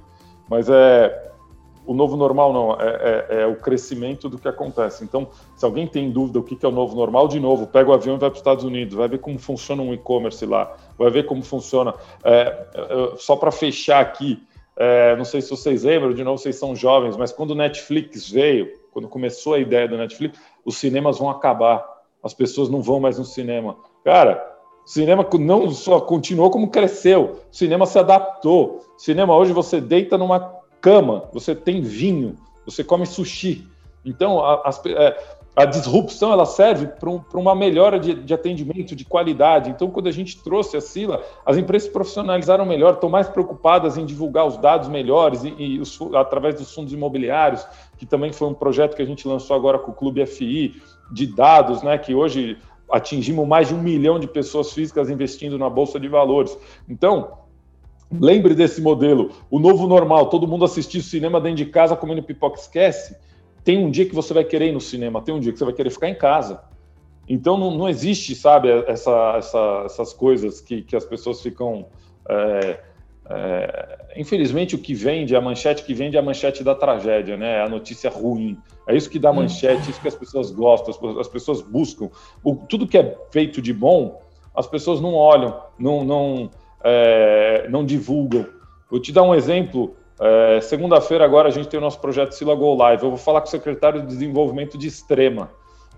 mas 0.48 0.68
é. 0.68 1.26
O 1.86 1.94
novo 1.94 2.18
normal 2.18 2.52
não, 2.52 2.74
é, 2.74 3.26
é, 3.30 3.40
é 3.40 3.46
o 3.46 3.56
crescimento 3.56 4.28
do 4.28 4.36
que 4.36 4.46
acontece. 4.46 5.02
Então, 5.02 5.28
se 5.56 5.64
alguém 5.64 5.86
tem 5.86 6.10
dúvida 6.10 6.38
o 6.38 6.42
que 6.42 6.58
é 6.62 6.68
o 6.68 6.72
novo 6.72 6.94
normal, 6.94 7.28
de 7.28 7.40
novo, 7.40 7.66
pega 7.66 7.88
o 7.88 7.94
avião 7.94 8.16
e 8.16 8.18
vai 8.18 8.28
para 8.28 8.34
os 8.34 8.40
Estados 8.40 8.62
Unidos, 8.62 8.94
vai 8.94 9.08
ver 9.08 9.20
como 9.20 9.38
funciona 9.38 9.82
um 9.82 9.94
e-commerce 9.94 10.44
lá, 10.44 10.76
vai 10.98 11.10
ver 11.10 11.24
como 11.24 11.42
funciona. 11.42 11.94
É, 12.22 12.66
é 12.74 13.16
só 13.16 13.36
para 13.36 13.50
fechar 13.50 14.00
aqui, 14.00 14.38
é, 14.76 15.16
não 15.16 15.24
sei 15.24 15.40
se 15.40 15.48
vocês 15.48 15.82
lembram, 15.82 16.12
de 16.12 16.22
novo, 16.22 16.36
vocês 16.36 16.56
são 16.56 16.76
jovens, 16.76 17.16
mas 17.16 17.32
quando 17.32 17.52
o 17.52 17.54
Netflix 17.54 18.30
veio, 18.30 18.70
quando 18.92 19.08
começou 19.08 19.54
a 19.54 19.58
ideia 19.58 19.88
do 19.88 19.96
Netflix, 19.96 20.38
os 20.66 20.76
cinemas 20.76 21.18
vão 21.18 21.30
acabar, 21.30 21.86
as 22.22 22.34
pessoas 22.34 22.68
não 22.68 22.82
vão 22.82 23.00
mais 23.00 23.18
no 23.18 23.24
cinema. 23.24 23.78
Cara, 24.04 24.57
o 24.88 24.90
cinema 24.90 25.28
não 25.38 25.70
só 25.70 26.00
continuou 26.00 26.50
como 26.50 26.70
cresceu. 26.70 27.40
O 27.52 27.54
cinema 27.54 27.84
se 27.84 27.98
adaptou. 27.98 28.80
O 28.96 28.98
cinema 28.98 29.36
hoje 29.36 29.52
você 29.52 29.82
deita 29.82 30.16
numa 30.16 30.40
cama, 30.80 31.28
você 31.30 31.54
tem 31.54 31.82
vinho, 31.82 32.36
você 32.64 32.82
come 32.82 33.04
sushi. 33.04 33.68
Então 34.02 34.42
a, 34.42 34.54
a, 34.64 34.70
é, 34.86 35.22
a 35.54 35.66
disrupção 35.66 36.32
ela 36.32 36.46
serve 36.46 36.86
para 36.86 37.10
um, 37.10 37.22
uma 37.34 37.54
melhora 37.54 38.00
de, 38.00 38.14
de, 38.14 38.32
atendimento, 38.32 38.96
de 38.96 39.04
qualidade. 39.04 39.68
Então 39.68 39.90
quando 39.90 40.06
a 40.06 40.10
gente 40.10 40.42
trouxe 40.42 40.78
a 40.78 40.80
Sila, 40.80 41.22
as 41.44 41.58
empresas 41.58 41.86
profissionalizaram 41.90 42.64
melhor, 42.64 42.94
estão 42.94 43.10
mais 43.10 43.28
preocupadas 43.28 43.98
em 43.98 44.06
divulgar 44.06 44.46
os 44.46 44.56
dados 44.56 44.88
melhores 44.88 45.44
e, 45.44 45.54
e 45.58 45.78
os, 45.78 46.00
através 46.14 46.54
dos 46.54 46.74
fundos 46.74 46.94
imobiliários, 46.94 47.66
que 47.98 48.06
também 48.06 48.32
foi 48.32 48.48
um 48.48 48.54
projeto 48.54 48.96
que 48.96 49.02
a 49.02 49.06
gente 49.06 49.28
lançou 49.28 49.54
agora 49.54 49.78
com 49.78 49.90
o 49.90 49.94
Clube 49.94 50.24
FI 50.24 50.80
de 51.12 51.26
dados, 51.26 51.82
né? 51.82 51.98
Que 51.98 52.14
hoje 52.14 52.56
atingimos 52.90 53.46
mais 53.46 53.68
de 53.68 53.74
um 53.74 53.82
milhão 53.82 54.18
de 54.18 54.26
pessoas 54.26 54.72
físicas 54.72 55.10
investindo 55.10 55.58
na 55.58 55.68
Bolsa 55.68 55.98
de 55.98 56.08
Valores. 56.08 56.56
Então, 56.88 57.38
lembre 58.10 58.54
desse 58.54 58.80
modelo. 58.80 59.30
O 59.50 59.58
novo 59.58 59.86
normal, 59.86 60.28
todo 60.28 60.46
mundo 60.46 60.64
assistir 60.64 61.02
cinema 61.02 61.40
dentro 61.40 61.58
de 61.58 61.66
casa 61.66 61.96
comendo 61.96 62.22
pipoca, 62.22 62.58
esquece. 62.58 63.16
Tem 63.64 63.84
um 63.84 63.90
dia 63.90 64.06
que 64.06 64.14
você 64.14 64.32
vai 64.32 64.44
querer 64.44 64.68
ir 64.68 64.72
no 64.72 64.80
cinema, 64.80 65.20
tem 65.20 65.34
um 65.34 65.40
dia 65.40 65.52
que 65.52 65.58
você 65.58 65.64
vai 65.64 65.74
querer 65.74 65.90
ficar 65.90 66.08
em 66.08 66.14
casa. 66.14 66.62
Então, 67.28 67.58
não, 67.58 67.70
não 67.76 67.88
existe, 67.88 68.34
sabe, 68.34 68.68
essa, 68.86 69.34
essa, 69.36 69.82
essas 69.84 70.14
coisas 70.14 70.60
que, 70.60 70.82
que 70.82 70.96
as 70.96 71.04
pessoas 71.04 71.42
ficam 71.42 71.86
é, 72.28 72.80
é, 73.30 73.98
infelizmente, 74.16 74.74
o 74.74 74.78
que 74.78 74.94
vende, 74.94 75.36
a 75.36 75.40
manchete 75.40 75.84
que 75.84 75.92
vende 75.92 76.16
é 76.16 76.20
a 76.20 76.22
manchete 76.22 76.64
da 76.64 76.74
tragédia, 76.74 77.36
né? 77.36 77.62
A 77.62 77.68
notícia 77.68 78.08
ruim. 78.08 78.56
É 78.86 78.96
isso 78.96 79.10
que 79.10 79.18
dá 79.18 79.30
hum. 79.30 79.34
manchete, 79.34 79.90
isso 79.90 80.00
que 80.00 80.08
as 80.08 80.14
pessoas 80.14 80.50
gostam, 80.50 80.94
as, 80.94 81.18
as 81.18 81.28
pessoas 81.28 81.60
buscam. 81.60 82.08
O, 82.42 82.54
tudo 82.54 82.86
que 82.86 82.96
é 82.96 83.16
feito 83.30 83.60
de 83.60 83.72
bom, 83.72 84.20
as 84.54 84.66
pessoas 84.66 85.00
não 85.00 85.14
olham, 85.14 85.60
não, 85.78 86.04
não, 86.04 86.50
é, 86.82 87.66
não 87.68 87.84
divulgam. 87.84 88.46
Vou 88.90 89.00
te 89.00 89.12
dar 89.12 89.22
um 89.22 89.34
exemplo. 89.34 89.94
É, 90.18 90.60
Segunda-feira, 90.62 91.24
agora, 91.24 91.48
a 91.48 91.52
gente 91.52 91.68
tem 91.68 91.78
o 91.78 91.82
nosso 91.82 92.00
projeto 92.00 92.32
Sila 92.32 92.54
Go 92.54 92.74
Live. 92.74 93.02
Eu 93.02 93.10
vou 93.10 93.18
falar 93.18 93.42
com 93.42 93.46
o 93.46 93.50
secretário 93.50 94.00
de 94.00 94.06
Desenvolvimento 94.06 94.78
de 94.78 94.88
Extrema, 94.88 95.50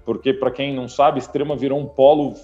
porque, 0.05 0.35
para 0.35 0.51
quem 0.51 0.75
não 0.75 0.89
sabe, 0.89 1.21
Extrema 1.21 1.55
virou 1.55 1.79
um 1.79 1.87
polo 1.87 2.35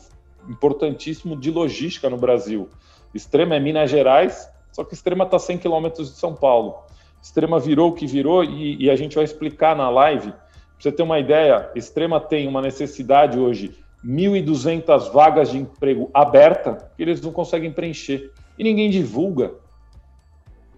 importantíssimo 0.48 1.34
de 1.36 1.50
logística 1.50 2.08
no 2.08 2.16
Brasil. 2.16 2.68
Extrema 3.12 3.56
é 3.56 3.60
Minas 3.60 3.90
Gerais, 3.90 4.48
só 4.76 4.84
que 4.84 4.92
Extrema 4.92 5.24
está 5.24 5.38
a 5.38 5.40
100 5.40 5.56
quilômetros 5.56 6.10
de 6.10 6.18
São 6.18 6.34
Paulo. 6.34 6.74
Extrema 7.22 7.58
virou 7.58 7.88
o 7.88 7.92
que 7.94 8.06
virou 8.06 8.44
e, 8.44 8.76
e 8.84 8.90
a 8.90 8.94
gente 8.94 9.16
vai 9.16 9.24
explicar 9.24 9.74
na 9.74 9.88
live. 9.88 10.32
Para 10.32 10.38
você 10.78 10.92
ter 10.92 11.02
uma 11.02 11.18
ideia, 11.18 11.70
Extrema 11.74 12.20
tem 12.20 12.46
uma 12.46 12.60
necessidade 12.60 13.38
hoje, 13.38 13.74
1.200 14.04 15.10
vagas 15.10 15.48
de 15.48 15.56
emprego 15.56 16.10
aberta, 16.12 16.90
que 16.94 17.02
eles 17.02 17.22
não 17.22 17.32
conseguem 17.32 17.72
preencher. 17.72 18.30
E 18.58 18.62
ninguém 18.62 18.90
divulga. 18.90 19.54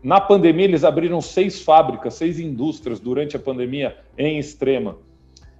Na 0.00 0.20
pandemia, 0.20 0.66
eles 0.66 0.84
abriram 0.84 1.20
seis 1.20 1.60
fábricas, 1.60 2.14
seis 2.14 2.38
indústrias 2.38 3.00
durante 3.00 3.34
a 3.34 3.40
pandemia 3.40 3.96
em 4.16 4.38
Extrema. 4.38 4.96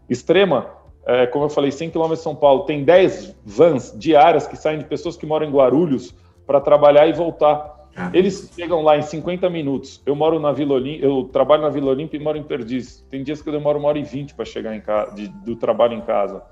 Extrema, 0.09 0.71
é, 1.05 1.27
como 1.27 1.47
eu 1.47 1.51
falei, 1.51 1.73
100 1.73 1.91
quilômetros 1.91 2.21
de 2.21 2.23
São 2.23 2.37
Paulo, 2.37 2.67
tem 2.67 2.85
10 2.85 3.35
vans 3.45 3.93
diárias 3.99 4.47
que 4.47 4.57
saem 4.57 4.79
de 4.79 4.85
pessoas 4.85 5.17
que 5.17 5.27
moram 5.27 5.49
em 5.49 5.51
Guarulhos 5.51 6.15
para 6.47 6.61
trabalhar 6.61 7.09
e 7.09 7.13
voltar. 7.13 7.78
Ah. 7.99 8.11
Eles 8.15 8.49
chegam 8.55 8.83
lá 8.83 8.97
em 8.97 9.03
50 9.03 9.51
minutos. 9.51 10.01
Eu 10.07 10.15
moro 10.15 10.39
na 10.39 10.53
Vila 10.53 10.75
Olímpia, 10.75 11.05
eu 11.05 11.25
trabalho 11.25 11.63
na 11.63 11.69
Vila 11.69 11.91
Olímpia 11.91 12.17
e 12.17 12.23
moro 12.23 12.39
em 12.39 12.45
Perdiz. 12.45 13.05
Tem 13.11 13.25
dias 13.25 13.43
que 13.43 13.49
eu 13.49 13.53
demoro 13.53 13.79
uma 13.79 13.89
hora 13.89 13.99
e 13.99 14.05
vinte 14.05 14.35
para 14.35 14.45
chegar 14.45 14.77
em 14.77 14.81
casa, 14.81 15.13
de, 15.15 15.27
do 15.27 15.57
trabalho 15.57 15.95
em 15.95 16.01
casa. 16.01 16.43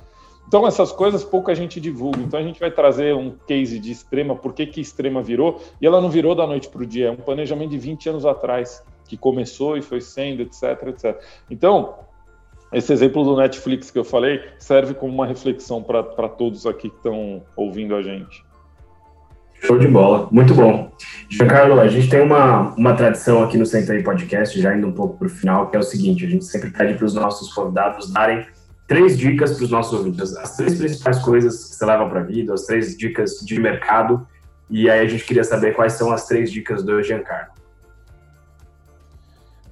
Então, 0.49 0.67
essas 0.67 0.91
coisas 0.93 1.25
pouca 1.25 1.55
gente 1.55 1.81
divulga. 1.81 2.21
Então, 2.21 2.39
a 2.39 2.43
gente 2.43 2.59
vai 2.59 2.71
trazer 2.71 3.15
um 3.15 3.31
case 3.47 3.79
de 3.79 3.93
extrema, 3.93 4.35
por 4.35 4.53
que, 4.53 4.67
que 4.67 4.81
extrema 4.81 5.23
virou, 5.23 5.61
e 5.81 5.87
ela 5.87 6.01
não 6.01 6.09
virou 6.09 6.35
da 6.35 6.47
noite 6.47 6.69
para 6.69 6.83
o 6.83 6.87
dia, 6.87 7.09
é 7.09 7.11
um 7.11 7.17
planejamento 7.17 7.71
de 7.71 7.79
20 7.79 8.11
anos 8.11 8.27
atrás, 8.27 8.83
que 9.09 9.17
começou 9.17 9.77
e 9.77 9.83
foi 9.83 10.01
sendo, 10.01 10.43
etc, 10.43 10.83
etc. 10.89 11.21
Então, 11.51 11.95
esse 12.73 12.93
exemplo 12.93 13.25
do 13.25 13.37
Netflix 13.37 13.91
que 13.91 13.99
eu 13.99 14.05
falei 14.05 14.41
serve 14.59 14.95
como 14.95 15.13
uma 15.13 15.27
reflexão 15.27 15.83
para 15.83 16.29
todos 16.29 16.67
aqui 16.67 16.91
que 16.91 16.97
estão 16.97 17.43
ouvindo 17.57 17.95
a 17.95 18.03
gente. 18.03 18.46
Show 19.67 19.81
de 19.81 19.89
bola, 19.89 20.29
muito 20.31 20.55
bom. 20.55 20.93
Giancarlo, 21.29 21.81
a 21.81 21.89
gente 21.89 22.09
tem 22.09 22.21
uma, 22.21 22.73
uma 22.77 22.95
tradição 22.95 23.43
aqui 23.43 23.59
no 23.59 23.67
Senta 23.67 24.01
Podcast, 24.01 24.61
já 24.61 24.77
indo 24.77 24.87
um 24.87 24.93
pouco 24.93 25.19
para 25.19 25.27
o 25.27 25.29
final, 25.29 25.69
que 25.69 25.77
é 25.77 25.81
o 25.81 25.83
seguinte: 25.83 26.25
a 26.25 26.29
gente 26.29 26.45
sempre 26.45 26.71
pede 26.71 26.95
para 26.95 27.05
os 27.05 27.14
nossos 27.14 27.53
convidados 27.53 28.12
darem 28.12 28.47
três 28.87 29.19
dicas 29.19 29.57
para 29.57 29.64
os 29.64 29.71
nossos 29.71 29.93
ouvintes, 29.99 30.37
as 30.37 30.57
três 30.57 30.79
principais 30.79 31.19
coisas 31.19 31.64
que 31.64 31.75
você 31.75 31.85
leva 31.85 32.09
para 32.09 32.21
a 32.21 32.23
vida, 32.23 32.55
as 32.55 32.64
três 32.64 32.97
dicas 32.97 33.41
de 33.45 33.59
mercado, 33.59 34.25
e 34.71 34.89
aí 34.89 35.01
a 35.01 35.09
gente 35.09 35.25
queria 35.25 35.43
saber 35.43 35.75
quais 35.75 35.95
são 35.95 36.12
as 36.12 36.29
três 36.29 36.53
dicas 36.53 36.85
do 36.85 37.03
Giancarlo. 37.03 37.51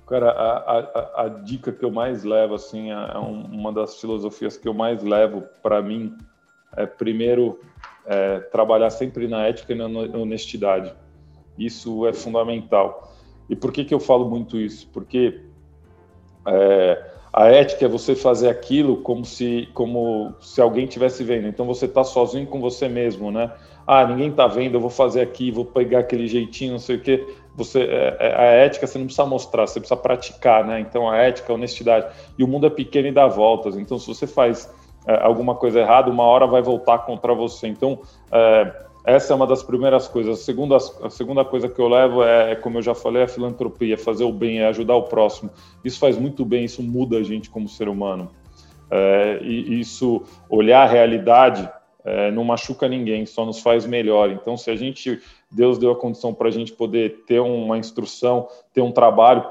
Cara, 0.09 0.31
a, 0.31 0.79
a, 0.81 1.23
a, 1.25 1.29
dica 1.29 1.71
que 1.71 1.85
eu 1.85 1.93
mais 1.93 2.25
levo, 2.25 2.55
assim, 2.55 2.91
é 2.91 3.17
uma 3.17 3.73
das 3.73 4.01
filosofias 4.01 4.57
que 4.57 4.67
eu 4.67 4.75
mais 4.75 5.05
levo 5.05 5.45
para 5.63 5.81
mim 5.81 6.19
é, 6.77 6.85
primeiro, 6.85 7.61
é, 8.07 8.41
trabalhar 8.41 8.91
sempre 8.91 9.27
na 9.27 9.47
ética 9.47 9.73
e 9.73 9.77
na 9.77 9.87
honestidade. 10.19 10.95
Isso 11.59 12.07
é 12.07 12.13
fundamental. 12.13 13.15
E 13.49 13.55
por 13.55 13.73
que, 13.73 13.85
que 13.85 13.95
eu 13.95 14.01
falo 14.01 14.29
muito 14.29 14.59
isso? 14.59 14.89
Porque 14.93 15.41
é, 16.47 17.11
a 17.33 17.49
ética 17.49 17.85
é 17.85 17.89
você 17.89 18.15
fazer 18.15 18.49
aquilo 18.49 18.99
como 18.99 19.25
se, 19.25 19.69
como 19.75 20.35
se 20.41 20.61
alguém 20.61 20.85
estivesse 20.85 21.25
vendo. 21.25 21.49
Então 21.49 21.67
você 21.67 21.87
está 21.87 22.05
sozinho 22.05 22.47
com 22.47 22.61
você 22.61 22.89
mesmo, 22.89 23.31
né? 23.31 23.53
Ah, 23.87 24.07
ninguém 24.07 24.31
está 24.31 24.47
vendo, 24.47 24.75
eu 24.75 24.81
vou 24.81 24.89
fazer 24.89 25.21
aqui, 25.21 25.51
vou 25.51 25.65
pegar 25.65 25.99
aquele 25.99 26.27
jeitinho, 26.27 26.73
não 26.73 26.79
sei 26.79 26.97
o 26.97 27.01
quê. 27.01 27.27
Você, 27.55 27.83
é, 27.83 28.17
é, 28.19 28.35
a 28.37 28.45
ética 28.45 28.87
você 28.87 28.99
não 28.99 29.07
precisa 29.07 29.27
mostrar, 29.27 29.67
você 29.67 29.79
precisa 29.79 30.01
praticar, 30.01 30.65
né? 30.65 30.81
Então 30.81 31.09
a 31.09 31.17
ética, 31.17 31.53
a 31.53 31.57
honestidade. 31.57 32.07
E 32.39 32.45
o 32.45 32.49
mundo 32.49 32.67
é 32.67 32.71
pequeno 32.71 33.09
e 33.09 33.13
dá 33.13 33.27
voltas. 33.27 33.77
Então 33.77 33.99
se 33.99 34.07
você 34.07 34.27
faz 34.27 34.73
alguma 35.07 35.55
coisa 35.55 35.81
errada, 35.81 36.11
uma 36.11 36.25
hora 36.25 36.47
vai 36.47 36.63
voltar 36.63 36.99
contra 36.99 37.35
você. 37.35 37.69
Então 37.69 37.99
é, 38.33 38.85
essa 39.05 39.35
é 39.35 39.37
uma 39.37 39.47
das 39.47 39.63
primeiras 39.63 40.09
coisas. 40.09 40.41
A 40.41 40.43
segunda, 40.43 40.77
a 40.77 41.11
segunda 41.11 41.45
coisa 41.45 41.69
que 41.69 41.79
eu 41.79 41.89
levo 41.89 42.25
é, 42.25 42.53
é, 42.53 42.57
como 42.57 42.79
eu 42.79 42.83
já 42.83 42.95
falei, 42.95 43.23
a 43.23 43.29
filantropia, 43.29 43.99
fazer 43.99 44.25
o 44.25 44.33
bem, 44.33 44.61
é 44.61 44.67
ajudar 44.69 44.97
o 44.97 45.03
próximo. 45.03 45.51
Isso 45.85 45.99
faz 45.99 46.17
muito 46.17 46.43
bem, 46.45 46.65
isso 46.65 46.83
muda 46.83 47.19
a 47.19 47.23
gente 47.23 47.51
como 47.51 47.69
ser 47.69 47.87
humano. 47.87 48.31
É, 48.91 49.41
e 49.43 49.79
isso, 49.79 50.23
olhar 50.49 50.83
a 50.83 50.91
realidade, 50.91 51.69
é, 52.05 52.31
não 52.31 52.45
machuca 52.45 52.87
ninguém, 52.87 53.25
só 53.25 53.47
nos 53.47 53.61
faz 53.61 53.87
melhor. 53.87 54.31
Então, 54.31 54.57
se 54.57 54.71
a 54.71 54.77
gente, 54.77 55.21
Deus 55.51 55.79
deu 55.79 55.93
a 55.93 55.97
condição 55.97 56.35
para 56.35 56.49
a 56.49 56.51
gente 56.51 56.73
poder 56.73 57.25
ter 57.27 57.41
uma 57.41 57.79
instrução, 57.79 58.47
ter 58.75 58.83
um 58.83 58.93
trabalho, 58.93 59.43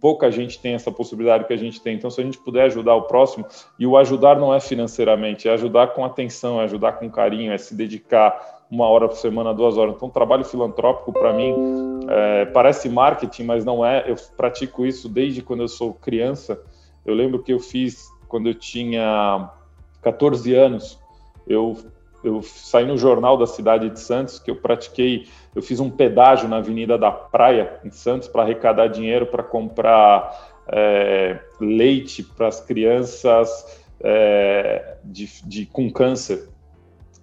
pouca 0.00 0.30
gente 0.30 0.58
tem 0.58 0.72
essa 0.72 0.90
possibilidade 0.90 1.44
que 1.44 1.52
a 1.52 1.58
gente 1.58 1.80
tem. 1.80 1.96
Então, 1.96 2.10
se 2.10 2.20
a 2.20 2.24
gente 2.24 2.38
puder 2.38 2.64
ajudar 2.64 2.94
o 2.94 3.02
próximo, 3.02 3.44
e 3.78 3.86
o 3.86 3.96
ajudar 3.96 4.38
não 4.38 4.54
é 4.54 4.58
financeiramente, 4.58 5.48
é 5.48 5.52
ajudar 5.52 5.88
com 5.88 6.02
atenção, 6.02 6.60
é 6.60 6.64
ajudar 6.64 6.92
com 6.92 7.10
carinho, 7.10 7.52
é 7.52 7.58
se 7.58 7.74
dedicar 7.74 8.58
uma 8.70 8.86
hora 8.86 9.08
por 9.08 9.16
semana, 9.16 9.52
duas 9.52 9.76
horas. 9.76 9.94
Então, 9.94 10.08
trabalho 10.08 10.44
filantrópico, 10.44 11.12
para 11.12 11.32
mim, 11.32 11.54
é, 12.08 12.46
parece 12.46 12.88
marketing, 12.88 13.44
mas 13.44 13.64
não 13.64 13.84
é. 13.84 14.10
Eu 14.10 14.16
pratico 14.36 14.86
isso 14.86 15.08
desde 15.08 15.42
quando 15.42 15.60
eu 15.60 15.68
sou 15.68 15.92
criança. 15.92 16.58
Eu 17.04 17.14
lembro 17.14 17.42
que 17.42 17.52
eu 17.52 17.58
fiz 17.58 18.08
quando 18.28 18.48
eu 18.48 18.54
tinha 18.54 19.50
14 20.02 20.54
anos. 20.54 20.98
Eu, 21.46 21.78
eu 22.22 22.42
saí 22.42 22.84
no 22.84 22.98
jornal 22.98 23.36
da 23.36 23.46
cidade 23.46 23.88
de 23.88 24.00
Santos, 24.00 24.38
que 24.38 24.50
eu 24.50 24.56
pratiquei. 24.56 25.26
Eu 25.54 25.62
fiz 25.62 25.80
um 25.80 25.90
pedágio 25.90 26.48
na 26.48 26.56
Avenida 26.56 26.98
da 26.98 27.10
Praia, 27.10 27.80
em 27.84 27.90
Santos, 27.90 28.28
para 28.28 28.42
arrecadar 28.42 28.88
dinheiro 28.88 29.26
para 29.26 29.42
comprar 29.42 30.62
é, 30.68 31.38
leite 31.60 32.22
para 32.22 32.48
as 32.48 32.60
crianças 32.60 33.48
é, 34.00 34.96
de, 35.04 35.28
de, 35.44 35.66
com 35.66 35.90
câncer 35.90 36.48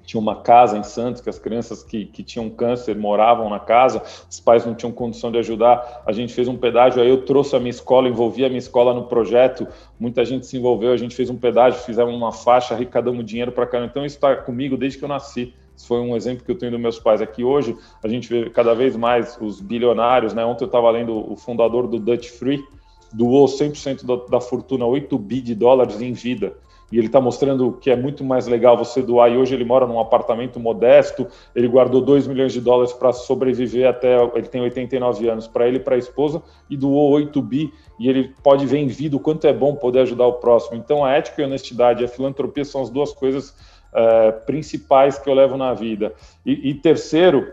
tinha 0.06 0.20
uma 0.22 0.36
casa 0.36 0.78
em 0.78 0.84
Santos 0.84 1.22
que 1.22 1.30
as 1.30 1.40
crianças 1.40 1.84
que, 1.84 2.06
que 2.06 2.24
tinham 2.24 2.50
câncer 2.50 2.96
moravam 2.96 3.50
na 3.50 3.60
casa, 3.60 4.02
os 4.30 4.40
pais 4.40 4.66
não 4.66 4.76
tinham 4.76 4.92
condição 4.92 5.32
de 5.32 5.38
ajudar. 5.40 6.04
A 6.06 6.12
gente 6.12 6.34
fez 6.34 6.48
um 6.48 6.56
pedágio, 6.56 7.02
aí 7.02 7.10
eu 7.10 7.26
trouxe 7.26 7.56
a 7.56 7.60
minha 7.60 7.72
escola, 7.72 8.08
envolvi 8.08 8.46
a 8.46 8.48
minha 8.48 8.60
escola 8.60 8.94
no 8.94 9.06
projeto, 9.06 9.68
muita 10.00 10.24
gente 10.24 10.46
se 10.46 10.58
envolveu, 10.58 10.92
a 10.92 10.98
gente 10.98 11.16
fez 11.16 11.30
um 11.30 11.38
pedágio, 11.38 11.80
fizemos 11.82 12.14
uma 12.14 12.32
faixa, 12.32 12.74
arrecadamos 12.74 13.26
dinheiro 13.26 13.52
para 13.52 13.66
cá. 13.66 13.84
Então 13.84 14.06
isso 14.06 14.16
está 14.16 14.36
comigo 14.36 14.78
desde 14.78 14.98
que 15.00 15.04
eu 15.04 15.10
nasci. 15.10 15.54
Isso 15.76 15.88
foi 15.88 16.00
um 16.00 16.16
exemplo 16.16 16.46
que 16.46 16.52
eu 16.52 16.58
tenho 16.58 16.72
dos 16.72 16.80
meus 16.80 17.00
pais 17.00 17.22
aqui 17.22 17.44
hoje. 17.44 17.76
A 18.04 18.08
gente 18.08 18.30
vê 18.30 18.50
cada 18.50 18.74
vez 18.74 18.96
mais 18.96 19.38
os 19.42 19.60
bilionários, 19.60 20.34
né? 20.34 20.46
Ontem 20.46 20.64
eu 20.64 20.68
estava 20.68 20.90
lendo 20.90 21.32
o 21.32 21.36
fundador 21.36 21.88
do 21.88 22.00
Dutch 22.00 22.30
Free, 22.30 22.64
doou 23.12 23.46
100% 23.46 24.06
da, 24.06 24.16
da 24.38 24.40
fortuna, 24.40 24.86
8 24.86 25.18
bi 25.18 25.42
de 25.42 25.54
dólares 25.54 26.02
em 26.02 26.14
vida 26.14 26.56
e 26.96 26.98
ele 26.98 27.08
está 27.08 27.20
mostrando 27.20 27.74
que 27.74 27.92
é 27.92 27.96
muito 27.96 28.24
mais 28.24 28.48
legal 28.48 28.78
você 28.78 29.02
doar. 29.02 29.30
E 29.30 29.36
hoje 29.36 29.54
ele 29.54 29.66
mora 29.66 29.86
num 29.86 30.00
apartamento 30.00 30.62
modesto, 30.62 31.28
ele 31.54 31.68
guardou 31.68 32.00
2 32.00 32.26
milhões 32.26 32.54
de 32.54 32.62
dólares 32.62 32.94
para 32.94 33.12
sobreviver 33.12 33.86
até. 33.86 34.16
Ele 34.34 34.48
tem 34.48 34.62
89 34.62 35.28
anos, 35.28 35.46
para 35.46 35.68
ele 35.68 35.76
e 35.76 35.80
para 35.82 35.96
a 35.96 35.98
esposa, 35.98 36.42
e 36.70 36.78
doou 36.78 37.12
8 37.12 37.42
bi. 37.42 37.70
E 38.00 38.08
ele 38.08 38.34
pode 38.42 38.66
ver 38.66 38.78
em 38.78 38.88
vida 38.88 39.18
o 39.18 39.20
quanto 39.20 39.46
é 39.46 39.52
bom 39.52 39.76
poder 39.76 40.00
ajudar 40.04 40.26
o 40.26 40.34
próximo. 40.36 40.78
Então, 40.78 41.04
a 41.04 41.12
ética 41.12 41.42
e 41.42 41.44
a 41.44 41.48
honestidade, 41.48 42.02
a 42.02 42.08
filantropia 42.08 42.64
são 42.64 42.82
as 42.82 42.90
duas 42.90 43.12
coisas 43.12 43.54
é, 43.94 44.32
principais 44.32 45.18
que 45.18 45.30
eu 45.30 45.34
levo 45.34 45.58
na 45.58 45.74
vida. 45.74 46.14
E, 46.46 46.70
e 46.70 46.74
terceiro, 46.76 47.52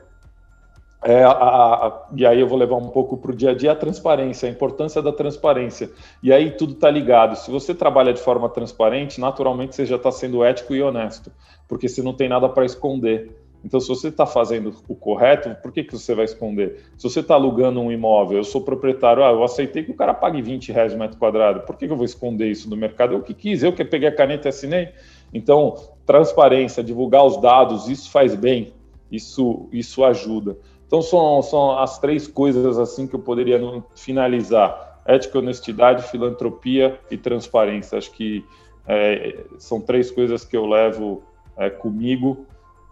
é, 1.04 1.24
a, 1.24 1.30
a, 1.30 2.06
e 2.14 2.24
aí 2.24 2.38
eu 2.38 2.46
vou 2.46 2.56
levar 2.56 2.76
um 2.76 2.88
pouco 2.88 3.16
para 3.16 3.32
o 3.32 3.34
dia 3.34 3.50
a 3.50 3.54
dia 3.54 3.72
a 3.72 3.76
transparência, 3.76 4.48
a 4.48 4.52
importância 4.52 5.02
da 5.02 5.12
transparência. 5.12 5.90
E 6.22 6.32
aí 6.32 6.52
tudo 6.52 6.74
está 6.74 6.88
ligado. 6.88 7.36
Se 7.36 7.50
você 7.50 7.74
trabalha 7.74 8.12
de 8.12 8.20
forma 8.20 8.48
transparente, 8.48 9.20
naturalmente 9.20 9.74
você 9.74 9.84
já 9.84 9.96
está 9.96 10.12
sendo 10.12 10.44
ético 10.44 10.74
e 10.74 10.82
honesto, 10.82 11.32
porque 11.66 11.88
você 11.88 12.02
não 12.02 12.14
tem 12.14 12.28
nada 12.28 12.48
para 12.48 12.64
esconder. 12.64 13.36
Então, 13.64 13.78
se 13.78 13.88
você 13.88 14.08
está 14.08 14.26
fazendo 14.26 14.74
o 14.88 14.94
correto, 14.94 15.54
por 15.62 15.70
que, 15.70 15.84
que 15.84 15.92
você 15.92 16.14
vai 16.14 16.24
esconder? 16.24 16.84
Se 16.96 17.08
você 17.08 17.20
está 17.20 17.34
alugando 17.34 17.80
um 17.80 17.92
imóvel, 17.92 18.38
eu 18.38 18.44
sou 18.44 18.60
proprietário, 18.60 19.22
ah, 19.22 19.30
eu 19.30 19.44
aceitei 19.44 19.84
que 19.84 19.92
o 19.92 19.94
cara 19.94 20.12
pague 20.12 20.42
20 20.42 20.72
reais 20.72 20.92
o 20.92 20.98
metro 20.98 21.16
quadrado, 21.16 21.60
por 21.60 21.76
que, 21.76 21.86
que 21.86 21.92
eu 21.92 21.96
vou 21.96 22.04
esconder 22.04 22.48
isso 22.48 22.68
do 22.68 22.76
mercado? 22.76 23.14
Eu 23.14 23.22
que 23.22 23.32
quis, 23.32 23.62
eu 23.62 23.72
que 23.72 23.84
peguei 23.84 24.08
a 24.08 24.14
caneta 24.14 24.48
e 24.48 24.50
assinei. 24.50 24.88
Então, 25.32 25.76
transparência, 26.04 26.82
divulgar 26.82 27.24
os 27.24 27.40
dados, 27.40 27.88
isso 27.88 28.10
faz 28.10 28.34
bem, 28.34 28.72
isso, 29.10 29.68
isso 29.72 30.04
ajuda. 30.04 30.56
Então 30.92 31.00
são, 31.00 31.42
são 31.42 31.78
as 31.78 31.98
três 31.98 32.28
coisas 32.28 32.78
assim 32.78 33.06
que 33.06 33.14
eu 33.14 33.18
poderia 33.18 33.58
finalizar: 33.96 35.00
ética, 35.06 35.38
honestidade, 35.38 36.02
filantropia 36.10 37.00
e 37.10 37.16
transparência. 37.16 37.96
Acho 37.96 38.12
que 38.12 38.44
é, 38.86 39.38
são 39.58 39.80
três 39.80 40.10
coisas 40.10 40.44
que 40.44 40.54
eu 40.54 40.66
levo 40.66 41.22
é, 41.56 41.70
comigo 41.70 42.44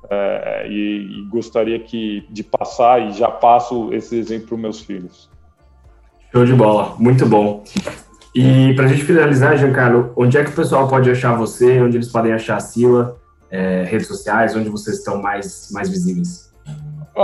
é, 0.08 0.66
e, 0.66 1.18
e, 1.18 1.28
gostaria 1.28 1.78
que 1.78 2.26
de 2.30 2.42
passar 2.42 3.06
e 3.06 3.12
já 3.12 3.30
passo 3.30 3.92
esse 3.92 4.16
exemplo 4.16 4.48
para 4.48 4.56
meus 4.56 4.80
filhos. 4.80 5.28
Show 6.32 6.46
de 6.46 6.54
bola, 6.54 6.96
muito 6.98 7.26
bom. 7.26 7.62
E 8.34 8.72
para 8.76 8.86
a 8.86 8.88
gente 8.88 9.04
finalizar, 9.04 9.58
Giancarlo, 9.58 10.10
onde 10.16 10.38
é 10.38 10.44
que 10.44 10.50
o 10.50 10.54
pessoal 10.54 10.88
pode 10.88 11.10
achar 11.10 11.36
você? 11.36 11.78
Onde 11.82 11.98
eles 11.98 12.08
podem 12.08 12.32
achar 12.32 12.56
a 12.56 12.60
Sila? 12.60 13.18
É, 13.50 13.82
redes 13.82 14.06
sociais, 14.06 14.56
onde 14.56 14.70
vocês 14.70 14.96
estão 14.96 15.20
mais, 15.20 15.68
mais 15.70 15.90
visíveis? 15.90 16.49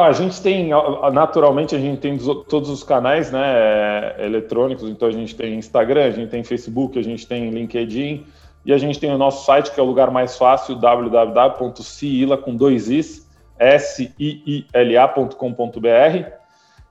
A 0.01 0.13
gente 0.13 0.41
tem, 0.43 0.71
naturalmente, 1.13 1.75
a 1.75 1.79
gente 1.79 2.01
tem 2.01 2.19
todos 2.49 2.69
os 2.71 2.83
canais 2.83 3.31
né, 3.31 4.15
eletrônicos, 4.25 4.89
então 4.89 5.09
a 5.09 5.13
gente 5.13 5.35
tem 5.35 5.55
Instagram, 5.55 6.05
a 6.05 6.11
gente 6.11 6.31
tem 6.31 6.45
Facebook, 6.45 6.99
a 6.99 7.03
gente 7.03 7.27
tem 7.27 7.51
LinkedIn. 7.51 8.27
E 8.65 8.73
a 8.73 8.79
gente 8.79 8.99
tem 8.99 9.13
o 9.13 9.19
nosso 9.19 9.45
site, 9.47 9.71
que 9.71 9.79
é 9.79 9.83
o 9.83 9.87
lugar 9.87 10.11
mais 10.11 10.37
fácil, 10.37 10.75
www.ciila, 10.75 12.37
com 12.37 12.57
dois 12.57 12.91
is, 12.91 13.31
S-I-I-L-A.com.br 13.59 14.67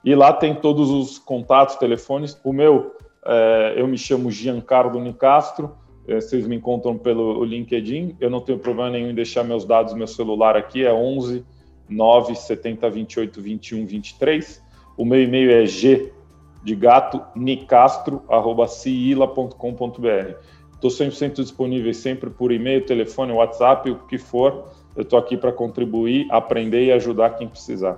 e 0.06 0.14
lá 0.14 0.32
tem 0.32 0.54
todos 0.54 0.92
os 0.92 1.18
contatos, 1.18 1.76
telefones. 1.78 2.40
O 2.44 2.54
meu, 2.54 2.96
é, 3.26 3.74
eu 3.76 3.88
me 3.88 3.98
chamo 3.98 4.30
Giancarlo 4.32 5.02
Nicastro, 5.02 5.76
é, 6.08 6.22
vocês 6.22 6.48
me 6.48 6.56
encontram 6.56 6.96
pelo 6.98 7.44
LinkedIn, 7.44 8.16
eu 8.22 8.30
não 8.30 8.40
tenho 8.40 8.60
problema 8.60 8.92
nenhum 8.92 9.10
em 9.10 9.16
deixar 9.16 9.44
meus 9.44 9.66
dados, 9.66 9.96
meu 9.96 10.06
celular 10.06 10.56
aqui, 10.56 10.86
é 10.86 10.94
11 10.94 11.44
970 11.90 12.90
28 12.90 13.42
21 13.42 13.86
23. 13.86 14.64
O 14.98 15.06
meu 15.06 15.22
e-mail 15.22 15.52
é 15.52 15.66
g 15.66 16.12
de 16.64 16.76
gato 16.76 17.22
nicastro@ciila.com.br. 17.36 20.36
Estou 20.74 20.90
100% 20.90 21.42
disponível 21.42 21.94
sempre 21.94 22.30
por 22.30 22.52
e-mail, 22.52 22.86
telefone, 22.86 23.32
WhatsApp, 23.32 23.90
o 23.90 23.96
que 24.08 24.18
for. 24.18 24.66
Eu 24.96 25.04
estou 25.04 25.20
aqui 25.20 25.38
para 25.38 25.52
contribuir, 25.52 26.28
aprender 26.32 26.86
e 26.86 26.92
ajudar 26.92 27.32
quem 27.32 27.48
precisar. 27.48 27.98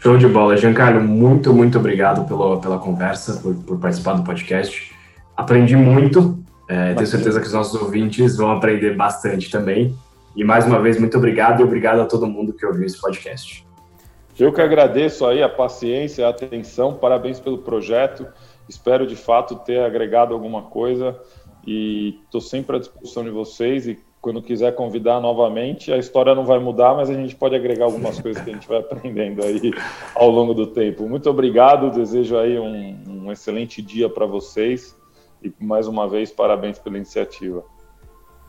Show 0.00 0.18
de 0.18 0.26
bola. 0.26 0.56
Giancarlo, 0.56 1.00
muito, 1.00 1.54
muito 1.54 1.78
obrigado 1.78 2.26
pelo, 2.26 2.60
pela 2.60 2.78
conversa, 2.78 3.40
por, 3.40 3.54
por 3.54 3.78
participar 3.78 4.14
do 4.14 4.24
podcast. 4.24 4.92
Aprendi 5.36 5.76
muito. 5.76 6.42
É, 6.68 6.94
tenho 6.94 7.06
certeza 7.06 7.40
que 7.40 7.46
os 7.46 7.52
nossos 7.52 7.80
ouvintes 7.80 8.36
vão 8.36 8.50
aprender 8.50 8.96
bastante 8.96 9.48
também. 9.50 9.94
E 10.34 10.44
mais 10.44 10.66
uma 10.66 10.80
vez, 10.80 10.98
muito 10.98 11.16
obrigado 11.16 11.60
e 11.60 11.64
obrigado 11.64 12.00
a 12.00 12.06
todo 12.06 12.26
mundo 12.26 12.52
que 12.52 12.64
ouviu 12.64 12.86
esse 12.86 13.00
podcast. 13.00 13.66
Eu 14.38 14.52
que 14.52 14.60
agradeço 14.60 15.26
aí 15.26 15.42
a 15.42 15.48
paciência, 15.48 16.26
a 16.26 16.30
atenção, 16.30 16.94
parabéns 16.94 17.38
pelo 17.38 17.58
projeto. 17.58 18.26
Espero 18.68 19.06
de 19.06 19.14
fato 19.14 19.56
ter 19.56 19.80
agregado 19.80 20.32
alguma 20.32 20.62
coisa. 20.62 21.18
e 21.64 22.18
estou 22.24 22.40
sempre 22.40 22.76
à 22.76 22.78
disposição 22.78 23.22
de 23.22 23.30
vocês 23.30 23.86
e 23.86 23.96
quando 24.20 24.40
quiser 24.40 24.74
convidar 24.74 25.20
novamente, 25.20 25.92
a 25.92 25.98
história 25.98 26.32
não 26.32 26.44
vai 26.44 26.60
mudar, 26.60 26.94
mas 26.94 27.10
a 27.10 27.14
gente 27.14 27.34
pode 27.34 27.56
agregar 27.56 27.86
algumas 27.86 28.20
coisas 28.20 28.40
que 28.42 28.50
a 28.50 28.52
gente 28.52 28.68
vai 28.68 28.78
aprendendo 28.80 29.44
aí 29.44 29.72
ao 30.14 30.30
longo 30.30 30.54
do 30.54 30.68
tempo. 30.68 31.08
Muito 31.08 31.28
obrigado, 31.28 31.90
desejo 31.90 32.38
aí 32.38 32.58
um, 32.58 33.24
um 33.24 33.32
excelente 33.32 33.82
dia 33.82 34.08
para 34.08 34.24
vocês 34.24 34.96
e 35.42 35.52
mais 35.60 35.88
uma 35.88 36.08
vez 36.08 36.30
parabéns 36.30 36.78
pela 36.78 36.96
iniciativa. 36.96 37.64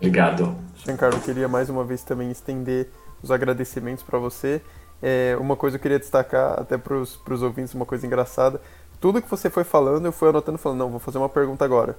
Obrigado. 0.03 0.53
Giancarlo, 0.75 1.17
queria 1.21 1.47
mais 1.47 1.69
uma 1.69 1.85
vez 1.85 2.03
também 2.03 2.29
estender 2.29 2.89
os 3.21 3.31
agradecimentos 3.31 4.03
para 4.03 4.19
você. 4.19 4.61
É, 5.01 5.37
uma 5.39 5.55
coisa 5.55 5.77
eu 5.77 5.79
queria 5.79 5.97
destacar 5.97 6.59
até 6.59 6.77
para 6.77 6.97
os 6.97 7.41
ouvintes, 7.41 7.73
uma 7.73 7.85
coisa 7.85 8.05
engraçada. 8.05 8.59
Tudo 8.99 9.21
que 9.21 9.29
você 9.29 9.49
foi 9.49 9.63
falando, 9.63 10.05
eu 10.05 10.11
fui 10.11 10.27
anotando 10.27 10.57
falando, 10.57 10.79
não, 10.79 10.89
vou 10.89 10.99
fazer 10.99 11.19
uma 11.19 11.29
pergunta 11.29 11.63
agora. 11.63 11.97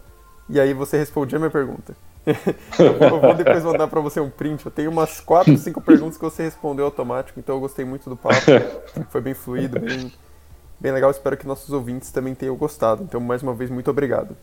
E 0.51 0.61
aí 0.61 0.75
você 0.75 0.99
respondia 0.99 1.39
a 1.39 1.41
minha 1.41 1.51
pergunta. 1.51 1.97
eu 2.79 3.21
vou 3.21 3.35
depois 3.35 3.65
mandar 3.65 3.89
para 3.89 4.03
você 4.03 4.21
um 4.21 4.29
print. 4.29 4.67
Eu 4.67 4.71
tenho 4.71 4.91
umas 4.91 5.21
4, 5.21 5.57
5 5.57 5.81
perguntas 5.81 6.19
que 6.19 6.25
você 6.25 6.43
respondeu 6.43 6.85
automático, 6.85 7.41
então 7.41 7.55
eu 7.55 7.61
gostei 7.61 7.87
muito 7.87 8.11
do 8.11 8.17
papo. 8.19 8.37
Foi 9.09 9.23
bem 9.23 9.33
fluido, 9.33 9.81
bem, 9.81 10.13
bem 10.79 10.93
legal. 10.93 11.11
Espero 11.11 11.39
que 11.39 11.47
nossos 11.47 11.71
ouvintes 11.71 12.11
também 12.11 12.35
tenham 12.35 12.55
gostado. 12.55 13.03
Então, 13.03 13.19
mais 13.19 13.43
uma 13.43 13.55
vez, 13.55 13.71
muito 13.71 13.91
obrigado. 13.91 14.37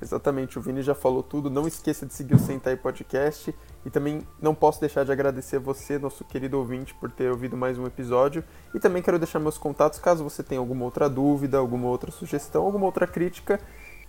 Exatamente, 0.00 0.56
o 0.58 0.62
Vini 0.62 0.80
já 0.82 0.94
falou 0.94 1.22
tudo. 1.22 1.50
Não 1.50 1.66
esqueça 1.66 2.06
de 2.06 2.14
seguir 2.14 2.34
o 2.34 2.38
Sentai 2.38 2.76
Podcast. 2.76 3.54
E 3.84 3.90
também 3.90 4.22
não 4.40 4.54
posso 4.54 4.80
deixar 4.80 5.04
de 5.04 5.10
agradecer 5.10 5.58
você, 5.58 5.98
nosso 5.98 6.24
querido 6.24 6.56
ouvinte, 6.58 6.94
por 6.94 7.10
ter 7.10 7.30
ouvido 7.30 7.56
mais 7.56 7.76
um 7.78 7.86
episódio. 7.86 8.44
E 8.74 8.78
também 8.78 9.02
quero 9.02 9.18
deixar 9.18 9.38
meus 9.38 9.56
contatos 9.58 9.98
caso 9.98 10.22
você 10.22 10.42
tenha 10.42 10.60
alguma 10.60 10.84
outra 10.84 11.08
dúvida, 11.08 11.56
alguma 11.58 11.88
outra 11.88 12.10
sugestão, 12.10 12.64
alguma 12.64 12.84
outra 12.86 13.06
crítica. 13.06 13.58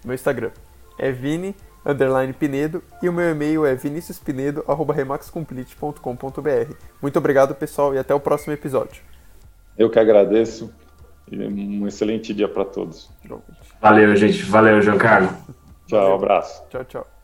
Meu 0.05 0.13
Instagram 0.13 0.51
é 0.97 1.11
Vini 1.11 1.53
underline 1.85 2.33
Pinedo 2.33 2.83
e 3.01 3.07
o 3.07 3.13
meu 3.13 3.31
e-mail 3.31 3.65
é 3.65 3.73
viniciuspinedo.remaxcomplete.com.br. 3.73 6.73
Muito 7.01 7.17
obrigado, 7.17 7.55
pessoal, 7.55 7.95
e 7.95 7.97
até 7.97 8.13
o 8.13 8.19
próximo 8.19 8.51
episódio. 8.53 9.01
Eu 9.77 9.89
que 9.89 9.97
agradeço 9.97 10.69
e 11.31 11.37
um 11.37 11.87
excelente 11.87 12.33
dia 12.33 12.49
para 12.49 12.65
todos. 12.65 13.09
Valeu, 13.81 14.15
gente. 14.15 14.43
Valeu, 14.43 14.81
João 14.81 14.97
Carlos. 14.97 15.31
Tchau, 15.89 16.11
um 16.11 16.15
abraço. 16.15 16.63
Tchau, 16.69 16.85
tchau. 16.85 17.18